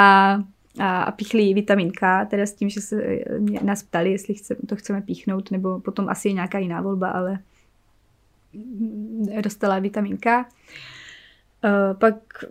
a, 0.79 1.03
a 1.03 1.11
píchli 1.13 1.55
vitamin 1.55 1.91
K, 1.91 2.25
teda 2.25 2.47
s 2.47 2.53
tím, 2.53 2.69
že 2.69 2.81
se 2.81 3.03
mě, 3.39 3.61
nás 3.63 3.83
ptali, 3.83 4.13
jestli 4.13 4.35
chce, 4.35 4.57
to 4.69 4.77
chceme 4.77 5.01
píchnout, 5.03 5.51
nebo 5.51 5.81
potom 5.81 6.09
asi 6.09 6.29
je 6.29 6.33
nějaká 6.33 6.59
jiná 6.59 6.81
volba, 6.81 7.09
ale 7.09 7.39
dostala 9.41 9.79
vitamin 9.79 10.17
K. 10.17 10.45
Uh, 11.65 11.99
pak 11.99 12.45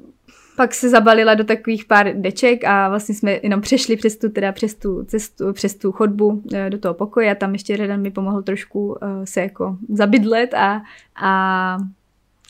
pak 0.55 0.73
se 0.73 0.89
zabalila 0.89 1.33
do 1.33 1.43
takových 1.43 1.85
pár 1.85 2.13
deček 2.13 2.63
a 2.63 2.89
vlastně 2.89 3.15
jsme 3.15 3.39
jenom 3.43 3.61
přešli 3.61 3.95
přes 3.95 4.17
tu, 4.17 4.29
teda 4.29 4.51
přes 4.51 4.75
tu 4.75 5.03
cestu, 5.03 5.53
přes 5.53 5.75
tu 5.75 5.91
chodbu 5.91 6.43
eh, 6.53 6.69
do 6.69 6.77
toho 6.77 6.93
pokoje 6.93 7.31
a 7.31 7.35
tam 7.35 7.53
ještě 7.53 7.77
Redan 7.77 8.01
mi 8.01 8.11
pomohl 8.11 8.41
trošku 8.41 8.87
uh, 8.87 8.95
se 9.23 9.41
jako 9.41 9.77
zabydlet 9.89 10.53
a, 10.53 10.81
a, 11.21 11.77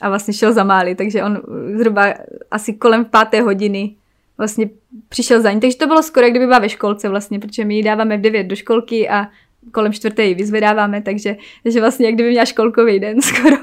a 0.02 0.10
vlastně 0.10 0.34
šel 0.34 0.54
za 0.54 0.64
Máli, 0.64 0.96
takže 0.96 1.24
on 1.24 1.42
zhruba 1.78 2.14
asi 2.52 2.74
kolem 2.74 3.06
páté 3.06 3.42
hodiny 3.42 3.96
vlastně 4.38 4.70
přišel 5.10 5.42
za 5.42 5.52
ní, 5.52 5.60
takže 5.60 5.78
to 5.78 5.88
bylo 5.88 6.04
skoro, 6.04 6.26
jak 6.26 6.34
kdyby 6.34 6.46
byla 6.46 6.60
ve 6.60 6.70
školce 6.70 7.10
vlastně, 7.10 7.40
protože 7.40 7.66
my 7.66 7.76
ji 7.76 7.84
dáváme 7.84 8.18
v 8.18 8.22
9 8.22 8.44
do 8.44 8.56
školky 8.56 9.10
a 9.10 9.28
kolem 9.72 9.94
čtvrté 9.94 10.24
ji 10.24 10.34
vyzvedáváme, 10.34 11.02
takže, 11.02 11.36
takže 11.64 11.80
vlastně 11.80 12.06
jak 12.06 12.16
kdyby 12.16 12.30
měla 12.30 12.46
školkový 12.46 13.00
den 13.00 13.22
skoro, 13.22 13.58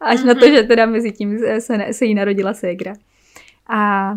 až 0.00 0.20
mm-hmm. 0.20 0.26
na 0.26 0.34
to, 0.34 0.46
mhm. 0.46 0.54
že 0.54 0.62
teda 0.62 0.86
mezi 0.86 1.12
tím 1.12 1.38
se, 1.60 1.92
se 1.92 2.04
jí 2.04 2.14
narodila 2.14 2.54
ségra. 2.54 2.94
A 3.72 4.14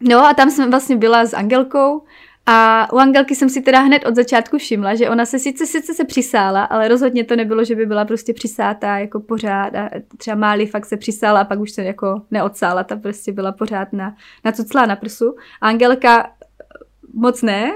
no 0.00 0.26
a 0.26 0.34
tam 0.34 0.50
jsem 0.50 0.70
vlastně 0.70 0.96
byla 0.96 1.26
s 1.26 1.34
Angelkou 1.34 2.02
a 2.46 2.88
u 2.92 2.96
Angelky 2.96 3.34
jsem 3.34 3.48
si 3.48 3.62
teda 3.62 3.80
hned 3.80 4.04
od 4.06 4.14
začátku 4.14 4.58
všimla, 4.58 4.94
že 4.94 5.10
ona 5.10 5.26
se 5.26 5.38
sice, 5.38 5.66
sice 5.66 5.94
se 5.94 6.04
přisála, 6.04 6.64
ale 6.64 6.88
rozhodně 6.88 7.24
to 7.24 7.36
nebylo, 7.36 7.64
že 7.64 7.74
by 7.74 7.86
byla 7.86 8.04
prostě 8.04 8.34
přisátá 8.34 8.98
jako 8.98 9.20
pořád 9.20 9.74
a 9.74 9.90
třeba 10.16 10.36
Máli 10.36 10.66
fakt 10.66 10.86
se 10.86 10.96
přisála 10.96 11.40
a 11.40 11.44
pak 11.44 11.60
už 11.60 11.70
se 11.70 11.84
jako 11.84 12.22
neodsála, 12.30 12.84
ta 12.84 12.96
prostě 12.96 13.32
byla 13.32 13.52
pořád 13.52 13.92
na, 13.92 14.16
na 14.44 14.86
na 14.86 14.96
prsu. 14.96 15.36
A 15.60 15.68
Angelka 15.68 16.30
moc 17.14 17.42
ne, 17.42 17.72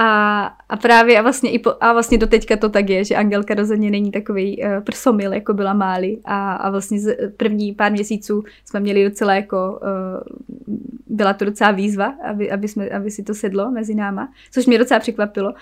a, 0.00 0.44
a 0.68 0.76
právě 0.76 1.18
a 1.18 1.22
vlastně, 1.22 1.50
i 1.50 1.58
po, 1.58 1.74
a 1.80 1.92
vlastně 1.92 2.18
doteďka 2.18 2.56
to 2.56 2.68
tak 2.68 2.88
je, 2.88 3.04
že 3.04 3.16
Angelka 3.16 3.54
rozhodně 3.54 3.90
není 3.90 4.10
takový 4.10 4.62
uh, 4.62 4.84
prsomil, 4.84 5.32
jako 5.32 5.54
byla 5.54 5.72
Máli. 5.72 6.18
A, 6.24 6.52
a 6.52 6.70
vlastně 6.70 7.00
z 7.00 7.32
první 7.36 7.74
pár 7.74 7.92
měsíců 7.92 8.44
jsme 8.64 8.80
měli 8.80 9.04
docela 9.04 9.34
jako, 9.34 9.80
uh, 9.82 10.76
byla 11.06 11.32
to 11.32 11.44
docela 11.44 11.70
výzva, 11.70 12.14
aby, 12.30 12.50
aby, 12.50 12.68
jsme, 12.68 12.88
aby 12.88 13.10
si 13.10 13.22
to 13.22 13.34
sedlo 13.34 13.70
mezi 13.70 13.94
náma, 13.94 14.32
což 14.50 14.66
mě 14.66 14.78
docela 14.78 15.00
překvapilo. 15.00 15.54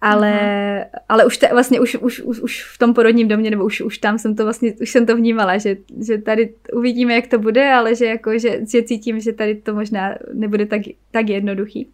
Ale, 0.00 0.86
ale 1.08 1.24
už, 1.24 1.38
te, 1.38 1.48
vlastně 1.52 1.80
už, 1.80 1.96
už, 1.96 2.20
už, 2.20 2.40
už 2.40 2.64
v 2.74 2.78
tom 2.78 2.94
porodním 2.94 3.28
domě, 3.28 3.50
nebo 3.50 3.64
už, 3.64 3.80
už 3.80 3.98
tam 3.98 4.18
jsem 4.18 4.36
to 4.36 4.44
vlastně, 4.44 4.74
už 4.80 4.90
jsem 4.90 5.06
to 5.06 5.16
vnímala, 5.16 5.58
že, 5.58 5.76
že 6.06 6.18
tady 6.18 6.54
uvidíme, 6.72 7.14
jak 7.14 7.26
to 7.26 7.38
bude, 7.38 7.72
ale 7.72 7.94
že, 7.94 8.06
jako, 8.06 8.38
že, 8.38 8.60
že 8.72 8.82
cítím, 8.82 9.20
že 9.20 9.32
tady 9.32 9.54
to 9.54 9.74
možná 9.74 10.14
nebude 10.32 10.66
tak, 10.66 10.80
tak 11.10 11.28
jednoduchý 11.28 11.88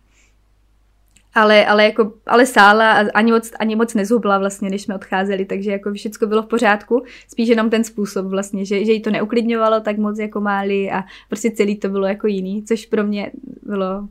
ale, 1.36 1.66
ale, 1.66 1.84
jako, 1.84 2.12
ale 2.26 2.46
sála 2.46 2.92
a 2.92 3.10
ani 3.14 3.32
moc, 3.32 3.52
ani 3.58 3.76
moc 3.76 3.94
nezhubla 3.94 4.38
vlastně, 4.38 4.70
než 4.70 4.82
jsme 4.82 4.94
odcházeli, 4.94 5.44
takže 5.44 5.70
jako 5.70 5.92
všechno 5.92 6.28
bylo 6.28 6.42
v 6.42 6.46
pořádku, 6.46 7.02
spíš 7.28 7.48
jenom 7.48 7.70
ten 7.70 7.84
způsob 7.84 8.26
vlastně, 8.26 8.64
že, 8.64 8.84
že 8.84 8.92
jí 8.92 9.02
to 9.02 9.10
neuklidňovalo 9.10 9.80
tak 9.80 9.98
moc 9.98 10.18
jako 10.18 10.40
máli 10.40 10.90
a 10.90 11.04
prostě 11.28 11.50
celý 11.50 11.76
to 11.76 11.88
bylo 11.88 12.06
jako 12.06 12.26
jiný, 12.26 12.64
což 12.64 12.86
pro 12.86 13.04
mě 13.04 13.30
bylo 13.62 14.08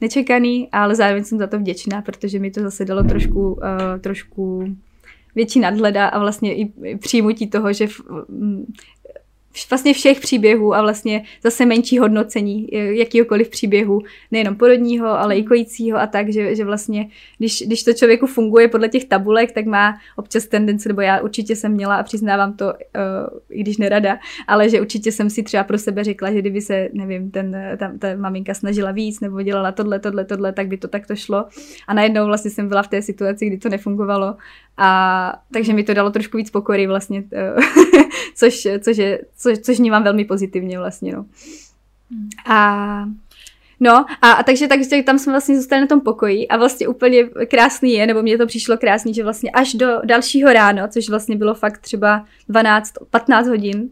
nečekaný, 0.00 0.68
ale 0.72 0.94
zároveň 0.94 1.24
jsem 1.24 1.38
za 1.38 1.46
to 1.46 1.58
vděčná, 1.58 2.02
protože 2.02 2.38
mi 2.38 2.50
to 2.50 2.60
zase 2.60 2.84
dalo 2.84 3.02
trošku, 3.02 3.52
uh, 3.52 3.58
trošku 4.00 4.76
větší 5.34 5.60
nadhleda 5.60 6.06
a 6.08 6.18
vlastně 6.18 6.54
i 6.54 6.72
přijmutí 6.98 7.46
toho, 7.46 7.72
že 7.72 7.86
v, 7.86 8.00
vlastně 9.70 9.94
všech 9.94 10.20
příběhů 10.20 10.74
a 10.74 10.82
vlastně 10.82 11.24
zase 11.42 11.66
menší 11.66 11.98
hodnocení 11.98 12.68
jakýkoliv 12.72 13.48
příběhu, 13.48 14.02
nejenom 14.30 14.56
porodního, 14.56 15.06
ale 15.08 15.36
i 15.36 15.42
kojícího 15.42 15.98
a 15.98 16.06
tak, 16.06 16.32
že, 16.32 16.54
že 16.54 16.64
vlastně, 16.64 17.08
když, 17.38 17.62
když 17.66 17.82
to 17.82 17.92
člověku 17.92 18.26
funguje 18.26 18.68
podle 18.68 18.88
těch 18.88 19.04
tabulek, 19.04 19.52
tak 19.52 19.66
má 19.66 19.98
občas 20.16 20.46
tendenci, 20.46 20.88
nebo 20.88 21.00
já 21.00 21.20
určitě 21.20 21.56
jsem 21.56 21.72
měla 21.72 21.96
a 21.96 22.02
přiznávám 22.02 22.56
to, 22.56 22.64
uh, 22.66 23.38
i 23.50 23.60
když 23.62 23.76
nerada, 23.76 24.18
ale 24.46 24.68
že 24.68 24.80
určitě 24.80 25.12
jsem 25.12 25.30
si 25.30 25.42
třeba 25.42 25.64
pro 25.64 25.78
sebe 25.78 26.04
řekla, 26.04 26.32
že 26.32 26.38
kdyby 26.38 26.60
se, 26.60 26.88
nevím, 26.92 27.30
ten, 27.30 27.56
ta, 27.78 27.92
ta 27.98 28.08
maminka 28.16 28.54
snažila 28.54 28.90
víc 28.90 29.20
nebo 29.20 29.42
dělala 29.42 29.72
tohle, 29.72 29.98
tohle, 29.98 30.24
tohle, 30.24 30.52
tak 30.52 30.66
by 30.66 30.76
to 30.76 30.88
takto 30.88 31.16
šlo. 31.16 31.44
A 31.86 31.94
najednou 31.94 32.26
vlastně 32.26 32.50
jsem 32.50 32.68
byla 32.68 32.82
v 32.82 32.88
té 32.88 33.02
situaci, 33.02 33.46
kdy 33.46 33.58
to 33.58 33.68
nefungovalo 33.68 34.36
a 34.78 35.32
takže 35.52 35.72
mi 35.72 35.84
to 35.84 35.94
dalo 35.94 36.10
trošku 36.10 36.36
víc 36.36 36.50
pokory 36.50 36.86
vlastně, 36.86 37.22
uh, 37.22 37.62
což, 38.34 38.68
což 38.80 38.96
je, 38.96 39.20
co, 39.36 39.50
což 39.62 39.78
vnímám 39.78 40.04
velmi 40.04 40.24
pozitivně 40.24 40.78
vlastně, 40.78 41.12
no. 41.12 41.24
Hmm. 42.10 42.28
A 42.46 43.04
No 43.80 44.04
a, 44.22 44.32
a 44.32 44.42
takže, 44.42 44.68
takže 44.68 45.02
tam 45.02 45.18
jsme 45.18 45.32
vlastně 45.32 45.56
zůstali 45.56 45.80
na 45.80 45.86
tom 45.86 46.00
pokoji 46.00 46.48
a 46.48 46.56
vlastně 46.56 46.88
úplně 46.88 47.24
krásný 47.24 47.92
je, 47.92 48.06
nebo 48.06 48.22
mně 48.22 48.38
to 48.38 48.46
přišlo 48.46 48.76
krásný, 48.76 49.14
že 49.14 49.24
vlastně 49.24 49.50
až 49.50 49.74
do 49.74 49.86
dalšího 50.04 50.52
ráno, 50.52 50.88
což 50.88 51.08
vlastně 51.08 51.36
bylo 51.36 51.54
fakt 51.54 51.78
třeba 51.78 52.24
12-15 52.50 53.48
hodin, 53.48 53.88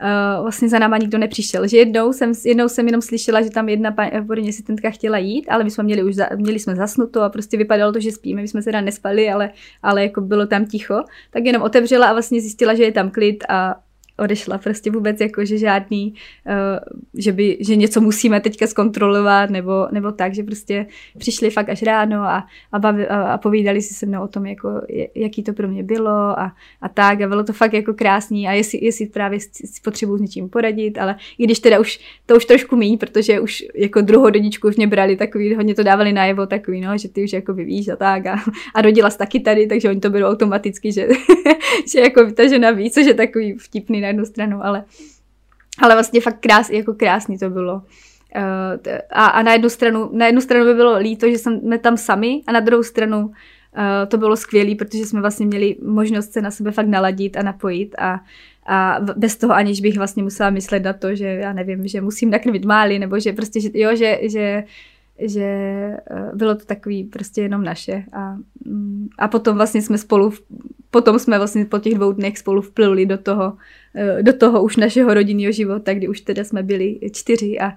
uh, 0.00 0.42
vlastně 0.42 0.68
za 0.68 0.78
náma 0.78 0.98
nikdo 0.98 1.18
nepřišel. 1.18 1.68
Že 1.68 1.76
jednou 1.76 2.12
jsem, 2.12 2.32
jednou 2.44 2.68
jsem 2.68 2.86
jenom 2.86 3.02
slyšela, 3.02 3.42
že 3.42 3.50
tam 3.50 3.68
jedna 3.68 3.94
porodní 4.26 4.48
asistentka 4.48 4.90
chtěla 4.90 5.18
jít, 5.18 5.46
ale 5.48 5.64
my 5.64 5.70
jsme 5.70 5.84
měli 5.84 6.02
už 6.02 6.14
za, 6.14 6.28
měli 6.36 6.58
jsme 6.58 6.76
zasnuto 6.76 7.22
a 7.22 7.28
prostě 7.28 7.56
vypadalo 7.56 7.92
to, 7.92 8.00
že 8.00 8.12
spíme. 8.12 8.42
My 8.42 8.48
jsme 8.48 8.62
se 8.62 8.64
teda 8.64 8.80
nespali, 8.80 9.30
ale, 9.30 9.50
ale 9.82 10.02
jako 10.02 10.20
bylo 10.20 10.46
tam 10.46 10.66
ticho. 10.66 11.04
Tak 11.30 11.44
jenom 11.44 11.62
otevřela 11.62 12.06
a 12.06 12.12
vlastně 12.12 12.40
zjistila, 12.40 12.74
že 12.74 12.82
je 12.82 12.92
tam 12.92 13.10
klid 13.10 13.44
a 13.48 13.74
odešla. 14.18 14.58
Prostě 14.58 14.90
vůbec 14.90 15.20
jako, 15.20 15.44
že 15.44 15.58
žádný, 15.58 16.14
uh, 16.46 16.98
že, 17.14 17.32
by, 17.32 17.58
že 17.60 17.76
něco 17.76 18.00
musíme 18.00 18.40
teďka 18.40 18.66
zkontrolovat 18.66 19.50
nebo, 19.50 19.88
nebo 19.90 20.12
tak, 20.12 20.34
že 20.34 20.42
prostě 20.42 20.86
přišli 21.18 21.50
fakt 21.50 21.68
až 21.68 21.82
ráno 21.82 22.22
a, 22.22 22.46
a, 22.72 22.78
bavi, 22.78 23.08
a, 23.08 23.22
a 23.22 23.38
povídali 23.38 23.82
si 23.82 23.94
se 23.94 24.06
mnou 24.06 24.22
o 24.22 24.28
tom, 24.28 24.46
jako, 24.46 24.68
jaký 25.14 25.42
to 25.42 25.52
pro 25.52 25.68
mě 25.68 25.82
bylo 25.82 26.10
a, 26.10 26.52
a 26.80 26.88
tak 26.88 27.20
a 27.20 27.28
bylo 27.28 27.44
to 27.44 27.52
fakt 27.52 27.72
jako 27.72 27.94
krásný 27.94 28.48
a 28.48 28.52
jestli, 28.52 28.84
jestli 28.84 29.06
právě 29.06 29.40
si 29.40 29.80
potřebuji 29.84 30.18
s 30.18 30.20
něčím 30.20 30.48
poradit, 30.48 30.98
ale 30.98 31.16
i 31.38 31.44
když 31.44 31.58
teda 31.58 31.80
už 31.80 32.00
to 32.26 32.36
už 32.36 32.44
trošku 32.44 32.76
míň, 32.76 32.98
protože 32.98 33.40
už 33.40 33.64
jako 33.74 34.00
druhou 34.00 34.30
dodičku 34.30 34.68
už 34.68 34.76
mě 34.76 34.86
brali 34.86 35.16
takový, 35.16 35.54
hodně 35.54 35.74
to 35.74 35.82
dávali 35.82 36.12
najevo 36.12 36.46
takový, 36.46 36.80
no, 36.80 36.98
že 36.98 37.08
ty 37.08 37.24
už 37.24 37.32
jako 37.32 37.54
vyvíš 37.54 37.88
a 37.88 37.96
tak 37.96 38.26
a, 38.26 38.36
a 38.74 38.82
rodila 38.82 39.10
jsi 39.10 39.18
taky 39.18 39.40
tady, 39.40 39.66
takže 39.66 39.88
oni 39.90 40.00
to 40.00 40.10
berou 40.10 40.26
automaticky, 40.26 40.92
že, 40.92 41.08
že 41.92 42.00
jako 42.00 42.32
ta 42.32 42.48
žena 42.48 42.70
ví, 42.70 42.90
což 42.90 43.06
je 43.06 43.14
takový 43.14 43.54
vtipný 43.58 44.00
na 44.08 44.10
jednu 44.10 44.24
stranu, 44.24 44.64
ale, 44.64 44.84
ale 45.82 45.94
vlastně 45.94 46.20
fakt 46.20 46.40
krás, 46.40 46.70
jako 46.70 46.94
krásný 46.94 47.38
to 47.38 47.50
bylo. 47.50 47.74
Uh, 48.36 48.92
a, 49.10 49.26
a 49.26 49.42
na 49.42 49.52
jednu 49.52 49.68
stranu, 49.68 50.10
na 50.12 50.26
jednu 50.26 50.40
stranu 50.40 50.64
by 50.64 50.74
bylo 50.74 50.98
líto, 50.98 51.30
že 51.30 51.38
jsme 51.38 51.78
tam 51.78 51.96
sami 51.96 52.40
a 52.46 52.52
na 52.52 52.60
druhou 52.60 52.82
stranu 52.82 53.26
uh, 53.26 53.32
to 54.08 54.18
bylo 54.18 54.36
skvělé, 54.36 54.74
protože 54.74 55.06
jsme 55.06 55.20
vlastně 55.20 55.46
měli 55.46 55.76
možnost 55.82 56.32
se 56.32 56.42
na 56.42 56.50
sebe 56.50 56.70
fakt 56.70 56.86
naladit 56.86 57.36
a 57.36 57.42
napojit 57.42 57.94
a, 57.98 58.20
a 58.66 58.98
bez 59.16 59.36
toho 59.36 59.54
aniž 59.54 59.80
bych 59.80 59.96
vlastně 59.96 60.22
musela 60.22 60.50
myslet 60.50 60.84
na 60.84 60.92
to, 60.92 61.14
že 61.14 61.26
já 61.26 61.52
nevím, 61.52 61.88
že 61.88 62.00
musím 62.00 62.30
nakrmit 62.30 62.64
máli, 62.64 62.98
nebo 62.98 63.20
že 63.20 63.32
prostě, 63.32 63.60
že, 63.60 63.70
jo, 63.74 63.96
že, 63.96 64.18
že 64.22 64.64
že 65.18 65.42
eh, 65.42 66.30
bylo 66.34 66.54
to 66.54 66.64
takový 66.64 67.04
prostě 67.04 67.42
jenom 67.42 67.64
naše 67.64 68.04
a, 68.12 68.36
mm, 68.64 69.08
a 69.18 69.28
potom 69.28 69.56
vlastně 69.56 69.82
jsme 69.82 69.98
spolu, 69.98 70.32
potom 70.90 71.18
jsme 71.18 71.38
vlastně 71.38 71.64
po 71.64 71.78
těch 71.78 71.94
dvou 71.94 72.12
dnech 72.12 72.38
spolu 72.38 72.62
vpluli 72.62 73.06
do 73.06 73.18
toho, 73.18 73.52
eh, 73.56 73.58
do 74.22 74.32
toho 74.32 74.62
už 74.62 74.76
našeho 74.76 75.14
rodinného 75.14 75.52
života, 75.52 75.94
kdy 75.94 76.08
už 76.08 76.20
teda 76.20 76.44
jsme 76.44 76.62
byli 76.62 77.00
čtyři 77.12 77.58
a, 77.58 77.72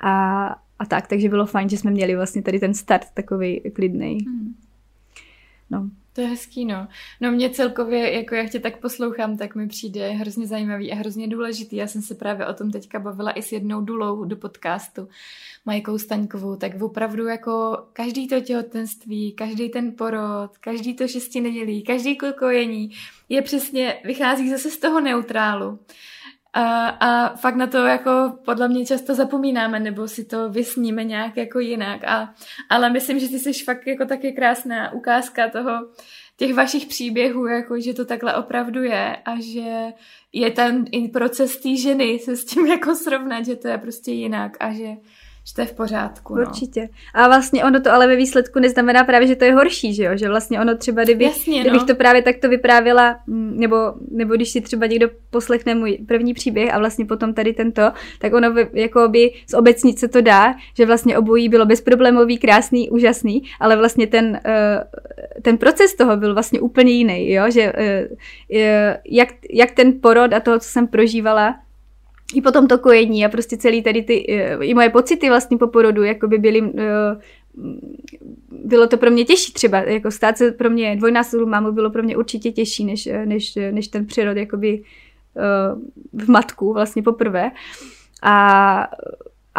a, 0.00 0.46
a 0.78 0.86
tak, 0.86 1.06
takže 1.06 1.28
bylo 1.28 1.46
fajn, 1.46 1.68
že 1.68 1.78
jsme 1.78 1.90
měli 1.90 2.16
vlastně 2.16 2.42
tady 2.42 2.60
ten 2.60 2.74
start 2.74 3.06
takový 3.14 3.60
klidný. 3.60 4.18
Hmm. 4.26 4.54
No. 5.70 5.90
To 6.12 6.20
je 6.20 6.26
hezký, 6.26 6.64
no. 6.64 6.88
No 7.20 7.32
mě 7.32 7.50
celkově, 7.50 8.12
jako 8.12 8.34
jak 8.34 8.50
tě 8.50 8.60
tak 8.60 8.80
poslouchám, 8.80 9.36
tak 9.36 9.54
mi 9.54 9.68
přijde 9.68 10.10
hrozně 10.10 10.46
zajímavý 10.46 10.92
a 10.92 10.94
hrozně 10.94 11.28
důležitý. 11.28 11.76
Já 11.76 11.86
jsem 11.86 12.02
se 12.02 12.14
právě 12.14 12.46
o 12.46 12.54
tom 12.54 12.70
teďka 12.70 12.98
bavila 12.98 13.32
i 13.32 13.42
s 13.42 13.52
jednou 13.52 13.80
dulou 13.80 14.24
do 14.24 14.36
podcastu, 14.36 15.08
Majkou 15.66 15.98
Staňkovou, 15.98 16.56
tak 16.56 16.82
opravdu 16.82 17.26
jako 17.26 17.78
každý 17.92 18.28
to 18.28 18.40
těhotenství, 18.40 19.32
každý 19.32 19.68
ten 19.68 19.92
porod, 19.92 20.58
každý 20.60 20.94
to 20.94 21.08
šesti 21.08 21.40
nedělí, 21.40 21.82
každý 21.82 22.18
kojení 22.38 22.90
je 23.28 23.42
přesně, 23.42 24.00
vychází 24.04 24.50
zase 24.50 24.70
z 24.70 24.78
toho 24.78 25.00
neutrálu. 25.00 25.78
A, 26.52 26.88
a 26.88 27.36
fakt 27.36 27.56
na 27.56 27.66
to 27.66 27.78
jako 27.78 28.38
podle 28.44 28.68
mě 28.68 28.86
často 28.86 29.14
zapomínáme, 29.14 29.80
nebo 29.80 30.08
si 30.08 30.24
to 30.24 30.48
vysníme 30.48 31.04
nějak 31.04 31.36
jako 31.36 31.58
jinak. 31.58 32.04
A, 32.04 32.34
ale 32.68 32.90
myslím, 32.90 33.18
že 33.18 33.28
ty 33.28 33.38
jsi 33.38 33.52
fakt 33.52 33.86
jako 33.86 34.04
taky 34.04 34.32
krásná 34.32 34.92
ukázka 34.92 35.48
toho, 35.48 35.70
těch 36.40 36.54
vašich 36.54 36.86
příběhů, 36.86 37.46
jako 37.46 37.80
že 37.80 37.94
to 37.94 38.04
takhle 38.04 38.34
opravdu 38.36 38.82
je 38.82 39.16
a 39.16 39.40
že 39.40 39.92
je 40.32 40.50
ten 40.50 40.84
proces 41.12 41.56
té 41.56 41.76
ženy 41.76 42.18
se 42.18 42.36
s 42.36 42.44
tím 42.44 42.66
jako 42.76 42.94
srovnat, 42.94 43.46
že 43.46 43.56
to 43.56 43.68
je 43.68 43.78
prostě 43.78 44.10
jinak 44.10 44.56
a 44.60 44.72
že 44.72 44.88
že 45.50 45.54
to 45.54 45.60
je 45.60 45.66
v 45.66 45.72
pořádku. 45.72 46.34
No. 46.34 46.40
Určitě. 46.40 46.88
A 47.14 47.26
vlastně 47.26 47.64
ono 47.64 47.80
to 47.80 47.92
ale 47.92 48.06
ve 48.06 48.16
výsledku 48.16 48.58
neznamená 48.58 49.04
právě, 49.04 49.28
že 49.28 49.36
to 49.36 49.44
je 49.44 49.54
horší, 49.54 49.94
že 49.94 50.04
jo? 50.04 50.10
Že 50.14 50.28
vlastně 50.28 50.60
ono 50.60 50.76
třeba, 50.76 51.04
kdyby, 51.04 51.24
Jasně, 51.24 51.60
kdybych 51.60 51.80
no. 51.80 51.86
to 51.86 51.94
právě 51.94 52.22
takto 52.22 52.48
vyprávěla, 52.48 53.18
mm, 53.26 53.60
nebo, 53.60 53.76
nebo 54.10 54.34
když 54.34 54.50
si 54.50 54.60
třeba 54.60 54.86
někdo 54.86 55.08
poslechne 55.30 55.74
můj 55.74 55.98
první 56.08 56.34
příběh 56.34 56.74
a 56.74 56.78
vlastně 56.78 57.04
potom 57.04 57.34
tady 57.34 57.52
tento, 57.52 57.92
tak 58.18 58.32
ono 58.32 58.54
jako 58.72 59.08
by 59.08 59.32
z 59.46 59.54
obecnice 59.54 60.08
to 60.08 60.20
dá, 60.20 60.54
že 60.76 60.86
vlastně 60.86 61.18
obojí 61.18 61.48
bylo 61.48 61.66
bezproblémový, 61.66 62.38
krásný, 62.38 62.90
úžasný, 62.90 63.42
ale 63.60 63.76
vlastně 63.76 64.06
ten, 64.06 64.40
eh, 64.44 64.84
ten 65.42 65.58
proces 65.58 65.94
toho 65.94 66.16
byl 66.16 66.34
vlastně 66.34 66.60
úplně 66.60 66.92
jiný, 66.92 67.32
jo? 67.32 67.50
Že 67.50 67.72
eh, 67.76 68.98
jak, 69.04 69.28
jak 69.50 69.70
ten 69.70 70.00
porod 70.00 70.32
a 70.32 70.40
toho, 70.40 70.58
co 70.58 70.68
jsem 70.68 70.86
prožívala, 70.86 71.56
i 72.34 72.40
potom 72.40 72.68
to 72.68 72.78
kojení 72.78 73.24
a 73.24 73.28
prostě 73.28 73.56
celý 73.56 73.82
tady 73.82 74.02
ty, 74.02 74.26
eh, 74.28 74.58
i 74.64 74.74
moje 74.74 74.90
pocity 74.90 75.28
vlastně 75.28 75.58
po 75.58 75.66
porodu, 75.66 76.02
jako 76.02 76.28
by 76.28 76.38
byly, 76.38 76.72
eh, 76.78 77.16
bylo 78.50 78.86
to 78.86 78.96
pro 78.96 79.10
mě 79.10 79.24
těžší 79.24 79.52
třeba, 79.52 79.78
jako 79.78 80.10
stát 80.10 80.38
se 80.38 80.52
pro 80.52 80.70
mě 80.70 80.96
dvojnásobnou 80.96 81.46
mámu 81.46 81.72
bylo 81.72 81.90
pro 81.90 82.02
mě 82.02 82.16
určitě 82.16 82.52
těžší, 82.52 82.84
než, 82.84 83.08
než, 83.24 83.58
než 83.70 83.88
ten 83.88 84.06
přírod 84.06 84.36
jakoby 84.36 84.82
eh, 85.36 86.24
v 86.24 86.28
matku 86.28 86.72
vlastně 86.72 87.02
poprvé. 87.02 87.50
A 88.22 88.86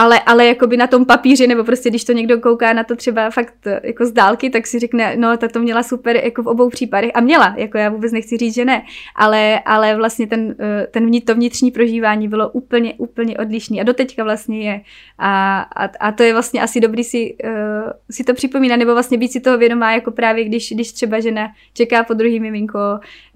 ale, 0.01 0.19
ale 0.19 0.45
jakoby 0.45 0.77
na 0.77 0.87
tom 0.87 1.05
papíře, 1.05 1.47
nebo 1.47 1.63
prostě 1.63 1.89
když 1.89 2.03
to 2.03 2.11
někdo 2.11 2.39
kouká 2.39 2.73
na 2.73 2.83
to 2.83 2.95
třeba 2.95 3.29
fakt 3.29 3.53
eh, 3.65 3.79
jako 3.83 4.05
z 4.05 4.11
dálky, 4.11 4.49
tak 4.49 4.67
si 4.67 4.79
řekne, 4.79 5.15
no 5.15 5.37
ta 5.37 5.47
to 5.47 5.59
měla 5.59 5.83
super 5.83 6.15
jako 6.15 6.43
v 6.43 6.47
obou 6.47 6.69
případech. 6.69 7.11
A 7.13 7.21
měla, 7.21 7.53
jako 7.57 7.77
já 7.77 7.89
vůbec 7.89 8.11
nechci 8.11 8.37
říct, 8.37 8.55
že 8.55 8.65
ne, 8.65 8.83
ale, 9.15 9.59
ale 9.65 9.95
vlastně 9.95 10.27
ten, 10.27 10.55
eh, 10.59 10.87
ten 10.91 11.11
to 11.21 11.35
vnitřní 11.35 11.71
prožívání 11.71 12.27
bylo 12.27 12.49
úplně, 12.49 12.93
úplně 12.93 13.37
odlišný. 13.37 13.81
A 13.81 13.83
doteďka 13.83 14.23
vlastně 14.23 14.69
je. 14.69 14.81
A, 15.17 15.61
a, 15.61 15.89
a 15.99 16.11
to 16.11 16.23
je 16.23 16.33
vlastně 16.33 16.61
asi 16.61 16.79
dobrý 16.79 17.03
si, 17.03 17.35
uh, 17.43 17.91
si 18.11 18.23
to 18.23 18.33
připomínat, 18.33 18.79
nebo 18.79 18.93
vlastně 18.93 19.17
být 19.17 19.31
si 19.31 19.39
toho 19.39 19.57
vědomá, 19.57 19.93
jako 19.93 20.11
právě 20.11 20.43
když, 20.43 20.71
když 20.71 20.91
třeba 20.91 21.19
žena 21.19 21.47
čeká 21.73 22.03
po 22.03 22.13
druhý 22.13 22.39
miminko, 22.39 22.79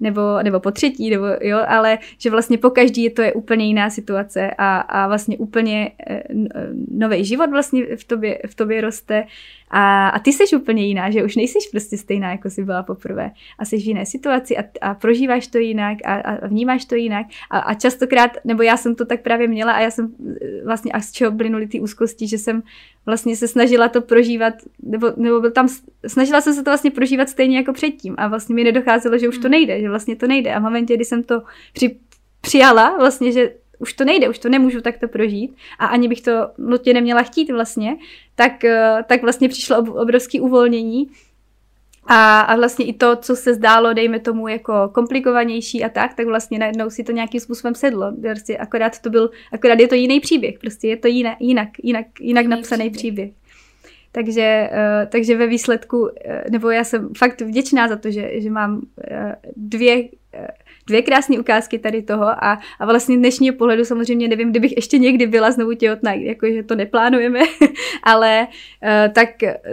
nebo, 0.00 0.20
nebo 0.42 0.60
po 0.60 0.70
třetí, 0.70 1.10
nebo 1.10 1.24
jo, 1.40 1.58
ale 1.68 1.98
že 2.18 2.30
vlastně 2.30 2.58
po 2.58 2.70
každý 2.70 3.10
to 3.10 3.22
je 3.22 3.32
úplně 3.32 3.66
jiná 3.66 3.90
situace. 3.90 4.50
A, 4.58 4.78
a 4.78 5.08
vlastně 5.08 5.36
úplně 5.36 5.90
nový 6.90 7.24
život 7.24 7.50
vlastně 7.50 7.96
v 7.96 8.04
tobě, 8.04 8.38
v 8.46 8.54
tobě 8.54 8.80
roste. 8.80 9.24
A, 9.70 10.08
a 10.08 10.18
ty 10.18 10.32
jsi 10.32 10.56
úplně 10.56 10.86
jiná, 10.86 11.10
že 11.10 11.24
už 11.24 11.36
nejsi 11.36 11.58
prostě 11.70 11.98
stejná, 11.98 12.30
jako 12.30 12.50
jsi 12.50 12.64
byla 12.64 12.82
poprvé. 12.82 13.30
A 13.58 13.64
jsi 13.64 13.76
v 13.76 13.86
jiné 13.86 14.06
situaci 14.06 14.56
a, 14.56 14.64
a 14.80 14.94
prožíváš 14.94 15.46
to 15.46 15.58
jinak 15.58 15.98
a, 16.04 16.14
a 16.14 16.46
vnímáš 16.46 16.84
to 16.84 16.94
jinak. 16.94 17.26
A, 17.50 17.58
a 17.58 17.74
častokrát, 17.74 18.30
nebo 18.44 18.62
já 18.62 18.76
jsem 18.76 18.94
to 18.94 19.06
tak 19.06 19.22
právě 19.22 19.48
měla 19.48 19.72
a 19.72 19.80
já 19.80 19.90
jsem 19.90 20.14
eh, 20.42 20.64
vlastně, 20.64 20.92
a 20.92 21.00
z 21.00 21.12
čeho 21.12 21.32
plynuly 21.32 21.66
ty 21.66 21.80
úzkosti, 21.80 22.28
že 22.28 22.38
jsem 22.38 22.62
vlastně 23.06 23.36
se 23.36 23.48
snažila 23.48 23.88
to 23.88 24.00
prožívat, 24.00 24.54
nebo, 24.82 25.12
nebo 25.16 25.40
byl 25.40 25.50
tam, 25.50 25.68
snažila 26.06 26.40
jsem 26.40 26.54
se 26.54 26.62
to 26.62 26.70
vlastně 26.70 26.90
prožívat 26.90 27.28
stejně 27.28 27.56
jako 27.56 27.72
předtím. 27.72 28.14
A 28.18 28.28
vlastně 28.28 28.54
mi 28.54 28.64
nedocházelo, 28.64 29.18
že 29.18 29.28
už 29.28 29.36
to 29.36 29.42
hmm. 29.42 29.50
nejde, 29.50 29.80
že 29.80 29.88
vlastně 29.88 30.16
to 30.16 30.26
nejde. 30.26 30.54
A 30.54 30.58
v 30.58 30.62
momentě, 30.62 30.96
kdy 30.96 31.04
jsem 31.04 31.22
to 31.22 31.42
při, 31.72 31.96
přijala 32.40 32.96
vlastně, 32.98 33.32
že 33.32 33.52
už 33.78 33.92
to 33.92 34.04
nejde, 34.04 34.28
už 34.28 34.38
to 34.38 34.48
nemůžu 34.48 34.80
takto 34.80 35.08
prožít 35.08 35.56
a 35.78 35.86
ani 35.86 36.08
bych 36.08 36.20
to 36.20 36.32
nutně 36.58 36.94
neměla 36.94 37.22
chtít 37.22 37.50
vlastně, 37.50 37.96
tak, 38.34 38.64
eh, 38.64 39.04
tak 39.08 39.22
vlastně 39.22 39.48
přišlo 39.48 39.78
obrovské 39.78 40.40
uvolnění 40.40 41.10
a, 42.06 42.40
a 42.40 42.56
vlastně 42.56 42.84
i 42.84 42.92
to, 42.92 43.16
co 43.16 43.36
se 43.36 43.54
zdálo, 43.54 43.92
dejme 43.92 44.20
tomu, 44.20 44.48
jako 44.48 44.90
komplikovanější 44.92 45.84
a 45.84 45.88
tak, 45.88 46.14
tak 46.14 46.26
vlastně 46.26 46.58
najednou 46.58 46.90
si 46.90 47.04
to 47.04 47.12
nějakým 47.12 47.40
způsobem 47.40 47.74
sedlo. 47.74 48.12
Prostě 48.22 48.56
akorát 48.56 48.98
to 48.98 49.10
byl, 49.10 49.30
akorát 49.52 49.80
je 49.80 49.88
to 49.88 49.94
jiný 49.94 50.20
příběh, 50.20 50.58
prostě 50.58 50.88
je 50.88 50.96
to 50.96 51.08
jinak, 51.08 51.36
jinak, 51.40 51.68
jinak, 51.82 52.06
jinak 52.20 52.46
napsaný 52.46 52.90
příběh. 52.90 53.30
příběh. 53.30 53.46
Takže, 54.12 54.70
uh, 54.72 55.10
takže 55.10 55.36
ve 55.36 55.46
výsledku, 55.46 55.98
uh, 55.98 56.08
nebo 56.50 56.70
já 56.70 56.84
jsem 56.84 57.08
fakt 57.18 57.40
vděčná 57.40 57.88
za 57.88 57.96
to, 57.96 58.10
že, 58.10 58.40
že 58.40 58.50
mám 58.50 58.86
dvě 59.56 60.08
dvě 60.86 61.02
krásné 61.02 61.38
ukázky 61.38 61.78
tady 61.78 62.02
toho 62.02 62.24
a, 62.24 62.58
a 62.78 62.86
vlastně 62.86 63.16
dnešního 63.16 63.56
pohledu 63.56 63.84
samozřejmě 63.84 64.28
nevím, 64.28 64.50
kdybych 64.50 64.76
ještě 64.76 64.98
někdy 64.98 65.26
byla 65.26 65.50
znovu 65.50 65.74
těhotná, 65.74 66.12
jakože 66.12 66.62
to 66.62 66.74
neplánujeme, 66.74 67.40
ale 68.02 68.46
uh, 68.46 69.12
tak, 69.12 69.28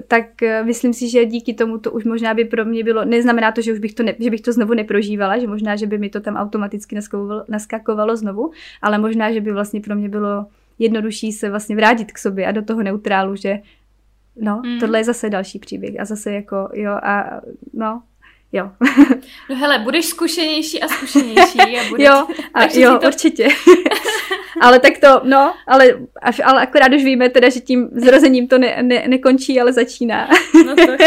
tak 0.08 0.26
uh, 0.42 0.66
myslím 0.66 0.94
si, 0.94 1.10
že 1.10 1.26
díky 1.26 1.54
tomu 1.54 1.78
to 1.78 1.92
už 1.92 2.04
možná 2.04 2.34
by 2.34 2.46
pro 2.46 2.66
mě 2.66 2.84
bylo, 2.84 3.06
neznamená 3.06 3.52
to, 3.52 3.62
že 3.62 3.74
už 3.74 3.80
bych 3.80 3.94
to, 3.94 4.04
ne, 4.04 4.16
že 4.20 4.30
bych 4.30 4.42
to 4.42 4.54
znovu 4.54 4.74
neprožívala, 4.74 5.38
že 5.38 5.48
možná, 5.48 5.76
že 5.76 5.88
by 5.88 5.98
mi 5.98 6.10
to 6.10 6.22
tam 6.22 6.36
automaticky 6.36 6.96
naskakovalo, 6.96 7.44
naskakovalo 7.50 8.16
znovu, 8.16 8.52
ale 8.82 8.98
možná, 8.98 9.32
že 9.32 9.42
by 9.42 9.52
vlastně 9.52 9.82
pro 9.82 9.96
mě 9.96 10.10
bylo 10.10 10.46
jednodušší 10.80 11.32
se 11.32 11.50
vlastně 11.50 11.76
vrátit 11.76 12.12
k 12.12 12.18
sobě 12.18 12.48
a 12.48 12.52
do 12.52 12.62
toho 12.62 12.84
neutrálu, 12.84 13.36
že 13.36 13.60
no, 14.36 14.62
mm. 14.66 14.80
tohle 14.80 15.00
je 15.00 15.04
zase 15.04 15.30
další 15.30 15.60
příběh 15.60 16.00
a 16.00 16.06
zase 16.06 16.32
jako, 16.32 16.70
jo, 16.74 16.92
a 16.92 17.42
no, 17.74 18.02
jo. 18.54 18.72
no 19.50 19.56
hele, 19.56 19.80
budeš 19.80 20.06
zkušenější 20.06 20.82
a 20.82 20.88
zkušenější. 20.88 21.60
A 21.60 21.84
budeš, 21.90 22.08
jo, 22.08 22.28
a 22.54 22.64
jo, 22.74 23.00
to... 23.02 23.08
určitě. 23.08 23.48
ale 24.62 24.80
tak 24.80 24.98
to, 24.98 25.22
no, 25.24 25.54
ale, 25.68 26.00
ale 26.44 26.62
akorát 26.62 26.94
už 26.94 27.04
víme 27.04 27.30
teda, 27.30 27.50
že 27.50 27.60
tím 27.60 27.90
zrozením 27.92 28.48
to 28.48 28.58
ne, 28.58 28.84
ne, 28.84 29.04
nekončí, 29.08 29.62
ale 29.62 29.74
začíná. 29.74 30.30
no 30.66 30.76
to, 30.76 30.98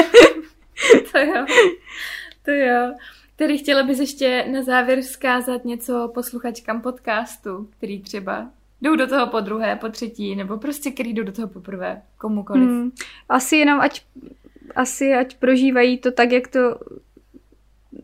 to 1.12 1.18
jo, 1.18 1.46
to 2.44 2.50
jo. 2.50 2.92
Tedy 3.36 3.58
chtěla 3.58 3.82
bys 3.82 3.98
ještě 3.98 4.44
na 4.50 4.62
závěr 4.62 5.00
vzkázat 5.00 5.64
něco 5.64 6.10
posluchačkám 6.14 6.80
podcastu, 6.80 7.68
který 7.76 8.02
třeba 8.02 8.46
jdou 8.82 8.96
do 8.96 9.06
toho 9.06 9.26
po 9.26 9.40
druhé, 9.40 9.76
po 9.76 9.88
třetí, 9.88 10.36
nebo 10.36 10.56
prostě 10.58 10.90
který 10.90 11.12
jdou 11.12 11.22
do 11.22 11.32
toho 11.32 11.48
poprvé, 11.48 12.02
komukoliv. 12.18 12.68
Hmm, 12.68 12.90
asi 13.28 13.56
jenom 13.56 13.80
ať 13.80 14.02
asi 14.76 15.14
ať 15.14 15.36
prožívají 15.36 15.98
to 15.98 16.12
tak, 16.12 16.32
jak 16.32 16.48
to 16.48 16.78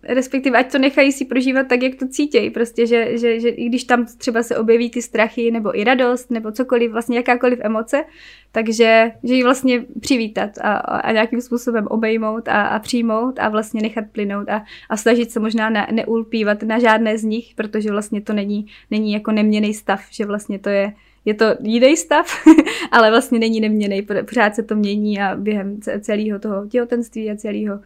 respektive 0.03 0.59
ať 0.59 0.73
to 0.73 0.79
nechají 0.79 1.13
si 1.13 1.25
prožívat 1.25 1.67
tak, 1.69 1.83
jak 1.83 1.95
to 1.95 2.09
cítějí, 2.09 2.51
prostě, 2.51 2.87
že, 2.87 3.19
že, 3.19 3.41
že 3.41 3.49
i 3.49 3.69
když 3.69 3.85
tam 3.85 4.07
třeba 4.07 4.43
se 4.43 4.57
objeví 4.57 4.91
ty 4.91 5.03
strachy, 5.03 5.51
nebo 5.51 5.79
i 5.79 5.85
radost, 5.85 6.31
nebo 6.31 6.53
cokoliv, 6.53 6.93
vlastně 6.93 7.17
jakákoliv 7.17 7.59
emoce, 7.63 8.05
takže 8.53 9.13
že 9.25 9.35
ji 9.35 9.43
vlastně 9.43 9.85
přivítat 10.01 10.59
a, 10.59 10.75
a 10.77 11.13
nějakým 11.13 11.41
způsobem 11.41 11.87
obejmout 11.87 12.49
a, 12.49 12.63
a 12.63 12.79
přijmout 12.79 13.39
a 13.39 13.49
vlastně 13.49 13.83
nechat 13.83 14.05
plynout 14.13 14.49
a, 14.49 14.65
a 14.89 14.97
snažit 14.97 15.31
se 15.31 15.41
možná 15.41 15.71
ne, 15.71 15.87
neulpívat 15.93 16.63
na 16.63 16.79
žádné 16.79 17.19
z 17.19 17.25
nich, 17.25 17.53
protože 17.55 17.91
vlastně 17.91 18.21
to 18.21 18.33
není, 18.33 18.67
není 18.91 19.13
jako 19.13 19.33
neměný 19.33 19.75
stav, 19.75 20.01
že 20.11 20.27
vlastně 20.27 20.59
to 20.59 20.69
je 20.69 20.93
je 21.25 21.35
to 21.35 21.45
jiný 21.63 21.97
stav, 21.97 22.27
ale 22.91 23.11
vlastně 23.11 23.39
není 23.39 23.61
neměný, 23.61 24.03
pořád 24.03 24.55
se 24.55 24.63
to 24.63 24.77
mění 24.77 25.21
a 25.21 25.37
během 25.37 25.81
celého 26.01 26.39
toho 26.39 26.67
těhotenství 26.67 27.31
a 27.31 27.37
celého 27.37 27.81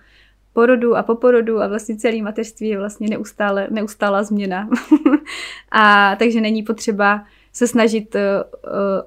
porodu 0.57 0.97
a 0.97 1.03
po 1.03 1.15
porodu 1.15 1.63
a 1.63 1.67
vlastně 1.67 1.97
celý 1.97 2.23
mateřství 2.23 2.69
je 2.69 2.79
vlastně 2.79 3.09
neustále, 3.09 3.69
neustála 3.71 4.23
změna. 4.23 4.69
a 5.71 6.17
takže 6.17 6.41
není 6.41 6.63
potřeba 6.63 7.25
se 7.53 7.67
snažit 7.67 8.15
uh, 8.15 8.21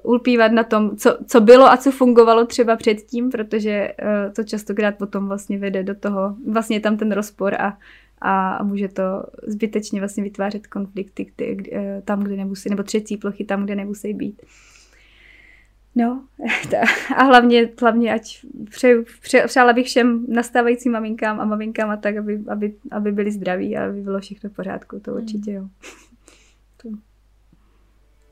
ulpívat 0.02 0.52
na 0.52 0.64
tom, 0.64 0.96
co, 0.96 1.18
co 1.26 1.40
bylo 1.40 1.66
a 1.66 1.76
co 1.76 1.90
fungovalo 1.90 2.46
třeba 2.46 2.76
předtím, 2.76 3.30
protože 3.30 3.92
uh, 4.02 4.32
to 4.32 4.44
častokrát 4.44 4.98
potom 4.98 5.28
vlastně 5.28 5.58
vede 5.58 5.82
do 5.82 5.94
toho, 5.94 6.36
vlastně 6.46 6.76
je 6.76 6.80
tam 6.80 6.96
ten 6.96 7.12
rozpor 7.12 7.54
a, 7.54 7.78
a 8.22 8.64
může 8.64 8.88
to 8.88 9.02
zbytečně 9.46 10.00
vlastně 10.00 10.22
vytvářet 10.22 10.66
konflikty 10.66 11.26
kdy, 11.36 11.54
kdy, 11.54 11.72
tam, 12.04 12.22
kde 12.22 12.36
nemusí, 12.36 12.70
nebo 12.70 12.82
třecí 12.82 13.16
plochy 13.16 13.44
tam, 13.44 13.64
kde 13.64 13.74
nemusí 13.74 14.14
být. 14.14 14.42
No 15.94 16.24
a 17.16 17.22
hlavně, 17.24 17.68
hlavně 17.80 18.14
ať 18.14 18.46
přeju, 18.70 19.04
pře, 19.22 19.44
přála 19.46 19.72
bych 19.72 19.86
všem 19.86 20.26
nastávajícím 20.28 20.92
maminkám 20.92 21.40
a 21.40 21.44
maminkám 21.44 21.90
a 21.90 21.96
tak, 21.96 22.16
aby, 22.16 22.40
aby, 22.48 22.74
aby 22.90 23.12
byli 23.12 23.32
zdraví 23.32 23.76
a 23.76 23.84
aby 23.86 24.00
bylo 24.00 24.20
všechno 24.20 24.50
v 24.50 24.52
pořádku, 24.52 25.00
to 25.00 25.14
určitě 25.14 25.52
jo. 25.52 25.68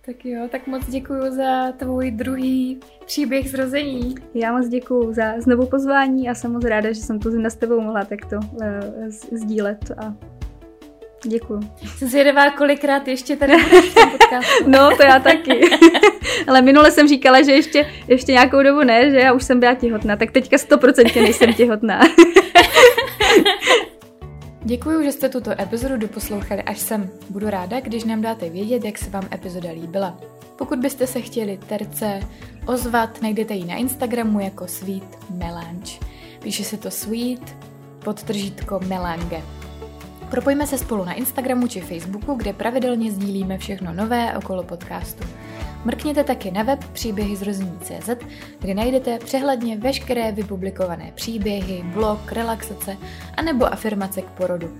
Tak 0.08 0.24
jo, 0.24 0.48
tak 0.50 0.66
moc 0.66 0.88
děkuji 0.88 1.30
za 1.30 1.72
tvůj 1.72 2.10
druhý 2.10 2.80
příběh 3.06 3.50
zrození. 3.50 4.14
Já 4.34 4.52
moc 4.52 4.68
děkuji 4.68 5.12
za 5.12 5.40
znovu 5.40 5.66
pozvání 5.66 6.28
a 6.28 6.34
jsem 6.34 6.52
moc 6.52 6.64
ráda, 6.64 6.88
že 6.88 7.00
jsem 7.00 7.20
tu 7.20 7.44
s 7.44 7.56
tebou 7.56 7.80
mohla 7.80 8.04
takto 8.04 8.36
uh, 8.36 8.60
sdílet 9.32 9.90
a 9.90 10.14
Děkuju. 11.24 11.60
Jsem 11.96 12.08
zvědavá, 12.08 12.50
kolikrát 12.50 13.08
ještě 13.08 13.36
tady 13.36 13.52
budeš 13.62 13.84
v 13.84 13.94
tom 13.94 14.10
podcastu. 14.10 14.64
No, 14.66 14.96
to 14.96 15.02
já 15.02 15.18
taky. 15.18 15.60
Ale 16.46 16.62
minule 16.62 16.90
jsem 16.90 17.08
říkala, 17.08 17.42
že 17.42 17.52
ještě, 17.52 17.86
ještě 18.08 18.32
nějakou 18.32 18.62
dobu 18.62 18.80
ne, 18.84 19.10
že 19.10 19.16
já 19.16 19.32
už 19.32 19.44
jsem 19.44 19.60
byla 19.60 19.74
těhotná, 19.74 20.16
tak 20.16 20.30
teďka 20.30 20.58
stoprocentně 20.58 21.22
nejsem 21.22 21.54
těhotná. 21.54 22.00
Děkuji, 24.62 25.04
že 25.04 25.12
jste 25.12 25.28
tuto 25.28 25.60
epizodu 25.60 25.96
doposlouchali 25.96 26.62
až 26.62 26.78
sem. 26.78 27.10
Budu 27.30 27.50
ráda, 27.50 27.80
když 27.80 28.04
nám 28.04 28.22
dáte 28.22 28.50
vědět, 28.50 28.84
jak 28.84 28.98
se 28.98 29.10
vám 29.10 29.28
epizoda 29.32 29.70
líbila. 29.70 30.20
Pokud 30.56 30.78
byste 30.78 31.06
se 31.06 31.20
chtěli 31.20 31.58
terce 31.68 32.20
ozvat, 32.66 33.22
najdete 33.22 33.54
ji 33.54 33.64
na 33.64 33.74
Instagramu 33.74 34.40
jako 34.40 34.66
Sweet 34.66 35.30
Melange. 35.30 35.92
Píše 36.42 36.64
se 36.64 36.76
to 36.76 36.90
Sweet 36.90 37.56
podtržítko 38.04 38.80
Melange. 38.86 39.42
Propojíme 40.30 40.66
se 40.66 40.78
spolu 40.78 41.04
na 41.04 41.12
Instagramu 41.12 41.68
či 41.68 41.80
Facebooku, 41.80 42.34
kde 42.34 42.52
pravidelně 42.52 43.12
sdílíme 43.12 43.58
všechno 43.58 43.92
nové 43.92 44.38
okolo 44.38 44.62
podcastu. 44.62 45.24
Mrkněte 45.84 46.24
taky 46.24 46.50
na 46.50 46.62
web 46.62 46.84
příběhy 46.84 47.36
z 47.36 47.42
rození.cz, 47.42 48.10
kde 48.60 48.74
najdete 48.74 49.18
přehledně 49.18 49.76
veškeré 49.76 50.32
vypublikované 50.32 51.12
příběhy, 51.14 51.82
blog, 51.94 52.32
relaxace 52.32 52.96
a 53.36 53.42
nebo 53.42 53.72
afirmace 53.72 54.22
k 54.22 54.30
porodu. 54.30 54.78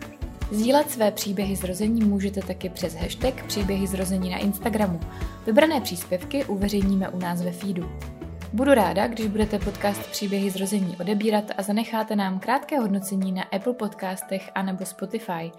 Sdílet 0.51 0.91
své 0.91 1.11
příběhy 1.11 1.57
zrození 1.57 2.05
můžete 2.05 2.41
taky 2.41 2.69
přes 2.69 2.95
hashtag 2.95 3.47
příběhy 3.47 3.87
zrození 3.87 4.31
na 4.31 4.39
Instagramu. 4.39 5.01
Vybrané 5.47 5.81
příspěvky 5.81 6.45
uveřejníme 6.45 7.09
u 7.09 7.19
nás 7.19 7.43
ve 7.43 7.53
feedu. 7.53 7.91
Budu 8.53 8.75
ráda, 8.75 9.07
když 9.07 9.27
budete 9.27 9.59
podcast 9.59 10.11
Příběhy 10.11 10.51
zrození 10.51 10.97
odebírat 11.01 11.45
a 11.57 11.63
zanecháte 11.63 12.17
nám 12.17 12.41
krátké 12.41 12.79
hodnocení 12.79 13.33
na 13.33 13.43
Apple 13.43 13.73
podcastech 13.73 14.51
anebo 14.55 14.85
Spotify. 14.85 15.53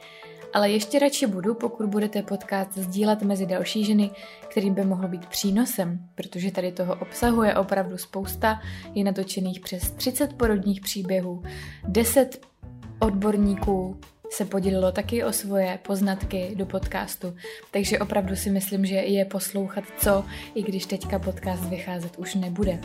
Ale 0.54 0.72
ještě 0.72 1.00
radši 1.00 1.28
budu, 1.28 1.54
pokud 1.54 1.86
budete 1.86 2.22
podcast 2.24 2.78
sdílet 2.78 3.22
mezi 3.22 3.46
další 3.46 3.86
ženy, 3.86 4.12
kterým 4.48 4.74
by 4.74 4.86
mohlo 4.86 5.08
být 5.08 5.26
přínosem, 5.26 6.00
protože 6.16 6.52
tady 6.52 6.72
toho 6.72 6.96
obsahuje 6.96 7.56
opravdu 7.56 7.98
spousta, 7.98 8.62
je 8.96 9.04
natočených 9.04 9.60
přes 9.60 9.92
30 9.92 10.34
porodních 10.34 10.82
příběhů, 10.82 11.44
10 11.88 12.46
odborníků, 13.00 14.00
se 14.32 14.46
podělilo 14.46 14.92
taky 14.92 15.24
o 15.24 15.34
svoje 15.34 15.80
poznatky 15.88 16.52
do 16.56 16.66
podcastu, 16.66 17.36
takže 17.72 18.00
opravdu 18.00 18.36
si 18.36 18.50
myslím, 18.50 18.86
že 18.86 18.96
je 18.96 19.26
poslouchat 19.26 19.84
co, 19.98 20.26
i 20.56 20.64
když 20.64 20.86
teďka 20.86 21.20
podcast 21.20 21.64
vycházet 21.66 22.18
už 22.18 22.36
nebude. 22.36 22.80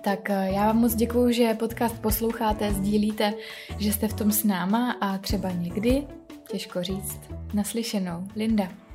Tak 0.00 0.30
eh, 0.30 0.50
já 0.52 0.66
vám 0.66 0.76
moc 0.76 0.94
děkuju, 0.94 1.32
že 1.32 1.54
podcast 1.54 1.98
posloucháte, 1.98 2.72
sdílíte, 2.72 3.34
že 3.78 3.92
jste 3.92 4.08
v 4.08 4.14
tom 4.14 4.32
s 4.32 4.44
náma 4.44 4.92
a 5.00 5.18
třeba 5.18 5.50
někdy, 5.50 6.06
těžko 6.48 6.82
říct, 6.82 7.20
naslyšenou. 7.54 8.24
Linda. 8.36 8.85